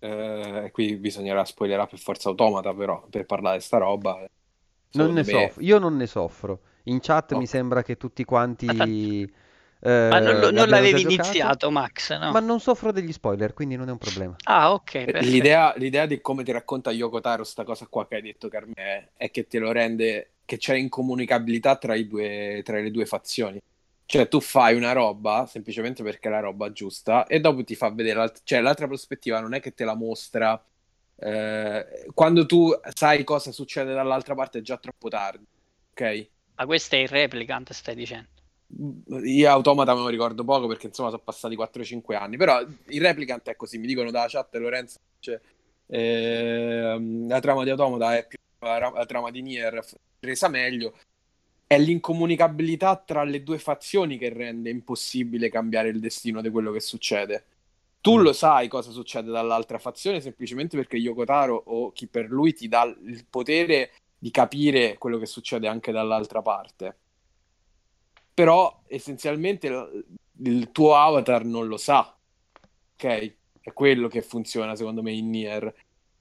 eh, 0.00 0.70
qui 0.72 0.96
bisognerà 0.96 1.44
spoilerare 1.44 1.88
per 1.88 1.98
forza 2.00 2.28
automata, 2.28 2.74
però, 2.74 3.06
per 3.08 3.24
parlare 3.24 3.58
di 3.58 3.62
sta 3.62 3.78
roba. 3.78 4.24
Non 4.92 5.12
ne 5.12 5.22
me- 5.24 5.24
soffro, 5.24 5.62
io 5.62 5.78
non 5.78 5.96
ne 5.96 6.06
soffro. 6.06 6.60
In 6.84 6.98
chat 7.00 7.34
mi 7.34 7.46
Ok. 7.46 7.46
sembra 7.46 7.82
che 7.82 7.96
tutti 7.96 8.24
quanti 8.24 9.22
eh, 9.80 9.90
Ma 10.10 10.20
non, 10.20 10.38
non 10.38 10.68
l'avevi 10.68 11.00
iniziato, 11.02 11.70
Max, 11.70 12.16
no? 12.18 12.36
ma 12.36 12.40
non 12.40 12.60
soffro 12.60 12.92
degli 12.92 13.12
spoiler, 13.12 13.54
quindi 13.54 13.76
non 13.76 13.88
è 13.88 13.92
un 13.92 13.98
problema. 13.98 14.38
Ah, 14.46 14.72
ok, 14.74 15.08
perfetto. 15.08 15.54
L'idea, 15.54 15.74
l'idea 15.76 16.06
di 16.06 16.20
come 16.20 16.44
ti 16.44 16.52
racconta 16.52 16.90
Yoko 16.92 17.20
Taro 17.20 17.44
sta 17.44 17.64
cosa 17.64 17.86
qua 17.86 18.06
che 18.06 18.16
hai 18.16 18.22
detto, 18.22 18.48
Carmè, 18.48 19.12
è 19.16 19.30
che 19.30 19.46
te 19.46 19.58
lo 19.58 19.72
rende, 19.72 20.34
che 20.44 20.56
c'è 20.58 20.74
incomunicabilità 20.76 21.76
tra, 21.76 21.94
i 21.94 22.06
due, 22.06 22.62
tra 22.64 22.78
le 22.80 22.90
due 22.90 23.06
fazioni. 23.06 23.60
Cioè, 24.06 24.28
tu 24.28 24.40
fai 24.40 24.74
una 24.76 24.92
roba 24.92 25.46
semplicemente 25.46 26.02
perché 26.02 26.28
è 26.28 26.30
la 26.32 26.40
roba 26.40 26.72
giusta 26.72 27.26
e 27.26 27.40
dopo 27.40 27.62
ti 27.64 27.74
fa 27.76 27.90
vedere, 27.90 28.16
l'alt- 28.18 28.40
cioè, 28.44 28.60
l'altra 28.60 28.86
prospettiva 28.88 29.40
non 29.40 29.54
è 29.54 29.60
che 29.60 29.72
te 29.74 29.84
la 29.84 29.94
mostra 29.94 30.62
eh, 31.20 32.06
quando 32.14 32.46
tu 32.46 32.72
sai 32.94 33.24
cosa 33.24 33.52
succede 33.52 33.92
dall'altra 33.92 34.34
parte 34.34 34.58
è 34.58 34.62
già 34.62 34.78
troppo 34.78 35.08
tardi, 35.08 35.44
ok? 35.90 36.28
Ma 36.56 36.66
questo 36.66 36.94
è 36.94 36.98
il 36.98 37.08
replicant, 37.08 37.72
stai 37.72 37.94
dicendo. 37.94 38.28
Io 39.24 39.50
Automata 39.50 39.94
me 39.94 40.00
lo 40.00 40.08
ricordo 40.08 40.44
poco 40.44 40.66
perché 40.66 40.86
insomma 40.86 41.10
sono 41.10 41.22
passati 41.22 41.56
4-5 41.56 42.14
anni, 42.14 42.36
però 42.36 42.60
il 42.60 43.00
replicant 43.00 43.48
è 43.48 43.56
così, 43.56 43.78
mi 43.78 43.86
dicono 43.86 44.10
dalla 44.10 44.28
chat 44.28 44.54
Lorenzo, 44.56 44.98
cioè, 45.18 45.38
ehm, 45.86 47.28
la 47.28 47.40
trama 47.40 47.64
di 47.64 47.70
Automata 47.70 48.16
è 48.16 48.26
più 48.26 48.38
la, 48.60 48.78
la 48.78 49.06
trama 49.06 49.30
di 49.30 49.42
Nier 49.42 49.82
resa 50.20 50.48
meglio, 50.48 50.94
è 51.66 51.78
l'incomunicabilità 51.78 52.96
tra 52.96 53.24
le 53.24 53.42
due 53.42 53.58
fazioni 53.58 54.18
che 54.18 54.28
rende 54.30 54.70
impossibile 54.70 55.50
cambiare 55.50 55.88
il 55.88 56.00
destino 56.00 56.40
di 56.40 56.50
quello 56.50 56.72
che 56.72 56.80
succede. 56.80 57.44
Tu 58.00 58.16
Mm. 58.16 58.22
lo 58.22 58.32
sai 58.32 58.68
cosa 58.68 58.90
succede 58.92 59.30
dall'altra 59.30 59.78
fazione 59.78 60.20
semplicemente 60.20 60.76
perché 60.76 60.96
Yoko 60.96 61.24
Taro 61.24 61.54
o 61.66 61.92
chi 61.92 62.06
per 62.06 62.30
lui 62.30 62.54
ti 62.54 62.66
dà 62.68 62.84
il 62.84 63.26
potere 63.28 63.92
di 64.18 64.30
capire 64.30 64.96
quello 64.98 65.18
che 65.18 65.26
succede 65.26 65.68
anche 65.68 65.92
dall'altra 65.92 66.40
parte. 66.42 66.98
Però 68.32 68.82
essenzialmente 68.86 69.66
il, 69.66 70.04
il 70.44 70.70
tuo 70.72 70.94
avatar 70.96 71.44
non 71.44 71.66
lo 71.68 71.76
sa, 71.76 72.16
ok? 72.94 73.34
È 73.60 73.72
quello 73.74 74.08
che 74.08 74.22
funziona 74.22 74.74
secondo 74.76 75.02
me 75.02 75.12
in 75.12 75.28
Nier. 75.28 75.74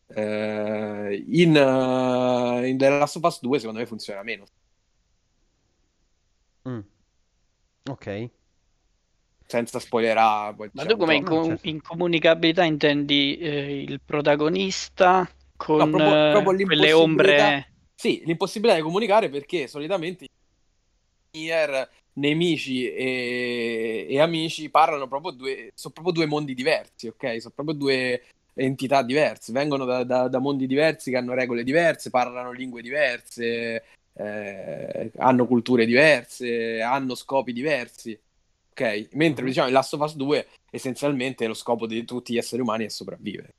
Eh, 0.08 1.24
in, 1.28 1.56
uh, 1.56 2.66
in 2.66 2.78
The 2.78 2.90
Last 2.90 3.16
of 3.18 3.24
Us 3.24 3.40
2 3.42 3.60
secondo 3.60 3.80
me 3.80 3.86
funziona 3.86 4.24
meno. 4.24 4.44
Mm. 6.68 6.80
Ok. 7.90 8.30
Senza 9.50 9.80
spoilerare. 9.80 10.70
Ma 10.74 10.86
tu 10.86 10.96
come 10.96 11.16
inco- 11.16 11.44
certo. 11.44 11.68
incomunicabilità 11.68 12.64
intendi 12.64 13.36
eh, 13.40 13.82
il 13.82 14.00
protagonista 14.06 15.28
con 15.58 15.78
no, 15.78 15.90
proprio, 15.90 16.42
proprio 16.42 16.66
quelle 16.68 16.92
ombre... 16.92 17.72
Sì, 17.96 18.22
l'impossibilità 18.26 18.78
di 18.78 18.84
comunicare 18.84 19.30
perché 19.30 19.68
solitamente 19.68 20.28
Nier, 21.32 21.90
nemici 22.14 22.92
e, 22.92 24.06
e, 24.08 24.20
amici 24.20 24.70
parlano 24.70 25.08
proprio 25.08 25.32
due, 25.32 25.72
sono 25.74 25.94
proprio 25.94 26.14
due 26.14 26.26
mondi 26.28 26.54
diversi, 26.54 27.08
ok? 27.08 27.42
Sono 27.42 27.54
proprio 27.56 27.76
due 27.76 28.24
entità 28.54 29.02
diverse, 29.02 29.52
vengono 29.52 29.86
da, 29.86 30.04
da, 30.04 30.28
da 30.28 30.40
mondi 30.40 30.68
diversi 30.68 31.10
che 31.10 31.18
hanno 31.18 31.34
regole 31.34 31.64
diverse, 31.64 32.12
parlano 32.12 32.52
lingue 32.52 32.82
diverse, 32.82 33.84
eh, 34.14 35.12
hanno 35.18 35.46
culture 35.46 35.86
diverse, 35.86 36.82
hanno 36.82 37.16
scopi 37.16 37.52
diversi. 37.52 38.20
Ok? 38.80 39.10
Mentre 39.12 39.44
diciamo 39.44 39.68
in 39.68 39.74
Last 39.74 39.94
of 39.94 40.02
Us 40.02 40.16
2 40.16 40.48
essenzialmente 40.72 41.46
lo 41.48 41.54
scopo 41.54 41.86
di 41.86 42.06
tutti 42.06 42.34
gli 42.34 42.38
esseri 42.38 42.62
umani 42.62 42.86
è 42.86 42.90
sopravvivere. 42.90 43.54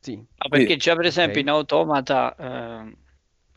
Sì. 0.00 0.22
Ah, 0.36 0.48
perché 0.48 0.76
già 0.76 0.94
per 0.94 1.06
esempio 1.06 1.40
okay. 1.40 1.42
in 1.42 1.48
Automata 1.48 2.36
eh, 2.36 2.96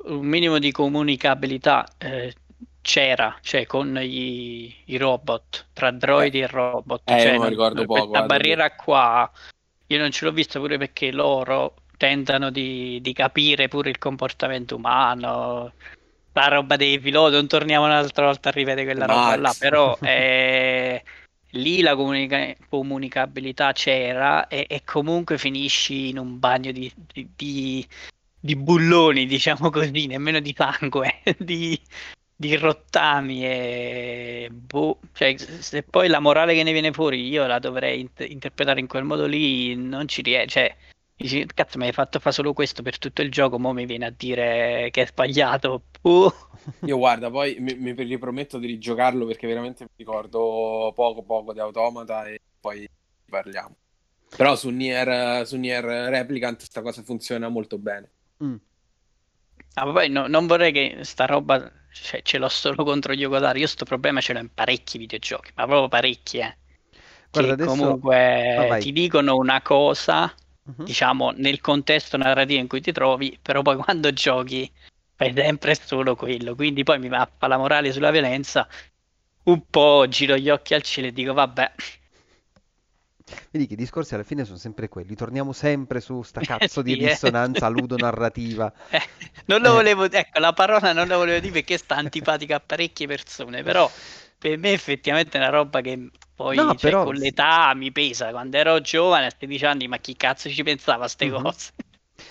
un 0.05 0.25
minimo 0.25 0.57
di 0.57 0.71
comunicabilità 0.71 1.85
eh, 1.97 2.33
c'era, 2.81 3.37
cioè 3.41 3.65
con 3.65 3.99
i, 4.01 4.73
i, 4.85 4.97
robot, 4.97 5.67
tra 5.73 5.91
droidi 5.91 6.39
eh. 6.39 6.43
e 6.43 6.47
robot. 6.47 7.01
Eh, 7.05 7.19
cioè, 7.19 7.37
non 7.37 7.49
ricordo 7.49 7.85
poco. 7.85 8.07
Questa 8.07 8.25
barriera 8.25 8.73
qua, 8.73 9.29
io 9.87 9.97
non 9.97 10.11
ce 10.11 10.25
l'ho 10.25 10.31
vista 10.31 10.59
pure 10.59 10.77
perché 10.77 11.11
loro 11.11 11.75
tentano 11.97 12.49
di, 12.49 12.99
di 13.01 13.13
capire 13.13 13.67
pure 13.67 13.89
il 13.89 13.97
comportamento 13.97 14.75
umano, 14.75 15.73
la 16.39 16.47
roba 16.47 16.77
dei 16.77 16.99
piloti, 16.99 17.33
non 17.33 17.47
torniamo 17.47 17.85
un'altra 17.85 18.25
volta 18.25 18.49
a 18.49 18.51
rivedere 18.53 18.85
quella 18.85 19.05
Max. 19.05 19.17
roba 19.17 19.35
là, 19.35 19.55
però 19.57 19.97
eh, 20.01 21.03
lì 21.51 21.81
la 21.81 21.95
comunica- 21.95 22.55
comunicabilità 22.69 23.73
c'era 23.73 24.47
e, 24.47 24.65
e, 24.69 24.83
comunque 24.85 25.37
finisci 25.37 26.09
in 26.09 26.17
un 26.17 26.39
bagno 26.39 26.71
di, 26.71 26.91
di, 27.11 27.29
di, 27.35 27.87
di 28.39 28.55
bulloni, 28.55 29.25
diciamo 29.25 29.69
così, 29.69 30.07
nemmeno 30.07 30.39
di 30.39 30.53
sangue, 30.55 31.19
di, 31.37 31.79
di 32.33 32.55
rottami 32.55 33.45
e 33.45 34.49
boh, 34.49 34.99
cioè, 35.11 35.35
se 35.37 35.83
poi 35.83 36.07
la 36.07 36.19
morale 36.19 36.53
che 36.53 36.63
ne 36.63 36.71
viene 36.71 36.93
fuori 36.93 37.27
io 37.27 37.45
la 37.47 37.59
dovrei 37.59 37.99
int- 37.99 38.25
interpretare 38.25 38.79
in 38.79 38.87
quel 38.87 39.03
modo 39.03 39.25
lì, 39.25 39.75
non 39.75 40.07
ci 40.07 40.21
riesco, 40.21 40.47
cioè 40.47 40.73
Dici, 41.19 41.45
cazzo, 41.53 41.77
mi 41.77 41.85
hai 41.85 41.91
fatto 41.91 42.17
fare 42.19 42.33
solo 42.33 42.53
questo 42.53 42.81
per 42.81 42.97
tutto 42.97 43.21
il 43.21 43.29
gioco, 43.29 43.59
mo 43.59 43.73
mi 43.73 43.85
viene 43.85 44.05
a 44.05 44.09
dire 44.09 44.87
che 44.89 45.01
è 45.01 45.05
sbagliato. 45.05 45.83
Uh. 46.03 46.31
Io 46.87 46.97
guarda, 46.97 47.29
poi 47.29 47.57
mi, 47.59 47.75
mi 47.75 47.91
riprometto 47.91 48.57
di 48.57 48.67
rigiocarlo 48.67 49.25
perché 49.25 49.45
veramente 49.45 49.83
mi 49.83 49.89
ricordo 49.97 50.93
poco 50.95 51.21
poco 51.23 51.51
di 51.51 51.59
Automata 51.59 52.23
e 52.23 52.39
poi 52.61 52.87
parliamo. 53.29 53.75
Però 54.33 54.55
su 54.55 54.69
Nier, 54.69 55.45
su 55.45 55.57
Nier 55.57 55.83
Replicant 55.83 56.55
questa 56.55 56.81
cosa 56.81 57.03
funziona 57.03 57.49
molto 57.49 57.77
bene. 57.77 58.11
Mm. 58.41 58.55
Ah, 59.73 59.91
poi 59.91 60.09
no, 60.09 60.27
non 60.27 60.47
vorrei 60.47 60.71
che 60.71 60.99
sta 61.01 61.25
roba 61.25 61.69
cioè, 61.91 62.21
ce 62.21 62.37
l'ho 62.37 62.47
solo 62.47 62.85
contro 62.85 63.13
gli 63.13 63.19
Yokodari. 63.19 63.59
Io 63.59 63.67
sto 63.67 63.83
problema 63.83 64.21
ce 64.21 64.31
l'ho 64.31 64.39
in 64.39 64.53
parecchi 64.53 64.97
videogiochi, 64.97 65.51
ma 65.55 65.65
proprio 65.65 65.89
parecchi, 65.89 66.37
eh. 66.37 66.55
Guarda, 67.29 67.55
che 67.55 67.61
adesso... 67.61 67.77
comunque 67.77 68.55
ah, 68.55 68.77
ti 68.77 68.93
dicono 68.93 69.35
una 69.35 69.61
cosa 69.61 70.33
uh-huh. 70.75 70.83
diciamo, 70.83 71.31
nel 71.35 71.61
contesto 71.61 72.17
narrativo 72.17 72.59
in 72.59 72.67
cui 72.67 72.81
ti 72.81 72.91
trovi, 72.91 73.37
però 73.41 73.61
poi 73.61 73.77
quando 73.83 74.11
giochi 74.11 74.69
fai 75.15 75.33
sempre 75.35 75.75
solo 75.75 76.15
quello. 76.15 76.55
Quindi 76.55 76.83
poi 76.83 76.99
mi 76.99 77.09
mappa 77.09 77.47
la 77.47 77.57
morale 77.57 77.91
sulla 77.91 78.11
violenza, 78.11 78.67
un 79.43 79.63
po' 79.69 80.05
giro 80.07 80.37
gli 80.37 80.49
occhi 80.49 80.73
al 80.73 80.81
cielo 80.81 81.07
e 81.07 81.13
dico 81.13 81.33
vabbè. 81.33 81.71
Vedi 83.51 83.67
che 83.67 83.73
i 83.73 83.77
discorsi 83.77 84.15
alla 84.15 84.23
fine 84.23 84.43
sono 84.43 84.57
sempre 84.57 84.89
quelli, 84.89 85.15
torniamo 85.15 85.53
sempre 85.53 86.01
su 86.01 86.21
sta 86.23 86.41
cazzo 86.45 86.81
di 86.81 86.93
eh. 86.93 87.09
dissonanza 87.09 87.67
ludonarrativa. 87.67 88.73
Eh, 88.89 89.01
non 89.45 89.61
lo 89.61 89.69
eh. 89.69 89.73
volevo, 89.73 90.03
ecco, 90.09 90.39
la 90.39 90.53
parola 90.53 90.93
non 90.93 91.07
la 91.07 91.17
volevo 91.17 91.39
dire 91.39 91.53
perché 91.53 91.77
sta 91.77 91.95
antipatica 91.95 92.55
a 92.55 92.59
parecchie 92.59 93.07
persone, 93.07 93.61
però 93.63 93.89
per 94.39 94.57
me 94.57 94.71
effettivamente 94.71 95.37
è 95.37 95.41
una 95.41 95.49
roba 95.49 95.81
che 95.81 96.09
poi 96.33 96.55
no, 96.55 96.73
cioè, 96.75 96.89
però... 96.91 97.03
con 97.03 97.15
l'età 97.15 97.73
mi 97.75 97.91
pesa. 97.91 98.29
Quando 98.29 98.55
ero 98.55 98.79
giovane 98.79 99.25
a 99.25 99.33
16 99.37 99.65
anni, 99.65 99.87
ma 99.89 99.97
chi 99.97 100.15
cazzo 100.15 100.49
ci 100.49 100.63
pensava 100.63 100.99
a 100.99 100.99
queste 100.99 101.25
mm-hmm. 101.25 101.43
cose? 101.43 101.71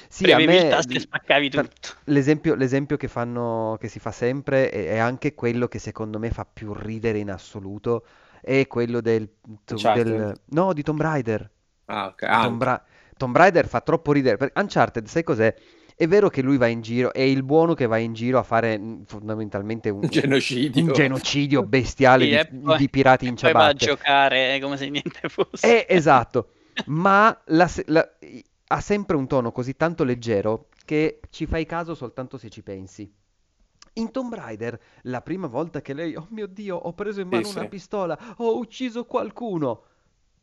Sì, 0.09 0.25
a 0.33 0.39
me, 0.39 0.57
il 0.57 0.69
tasto 0.71 0.95
e 0.95 1.01
spaccavi 1.01 1.51
tutto. 1.51 1.89
L'esempio, 2.05 2.55
l'esempio 2.55 2.97
che, 2.97 3.07
fanno, 3.07 3.77
che 3.79 3.89
si 3.89 3.99
fa 3.99 4.11
sempre 4.11 4.71
è, 4.71 4.89
è, 4.89 4.97
anche 4.97 5.35
quello 5.35 5.69
che 5.69 5.79
secondo 5.79 6.19
me 6.19 6.31
fa 6.31 6.47
più 6.51 6.73
ridere 6.73 7.19
in 7.19 7.31
assoluto, 7.31 8.07
è 8.41 8.67
quello 8.67 9.03
del, 9.03 9.29
del 9.67 10.41
no, 10.47 10.73
di 10.73 10.83
Tomb 10.83 11.03
Raider. 11.03 11.51
Ah, 11.85 12.07
ok. 12.07 12.27
Tomb, 12.27 12.63
Ra- 12.63 12.85
Tomb 13.15 13.37
Raider 13.37 13.69
fa 13.69 13.83
troppo 13.83 14.13
ridere. 14.13 14.51
Uncharted, 14.55 15.07
sai 15.07 15.23
cos'è? 15.23 15.55
È 16.01 16.07
vero 16.07 16.29
che 16.29 16.43
lui 16.43 16.59
va 16.59 16.69
in 16.69 16.81
giro, 16.81 17.13
è 17.13 17.23
il 17.23 17.43
buono 17.43 17.75
che 17.75 17.87
va 17.87 17.97
in 17.97 18.13
giro 18.13 18.39
a 18.39 18.45
fare 18.45 18.79
mm, 18.79 19.03
fondamentalmente 19.07 19.91
un, 19.91 20.03
genocidio, 20.09 20.85
un 20.85 20.93
genocidio 20.93 21.65
bestiale 21.65 22.25
sì, 22.25 22.49
di, 22.53 22.59
poi, 22.61 22.77
di, 22.77 22.89
pirati 22.89 23.27
in 23.27 23.37
ciabatte. 23.37 23.59
Poi 23.59 23.65
va 23.65 23.71
a 23.71 23.97
giocare 23.97 24.61
come 24.61 24.77
se 24.77 24.89
niente 24.91 25.29
fosse. 25.29 25.85
È, 25.85 25.93
esatto, 25.93 26.51
ma 26.87 27.37
la, 27.47 27.69
la, 27.87 28.09
ha 28.69 28.81
sempre 28.81 29.17
un 29.17 29.27
tono 29.27 29.51
così 29.51 29.75
tanto 29.75 30.05
leggero 30.05 30.69
che 30.85 31.19
ci 31.31 31.47
fai 31.47 31.67
caso 31.67 31.97
soltanto 31.97 32.39
se 32.39 32.49
ci 32.49 32.63
pensi. 32.63 33.13
In 33.95 34.13
Tomb 34.13 34.33
Raider, 34.33 34.81
la 35.03 35.21
prima 35.21 35.49
volta 35.49 35.83
che 35.83 35.95
lei, 35.95 36.15
oh 36.15 36.29
mio 36.31 36.47
Dio, 36.47 36.77
ho 36.77 36.93
preso 36.93 37.21
in 37.21 37.27
mano 37.27 37.43
sì, 37.43 37.57
una 37.57 37.65
sì. 37.65 37.71
pistola, 37.71 38.17
ho 38.37 38.57
ucciso 38.57 39.05
qualcuno. 39.05 39.83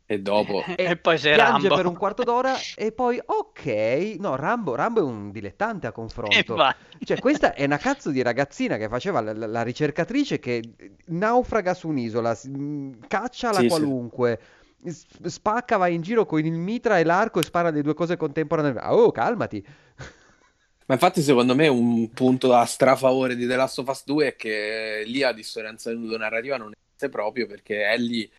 E 0.08 0.20
dopo... 0.20 0.64
E, 0.66 0.76
e 0.92 0.98
poi 0.98 1.18
sei 1.18 1.34
piange 1.34 1.68
Rambo. 1.68 1.76
per 1.76 1.86
un 1.88 1.98
quarto 1.98 2.24
d'ora 2.24 2.56
e 2.76 2.92
poi, 2.92 3.20
ok, 3.24 4.18
no, 4.20 4.36
Rambo, 4.36 4.76
Rambo 4.76 5.00
è 5.00 5.04
un 5.04 5.32
dilettante 5.32 5.88
a 5.88 5.92
confronto. 5.92 6.58
Cioè, 7.04 7.20
questa 7.20 7.54
è 7.54 7.66
una 7.66 7.78
cazzo 7.78 8.12
di 8.12 8.22
ragazzina 8.22 8.78
che 8.78 8.88
faceva 8.88 9.22
la, 9.22 9.34
la 9.34 9.62
ricercatrice 9.64 10.40
che 10.40 10.62
naufraga 11.08 11.74
su 11.74 11.88
un'isola, 11.88 12.38
caccia 13.08 13.52
la 13.52 13.60
sì, 13.60 13.68
qualunque, 13.68 14.40
sì. 14.84 15.06
spacca, 15.24 15.78
va 15.78 15.88
in 15.88 16.02
giro 16.02 16.26
con 16.26 16.40
il 16.40 16.52
mitra 16.52 17.00
e 17.00 17.04
l'arco 17.04 17.40
e 17.40 17.44
spara 17.44 17.72
le 17.72 17.82
due 17.82 17.96
cose 17.96 18.16
contemporaneamente. 18.16 18.88
Oh, 18.88 19.12
calmati. 19.12 19.66
Ma 20.88 20.94
infatti 20.94 21.24
secondo 21.24 21.56
me 21.56 21.68
un 21.68 22.12
punto 22.12 22.54
a 22.54 22.64
strafavore 22.66 23.36
di 23.36 23.48
The 23.48 23.56
Last 23.56 23.80
of 23.80 23.88
Us 23.88 24.04
2 24.06 24.28
è 24.28 24.36
che 24.36 25.02
lì 25.08 25.24
a 25.24 25.32
dissonanza 25.32 25.92
narrativa 25.92 26.58
non 26.58 26.74
esiste 26.74 27.10
proprio 27.10 27.48
perché 27.48 27.88
Ellie 27.88 28.30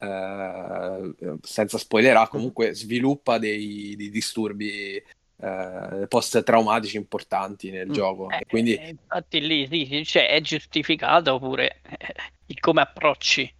eh, 0.00 1.14
senza 1.42 1.78
spoilerare, 1.78 2.28
comunque 2.28 2.74
sviluppa 2.74 3.38
dei, 3.38 3.94
dei 3.96 4.10
disturbi 4.10 5.02
eh, 5.42 6.06
post-traumatici 6.08 6.96
importanti 6.96 7.70
nel 7.70 7.88
mm. 7.88 7.92
gioco. 7.92 8.30
Eh, 8.30 8.44
quindi... 8.48 8.74
Eh, 8.74 8.88
infatti 8.88 9.40
lì 9.40 9.66
sì, 9.70 10.04
cioè, 10.04 10.30
è 10.30 10.40
giustificato 10.40 11.38
pure 11.38 11.80
eh, 11.82 12.14
il 12.46 12.58
come 12.60 12.80
approcci. 12.80 13.54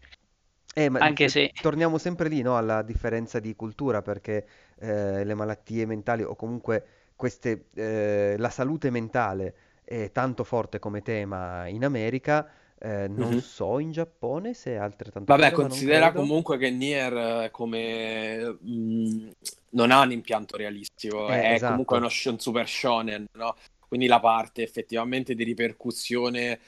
Eh, 0.73 0.91
Anche 0.99 1.29
se... 1.29 1.53
Torniamo 1.61 1.99
sempre 1.99 2.29
lì, 2.29 2.43
no, 2.43 2.57
alla 2.57 2.83
differenza 2.83 3.39
di 3.39 3.55
cultura, 3.55 4.03
perché 4.03 4.47
eh, 4.79 5.25
le 5.25 5.35
malattie 5.35 5.85
mentali 5.85 6.23
o 6.23 6.35
comunque 6.37 6.85
queste, 7.17 7.67
eh, 7.75 8.37
la 8.39 8.51
salute 8.51 8.89
mentale 8.89 9.55
è 9.85 10.11
tanto 10.13 10.45
forte 10.45 10.79
come 10.79 11.03
tema 11.03 11.67
in 11.67 11.85
America, 11.85 12.49
eh, 12.83 13.09
non 13.09 13.29
mm-hmm. 13.29 13.39
so 13.39 13.79
in 13.79 13.93
Giappone 13.93 14.55
se 14.55 14.73
è 14.73 14.77
altrettanto 14.77 15.31
Vabbè, 15.31 15.53
considera 15.53 16.13
comunque 16.13 16.57
che 16.57 16.71
Nier 16.71 17.13
eh, 17.45 17.51
come 17.51 18.57
mh, 18.59 19.31
non 19.71 19.91
ha 19.91 20.01
un 20.01 20.13
impianto 20.13 20.57
realistico, 20.57 21.29
eh, 21.29 21.43
è 21.43 21.53
esatto. 21.53 21.73
comunque 21.73 21.99
uno 21.99 22.09
sh- 22.09 22.37
super 22.37 22.67
shonen, 22.67 23.27
no? 23.33 23.55
Quindi 23.87 24.07
la 24.07 24.19
parte 24.19 24.63
effettivamente 24.63 25.35
di 25.35 25.45
ripercussione 25.45 26.61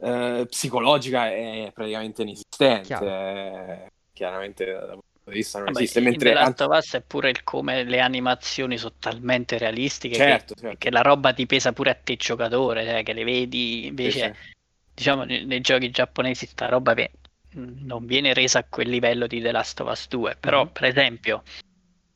eh, 0.00 0.46
psicologica 0.48 1.28
è 1.28 1.70
praticamente 1.74 2.22
inesistente. 2.22 2.94
Eh, 2.94 3.90
chiaramente 4.14 4.64
dal 4.64 4.88
punto 4.88 5.00
di 5.24 5.34
vista 5.34 5.58
non 5.58 5.66
Vabbè, 5.66 5.82
esiste. 5.82 6.00
Mentre 6.00 6.30
in 6.30 6.54
The 6.54 6.66
Last 6.66 6.96
è 6.96 7.02
pure 7.02 7.28
il 7.28 7.44
come 7.44 7.84
le 7.84 8.00
animazioni 8.00 8.78
sono 8.78 8.94
talmente 8.98 9.58
realistiche 9.58 10.14
certo, 10.14 10.54
che, 10.54 10.60
certo. 10.60 10.76
che, 10.78 10.90
la 10.90 11.02
roba 11.02 11.34
ti 11.34 11.44
pesa 11.44 11.74
pure 11.74 11.90
a 11.90 11.94
te 11.94 12.16
giocatore, 12.16 12.86
cioè, 12.86 13.02
che 13.02 13.12
le 13.12 13.24
vedi 13.24 13.86
invece... 13.88 14.34
Sì, 14.34 14.40
sì 14.48 14.54
diciamo 14.96 15.24
nei, 15.24 15.44
nei 15.44 15.60
giochi 15.60 15.90
giapponesi 15.90 16.46
sta 16.46 16.68
roba 16.68 16.94
che 16.94 17.10
non 17.52 18.06
viene 18.06 18.32
resa 18.32 18.60
a 18.60 18.64
quel 18.64 18.88
livello 18.88 19.26
di 19.26 19.42
The 19.42 19.52
Last 19.52 19.80
of 19.80 19.90
Us 19.90 20.08
2 20.08 20.36
però 20.40 20.64
mm-hmm. 20.64 20.72
per 20.72 20.84
esempio 20.84 21.42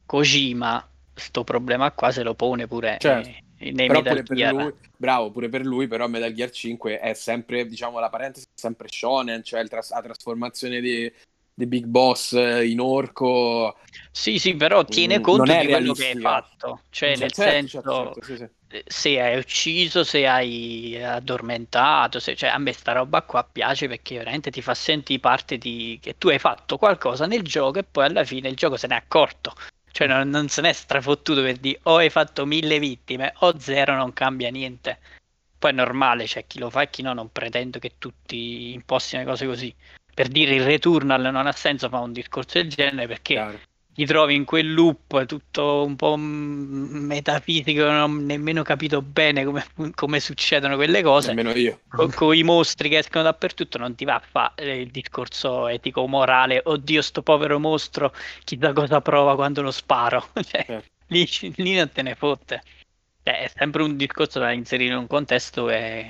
Kojima 0.07 0.89
sto 1.15 1.45
problema 1.45 1.93
qua 1.93 2.11
se 2.11 2.23
lo 2.23 2.35
pone 2.35 2.67
pure 2.67 2.97
certo. 2.99 3.29
nei, 3.59 3.73
nei 3.73 3.87
però 3.87 4.01
Metal 4.01 4.23
Gear 4.23 4.55
lui, 4.55 4.73
bravo 4.97 5.31
pure 5.31 5.51
per 5.51 5.65
lui 5.67 5.87
però 5.87 6.09
Metal 6.09 6.33
Gear 6.33 6.51
5 6.51 6.99
è 6.99 7.13
sempre 7.13 7.67
diciamo 7.67 7.99
la 7.99 8.09
parentesi 8.09 8.47
è 8.47 8.59
sempre 8.59 8.89
shonen 8.91 9.43
cioè 9.43 9.67
tras- 9.69 9.91
la 9.91 10.01
trasformazione 10.01 10.81
di, 10.81 11.13
di 11.53 11.67
Big 11.67 11.85
Boss 11.85 12.33
in 12.33 12.81
orco. 12.81 13.77
Sì, 14.11 14.39
sì, 14.39 14.55
però 14.55 14.85
tiene 14.85 15.19
Mm, 15.19 15.23
conto 15.23 15.45
di 15.45 15.67
quello 15.67 15.93
che 15.93 16.07
hai 16.07 16.21
fatto. 16.21 16.83
Cioè, 16.89 17.17
Certo, 17.17 17.23
nel 17.23 17.33
certo, 17.33 17.51
senso, 17.51 17.83
certo, 17.83 17.93
certo, 17.93 18.23
sì, 18.23 18.37
sì. 18.37 18.60
Se 18.87 19.21
hai 19.21 19.37
ucciso, 19.39 20.05
se 20.05 20.27
hai 20.27 21.03
addormentato, 21.03 22.21
se- 22.21 22.37
cioè, 22.37 22.51
a 22.51 22.59
me 22.59 22.73
sta 22.73 22.93
roba 22.93 23.23
qua 23.23 23.43
piace 23.45 23.89
perché 23.89 24.19
veramente 24.19 24.51
ti 24.51 24.63
fa 24.63 24.75
sentire 24.75 25.19
parte 25.21 25.59
di 25.59 25.99
che 26.01 26.17
tu 26.19 26.29
hai 26.29 26.39
fatto 26.39 26.77
qualcosa 26.79 27.27
nel 27.27 27.43
gioco 27.43 27.79
e 27.79 27.85
poi 27.85 28.05
alla 28.07 28.25
fine 28.25 28.49
il 28.49 28.57
gioco 28.57 28.77
se 28.77 28.87
n'è 28.87 28.95
accorto. 28.95 29.55
Cioè, 29.91 30.07
non, 30.07 30.29
non 30.29 30.49
se 30.49 30.61
n'è 30.63 30.73
strafottuto 30.73 31.43
per 31.43 31.57
dire 31.57 31.81
o 31.85 31.97
hai 31.97 32.11
fatto 32.11 32.47
mille 32.47 32.79
vittime 32.79 33.33
o 33.39 33.59
zero, 33.59 33.97
non 33.97 34.13
cambia 34.13 34.51
niente. 34.51 34.99
Poi 35.59 35.71
è 35.71 35.75
normale, 35.75 36.25
c'è 36.25 36.47
chi 36.47 36.59
lo 36.59 36.71
fa 36.71 36.83
e 36.83 36.91
chi 36.91 37.03
no, 37.03 37.13
non 37.13 37.31
pretendo 37.31 37.79
che 37.79 37.93
tutti 37.99 38.73
impostino 38.73 39.23
le 39.23 39.29
cose 39.29 39.47
così. 39.47 39.75
Per 40.15 40.29
dire 40.29 40.55
il 40.55 40.65
Returnal 40.65 41.21
non 41.33 41.47
ha 41.47 41.53
senso 41.53 41.89
fare 41.89 42.05
un 42.05 42.13
discorso 42.13 42.59
del 42.59 42.69
genere 42.69 43.07
perché 43.07 43.35
Chiaro. 43.35 43.61
Ti 44.01 44.07
trovi 44.07 44.35
in 44.35 44.47
quel 44.47 44.73
loop 44.73 45.27
tutto 45.27 45.85
un 45.85 45.95
po' 45.95 46.17
metafisico, 46.17 47.85
non 47.85 48.01
ho 48.01 48.07
nemmeno 48.07 48.63
capito 48.63 49.03
bene 49.03 49.45
come, 49.45 49.63
come 49.95 50.21
succedono 50.21 50.77
quelle 50.77 51.03
cose. 51.03 51.35
Nemmeno 51.35 51.55
io. 51.55 51.81
Con 52.15 52.35
i 52.35 52.43
mostri 52.43 52.89
che 52.89 52.97
escono 52.97 53.25
dappertutto 53.25 53.77
non 53.77 53.95
ti 53.95 54.07
va 54.07 54.15
a 54.15 54.23
fare 54.27 54.79
il 54.79 54.91
discorso 54.91 55.69
etico-morale, 55.69 56.63
oddio 56.65 57.03
sto 57.03 57.21
povero 57.23 57.59
mostro, 57.59 58.15
chissà 58.45 58.73
cosa 58.73 59.03
prova 59.03 59.35
quando 59.35 59.61
lo 59.61 59.71
sparo. 59.71 60.29
Cioè, 60.51 60.65
Certo. 60.65 60.89
lì, 61.09 61.29
lì 61.57 61.75
non 61.75 61.93
te 61.93 62.01
ne 62.01 62.15
fotte. 62.15 62.63
Cioè, 63.23 63.43
è 63.43 63.53
sempre 63.55 63.83
un 63.83 63.99
discorso 63.99 64.39
da 64.39 64.51
inserire 64.51 64.95
in 64.95 65.01
un 65.01 65.07
contesto 65.07 65.69
e 65.69 66.07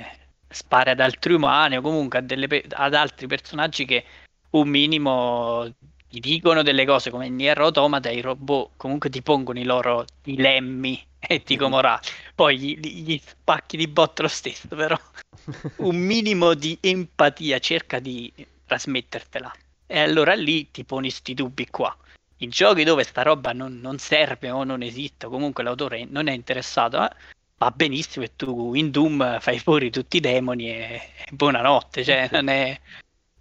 spari 0.48 0.90
ad 0.90 1.00
altri 1.00 1.32
umani 1.32 1.76
o 1.76 1.80
comunque 1.80 2.20
a 2.20 2.22
delle 2.22 2.46
pe- 2.46 2.66
ad 2.70 2.94
altri 2.94 3.26
personaggi 3.26 3.84
che 3.84 4.04
un 4.50 4.68
minimo 4.68 5.68
ti 6.10 6.18
dicono 6.18 6.62
delle 6.62 6.84
cose 6.84 7.10
come 7.10 7.26
in 7.26 7.36
Nier 7.36 7.58
Automata 7.60 8.10
i 8.10 8.20
robot 8.20 8.72
comunque 8.76 9.08
ti 9.10 9.22
pongono 9.22 9.60
i 9.60 9.64
loro 9.64 10.04
dilemmi 10.22 11.00
etico-morali. 11.20 12.00
Poi 12.34 12.58
gli, 12.58 12.78
gli 12.78 13.20
spacchi 13.24 13.76
di 13.76 13.86
botto 13.86 14.22
lo 14.22 14.28
stesso, 14.28 14.66
però 14.68 14.98
un 15.78 15.96
minimo 15.96 16.54
di 16.54 16.76
empatia 16.80 17.60
cerca 17.60 18.00
di 18.00 18.32
trasmettertela. 18.66 19.52
E 19.86 20.00
allora 20.00 20.34
lì 20.34 20.70
ti 20.70 20.84
poni 20.84 21.10
sti 21.10 21.34
dubbi 21.34 21.66
qua. 21.70 21.96
I 22.38 22.48
giochi 22.48 22.84
dove 22.84 23.04
sta 23.04 23.22
roba 23.22 23.52
non, 23.52 23.78
non 23.80 23.98
serve 23.98 24.50
o 24.50 24.64
non 24.64 24.82
esiste, 24.82 25.26
comunque 25.26 25.62
l'autore 25.62 26.06
non 26.08 26.26
è 26.26 26.32
interessato, 26.32 27.04
eh, 27.04 27.14
va 27.58 27.70
benissimo 27.70 28.24
e 28.24 28.34
tu 28.34 28.74
in 28.74 28.90
Doom 28.90 29.38
fai 29.40 29.58
fuori 29.58 29.90
tutti 29.90 30.16
i 30.16 30.20
demoni 30.20 30.70
e, 30.70 30.94
e 31.16 31.26
buonanotte. 31.30 32.02
Cioè, 32.02 32.28
non 32.32 32.48
è... 32.48 32.80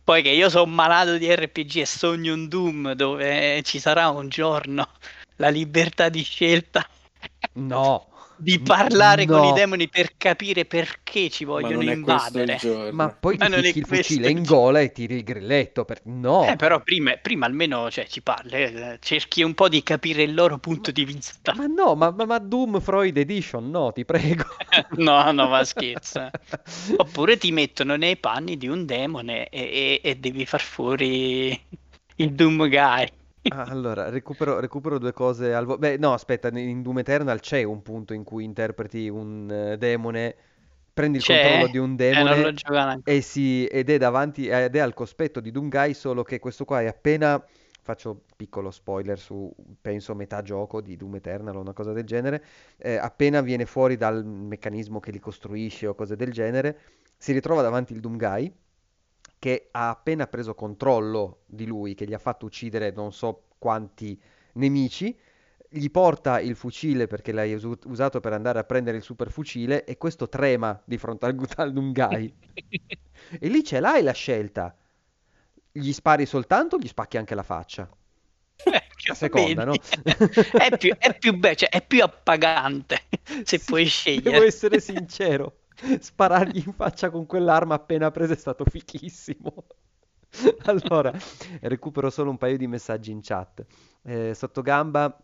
Poi 0.09 0.23
che 0.23 0.29
io 0.29 0.49
sono 0.49 0.65
malato 0.65 1.19
di 1.19 1.31
RPG 1.31 1.81
e 1.81 1.85
sogno 1.85 2.33
un 2.33 2.47
Doom 2.47 2.93
dove 2.93 3.61
ci 3.61 3.77
sarà 3.77 4.09
un 4.09 4.27
giorno 4.27 4.89
la 5.35 5.49
libertà 5.49 6.09
di 6.09 6.23
scelta. 6.23 6.83
No, 7.53 8.08
di 8.41 8.61
parlare 8.61 9.27
con 9.27 9.43
No. 9.43 9.43
i 9.43 9.51
demoni 9.51 9.89
per 9.89 10.15
capire 10.17 10.65
perché 10.65 11.29
ci 11.29 11.45
Ma 11.61 11.69
vogliono 11.69 11.71
non 11.71 11.89
è 11.89 11.99
questo 11.99 12.39
il 12.39 12.53
invadere. 12.53 12.89
ma 12.91 13.11
poi 13.11 13.37
Ma 13.37 13.49
ti 13.49 13.51
picchi 13.51 13.79
il 13.79 13.85
fucile 13.85 14.29
il 14.29 14.31
in 14.31 14.43
gola 14.43 14.79
e 14.79 14.91
tiri 14.91 15.15
il 15.17 15.23
grilletto. 15.23 15.85
Per... 15.85 16.01
No, 16.05 16.47
Eh, 16.47 16.55
però 16.55 16.81
prima, 16.81 17.15
prima 17.17 17.45
almeno 17.45 17.89
cioè, 17.91 18.05
ci 18.07 18.21
parli, 18.21 18.55
eh, 18.63 18.97
cerchi 18.99 19.41
un 19.43 19.53
po' 19.53 19.69
di 19.69 19.83
capire 19.83 20.23
il 20.23 20.33
loro 20.33 20.57
punto 20.57 20.91
di 20.91 21.05
vista. 21.05 21.55
ma 21.55 21.65
no, 21.67 21.95
ma, 21.95 22.11
ma- 22.11 22.25
ma 22.25 22.39
Doom 22.39 22.79
Freud 22.79 23.17
Edition, 23.17 23.69
no, 23.69 23.91
ti 23.91 24.03
prego. 24.05 24.45
No, 24.97 25.31
no, 25.31 25.47
ma 25.49 25.63
scherzo. 25.63 26.33
Oppure 26.95 27.37
ti 27.37 27.51
mettono 27.51 27.95
nei 27.95 28.17
panni 28.17 28.57
di 28.57 28.67
un 28.67 28.85
demone 28.85 29.47
e, 29.49 29.99
e- 30.03 30.09
e 30.09 30.15
devi 30.17 30.45
far 30.45 30.61
fuori 30.61 31.49
il 32.15 32.33
Doom 32.33 32.67
Guy. 32.69 33.07
Ah, 33.51 33.63
Allora, 33.63 34.09
recupero, 34.09 34.59
recupero 34.59 34.99
due 34.99 35.11
cose 35.11 35.53
al 35.53 35.65
volo. 35.65 35.79
Beh, 35.79 35.97
no, 35.97 36.13
aspetta, 36.13 36.49
in 36.49 36.81
Doom 36.83 36.99
Eternal 36.99 37.39
c'è 37.39 37.63
un 37.63 37.81
punto 37.81 38.13
in 38.13 38.23
cui 38.23 38.43
interpreti 38.43 39.09
un 39.09 39.49
eh, 39.51 39.77
demone, 39.77 40.35
prendi 40.93 41.17
il 41.17 41.23
C'è? 41.23 41.33
controllo 41.41 41.67
di 41.67 41.77
un 41.79 41.95
Eh, 41.95 41.95
demone 41.95 42.53
e 43.03 43.21
si, 43.21 43.65
ed 43.65 43.89
è 43.89 43.97
davanti, 43.97 44.47
ed 44.47 44.75
è 44.75 44.79
al 44.79 44.93
cospetto 44.93 45.39
di 45.39 45.49
Doomguy, 45.51 45.93
solo 45.95 46.21
che 46.23 46.37
questo 46.39 46.63
qua 46.63 46.81
è 46.81 46.87
appena, 46.87 47.43
faccio 47.81 48.25
piccolo 48.35 48.69
spoiler 48.69 49.17
su, 49.17 49.51
penso, 49.81 50.13
metà 50.13 50.41
gioco 50.43 50.79
di 50.81 50.95
Doom 50.95 51.15
Eternal 51.15 51.55
o 51.55 51.59
una 51.61 51.73
cosa 51.73 51.91
del 51.91 52.03
genere, 52.05 52.43
eh, 52.77 52.97
appena 52.97 53.41
viene 53.41 53.65
fuori 53.65 53.95
dal 53.97 54.23
meccanismo 54.25 54.99
che 54.99 55.09
li 55.11 55.19
costruisce 55.19 55.87
o 55.87 55.95
cose 55.95 56.15
del 56.15 56.31
genere, 56.31 56.77
si 57.17 57.31
ritrova 57.33 57.63
davanti 57.63 57.93
il 57.93 57.99
Doomguy 57.99 58.53
che 59.39 59.69
ha 59.71 59.89
appena 59.89 60.27
preso 60.27 60.53
controllo 60.55 61.41
di 61.45 61.65
lui, 61.65 61.95
che 61.95 62.05
gli 62.05 62.13
ha 62.13 62.17
fatto 62.19 62.45
uccidere 62.45 62.91
non 62.91 63.13
so 63.13 63.45
quanti 63.57 64.19
nemici, 64.53 65.17
gli 65.71 65.89
porta 65.91 66.39
il 66.39 66.55
fucile 66.55 67.07
perché 67.07 67.31
l'hai 67.31 67.53
usato 67.53 68.19
per 68.19 68.33
andare 68.33 68.59
a 68.59 68.63
prendere 68.63 68.97
il 68.97 69.03
super 69.03 69.31
fucile 69.31 69.83
e 69.85 69.97
questo 69.97 70.27
trema 70.29 70.79
di 70.85 70.97
fronte 70.97 71.25
al, 71.27 71.37
al 71.57 71.73
Dungai. 71.73 72.33
E 73.39 73.47
lì 73.49 73.63
ce 73.63 73.79
l'hai 73.79 74.01
la 74.03 74.11
scelta. 74.13 74.75
Gli 75.71 75.91
spari 75.91 76.25
soltanto 76.25 76.75
o 76.75 76.79
gli 76.79 76.87
spacchi 76.87 77.17
anche 77.17 77.35
la 77.35 77.43
faccia? 77.43 77.89
Ecco, 78.63 78.95
La 79.05 79.15
seconda, 79.15 79.63
no? 79.65 79.81
È 80.55 80.75
più, 80.77 80.95
è 80.97 81.17
più 81.17 81.33
be- 81.37 81.55
cioè, 81.55 81.69
è 81.69 81.85
più 81.85 82.03
appagante 82.03 83.03
se 83.43 83.59
Sì, 83.59 83.59
puoi 83.59 83.85
Devo 84.13 84.41
scegliere. 84.41 84.43
essere 84.43 84.79
sincero. 84.79 85.58
Sparargli 85.99 86.63
in 86.65 86.73
faccia 86.73 87.09
con 87.09 87.25
quell'arma 87.25 87.75
appena 87.75 88.11
presa 88.11 88.33
è 88.33 88.37
stato 88.37 88.65
fichissimo. 88.65 89.65
Allora, 90.65 91.11
recupero 91.61 92.09
solo 92.11 92.29
un 92.29 92.37
paio 92.37 92.55
di 92.57 92.67
messaggi 92.67 93.09
in 93.11 93.19
chat. 93.21 93.65
Eh, 94.03 94.35
Sottogamba, 94.35 95.17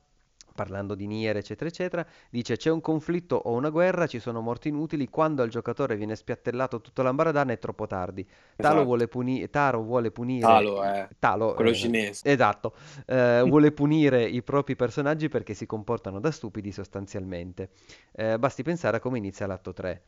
parlando 0.56 0.96
di 0.96 1.06
Nier, 1.06 1.38
eccetera, 1.38 1.70
eccetera, 1.70 2.06
dice: 2.32 2.58
C'è 2.58 2.72
un 2.72 2.82
conflitto 2.82 3.36
o 3.36 3.52
una 3.54 3.70
guerra, 3.70 4.08
ci 4.08 4.20
sono 4.20 4.42
morti 4.42 4.70
inutili. 4.70 5.08
Quando 5.08 5.44
al 5.44 5.50
giocatore 5.50 5.96
viene 5.96 6.16
spiattellato 6.16 6.82
tutto 6.82 7.04
l'ambaradana 7.04 7.52
è 7.54 7.60
troppo 7.60 7.86
tardi. 7.86 8.24
Talo 8.60 8.82
Esatto. 8.82 8.84
vuole 8.84 9.08
puni- 9.08 9.48
Taro 9.52 9.84
vuole 9.84 10.10
punire. 10.10 10.42
Talo, 10.42 10.84
eh. 10.84 11.08
Talo, 11.20 11.54
Quello 11.54 11.70
eh, 11.70 11.76
cinese. 11.76 12.28
Esatto, 12.32 12.74
eh, 13.06 13.44
vuole 13.46 13.72
punire 13.72 14.24
i 14.26 14.42
propri 14.42 14.76
personaggi 14.76 15.30
perché 15.30 15.54
si 15.54 15.68
comportano 15.68 16.20
da 16.20 16.32
stupidi 16.32 16.72
sostanzialmente. 16.72 17.70
Eh, 18.12 18.40
basti 18.40 18.64
pensare 18.64 18.98
a 18.98 19.00
come 19.00 19.20
inizia 19.20 19.46
l'atto 19.46 19.72
3. 19.72 20.04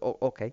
O- 0.00 0.16
ok, 0.20 0.52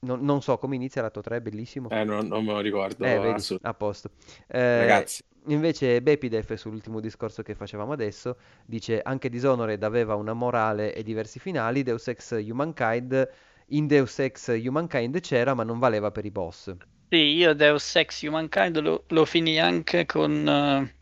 Non- 0.00 0.22
non 0.22 0.42
so 0.42 0.58
come 0.58 0.76
inizia 0.76 1.00
l'atto 1.02 1.20
3, 1.22 1.40
bellissimo. 1.40 1.88
Eh, 1.88 2.04
non, 2.04 2.26
non 2.26 2.44
me 2.44 2.52
lo 2.52 2.60
ricordo. 2.60 3.04
Eh, 3.04 3.18
vedi, 3.18 3.28
assolutamente. 3.30 3.58
a 3.62 3.74
posto. 3.74 4.10
Eh, 4.48 4.78
Ragazzi, 4.78 5.24
Invece 5.48 6.00
Bepidef, 6.02 6.54
sull'ultimo 6.54 7.00
discorso 7.00 7.42
che 7.42 7.54
facevamo 7.54 7.92
adesso, 7.92 8.38
dice 8.64 9.02
anche 9.02 9.28
Dishonored 9.28 9.82
aveva 9.82 10.14
una 10.14 10.32
morale 10.32 10.94
e 10.94 11.02
diversi 11.02 11.38
finali, 11.38 11.82
Deus 11.82 12.08
Ex 12.08 12.30
Humankind, 12.32 13.28
in 13.68 13.86
Deus 13.86 14.18
Ex 14.20 14.48
Humankind 14.48 15.20
c'era 15.20 15.52
ma 15.54 15.62
non 15.62 15.78
valeva 15.78 16.10
per 16.10 16.24
i 16.24 16.30
boss. 16.30 16.74
Sì, 17.08 17.16
io 17.16 17.54
Deus 17.54 17.94
Ex 17.96 18.22
Humankind 18.22 18.78
lo, 18.80 19.04
lo 19.08 19.24
finì 19.24 19.58
anche 19.58 20.04
con 20.04 20.46
eh, 20.46 20.94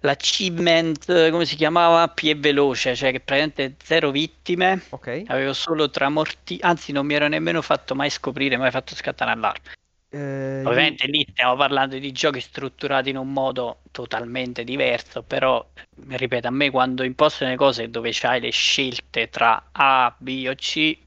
l'achievement, 0.00 1.08
eh, 1.08 1.30
come 1.30 1.44
si 1.44 1.56
chiamava? 1.56 2.08
Più 2.08 2.36
veloce, 2.38 2.94
cioè 2.96 3.12
che 3.12 3.20
praticamente 3.20 3.76
zero 3.84 4.10
vittime, 4.10 4.82
Ok? 4.90 5.24
avevo 5.26 5.52
solo 5.52 5.90
tramorti, 5.90 6.58
anzi 6.60 6.92
non 6.92 7.06
mi 7.06 7.14
ero 7.14 7.28
nemmeno 7.28 7.62
fatto 7.62 7.94
mai 7.94 8.10
scoprire, 8.10 8.56
mai 8.56 8.70
fatto 8.70 8.94
scattare 8.94 9.30
allarme. 9.32 9.76
Eh, 10.10 10.62
Ovviamente 10.64 11.06
lì 11.06 11.26
stiamo 11.30 11.56
parlando 11.56 11.98
di 11.98 12.12
giochi 12.12 12.40
strutturati 12.40 13.10
in 13.10 13.16
un 13.16 13.32
modo 13.32 13.82
totalmente 13.90 14.64
diverso, 14.64 15.22
però 15.22 15.66
ripeto, 16.08 16.46
a 16.48 16.50
me 16.50 16.70
quando 16.70 17.02
impostano 17.04 17.50
le 17.50 17.56
cose 17.56 17.90
dove 17.90 18.10
c'hai 18.12 18.40
le 18.40 18.50
scelte 18.50 19.28
tra 19.30 19.68
A, 19.72 20.14
B 20.18 20.46
o 20.48 20.54
C, 20.54 20.98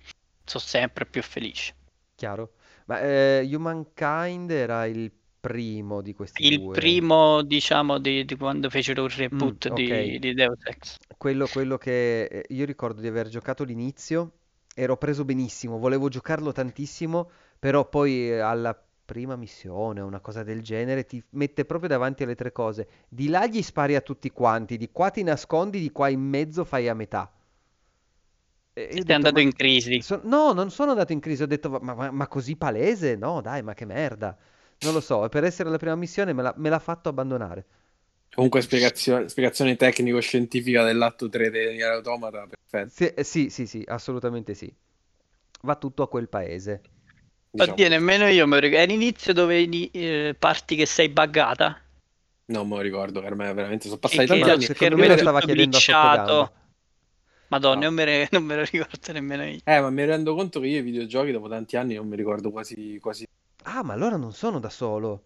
sono 0.45 0.63
sempre 0.63 1.05
più 1.05 1.21
felice. 1.21 1.73
Chiaro. 2.15 2.53
Ma 2.85 2.99
eh, 3.01 3.49
Humankind 3.51 4.51
era 4.51 4.85
il 4.85 5.11
primo 5.41 6.01
di 6.01 6.13
questi 6.13 6.45
Il 6.49 6.67
due. 6.67 6.69
primo, 6.69 7.41
diciamo, 7.41 7.97
di, 7.97 8.25
di 8.25 8.35
quando 8.35 8.69
fecero 8.69 9.05
il 9.05 9.11
reboot 9.11 9.69
Mm, 9.69 9.69
di, 9.69 10.19
ok. 10.19 10.19
di 10.19 10.33
Deus 10.33 10.59
Ex. 10.65 10.97
Quello, 11.17 11.47
quello 11.47 11.77
che 11.77 12.23
eh, 12.25 12.45
io 12.49 12.65
ricordo 12.65 13.01
di 13.01 13.07
aver 13.07 13.27
giocato 13.29 13.63
l'inizio, 13.63 14.31
ero 14.75 14.97
preso 14.97 15.25
benissimo, 15.25 15.77
volevo 15.77 16.09
giocarlo 16.09 16.51
tantissimo, 16.51 17.29
però 17.59 17.87
poi 17.87 18.29
eh, 18.31 18.39
alla 18.39 18.79
prima 19.05 19.35
missione 19.35 20.01
o 20.01 20.05
una 20.07 20.19
cosa 20.21 20.43
del 20.43 20.61
genere 20.63 21.05
ti 21.05 21.23
mette 21.31 21.65
proprio 21.65 21.89
davanti 21.89 22.23
alle 22.23 22.35
tre 22.35 22.51
cose. 22.51 22.87
Di 23.09 23.27
là 23.29 23.45
gli 23.47 23.61
spari 23.61 23.95
a 23.95 24.01
tutti 24.01 24.31
quanti, 24.31 24.77
di 24.77 24.89
qua 24.91 25.09
ti 25.11 25.23
nascondi, 25.23 25.79
di 25.79 25.91
qua 25.91 26.09
in 26.09 26.21
mezzo 26.21 26.63
fai 26.65 26.87
a 26.89 26.93
metà. 26.95 27.31
E 28.73 29.03
Sei 29.03 29.03
detto, 29.03 29.15
andato 29.15 29.39
in 29.39 29.51
crisi. 29.53 30.05
so- 30.05 30.21
no, 30.23 30.53
non 30.53 30.71
sono 30.71 30.91
andato 30.91 31.11
in 31.13 31.19
crisi, 31.19 31.43
ho 31.43 31.47
detto, 31.47 31.69
ma, 31.81 31.93
ma- 31.93 32.11
ma 32.11 32.27
così 32.27 32.55
palese? 32.55 33.15
No, 33.15 33.41
dai, 33.41 33.61
ma 33.63 33.73
che 33.73 33.85
merda. 33.85 34.37
Non 34.83 34.93
lo 34.93 34.99
so, 34.99 35.25
e 35.25 35.29
per 35.29 35.43
essere 35.43 35.69
la 35.69 35.77
prima 35.77 35.95
missione 35.95 36.33
me 36.33 36.41
l'ha 36.41 36.53
me 36.57 36.69
l'ha 36.69 36.79
fatto 36.79 37.09
abbandonare. 37.09 37.65
comunque 38.33 38.61
spiegazione, 38.61 39.29
spiegazione 39.29 39.75
tecnico-scientifica 39.75 40.83
dell'atto 40.83 41.29
3 41.29 41.51
di 41.51 41.59
Nier 41.73 41.91
Automata, 41.91 42.47
perfetto. 42.47 42.93
Sì, 42.93 43.05
eh, 43.13 43.23
sì, 43.23 43.49
sì, 43.49 43.67
sì, 43.67 43.83
assolutamente 43.87 44.53
sì. 44.53 44.73
Va 45.61 45.75
tutto 45.75 46.01
a 46.03 46.09
quel 46.09 46.27
paese. 46.29 46.81
Diciamo. 47.51 47.73
Oddio, 47.73 47.89
nemmeno 47.89 48.27
io 48.27 48.47
me 48.47 48.55
lo 48.55 48.61
ricordo. 48.61 48.83
È 48.83 48.87
l'inizio 48.87 49.33
dove 49.33 49.59
eh, 49.91 50.35
parti 50.39 50.75
che 50.75 50.85
sei 50.85 51.09
buggata? 51.09 51.79
Non 52.45 52.67
me 52.67 52.75
lo 52.75 52.81
ricordo, 52.81 53.21
per 53.21 53.35
me 53.35 53.53
veramente 53.53 53.87
sono 53.87 53.99
passati 53.99 54.25
tanti 54.25 54.49
anni. 54.49 54.61
secondo 54.63 54.97
me 54.97 55.07
lo 55.07 55.17
stava 55.17 55.39
chiedendo 55.41 55.77
a 55.77 55.79
glitchato. 55.79 56.51
Madonna, 57.49 57.75
No. 57.75 57.85
non 57.85 57.93
me, 57.93 58.05
ne- 58.05 58.27
non 58.31 58.43
me 58.43 58.55
lo 58.55 58.63
ricordo 58.63 59.11
nemmeno 59.11 59.43
io. 59.43 59.59
Eh, 59.63 59.79
ma 59.81 59.89
mi 59.89 60.05
rendo 60.05 60.33
conto 60.33 60.59
che 60.61 60.67
io 60.67 60.79
i 60.79 60.81
videogiochi 60.81 61.31
dopo 61.31 61.49
tanti 61.49 61.75
anni 61.75 61.95
non 61.95 62.07
mi 62.07 62.15
ricordo 62.15 62.49
quasi, 62.49 62.97
quasi... 62.99 63.25
Ah, 63.63 63.83
ma 63.83 63.93
allora 63.93 64.17
non 64.17 64.33
sono 64.33 64.59
da 64.59 64.69
solo. 64.69 65.23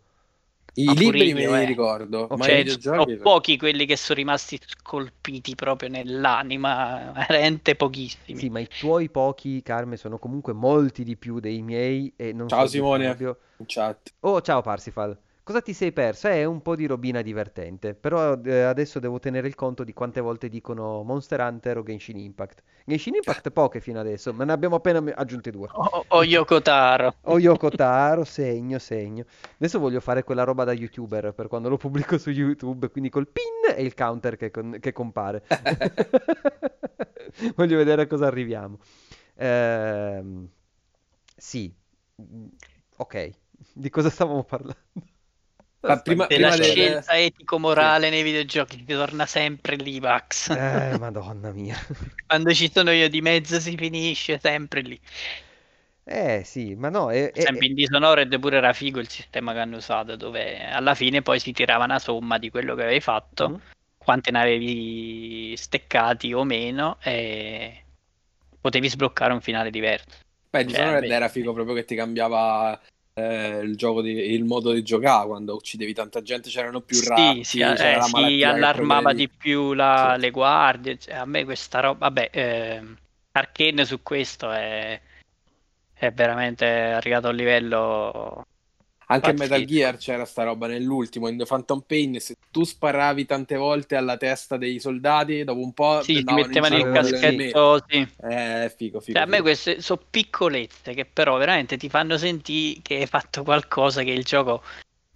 I 0.77 0.85
Ma 0.85 0.93
pure 0.93 1.17
libri 1.19 1.33
me 1.33 1.41
io, 1.41 1.55
li 1.55 1.61
eh. 1.61 1.65
ricordo, 1.65 2.27
ma 2.31 2.35
i 2.35 2.49
Cioè, 2.49 2.55
videogiochi... 2.57 3.11
sono 3.11 3.21
pochi 3.21 3.57
quelli 3.57 3.85
che 3.85 3.95
sono 3.95 4.19
rimasti 4.19 4.59
scolpiti 4.61 5.55
proprio 5.55 5.87
nell'anima, 5.87 7.11
veramente 7.13 7.75
pochissimi. 7.75 8.37
Sì, 8.37 8.49
ma 8.49 8.59
i 8.59 8.67
tuoi 8.67 9.09
pochi, 9.09 9.61
Carme, 9.61 9.95
sono 9.95 10.19
comunque 10.19 10.51
molti 10.51 11.03
di 11.05 11.15
più 11.15 11.39
dei 11.39 11.61
miei 11.61 12.11
e 12.17 12.33
non 12.33 12.49
Ciao, 12.49 12.67
Simone. 12.67 13.15
In 13.57 13.65
chat. 13.67 14.13
Oh, 14.19 14.41
ciao 14.41 14.61
Parsifal. 14.61 15.17
Cosa 15.45 15.61
ti 15.61 15.73
sei 15.73 15.91
perso? 15.91 16.27
È 16.27 16.43
un 16.43 16.63
po' 16.63 16.75
di 16.75 16.87
robina 16.87 17.21
divertente, 17.21 17.93
però 17.93 18.35
eh, 18.43 18.61
adesso 18.61 18.97
devo 18.97 19.19
tenere 19.19 19.47
il 19.47 19.53
conto 19.53 19.83
di 19.83 19.93
quante 19.93 20.19
volte 20.19 20.49
dicono 20.49 21.03
Monster 21.03 21.39
Hunter 21.39 21.77
o 21.77 21.83
Genshin 21.83 22.17
Impact. 22.17 22.63
Genshin 22.83 23.13
Impact 23.13 23.51
poche 23.51 23.79
fino 23.79 23.99
adesso, 23.99 24.33
ma 24.33 24.43
ne 24.43 24.53
abbiamo 24.53 24.77
appena 24.77 25.03
aggiunte 25.13 25.51
due. 25.51 25.67
O, 25.71 26.05
o 26.09 26.23
Yoko 26.23 26.61
Taro. 26.61 27.13
O 27.25 27.37
Yoko 27.37 27.69
Taro, 27.69 28.23
segno, 28.23 28.79
segno. 28.79 29.23
Adesso 29.57 29.77
voglio 29.77 29.99
fare 29.99 30.23
quella 30.23 30.43
roba 30.43 30.63
da 30.63 30.73
YouTuber 30.73 31.33
per 31.33 31.47
quando 31.47 31.69
lo 31.69 31.77
pubblico 31.77 32.17
su 32.17 32.31
YouTube, 32.31 32.89
quindi 32.89 33.11
col 33.11 33.27
pin 33.27 33.75
e 33.75 33.83
il 33.83 33.93
counter 33.93 34.37
che, 34.37 34.49
con- 34.49 34.77
che 34.79 34.93
compare. 34.93 35.43
Voglio 37.55 37.77
vedere 37.77 38.03
a 38.03 38.07
cosa 38.07 38.25
arriviamo. 38.25 38.79
Ehm, 39.35 40.49
sì, 41.37 41.73
Mm, 42.21 42.47
ok. 42.97 43.29
Di 43.73 43.89
cosa 43.89 44.09
stavamo 44.09 44.43
parlando? 44.45 44.77
Ma 45.87 45.97
prima- 45.99 46.25
Della 46.27 46.49
prima 46.49 46.63
scelta 46.63 47.17
etico-morale 47.17 48.09
nei 48.09 48.23
videogiochi 48.23 48.83
ti 48.83 48.93
torna 48.93 49.25
sempre 49.25 49.75
lì, 49.75 49.99
Vax. 49.99 50.49
Eh, 50.49 50.97
madonna 50.97 51.51
mia. 51.51 51.75
Quando 52.25 52.53
ci 52.53 52.71
sono 52.73 52.91
io 52.91 53.07
di 53.09 53.21
mezzo 53.21 53.59
si 53.59 53.75
finisce 53.77 54.39
sempre 54.41 54.81
lì. 54.81 54.99
Eh 56.07 56.43
sì, 56.43 56.75
ma 56.75 56.89
no, 56.89 57.11
è, 57.11 57.31
Per 57.31 57.39
esempio 57.39 57.67
in 57.67 57.73
Dishonored 57.73 58.39
pure 58.39 58.57
era 58.57 58.73
figo 58.73 58.99
il 58.99 59.09
sistema 59.09 59.53
che 59.53 59.59
hanno 59.59 59.77
usato, 59.77 60.15
dove 60.15 60.63
alla 60.63 60.93
fine 60.95 61.21
poi 61.21 61.39
si 61.39 61.51
tirava 61.51 61.83
una 61.85 61.99
somma 61.99 62.37
di 62.37 62.49
quello 62.49 62.75
che 62.75 62.83
avevi 62.83 62.99
fatto, 63.01 63.49
Mhm. 63.49 63.61
quante 63.97 64.31
ne 64.31 64.39
avevi 64.41 65.55
steccati 65.57 66.31
o 66.33 66.43
meno, 66.43 66.97
e 67.01 67.83
potevi 68.61 68.87
sbloccare 68.89 69.33
un 69.33 69.41
finale 69.41 69.71
diverso. 69.71 70.17
Beh, 70.49 70.59
Cioè, 70.61 70.67
Dishonored 70.67 71.07
beh, 71.07 71.13
era 71.13 71.27
figo 71.27 71.53
proprio 71.53 71.73
che 71.75 71.85
ti 71.85 71.95
cambiava 71.95 72.79
eh, 73.17 73.59
il 73.59 73.77
gioco 73.77 74.01
di, 74.01 74.11
il 74.11 74.43
modo 74.43 74.73
di 74.73 74.83
giocare 74.83 75.27
quando 75.27 75.55
uccidevi 75.55 75.93
tanta 75.93 76.21
gente 76.21 76.49
c'erano 76.49 76.81
più 76.81 76.97
Sì, 76.97 77.07
ratti 77.07 77.43
si, 77.45 77.59
c'era 77.59 77.71
eh, 77.71 78.01
si 78.01 78.15
allarmava 78.49 79.13
di 79.13 79.29
più 79.29 79.73
la- 79.73 80.13
Sì. 80.15 80.21
le 80.21 80.31
guardie. 80.31 80.97
cioè, 80.97 81.15
a 81.15 81.25
me 81.25 81.45
questa 81.45 81.79
roba, 81.79 82.09
vabbè, 82.09 82.29
ehm, 82.33 82.97
Arcane 83.31 83.85
su 83.85 84.01
questo 84.03 84.51
è, 84.51 84.99
è 85.93 86.11
veramente 86.11 86.65
arrivato 86.65 87.27
a 87.27 87.29
un 87.29 87.35
livello 87.37 88.45
anche 89.07 89.29
in. 89.31 89.35
Metal 89.37 89.63
Gear 89.65 89.97
c'era 89.97 90.25
sta 90.25 90.43
roba 90.43 90.67
nell'ultimo 90.67 91.27
in 91.27 91.37
The 91.37 91.45
Phantom 91.45 91.83
Pain 91.85 92.19
se 92.19 92.37
tu 92.51 92.63
sparavi 92.63 93.25
tante 93.25 93.55
volte 93.55 93.95
alla 93.95 94.17
testa 94.17 94.57
dei 94.57 94.79
soldati 94.79 95.43
dopo 95.43 95.61
un 95.61 95.73
po' 95.73 96.01
Sì, 96.01 96.23
ti 96.23 96.33
mettevano 96.33 96.77
il 96.77 96.91
caschetto, 96.91 97.83
sì. 97.87 98.07
eh 98.29 98.73
figo 98.75 98.99
figo, 98.99 99.17
Cioè, 99.17 99.27
a 99.27 99.29
me 99.29 99.41
queste 99.41 99.81
sono 99.81 100.01
piccolezze 100.09 100.93
che 100.93 101.05
però 101.05 101.37
veramente 101.37 101.77
ti 101.77 101.89
fanno 101.89 102.17
sentire 102.17 102.79
che 102.81 102.95
hai 102.95 103.07
fatto 103.07 103.43
qualcosa 103.43 104.03
che 104.03 104.11
il 104.11 104.23
gioco 104.23 104.63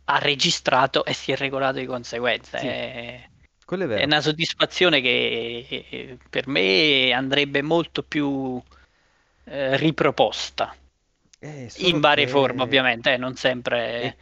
ha 0.05 0.17
registrato 0.17 1.05
e 1.05 1.13
si 1.13 1.31
è 1.31 1.35
regolato 1.37 1.77
di 1.79 1.85
conseguenza. 1.85 2.57
Sì. 2.57 2.67
È, 2.67 3.27
quello 3.63 3.83
è 3.83 3.85
è 3.85 3.89
vero. 3.89 4.05
una 4.05 4.21
soddisfazione 4.21 5.01
che 5.01 5.65
eh, 5.69 6.17
per 6.29 6.47
me 6.47 7.11
andrebbe 7.11 7.61
molto 7.61 8.01
più 8.01 8.59
eh, 9.45 9.77
riproposta 9.77 10.75
Eh, 11.39 11.69
in 11.77 11.99
varie 11.99 12.25
che 12.25 12.31
forme, 12.31 12.61
ovviamente, 12.61 13.13
eh, 13.13 13.17
non 13.17 13.35
sempre. 13.35 14.01
È, 14.01 14.15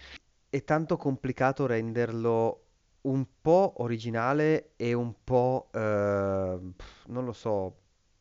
è 0.50 0.64
tanto 0.64 0.98
complicato 0.98 1.66
renderlo 1.66 2.62
un 3.02 3.26
po' 3.42 3.76
originale 3.78 4.72
e 4.76 4.94
un 4.94 5.14
po', 5.24 5.70
eh, 5.74 5.80
non 5.80 7.26
lo 7.26 7.34
so, 7.34 7.76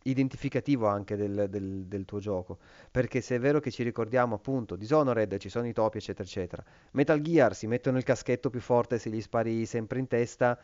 identificativo 0.05 0.87
anche 0.87 1.17
del, 1.17 1.47
del- 1.49 1.87
del 1.87 2.05
tuo 2.05 2.21
gioco. 2.21 2.59
Perché 2.91 3.21
se 3.21 3.37
è 3.37 3.39
vero 3.41 3.61
che 3.61 3.71
ci 3.71 3.83
ricordiamo 3.83 4.37
appunto 4.37 4.77
Dishonored, 4.77 5.37
ci 5.39 5.49
sono 5.49 5.67
i 5.67 5.73
topi, 5.73 5.99
eccetera, 5.99 6.25
eccetera. 6.29 6.65
Metal 6.93 7.21
Gear 7.21 7.55
si 7.55 7.67
mettono 7.67 7.99
il 7.99 8.05
caschetto 8.05 8.49
più 8.51 8.61
forte 8.61 8.99
se 8.99 9.11
gli 9.11 9.21
spari 9.21 9.67
sempre 9.67 9.99
in 9.99 10.07
testa. 10.07 10.59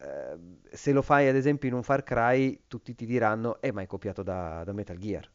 Eh, 0.00 0.36
se 0.70 0.92
lo 0.92 1.02
fai 1.02 1.28
ad 1.28 1.34
esempio 1.36 1.68
in 1.68 1.74
un 1.74 1.82
Far 1.82 2.02
Cry, 2.04 2.62
tutti 2.68 2.94
ti 2.94 3.04
diranno, 3.06 3.60
eh, 3.60 3.72
ma 3.72 3.82
è 3.82 3.86
copiato 3.86 4.22
da, 4.22 4.62
da 4.64 4.72
Metal 4.72 4.96
Gear. 4.96 5.28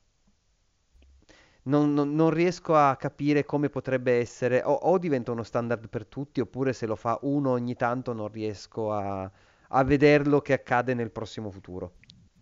Non, 1.64 1.94
non- 1.94 2.15
non 2.15 2.30
riesco 2.30 2.76
a 2.76 2.95
capire 2.95 3.44
come 3.45 3.69
potrebbe 3.69 4.18
essere, 4.19 4.61
o, 4.64 4.72
o 4.73 4.98
diventa 4.98 5.31
uno 5.31 5.44
standard 5.44 5.90
per 5.90 6.06
tutti, 6.06 6.40
oppure 6.40 6.72
se 6.73 6.85
lo 6.85 6.95
fa 6.95 7.19
uno 7.23 7.49
ogni 7.52 7.76
tanto 7.76 8.14
non 8.14 8.30
riesco 8.30 8.94
a, 8.94 9.30
a 9.69 9.84
vederlo 9.84 10.41
che 10.41 10.53
accade 10.53 10.94
nel 10.94 11.11
prossimo 11.11 11.52
futuro. 11.52 11.94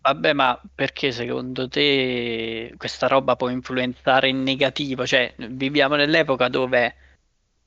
Vabbè, 0.04 0.32
ma 0.32 0.60
perché 0.74 1.12
secondo 1.12 1.68
te 1.68 2.74
questa 2.76 3.06
roba 3.06 3.36
può 3.36 3.48
influenzare 3.48 4.28
in 4.28 4.42
negativo? 4.42 5.06
Cioè, 5.06 5.32
viviamo 5.50 5.94
nell'epoca 5.94 6.48
dove 6.48 6.96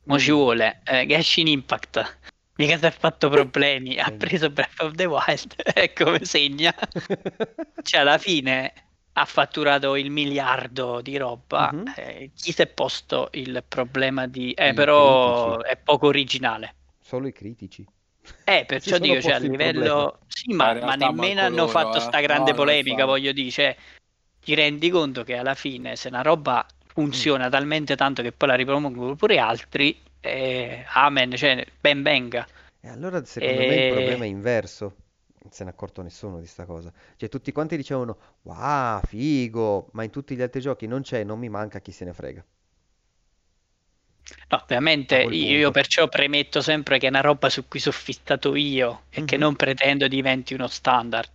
mo 0.03 0.19
ci 0.19 0.32
vuole 0.32 0.82
eh, 0.84 1.06
Genshin 1.07 1.48
Impact, 1.48 2.19
mica 2.57 2.77
si 2.77 2.86
è 2.86 2.91
fatto 2.91 3.30
problemi, 3.30 3.98
ha 3.99 4.11
preso 4.15 4.49
Breath 4.49 4.82
of 4.82 4.94
the 4.95 5.06
Wild 5.06 5.56
e 5.76 5.94
come 5.94 6.26
segna. 6.26 6.73
Cioè, 7.82 8.02
alla 8.02 8.18
fine 8.18 8.73
ha 9.18 9.26
fatturato 9.26 9.96
il 9.96 10.10
miliardo 10.12 11.02
di 11.02 11.18
roba. 11.18 11.72
Mhm. 11.72 11.94
eh, 11.96 12.32
chi 12.36 12.52
si 12.52 12.62
è 12.62 12.68
posto 12.68 13.30
il 13.34 13.64
problema 13.68 14.28
di... 14.28 14.52
Eh, 14.54 14.70
I 14.70 14.74
però 14.74 15.58
critici. 15.58 15.70
è 15.70 15.78
poco 15.78 16.08
originale. 16.08 16.76
Solo 17.00 17.28
i 17.28 17.32
critici. 17.32 17.86
Eh, 18.44 18.66
perciò 18.66 18.98
dico, 18.98 19.22
cioè, 19.22 19.34
a 19.34 19.38
livello... 19.40 20.20
Sì, 20.28 20.54
Ma 20.54 20.74
ma, 20.74 20.96
nemmeno 20.96 21.42
hanno 21.42 21.56
loro, 21.56 21.72
fatto 21.72 21.98
eh. 21.98 22.02
sta 22.02 22.20
grande 22.20 22.52
No, 22.52 22.58
polemica, 22.58 23.06
voglio 23.06 23.32
dire, 23.32 23.50
cioè, 23.52 23.76
ti 24.44 24.54
rendi 24.54 24.90
conto 24.90 25.24
che 25.24 25.36
alla 25.38 25.56
fine 25.56 25.96
se 25.96 26.10
una 26.10 26.22
roba 26.22 26.66
funziona 26.88 27.50
talmente 27.50 27.96
tanto 27.96 28.22
che 28.22 28.32
poi 28.32 28.50
la 28.50 28.56
ripropongono 28.56 29.16
pure 29.16 29.40
altri, 29.40 29.98
eh, 30.20 30.86
amen, 30.94 31.36
cioè, 31.36 31.66
ben 31.80 32.04
venga. 32.04 32.46
E 32.82 32.88
allora 32.90 33.24
secondo 33.26 33.64
me 33.64 33.76
il 33.76 33.82
E- 33.82 33.88
problema 33.88 34.26
è 34.26 34.28
inverso. 34.28 34.96
Se 35.56 35.64
n'è 35.64 35.69
accorto 35.69 36.02
nessuno 36.02 36.40
di 36.41 36.48
sta 36.48 36.65
cosa. 36.65 36.91
Cioè 37.15 37.30
tutti 37.30 37.53
quanti 37.53 37.77
dicevano, 37.77 38.18
wow, 38.41 38.99
figo, 39.06 39.88
ma 39.94 40.03
in 40.03 40.10
tutti 40.10 40.36
gli 40.36 40.41
altri 40.41 40.60
giochi 40.60 40.86
non 40.86 41.02
c'è, 41.02 41.23
non 41.23 41.40
mi 41.40 41.48
manca, 41.48 41.80
chi 41.80 41.94
se 41.94 42.03
ne 42.03 42.11
frega. 42.14 42.45
No, 44.49 44.64
quel 44.65 45.34
io 45.34 45.72
perciò 45.72 46.07
premetto 46.07 46.61
sempre 46.61 46.98
che 46.98 47.06
è 47.06 47.10
una 47.10 47.22
roba 47.22 47.49
su 47.49 47.68
cui 47.68 47.80
sono 47.80 47.95
fissato 47.95 48.56
io 48.56 49.03
e 49.10 49.23
che 49.23 49.36
Mhm. 49.36 49.41
non 49.41 49.56
pretendo 49.56 50.07
diventi 50.07 50.53
uno 50.53 50.68
standard. 50.68 51.30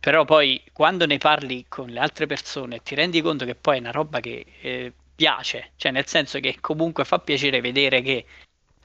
Però 0.00 0.24
poi 0.24 0.62
quando 0.72 1.06
ne 1.06 1.18
parli 1.18 1.64
con 1.68 1.88
le 1.88 1.98
altre 2.00 2.26
persone 2.26 2.82
ti 2.82 2.94
rendi 2.94 3.20
conto 3.22 3.44
che 3.44 3.54
poi 3.54 3.76
è 3.78 3.80
una 3.80 3.90
roba 3.90 4.20
che 4.20 4.44
eh, 4.60 4.92
piace, 5.14 5.72
cioè 5.76 5.92
nel 5.92 6.06
senso 6.06 6.38
che 6.40 6.58
comunque 6.60 7.04
fa 7.04 7.18
piacere 7.18 7.60
vedere 7.60 8.02
che 8.02 8.26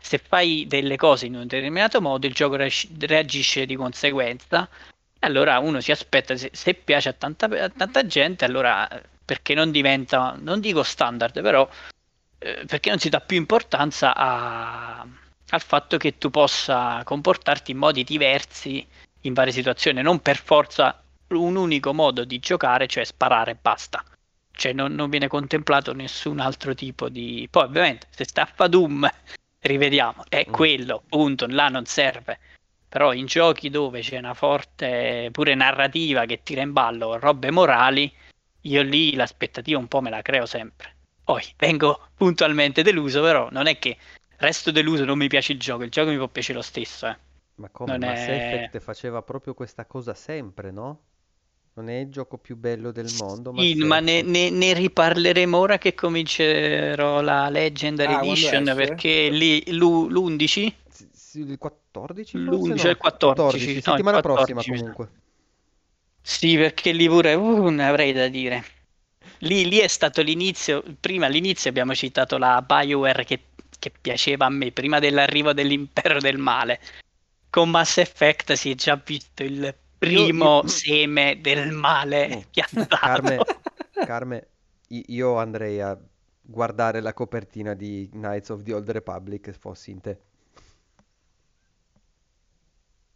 se 0.02 0.18
fai 0.18 0.66
delle 0.68 0.98
cose 0.98 1.28
in 1.28 1.36
un 1.36 1.48
determinato 1.48 2.02
modo 2.02 2.28
il 2.28 2.34
gioco 2.34 2.56
reagisce- 2.58 3.66
di 3.66 3.76
conseguenza. 3.76 4.68
Allora 5.20 5.60
uno 5.60 5.80
si 5.82 5.92
aspetta, 5.92 6.36
se, 6.36 6.50
se 6.54 6.74
piace 6.74 7.10
a 7.10 7.14
tanta, 7.14 7.46
a 7.46 7.70
tanta 7.70 8.06
gente, 8.08 8.44
allora 8.44 8.88
eh, 8.90 9.04
perché 9.24 9.54
non 9.54 9.72
diventa, 9.72 10.36
non 10.40 10.60
dico 10.60 10.84
standard, 10.84 11.42
però 11.42 11.68
eh, 12.40 12.64
perché 12.66 12.90
non 12.90 13.00
si 13.00 13.10
dà 13.10 13.20
più 13.22 13.38
importanza 13.38 14.16
a- 14.16 15.06
al 15.54 15.62
fatto 15.62 15.98
che 15.98 16.18
tu 16.18 16.30
possa 16.30 17.02
comportarti 17.04 17.72
in 17.72 17.78
modi 17.78 18.04
diversi 18.04 18.86
in 19.22 19.34
varie 19.34 19.52
situazioni, 19.54 20.02
non 20.02 20.20
per 20.22 20.38
forza 20.38 21.02
un 21.30 21.56
unico 21.56 21.94
modo 21.94 22.26
di 22.26 22.40
giocare, 22.40 22.88
cioè 22.88 23.04
sparare 23.04 23.52
e 23.52 23.58
basta. 23.62 24.04
Cioè 24.52 24.74
non, 24.74 24.94
non 24.94 25.10
viene 25.10 25.28
contemplato 25.28 25.94
nessun 25.94 26.40
altro 26.40 26.74
tipo 26.74 27.10
di... 27.10 27.48
Poi 27.50 27.64
ovviamente 27.64 28.08
se 28.10 28.26
sta 28.26 28.50
a 28.56 28.68
Doom, 28.68 29.10
rivediamo, 29.62 30.24
è 30.28 30.46
Mm. 30.50 30.54
quello, 30.54 31.04
punto, 31.08 31.46
là 31.48 31.68
non 31.70 31.86
serve. 31.86 32.40
Però 32.90 33.14
in 33.14 33.26
giochi 33.26 33.70
dove 33.70 34.02
c'è 34.02 34.18
una 34.18 34.34
forte 34.34 35.30
pure 35.32 35.56
narrativa 35.56 36.26
che 36.26 36.42
tira 36.44 36.62
in 36.62 36.74
ballo 36.74 37.18
robe 37.18 37.50
morali, 37.52 38.12
io 38.62 38.82
lì 38.82 39.16
l'aspettativa 39.16 39.80
un 39.80 39.88
po' 39.88 40.02
me 40.02 40.10
la 40.10 40.22
creo 40.22 40.46
sempre. 40.46 40.96
Poi 41.24 41.44
vengo 41.58 42.10
puntualmente 42.16 42.84
deluso, 42.84 43.22
però 43.22 43.48
non 43.52 43.68
è 43.68 43.80
che 43.80 43.98
resto 44.38 44.72
deluso, 44.72 45.06
non 45.06 45.18
mi 45.18 45.28
piace 45.28 45.54
il 45.54 45.60
gioco, 45.60 45.84
il 45.84 45.90
gioco 45.90 46.10
mi 46.10 46.18
può 46.18 46.28
piacere 46.28 46.58
lo 46.58 46.64
stesso, 46.64 47.08
eh. 47.08 47.18
Ma 47.56 47.70
come? 47.70 47.98
Non 47.98 48.10
Mass 48.10 48.28
è- 48.28 48.36
Effect 48.36 48.80
faceva 48.80 49.22
proprio 49.22 49.54
questa 49.54 49.86
cosa 49.86 50.14
sempre, 50.14 50.72
no? 50.72 51.00
Non 51.74 51.90
è 51.90 52.00
il 52.00 52.10
gioco 52.10 52.38
più 52.38 52.58
bello 52.58 52.92
del 52.92 53.12
mondo, 53.14 53.54
ma 53.54 53.62
Sì, 53.64 53.76
ma 53.76 54.00
ne, 54.00 54.22
ne- 54.24 54.50
ne 54.50 54.74
riparleremo 54.74 55.58
ora 55.58 55.78
che 55.78 55.94
comincerò 55.94 57.22
la 57.22 57.48
Legendary 57.50 58.14
Ah, 58.14 58.22
Edition 58.24 58.66
perché 58.76 59.30
lì 59.30 59.64
l'u- 59.72 60.10
l'11 60.10 60.74
Sì, 60.90 61.08
sì, 61.14 61.40
il 61.40 61.58
14 61.58 62.38
L'11 62.38 62.60
forse 62.60 62.82
o 62.82 62.84
no? 62.86 62.90
il 62.90 62.98
14, 62.98 63.66
no, 63.66 63.76
il 63.76 63.82
settimana 63.82 64.20
14 64.20 64.54
prossima 64.54 64.64
comunque. 64.78 65.10
Sì, 66.22 66.56
perché 66.56 66.92
lì 66.92 67.08
pure 67.08 67.34
uh, 67.36 67.68
ne 67.70 67.88
avrei 67.88 68.12
da 68.14 68.28
dire. 68.28 68.64
Lì, 69.40 69.68
lì 69.68 69.78
è 69.80 69.88
stato 69.88 70.22
l'inizio, 70.22 70.84
prima 71.00 71.26
all'inizio 71.26 71.70
abbiamo 71.70 71.96
citato 71.96 72.38
la 72.38 72.62
BioWare 72.62 73.24
che, 73.26 73.40
che 73.80 73.92
piaceva 74.00 74.46
a 74.46 74.50
me, 74.50 74.72
prima 74.72 75.00
dell'arrivo 75.00 75.54
dell'impero 75.54 76.20
del 76.20 76.38
male. 76.38 76.80
Con 77.50 77.70
Mass 77.70 77.98
Effect 77.98 78.54
si 78.54 78.72
è 78.72 78.76
già 78.76 78.96
visto 79.04 79.44
il 79.44 79.74
primo 80.08 80.64
io- 80.64 80.68
seme 80.68 81.40
del 81.42 81.72
male 81.72 82.28
Oh, 82.28 82.46
piantato. 82.50 82.98
Carme, 82.98 83.46
Carme, 84.02 84.48
io 84.90 85.38
andrei 85.38 85.82
a 85.82 85.98
guardare 86.42 87.00
la 87.02 87.14
copertina 87.14 87.74
di 87.74 88.10
Knights 88.12 88.50
of 88.50 88.64
the 88.64 88.74
Old 88.74 88.90
Republic 88.90 89.46
se 89.46 89.54
fossi 89.54 89.92
in 89.92 90.02
te. 90.02 90.20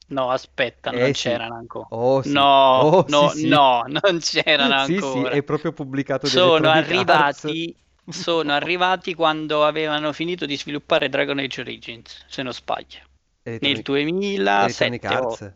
No, 0.08 0.30
aspetta, 0.32 0.92
Eh 0.92 0.92
non 0.92 1.14
sì. 1.14 1.40
c'erano 1.40 1.56
ancora. 1.56 1.90
Oh 1.90 2.22
sì, 2.24 2.50
No, 2.70 2.72
oh 2.72 3.06
no, 3.06 3.30
sì 3.30 3.30
sì. 3.30 3.60
no, 3.60 3.84
non 3.88 4.20
c'erano 4.20 4.76
Sì 4.78 5.02
sì, 5.02 5.24
ancora. 5.24 5.40
è 5.40 5.44
proprio 5.44 5.74
pubblicato 5.74 6.30
Sono 6.30 6.70
arrivati, 6.70 7.76
sono 8.08 8.52
arrivati 8.54 9.14
quando 9.14 9.64
avevano 9.66 10.12
finito 10.14 10.46
di 10.46 10.58
sviluppare 10.58 11.10
Dragon 11.10 11.40
Age 11.40 11.62
Origins, 11.62 12.26
se 12.28 12.42
non 12.44 12.54
sbaglio, 12.54 13.00
nel 13.60 13.80
Electronic, 13.80 13.82
2007 13.82 14.88
Electronic. 14.88 15.06
Arts? 15.08 15.54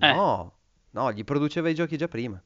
Eh. 0.00 0.12
No, 0.12 0.58
no, 0.90 1.12
gli 1.12 1.24
produceva 1.24 1.68
i 1.68 1.74
giochi 1.74 1.96
già 1.96 2.08
prima. 2.08 2.42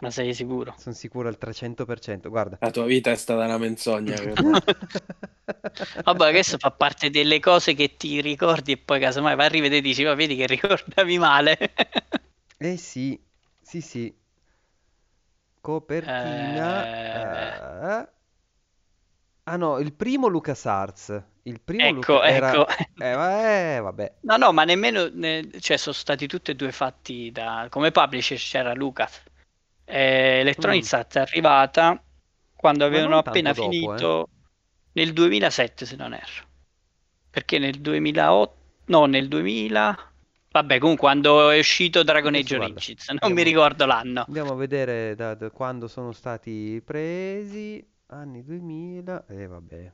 Ma 0.00 0.10
sei 0.10 0.34
sicuro? 0.34 0.74
Sono 0.78 0.94
sicuro 0.96 1.28
al 1.28 1.38
300%. 1.40 2.28
Guarda. 2.28 2.58
La 2.60 2.70
tua 2.70 2.84
vita 2.86 3.12
è 3.12 3.14
stata 3.14 3.44
una 3.44 3.56
menzogna. 3.56 4.16
Vabbè, 6.02 6.30
questo 6.30 6.58
fa 6.58 6.72
parte 6.72 7.08
delle 7.10 7.38
cose 7.38 7.74
che 7.74 7.96
ti 7.96 8.20
ricordi 8.20 8.72
e 8.72 8.78
poi 8.78 8.98
casomai 8.98 9.36
vai 9.36 9.46
a 9.46 9.48
rivedere 9.48 9.78
e 9.78 9.82
dici, 9.82 10.02
ma 10.02 10.14
vedi 10.14 10.34
che 10.34 10.46
ricordavi 10.46 11.18
male. 11.18 11.56
Eh 12.62 12.76
sì, 12.76 13.20
sì 13.60 13.80
sì. 13.80 14.14
Copertina. 15.60 16.84
eh. 18.02 18.08
Ah 19.44 19.56
no, 19.56 19.78
il 19.78 19.92
primo 19.92 20.28
LucasArts. 20.28 21.22
Il 21.44 21.60
primo 21.60 21.84
Ecco, 21.84 22.12
Luca- 22.14 22.24
era... 22.28 22.52
ecco. 22.52 22.66
Eh, 22.98 23.74
eh, 23.76 23.80
vabbè. 23.80 24.14
No, 24.20 24.36
no, 24.36 24.52
ma 24.52 24.62
nemmeno, 24.64 25.08
ne- 25.12 25.50
cioè 25.58 25.76
sono 25.76 25.94
stati 25.94 26.28
tutti 26.28 26.52
e 26.52 26.54
due 26.54 26.70
fatti 26.70 27.32
da, 27.32 27.66
come 27.68 27.90
publisher 27.90 28.38
c'era 28.38 28.72
Lucas. 28.74 29.20
Eh, 29.84 30.38
Electronic 30.40 30.84
Mm. 30.84 30.96
Arts 30.98 31.16
è 31.16 31.20
arrivata 31.20 32.00
quando 32.54 32.84
avevano 32.84 33.18
appena 33.18 33.52
dopo, 33.52 33.68
eh. 33.68 33.70
finito 33.70 34.28
nel 34.92 35.12
2007 35.12 35.84
se 35.86 35.96
non 35.96 36.14
erro. 36.14 36.44
Perché 37.28 37.58
nel 37.58 37.80
2008, 37.80 38.54
no, 38.86 39.06
nel 39.06 39.26
2000, 39.26 40.12
vabbè 40.52 40.78
comunque 40.78 41.08
quando 41.08 41.50
è 41.50 41.58
uscito 41.58 42.04
Dragon 42.04 42.34
Age 42.34 42.56
Origins, 42.56 43.08
non 43.08 43.18
andiamo- 43.20 43.34
mi 43.34 43.42
ricordo 43.42 43.86
l'anno. 43.86 44.24
Andiamo 44.28 44.52
a 44.52 44.56
vedere 44.56 45.16
da, 45.16 45.34
da 45.34 45.50
quando 45.50 45.88
sono 45.88 46.12
stati 46.12 46.80
presi. 46.84 47.84
Anni 48.12 48.44
2000. 48.44 49.24
E 49.26 49.46
vabbè. 49.46 49.92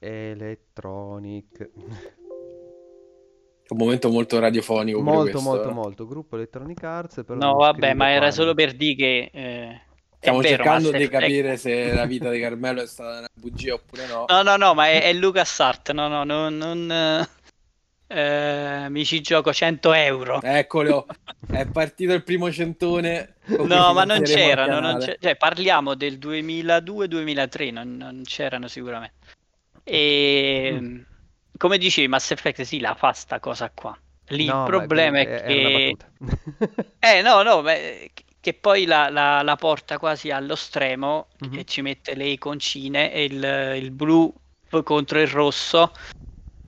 Electronic. 0.00 1.70
Un 3.68 3.76
momento 3.78 4.10
molto 4.10 4.38
radiofonico. 4.40 5.00
Molto, 5.00 5.30
questo, 5.30 5.40
molto, 5.40 5.70
eh. 5.70 5.72
molto. 5.72 6.06
Gruppo 6.06 6.36
Electronic 6.36 6.82
Arts. 6.82 7.22
Però 7.24 7.38
No, 7.38 7.54
vabbè, 7.54 7.94
ma 7.94 8.10
era 8.10 8.30
solo 8.30 8.52
per 8.52 8.74
dire 8.74 8.94
che 8.96 9.30
eh, 9.32 9.80
Stiamo 10.18 10.40
vero, 10.40 10.56
cercando 10.56 10.90
Mass 10.90 10.98
di 10.98 11.04
Effect- 11.04 11.20
capire 11.20 11.56
se 11.56 11.92
la 11.94 12.04
vita 12.04 12.30
di 12.30 12.40
Carmelo 12.40 12.82
è 12.82 12.86
stata 12.86 13.18
una 13.18 13.28
bugia 13.32 13.74
oppure 13.74 14.06
no. 14.08 14.24
No, 14.28 14.42
no, 14.42 14.56
no, 14.56 14.74
ma 14.74 14.88
è, 14.88 15.02
è 15.04 15.12
LucasArts, 15.12 15.90
no, 15.90 16.08
no, 16.08 16.24
non, 16.24 16.56
non, 16.56 17.26
eh, 18.12 18.86
mi 18.88 19.04
ci 19.04 19.20
gioco 19.20 19.52
100 19.52 19.92
euro. 19.92 20.40
Eccolo, 20.42 21.06
è 21.50 21.66
partito 21.66 22.12
il 22.12 22.22
primo 22.22 22.50
centone. 22.52 23.34
No, 23.46 23.92
ma 23.92 24.04
non 24.04 24.22
c'erano, 24.22 24.80
non 24.80 25.00
cioè, 25.18 25.36
parliamo 25.36 25.94
del 25.94 26.18
2002-2003, 26.18 27.72
non, 27.72 27.96
non 27.96 28.22
c'erano 28.24 28.68
sicuramente. 28.68 29.14
E 29.84 30.78
Mm. 30.80 31.00
come 31.58 31.78
dicevi, 31.78 32.08
Mass 32.08 32.30
Effect 32.30 32.62
sì, 32.62 32.80
la 32.80 32.94
fa 32.94 33.12
sta 33.12 33.40
cosa 33.40 33.70
qua. 33.74 33.96
Lì 34.28 34.46
No, 34.46 34.52
il 34.52 34.58
ma 34.58 34.64
problema 34.64 35.18
è 35.18 35.26
era 35.26 35.46
che... 35.46 35.96
Eh, 37.00 37.20
no, 37.22 37.42
no, 37.42 37.62
ma, 37.62 37.74
eh, 37.74 38.10
che 38.40 38.54
poi 38.54 38.84
la, 38.86 39.08
la- 39.10 39.42
la 39.42 39.56
porta 39.56 39.98
quasi 39.98 40.30
allo 40.30 40.54
stremo 40.54 41.28
Mhm. 41.40 41.58
e 41.58 41.64
ci 41.64 41.82
mette 41.82 42.14
le 42.14 42.26
iconcine 42.26 43.12
e 43.12 43.24
il, 43.24 43.74
il 43.82 43.90
blu 43.90 44.32
contro 44.84 45.20
il 45.20 45.26
rosso 45.28 45.92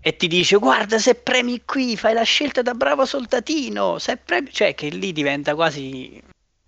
e 0.06 0.16
ti 0.16 0.28
dice 0.28 0.56
guarda 0.59 0.98
se 0.98 1.14
premi 1.14 1.64
qui 1.64 1.97
fai 1.97 2.12
la 2.12 2.24
scelta 2.24 2.60
da 2.60 2.74
bravo 2.74 3.06
soldatino, 3.06 3.98
se 3.98 4.18
premi... 4.18 4.52
cioè 4.52 4.74
che 4.74 4.90
lì 4.90 5.12
diventa 5.12 5.55
quasi 5.55 6.22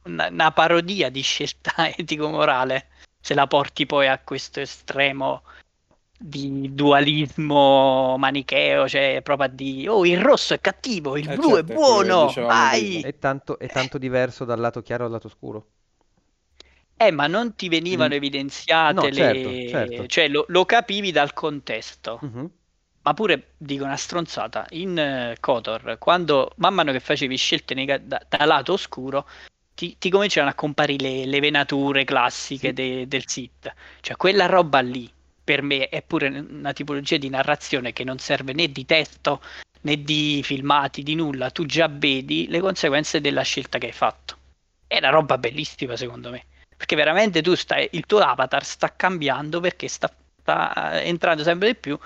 una, 0.05 0.29
una 0.29 0.51
parodia 0.53 1.11
di 1.11 1.21
scelta 1.21 1.73
etico-morale 1.95 2.87
se 3.21 3.35
la 3.35 3.47
porti 3.47 3.85
poi 3.85 4.09
a 4.09 4.19
questo 4.21 4.61
estremo 4.61 5.43
di 6.19 6.71
dualismo 6.73 8.17
manicheo, 8.17 8.89
cioè 8.89 9.21
proprio 9.23 9.51
di 9.53 9.87
oh 9.87 10.07
il 10.07 10.19
rosso 10.19 10.55
è 10.55 10.61
cattivo, 10.63 11.19
il 11.19 11.29
Eh, 11.29 11.35
blu 11.35 11.57
certo, 11.57 11.73
è 11.73 11.75
buono, 11.75 12.33
vai! 12.33 13.03
È 13.03 13.19
tanto, 13.19 13.59
è 13.59 13.69
tanto 13.69 13.99
diverso 13.99 14.47
dal 14.47 14.59
lato 14.59 14.81
chiaro 14.81 15.05
al 15.05 15.11
lato 15.11 15.29
scuro. 15.29 15.67
Eh, 16.97 17.11
ma 17.11 17.27
non 17.27 17.55
ti 17.55 17.69
venivano 17.69 18.15
Mm. 18.15 18.17
evidenziate 18.17 18.95
No, 18.95 19.03
le... 19.03 19.13
certo, 19.13 19.69
certo. 19.69 20.07
cioè 20.07 20.29
lo, 20.29 20.47
lo 20.49 20.65
capivi 20.65 21.13
dal 21.13 21.35
contesto. 21.35 22.19
Mhm. 22.23 22.51
Ma 23.07 23.15
pure, 23.15 23.53
dico 23.57 23.85
una 23.85 23.97
stronzata, 23.97 24.67
in 24.71 24.99
eh, 24.99 25.37
KOTOR, 25.39 25.97
quando 25.97 26.51
man 26.57 26.75
mano 26.75 26.91
che 26.91 26.99
facevi 26.99 27.37
scelte 27.37 27.73
nega- 27.75 27.99
da, 27.99 28.21
da 28.29 28.45
lato 28.45 28.73
oscuro, 28.73 29.29
ti, 29.75 29.97
ti 29.97 30.11
cominciano 30.11 30.49
a 30.49 30.55
comparire 30.55 31.09
le, 31.09 31.25
le 31.27 31.39
venature 31.39 32.03
classiche 32.03 32.73
de- 32.73 33.07
del 33.07 33.23
Sith. 33.29 33.73
Cioè 34.01 34.17
quella 34.17 34.47
roba 34.47 34.81
lì, 34.81 35.09
per 35.45 35.63
me, 35.63 35.89
è 35.89 36.03
pure 36.03 36.27
una 36.27 36.73
tipologia 36.73 37.17
di 37.17 37.29
narrazione 37.29 37.93
che 37.93 38.03
non 38.03 38.19
serve 38.19 38.53
né 38.53 38.73
di 38.73 38.85
testo 38.85 39.41
né 39.83 40.03
di 40.03 40.41
filmati, 40.43 41.05
di 41.05 41.15
nulla. 41.15 41.53
Tu 41.53 41.65
già 41.65 41.87
vedi 41.89 42.49
le 42.49 42.59
conseguenze 42.59 43.21
della 43.21 43.43
scelta 43.43 43.79
che 43.79 43.87
hai 43.87 43.93
fatto. 43.93 44.37
È 44.85 44.99
una 44.99 45.11
roba 45.11 45.39
bellissima, 45.39 45.95
secondo 45.95 46.31
me. 46.31 46.45
Perché 46.77 46.97
veramente 46.97 47.41
tu 47.41 47.55
stai, 47.55 47.89
il 47.93 48.05
tuo 48.05 48.19
avatar 48.19 48.65
sta 48.65 48.93
cambiando 48.97 49.61
perché 49.61 49.87
sta, 49.87 50.13
sta 50.41 51.01
entrando 51.03 51.45
sempre 51.45 51.69
di 51.69 51.77
più 51.77 51.97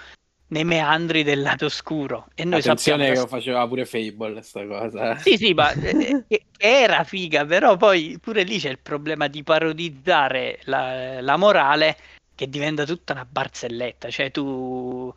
nei 0.50 0.64
meandri 0.64 1.22
del 1.22 1.42
lato 1.42 1.66
oscuro. 1.66 2.28
E 2.34 2.44
noi 2.44 2.60
Attenzione 2.60 3.06
sappiamo 3.06 3.26
che 3.26 3.30
faceva 3.30 3.66
pure 3.66 3.84
Fable 3.84 4.42
sta 4.42 4.66
cosa. 4.66 5.16
Sì, 5.18 5.36
sì, 5.36 5.52
ma 5.54 5.72
eh, 5.74 6.24
eh, 6.28 6.44
era 6.58 7.04
figa, 7.04 7.44
però 7.44 7.76
poi 7.76 8.18
pure 8.20 8.42
lì 8.42 8.58
c'è 8.58 8.70
il 8.70 8.78
problema 8.78 9.28
di 9.28 9.42
parodizzare 9.42 10.58
la, 10.64 11.20
la 11.20 11.36
morale 11.36 11.96
che 12.34 12.48
diventa 12.48 12.84
tutta 12.84 13.12
una 13.12 13.26
barzelletta. 13.28 14.10
Cioè 14.10 14.30
tu 14.30 15.12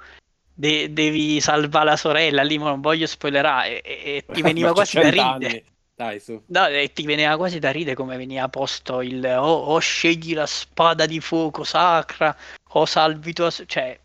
de- 0.53 0.93
devi 0.93 1.39
salvare 1.41 1.85
la 1.85 1.97
sorella, 1.97 2.43
lì 2.43 2.57
non 2.57 2.81
voglio 2.81 3.07
spoilerare, 3.07 3.81
e, 3.81 4.01
e 4.03 4.25
ti 4.31 4.41
veniva 4.43 4.71
quasi 4.71 4.97
da 4.97 5.11
100 5.11 5.37
ridere. 5.37 5.63
Dai, 5.95 6.19
su. 6.19 6.41
No, 6.47 6.67
e 6.67 6.91
ti 6.91 7.03
veniva 7.03 7.37
quasi 7.37 7.59
da 7.59 7.71
ridere 7.71 7.95
come 7.95 8.17
veniva 8.17 8.49
posto 8.49 9.01
il 9.01 9.23
o 9.25 9.45
o 9.45 9.79
scegli 9.79 10.33
la 10.33 10.47
spada 10.47 11.05
di 11.05 11.19
fuoco 11.19 11.63
sacra 11.63 12.35
o 12.69 12.85
salvi 12.85 13.31
tua... 13.31 13.51
s-" 13.51 13.63
Cioè, 13.67 13.99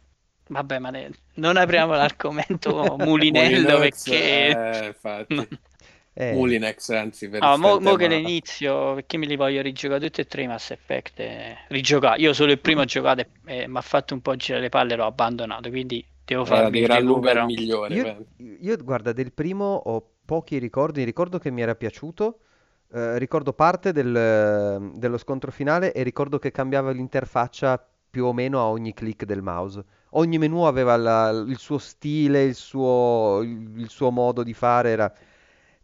vabbè, 0.49 0.79
ma 0.79 0.91
ne- 0.91 1.11
non 1.35 1.57
apriamo 1.57 1.95
l'argomento 1.95 2.97
Mulinello 2.99 3.79
Mulinex, 3.79 3.79
perché... 3.79 4.59
eh, 4.83 4.87
infatti. 4.89 5.49
Eh, 6.15 6.35
Mulinex, 6.35 6.89
anzi, 6.91 7.29
per 7.29 7.45
Ah, 7.45 7.57
mo, 7.57 7.79
mo 7.79 7.95
che 7.95 8.09
l'inizio, 8.09 8.95
perché 8.95 9.17
me 9.19 9.27
li 9.27 9.37
voglio 9.37 9.63
rigiocare 9.63 10.01
tutti 10.07 10.21
e 10.21 10.27
tre 10.27 10.43
i 10.43 10.47
Mass 10.49 10.71
Effect, 10.73 11.21
eh, 11.21 11.57
rigiocare. 11.69 12.21
Io 12.21 12.33
solo 12.33 12.51
il 12.53 12.59
primo 12.61 12.81
ho 12.81 12.85
giocato 12.85 13.25
e 13.45 13.69
mi 13.69 13.77
ha 13.77 13.81
fatto 13.81 14.15
un 14.15 14.21
po' 14.21 14.35
girare 14.37 14.65
le 14.65 14.69
palle 14.71 14.95
e 14.95 14.97
l'ho 14.97 15.07
abbandonato, 15.07 15.69
quindi 15.71 16.05
devo 16.25 16.45
di 16.71 16.81
il 16.81 16.87
recupero. 16.89 17.45
migliore. 17.47 17.95
Io, 17.95 18.57
io, 18.61 18.77
guarda, 18.79 19.13
del 19.13 19.33
primo 19.33 19.75
ho 19.75 20.11
pochi 20.25 20.59
ricordi. 20.59 21.05
Ricordo 21.05 21.39
che 21.39 21.51
mi 21.51 21.63
era 21.63 21.75
piaciuto. 21.75 22.41
eh, 22.91 23.19
ricordo 23.19 23.53
parte 23.53 23.93
del- 23.93 24.93
dello 24.95 25.19
scontro 25.19 25.51
finale 25.51 25.93
e 25.93 26.03
ricordo 26.03 26.39
che 26.39 26.51
cambiava 26.51 26.91
l'interfaccia 26.91 27.87
più 28.11 28.25
o 28.25 28.33
meno 28.33 28.61
a 28.61 28.69
ogni 28.71 28.95
click 28.95 29.25
del 29.27 29.43
mouse. 29.43 29.85
Ogni 30.13 30.39
menu 30.39 30.63
aveva 30.63 30.97
la- 30.97 31.31
il 31.31 31.59
suo 31.59 31.79
stile, 31.79 32.45
il 32.45 32.55
suo, 32.55 33.41
il 33.43 33.89
suo 33.89 34.11
modo 34.11 34.43
di 34.43 34.55
fare. 34.55 34.91
Era 34.91 35.13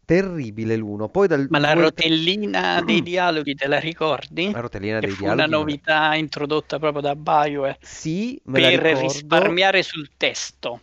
terribile 0.04 0.76
l'uno. 0.76 1.08
Poi 1.08 1.26
dal 1.28 1.48
Ma 1.48 1.58
la 1.58 1.72
2 1.72 1.74
rotellina 1.74 2.80
dei 2.82 3.02
dialoghi 3.02 3.54
te 3.54 3.66
la 3.66 3.78
ricordi? 3.78 4.54
La 4.54 4.60
rotellina 4.60 5.00
Che 5.00 5.06
dei 5.06 5.16
fu 5.16 5.26
una 5.28 5.46
dialoghi. 5.46 5.54
la- 5.56 5.58
novità 5.58 6.14
introdotta 6.14 6.78
proprio 6.78 7.00
da 7.02 7.16
BioWare 7.16 7.78
Sì, 7.80 8.40
me 8.46 8.58
la 8.58 8.68
per 8.68 8.70
ricordo. 8.70 9.62
risparmiare 9.62 9.82
sul 9.82 10.10
testo. 10.16 10.80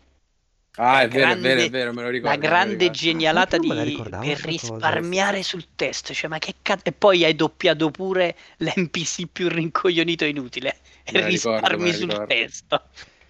Ah, 0.75 1.01
è 1.01 1.09
vero, 1.09 1.31
grande- 1.31 1.33
è 1.33 1.37
vero, 1.37 1.61
è 1.61 1.69
vero, 1.69 1.93
me 1.93 2.01
lo 2.03 2.09
ricordo. 2.09 2.35
La 2.35 2.35
grande 2.37 2.89
ricordo. 2.89 2.91
genialata 2.91 3.57
di 3.57 4.05
per 4.19 4.37
sta 4.37 4.53
cosa. 4.53 4.99
risparmiare 4.99 5.43
sul 5.43 5.67
testo. 5.75 6.13
Cioè, 6.13 6.29
ma 6.29 6.37
che 6.39 6.55
cazzo? 6.61 6.83
E 6.85 6.91
poi 6.93 7.23
hai 7.25 7.35
doppiato 7.35 7.89
pure 7.91 8.35
l'NPC 8.57 9.27
più 9.27 9.49
rincoglionito 9.49 10.25
inutile. 10.25 10.77
E 11.03 11.21
risparmi 11.21 11.91
sul 11.93 12.15
ricordo. 12.15 12.25
testo. 12.25 12.83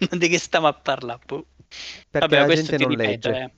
Di 0.18 0.28
che 0.28 0.38
stiamo 0.38 0.66
a 0.68 0.72
parlare, 0.74 1.20
boh. 1.24 1.46
Perché 2.10 2.18
Vabbè, 2.18 2.36
la 2.36 2.44
questo 2.44 2.72
gente 2.72 2.76
ti 2.76 2.84
non 2.84 2.90
ripeto, 2.96 3.28
legge. 3.28 3.40
eh. 3.42 3.52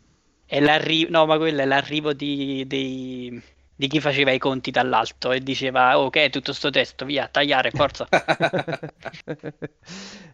È 0.46 0.60
l'arrivo, 0.60 1.10
no, 1.10 1.26
ma 1.26 1.36
quello 1.36 1.62
è 1.62 1.64
l'arrivo 1.64 2.12
di, 2.12 2.64
dei- 2.66 3.40
di 3.74 3.88
chi 3.88 4.00
faceva 4.00 4.30
i 4.30 4.38
conti 4.38 4.70
dall'alto 4.70 5.32
e 5.32 5.40
diceva, 5.40 5.98
"Oh, 5.98 6.04
ok, 6.06 6.30
tutto 6.30 6.52
sto 6.52 6.70
testo, 6.70 7.04
via, 7.04 7.28
tagliare, 7.28 7.70
forza. 7.70 8.06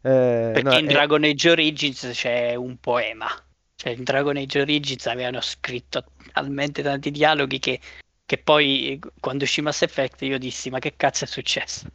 Eh, 0.02 0.50
Perché 0.52 0.62
no, 0.62 0.78
in 0.78 0.86
Dragon 0.86 1.22
Age 1.24 1.50
Origins 1.50 2.08
c'è 2.12 2.54
un 2.54 2.78
poema. 2.78 3.26
Cioè, 3.74 3.92
in 3.92 4.04
Dragon 4.04 4.36
Age 4.36 4.60
Origins 4.60 5.06
avevano 5.06 5.40
scritto 5.40 6.04
talmente 6.32 6.82
tanti 6.82 7.10
dialoghi 7.10 7.58
che, 7.58 7.80
che 8.26 8.38
poi 8.38 8.98
quando 9.20 9.44
uscì 9.44 9.60
Mass 9.62 9.82
Effect 9.82 10.22
io 10.22 10.38
dissi: 10.38 10.70
Ma 10.70 10.78
che 10.78 10.96
cazzo 10.96 11.24
è 11.24 11.26
successo? 11.26 11.86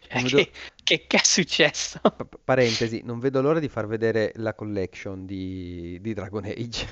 Cioè, 0.00 0.22
che, 0.24 0.50
che, 0.88 1.06
che 1.06 1.18
è 1.18 1.24
successo? 1.24 2.00
pa- 2.16 2.26
parentesi, 2.44 3.02
non 3.04 3.18
vedo 3.18 3.40
l'ora 3.40 3.60
di 3.60 3.68
far 3.68 3.86
vedere 3.86 4.32
la 4.36 4.54
collection 4.54 5.24
di, 5.26 5.98
di 6.00 6.14
Dragon 6.14 6.44
Age. 6.44 6.86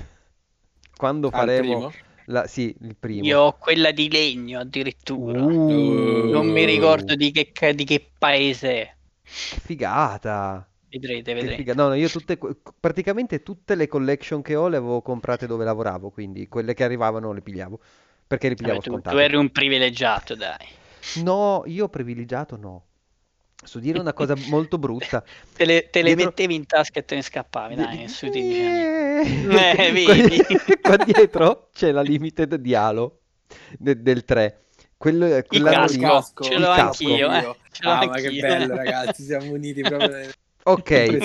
Quando 0.95 1.31
Al 1.31 1.53
faremo 1.53 1.53
primo? 1.53 1.95
la, 2.25 2.47
sì, 2.47 2.75
il 2.81 2.95
primo. 2.95 3.31
Io 3.31 3.41
ho 3.41 3.57
quella 3.57 3.91
di 3.91 4.09
legno 4.09 4.59
addirittura. 4.61 5.53
Uh, 5.59 6.29
Non 6.29 6.47
mi 6.47 6.63
ricordo 6.65 7.15
di 7.15 7.31
che, 7.31 7.51
di 7.75 7.83
che 7.83 8.13
paese 8.17 8.69
è. 8.81 8.97
che 9.47 9.59
figata. 9.59 10.67
Vedrete, 10.91 11.33
vedrete. 11.33 11.63
figa- 11.63 11.73
No, 11.73 11.87
no, 11.89 11.93
io 11.95 12.09
tutte, 12.09 12.37
praticamente 12.79 13.43
tutte 13.43 13.75
le 13.75 13.87
collection 13.87 14.41
che 14.41 14.55
ho 14.55 14.67
le 14.67 14.77
avevo 14.77 15.01
comprate 15.01 15.47
dove 15.47 15.65
lavoravo, 15.65 16.09
quindi 16.11 16.47
quelle 16.47 16.73
che 16.73 16.83
arrivavano 16.83 17.31
le 17.33 17.41
pigliavo, 17.41 17.79
perché 18.27 18.49
le 18.49 18.55
Vabbè, 18.61 18.77
pigliavo 18.77 18.81
tu, 18.81 18.99
tu 19.01 19.15
scontate. 19.15 19.25
eri 19.25 19.35
un 19.35 19.49
privilegiato, 19.49 20.35
dai. 20.35 20.67
No, 21.13 21.63
io 21.65 21.89
privilegiato 21.89 22.55
no. 22.57 22.85
So 23.63 23.79
dire 23.79 23.99
una 23.99 24.13
cosa 24.13 24.35
molto 24.49 24.77
brutta. 24.77 25.23
Te 25.55 25.65
le, 25.65 25.89
te 25.89 26.01
le 26.01 26.09
Dietro- 26.13 26.25
mettevi 26.25 26.55
in 26.55 26.65
tasca 26.65 26.99
e 26.99 27.05
te 27.05 27.15
ne 27.15 27.21
scappavi, 27.21 27.75
dai, 27.75 27.97
nessuno 27.97 28.31
ti 28.31 28.41
diceva 28.41 28.69
Eh. 28.69 29.99
Eh, 29.99 30.03
qua- 30.03 30.13
vedi? 30.13 30.43
Qua 30.81 30.95
dietro 30.97 31.69
c'è 31.73 31.91
la 31.91 32.01
limited 32.01 32.55
di 32.55 32.75
Halo 32.75 33.19
de- 33.77 34.01
del 34.01 34.23
3. 34.23 34.61
Quello, 34.95 35.25
Il 35.27 35.63
casco, 35.63 35.99
casco, 35.99 36.43
ce 36.43 36.57
l'ho 36.57 36.69
anch'io, 36.69 37.31
eh. 37.31 37.55
Ce 37.71 37.83
l'ho 37.83 37.89
Ah, 37.91 38.05
ma 38.05 38.13
che 38.15 38.25
anch'io. 38.27 38.41
bello, 38.41 38.75
ragazzi, 38.75 39.23
siamo 39.23 39.51
uniti 39.51 39.81
proprio 39.81 40.29
Ok, 40.67 41.17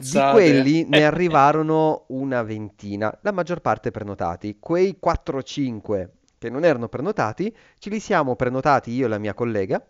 di 0.00 0.18
quelli 0.32 0.84
ne 0.88 1.04
arrivarono 1.04 2.04
una 2.08 2.42
ventina, 2.42 3.16
la 3.22 3.30
maggior 3.32 3.60
parte 3.60 3.90
prenotati. 3.92 4.56
Quei 4.58 4.98
4-5 5.00 6.08
che 6.38 6.50
non 6.50 6.64
erano 6.64 6.88
prenotati, 6.88 7.54
ce 7.78 7.90
li 7.90 8.00
siamo 8.00 8.34
prenotati 8.34 8.90
io 8.92 9.06
e 9.06 9.08
la 9.08 9.18
mia 9.18 9.34
collega 9.34 9.80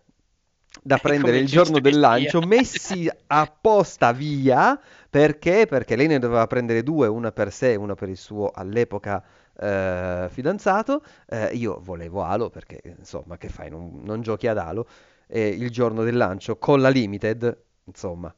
da 0.81 0.97
prendere 0.99 1.39
il 1.39 1.47
giorno 1.47 1.81
del 1.81 1.99
lancio, 1.99 2.40
messi 2.40 3.11
apposta 3.27 4.12
via 4.12 4.78
perché? 5.12 5.66
Perché 5.66 5.94
lei 5.94 6.07
ne 6.07 6.19
doveva 6.19 6.47
prendere 6.47 6.82
due, 6.82 7.07
una 7.07 7.32
per 7.32 7.53
sé 7.53 7.73
e 7.73 7.77
una 7.77 7.94
per 7.94 8.09
il 8.09 8.16
suo 8.16 8.51
all'epoca 8.51 9.23
eh, 9.59 10.27
fidanzato. 10.31 11.03
Eh, 11.27 11.55
io 11.55 11.81
volevo 11.82 12.23
Halo 12.23 12.49
perché 12.49 12.81
insomma, 12.99 13.36
che 13.36 13.51
fai? 13.51 13.69
Non, 13.69 14.01
non 14.03 14.23
giochi 14.23 14.47
ad 14.47 14.57
Halo. 14.57 14.86
E 15.27 15.49
il 15.49 15.70
giorno 15.70 16.03
del 16.03 16.16
lancio 16.16 16.57
con 16.57 16.81
la 16.81 16.89
Limited, 16.89 17.62
insomma. 17.85 18.35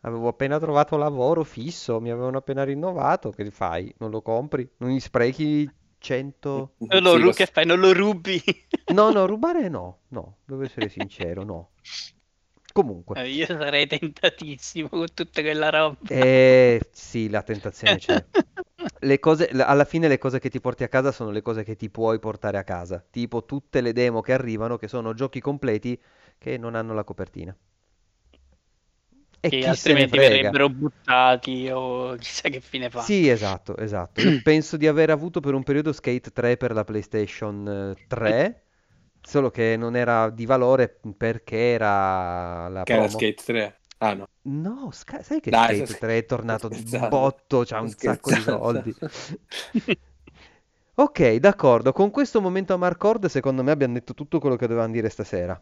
Avevo 0.00 0.28
appena 0.28 0.58
trovato 0.58 0.96
lavoro 0.96 1.44
fisso, 1.44 2.00
mi 2.00 2.10
avevano 2.10 2.38
appena 2.38 2.64
rinnovato, 2.64 3.30
che 3.30 3.48
fai? 3.50 3.92
Non 3.98 4.10
lo 4.10 4.20
compri? 4.22 4.68
Non 4.78 4.90
gli 4.90 5.00
sprechi 5.00 5.70
100... 5.98 6.72
Non 6.90 7.02
lo 7.02 7.12
Sì, 7.12 7.22
ru- 7.22 7.32
lo- 7.32 7.34
che 7.34 7.46
fai? 7.46 7.64
Non 7.66 7.78
lo 7.80 7.92
rubi? 7.92 8.42
No, 8.90 9.10
no, 9.12 9.26
rubare 9.26 9.70
no, 9.70 10.00
no, 10.08 10.36
devo 10.44 10.62
essere 10.62 10.90
sincero, 10.90 11.42
no. 11.42 11.70
Comunque, 12.72 13.16
Eh, 13.16 13.28
Io 13.28 13.44
sarei 13.46 13.86
tentatissimo 13.86 14.88
con 14.88 15.12
tutta 15.12 15.42
quella 15.42 15.68
roba. 15.70 15.98
eh, 16.06 16.88
sì, 16.92 17.28
la 17.28 17.42
tentazione 17.42 17.98
c'è. 17.98 18.24
Le 19.00 19.18
cose, 19.20 19.48
alla 19.48 19.84
fine 19.84 20.08
le 20.08 20.18
cose 20.18 20.38
che 20.40 20.48
ti 20.50 20.60
porti 20.60 20.82
a 20.82 20.88
casa 20.88 21.12
sono 21.12 21.30
le 21.30 21.42
cose 21.42 21.62
che 21.62 21.76
ti 21.76 21.88
puoi 21.90 22.18
portare 22.18 22.58
a 22.58 22.64
casa, 22.64 23.04
tipo 23.10 23.44
tutte 23.44 23.80
le 23.80 23.92
demo 23.92 24.20
che 24.22 24.32
arrivano, 24.32 24.76
che 24.76 24.88
sono 24.88 25.14
giochi 25.14 25.40
completi 25.40 26.00
che 26.38 26.56
non 26.58 26.74
hanno 26.74 26.94
la 26.94 27.04
copertina. 27.04 27.56
E 29.40 29.48
che 29.48 29.66
altrimenti 29.66 30.18
verrebbero 30.18 30.68
buttati 30.68 31.68
o 31.70 32.14
chissà 32.16 32.48
che 32.48 32.60
fine 32.60 32.90
fa. 32.90 33.00
Sì, 33.02 33.28
esatto, 33.28 33.76
esatto. 33.76 34.20
Io 34.20 34.40
penso 34.42 34.76
di 34.76 34.86
aver 34.86 35.10
avuto 35.10 35.40
per 35.40 35.54
un 35.54 35.62
periodo 35.62 35.92
Skate 35.92 36.30
3 36.32 36.56
per 36.56 36.72
la 36.72 36.84
PlayStation 36.84 37.94
eh, 37.96 38.06
3, 38.08 38.62
solo 39.22 39.50
che 39.50 39.76
non 39.76 39.96
era 39.96 40.30
di 40.30 40.44
valore 40.46 40.98
perché 41.16 41.56
era 41.72 42.68
la 42.68 42.82
Che 42.82 42.92
era 42.92 43.02
promo. 43.02 43.18
Skate 43.18 43.42
3. 43.44 43.80
Ah 43.98 44.14
no. 44.14 44.28
No, 44.42 44.90
Sky- 44.92 45.22
sai 45.22 45.40
che 45.40 45.50
Dai, 45.50 45.74
Skate 45.74 45.86
sto 45.86 45.98
3 45.98 46.18
è 46.18 46.24
tornato 46.24 46.68
di 46.68 46.76
scherzando. 46.78 47.08
botto, 47.16 47.62
c'ha 47.64 47.80
un 47.80 47.90
sacco 47.90 48.30
di 48.30 48.40
soldi. 48.40 48.94
Ok, 50.94 51.34
d'accordo. 51.36 51.92
Con 51.92 52.10
questo 52.10 52.40
momento 52.40 52.74
a 52.74 52.76
Marcord, 52.76 53.26
secondo 53.26 53.62
me 53.62 53.70
abbiamo 53.70 53.94
detto 53.94 54.14
tutto 54.14 54.40
quello 54.40 54.56
che 54.56 54.66
dovevamo 54.66 54.92
dire 54.92 55.08
stasera. 55.08 55.58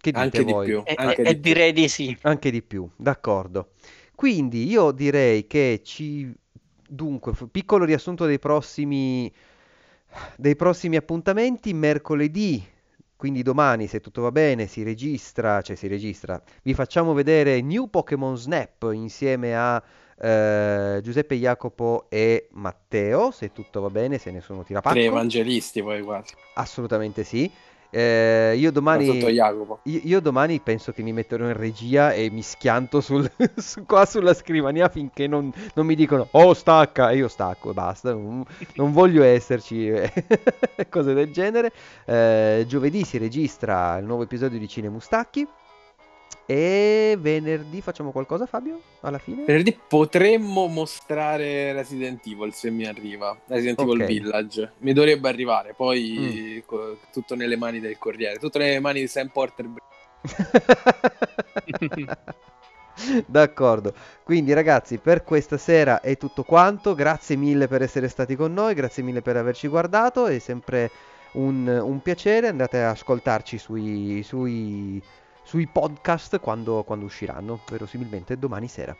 Che 0.00 0.12
dite 0.12 0.20
Anche 0.20 0.44
di 0.44 0.52
voi? 0.52 0.66
più. 0.66 0.82
E, 0.84 0.94
Anche 0.96 1.22
e- 1.22 1.24
di 1.24 1.30
e 1.30 1.36
più. 1.36 1.52
direi 1.52 1.72
di 1.72 1.88
sì. 1.88 2.16
Anche 2.22 2.50
di 2.50 2.62
più, 2.62 2.88
d'accordo. 2.96 3.72
Quindi 4.14 4.66
io 4.68 4.90
direi 4.92 5.46
che 5.46 5.80
ci... 5.84 6.32
Dunque, 6.90 7.32
piccolo 7.50 7.84
riassunto 7.84 8.24
dei 8.26 8.38
prossimi... 8.38 9.30
dei 10.36 10.56
prossimi 10.56 10.96
appuntamenti. 10.96 11.72
Mercoledì, 11.74 12.64
quindi 13.16 13.42
domani, 13.42 13.86
se 13.86 14.00
tutto 14.00 14.22
va 14.22 14.32
bene, 14.32 14.66
si 14.66 14.82
registra, 14.82 15.60
cioè 15.62 15.76
si 15.76 15.86
registra. 15.88 16.40
Vi 16.62 16.74
facciamo 16.74 17.12
vedere 17.12 17.60
New 17.60 17.88
Pokémon 17.88 18.36
Snap 18.36 18.90
insieme 18.92 19.56
a 19.56 19.82
eh, 20.20 21.00
Giuseppe, 21.02 21.36
Jacopo 21.36 22.06
e 22.08 22.48
Matteo, 22.52 23.30
se 23.30 23.52
tutto 23.52 23.80
va 23.80 23.90
bene, 23.90 24.18
se 24.18 24.30
nessuno 24.30 24.62
tira 24.64 24.80
Tre 24.86 25.02
pacco. 25.02 25.04
evangelisti 25.04 25.82
poi 25.82 26.02
quasi. 26.02 26.34
Assolutamente 26.54 27.24
sì. 27.24 27.50
Eh, 27.90 28.54
io 28.56 28.70
Ma 28.70 28.72
domani... 28.72 29.38
io 29.84 30.20
domani 30.20 30.60
penso 30.60 30.92
che 30.92 31.02
mi 31.02 31.12
metterò 31.12 31.46
in 31.46 31.56
regia 31.56 32.12
e 32.12 32.30
mi 32.30 32.42
schianto 32.42 33.00
sul- 33.00 33.30
su- 33.56 33.84
qua 33.86 34.04
sulla 34.06 34.34
scrivania 34.34 34.88
finché 34.88 35.26
non, 35.26 35.50
non 35.74 35.86
mi 35.86 35.94
dicono 35.94 36.28
oh 36.32 36.54
stacca. 36.54 37.10
E 37.10 37.16
io 37.16 37.28
stacco 37.28 37.70
e 37.70 37.72
basta, 37.74 38.12
non, 38.12 38.44
non 38.74 38.92
voglio 38.92 39.22
esserci, 39.22 39.88
eh, 39.88 40.12
cose 40.90 41.14
del 41.14 41.30
genere. 41.32 41.72
Eh, 42.04 42.64
giovedì 42.68 43.04
si 43.04 43.18
registra 43.18 43.96
il 43.98 44.04
nuovo 44.04 44.22
episodio 44.24 44.58
di 44.58 44.68
Cine 44.68 44.88
Mustacchi 44.88 45.46
e 46.46 47.16
venerdì 47.18 47.82
facciamo 47.82 48.10
qualcosa 48.10 48.46
Fabio? 48.46 48.80
Alla 49.00 49.18
fine? 49.18 49.44
Venerdì 49.44 49.78
potremmo 49.86 50.66
mostrare 50.66 51.72
Resident 51.72 52.26
Evil 52.26 52.54
se 52.54 52.70
mi 52.70 52.86
arriva. 52.86 53.36
Resident 53.46 53.80
Evil 53.80 54.00
Ok. 54.00 54.06
Village. 54.06 54.72
Mi 54.78 54.92
dovrebbe 54.92 55.28
arrivare. 55.28 55.74
Poi 55.74 56.62
co- 56.64 56.98
tutto 57.12 57.34
nelle 57.34 57.56
mani 57.56 57.80
del 57.80 57.98
Corriere. 57.98 58.38
Tutto 58.38 58.58
nelle 58.58 58.80
mani 58.80 59.00
di 59.00 59.08
Sam 59.08 59.28
Porter. 59.28 59.68
D'accordo, 63.26 63.94
quindi 64.24 64.52
ragazzi 64.52 64.98
per 64.98 65.22
questa 65.22 65.56
sera 65.56 66.00
è 66.00 66.16
tutto 66.16 66.42
quanto, 66.42 66.94
grazie 66.94 67.36
mille 67.36 67.68
per 67.68 67.82
essere 67.82 68.08
stati 68.08 68.34
con 68.34 68.52
noi, 68.52 68.74
grazie 68.74 69.02
mille 69.02 69.22
per 69.22 69.36
averci 69.36 69.68
guardato, 69.68 70.26
è 70.26 70.38
sempre 70.38 70.90
un, 71.32 71.66
un 71.66 72.02
piacere, 72.02 72.48
andate 72.48 72.82
ad 72.82 72.90
ascoltarci 72.90 73.58
sui, 73.58 74.22
sui, 74.24 75.00
sui 75.48 75.66
podcast 75.66 76.38
quando, 76.40 76.84
quando 76.84 77.06
usciranno, 77.06 77.58
verosimilmente 77.70 78.36
domani 78.36 78.68
sera. 78.68 78.94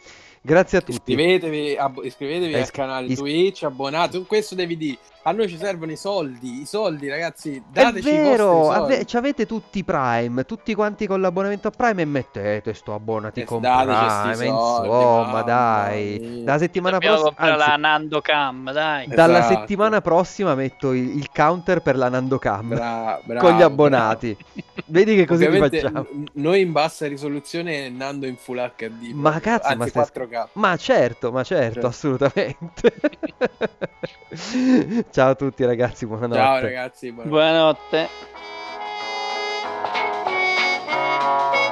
Grazie 0.48 0.78
a 0.78 0.80
tutti. 0.80 1.10
Iscrivetevi, 1.12 1.76
abbo- 1.76 2.02
iscrivetevi 2.02 2.54
Eh, 2.54 2.60
al 2.60 2.70
canale 2.70 3.06
is- 3.08 3.18
Twitch, 3.18 3.64
abbonate. 3.64 4.22
Questo 4.24 4.54
devi 4.54 4.78
dire. 4.78 4.96
A 5.24 5.32
noi 5.32 5.46
ci 5.46 5.58
servono 5.58 5.92
i 5.92 5.96
soldi. 5.96 6.62
I 6.62 6.64
soldi, 6.64 7.06
ragazzi. 7.06 7.56
È 7.56 7.62
Dateci 7.70 8.08
vero, 8.10 8.44
i 8.44 8.54
vostri 8.62 8.94
ave- 8.94 9.04
ci 9.04 9.16
avete 9.18 9.44
tutti 9.44 9.84
Prime, 9.84 10.44
tutti 10.46 10.74
quanti 10.74 11.06
con 11.06 11.20
l'abbonamento 11.20 11.68
a 11.68 11.70
Prime 11.70 12.00
e 12.00 12.04
mettete 12.06 12.72
sto 12.72 12.94
abbonati 12.94 13.40
Eh, 13.40 13.44
con 13.44 13.60
Prime, 13.60 14.34
soldi, 14.34 14.46
insomma, 14.46 15.22
mamma 15.24 15.42
dai. 15.42 16.18
mia. 16.18 16.44
Dalla 16.44 16.58
settimana 16.58 16.98
prossima, 16.98 17.56
la 17.56 17.76
Nando 17.76 18.20
Cam, 18.22 18.72
dai. 18.72 19.06
Dalla 19.08 19.38
Esatto. 19.40 19.54
settimana 19.54 20.00
prossima 20.00 20.54
metto 20.54 20.92
il, 20.94 21.16
il 21.18 21.28
counter 21.30 21.82
per 21.82 21.96
la 21.98 22.08
Nandocam 22.08 22.68
Bra- 22.68 23.20
bravo, 23.22 23.46
con 23.46 23.56
gli 23.58 23.62
abbonati. 23.62 24.34
Vedi 24.86 25.14
che 25.14 25.26
così 25.26 25.44
facciamo. 25.46 26.06
n- 26.10 26.24
noi 26.34 26.62
in 26.62 26.72
bassa 26.72 27.06
risoluzione 27.06 27.90
Nando 27.90 28.24
in 28.24 28.36
full 28.36 28.56
HD. 28.76 29.10
Ma 29.12 29.38
cazzo, 29.40 29.66
ma 29.76 29.84
anzi 29.84 29.88
stai 29.90 30.04
4K 30.04 30.37
ragazzi. 30.38 30.58
Ma 30.58 30.76
certo, 30.76 31.32
ma 31.32 31.42
certo, 31.42 31.72
certo. 31.72 31.86
assolutamente. 31.86 32.94
Ciao 35.10 35.30
a 35.30 35.34
tutti 35.34 35.64
ragazzi, 35.64 36.06
buonanotte. 36.06 36.40
Ciao 36.40 36.60
ragazzi, 36.60 37.12
buonanotte. 37.12 38.08
buonanotte. 40.48 41.66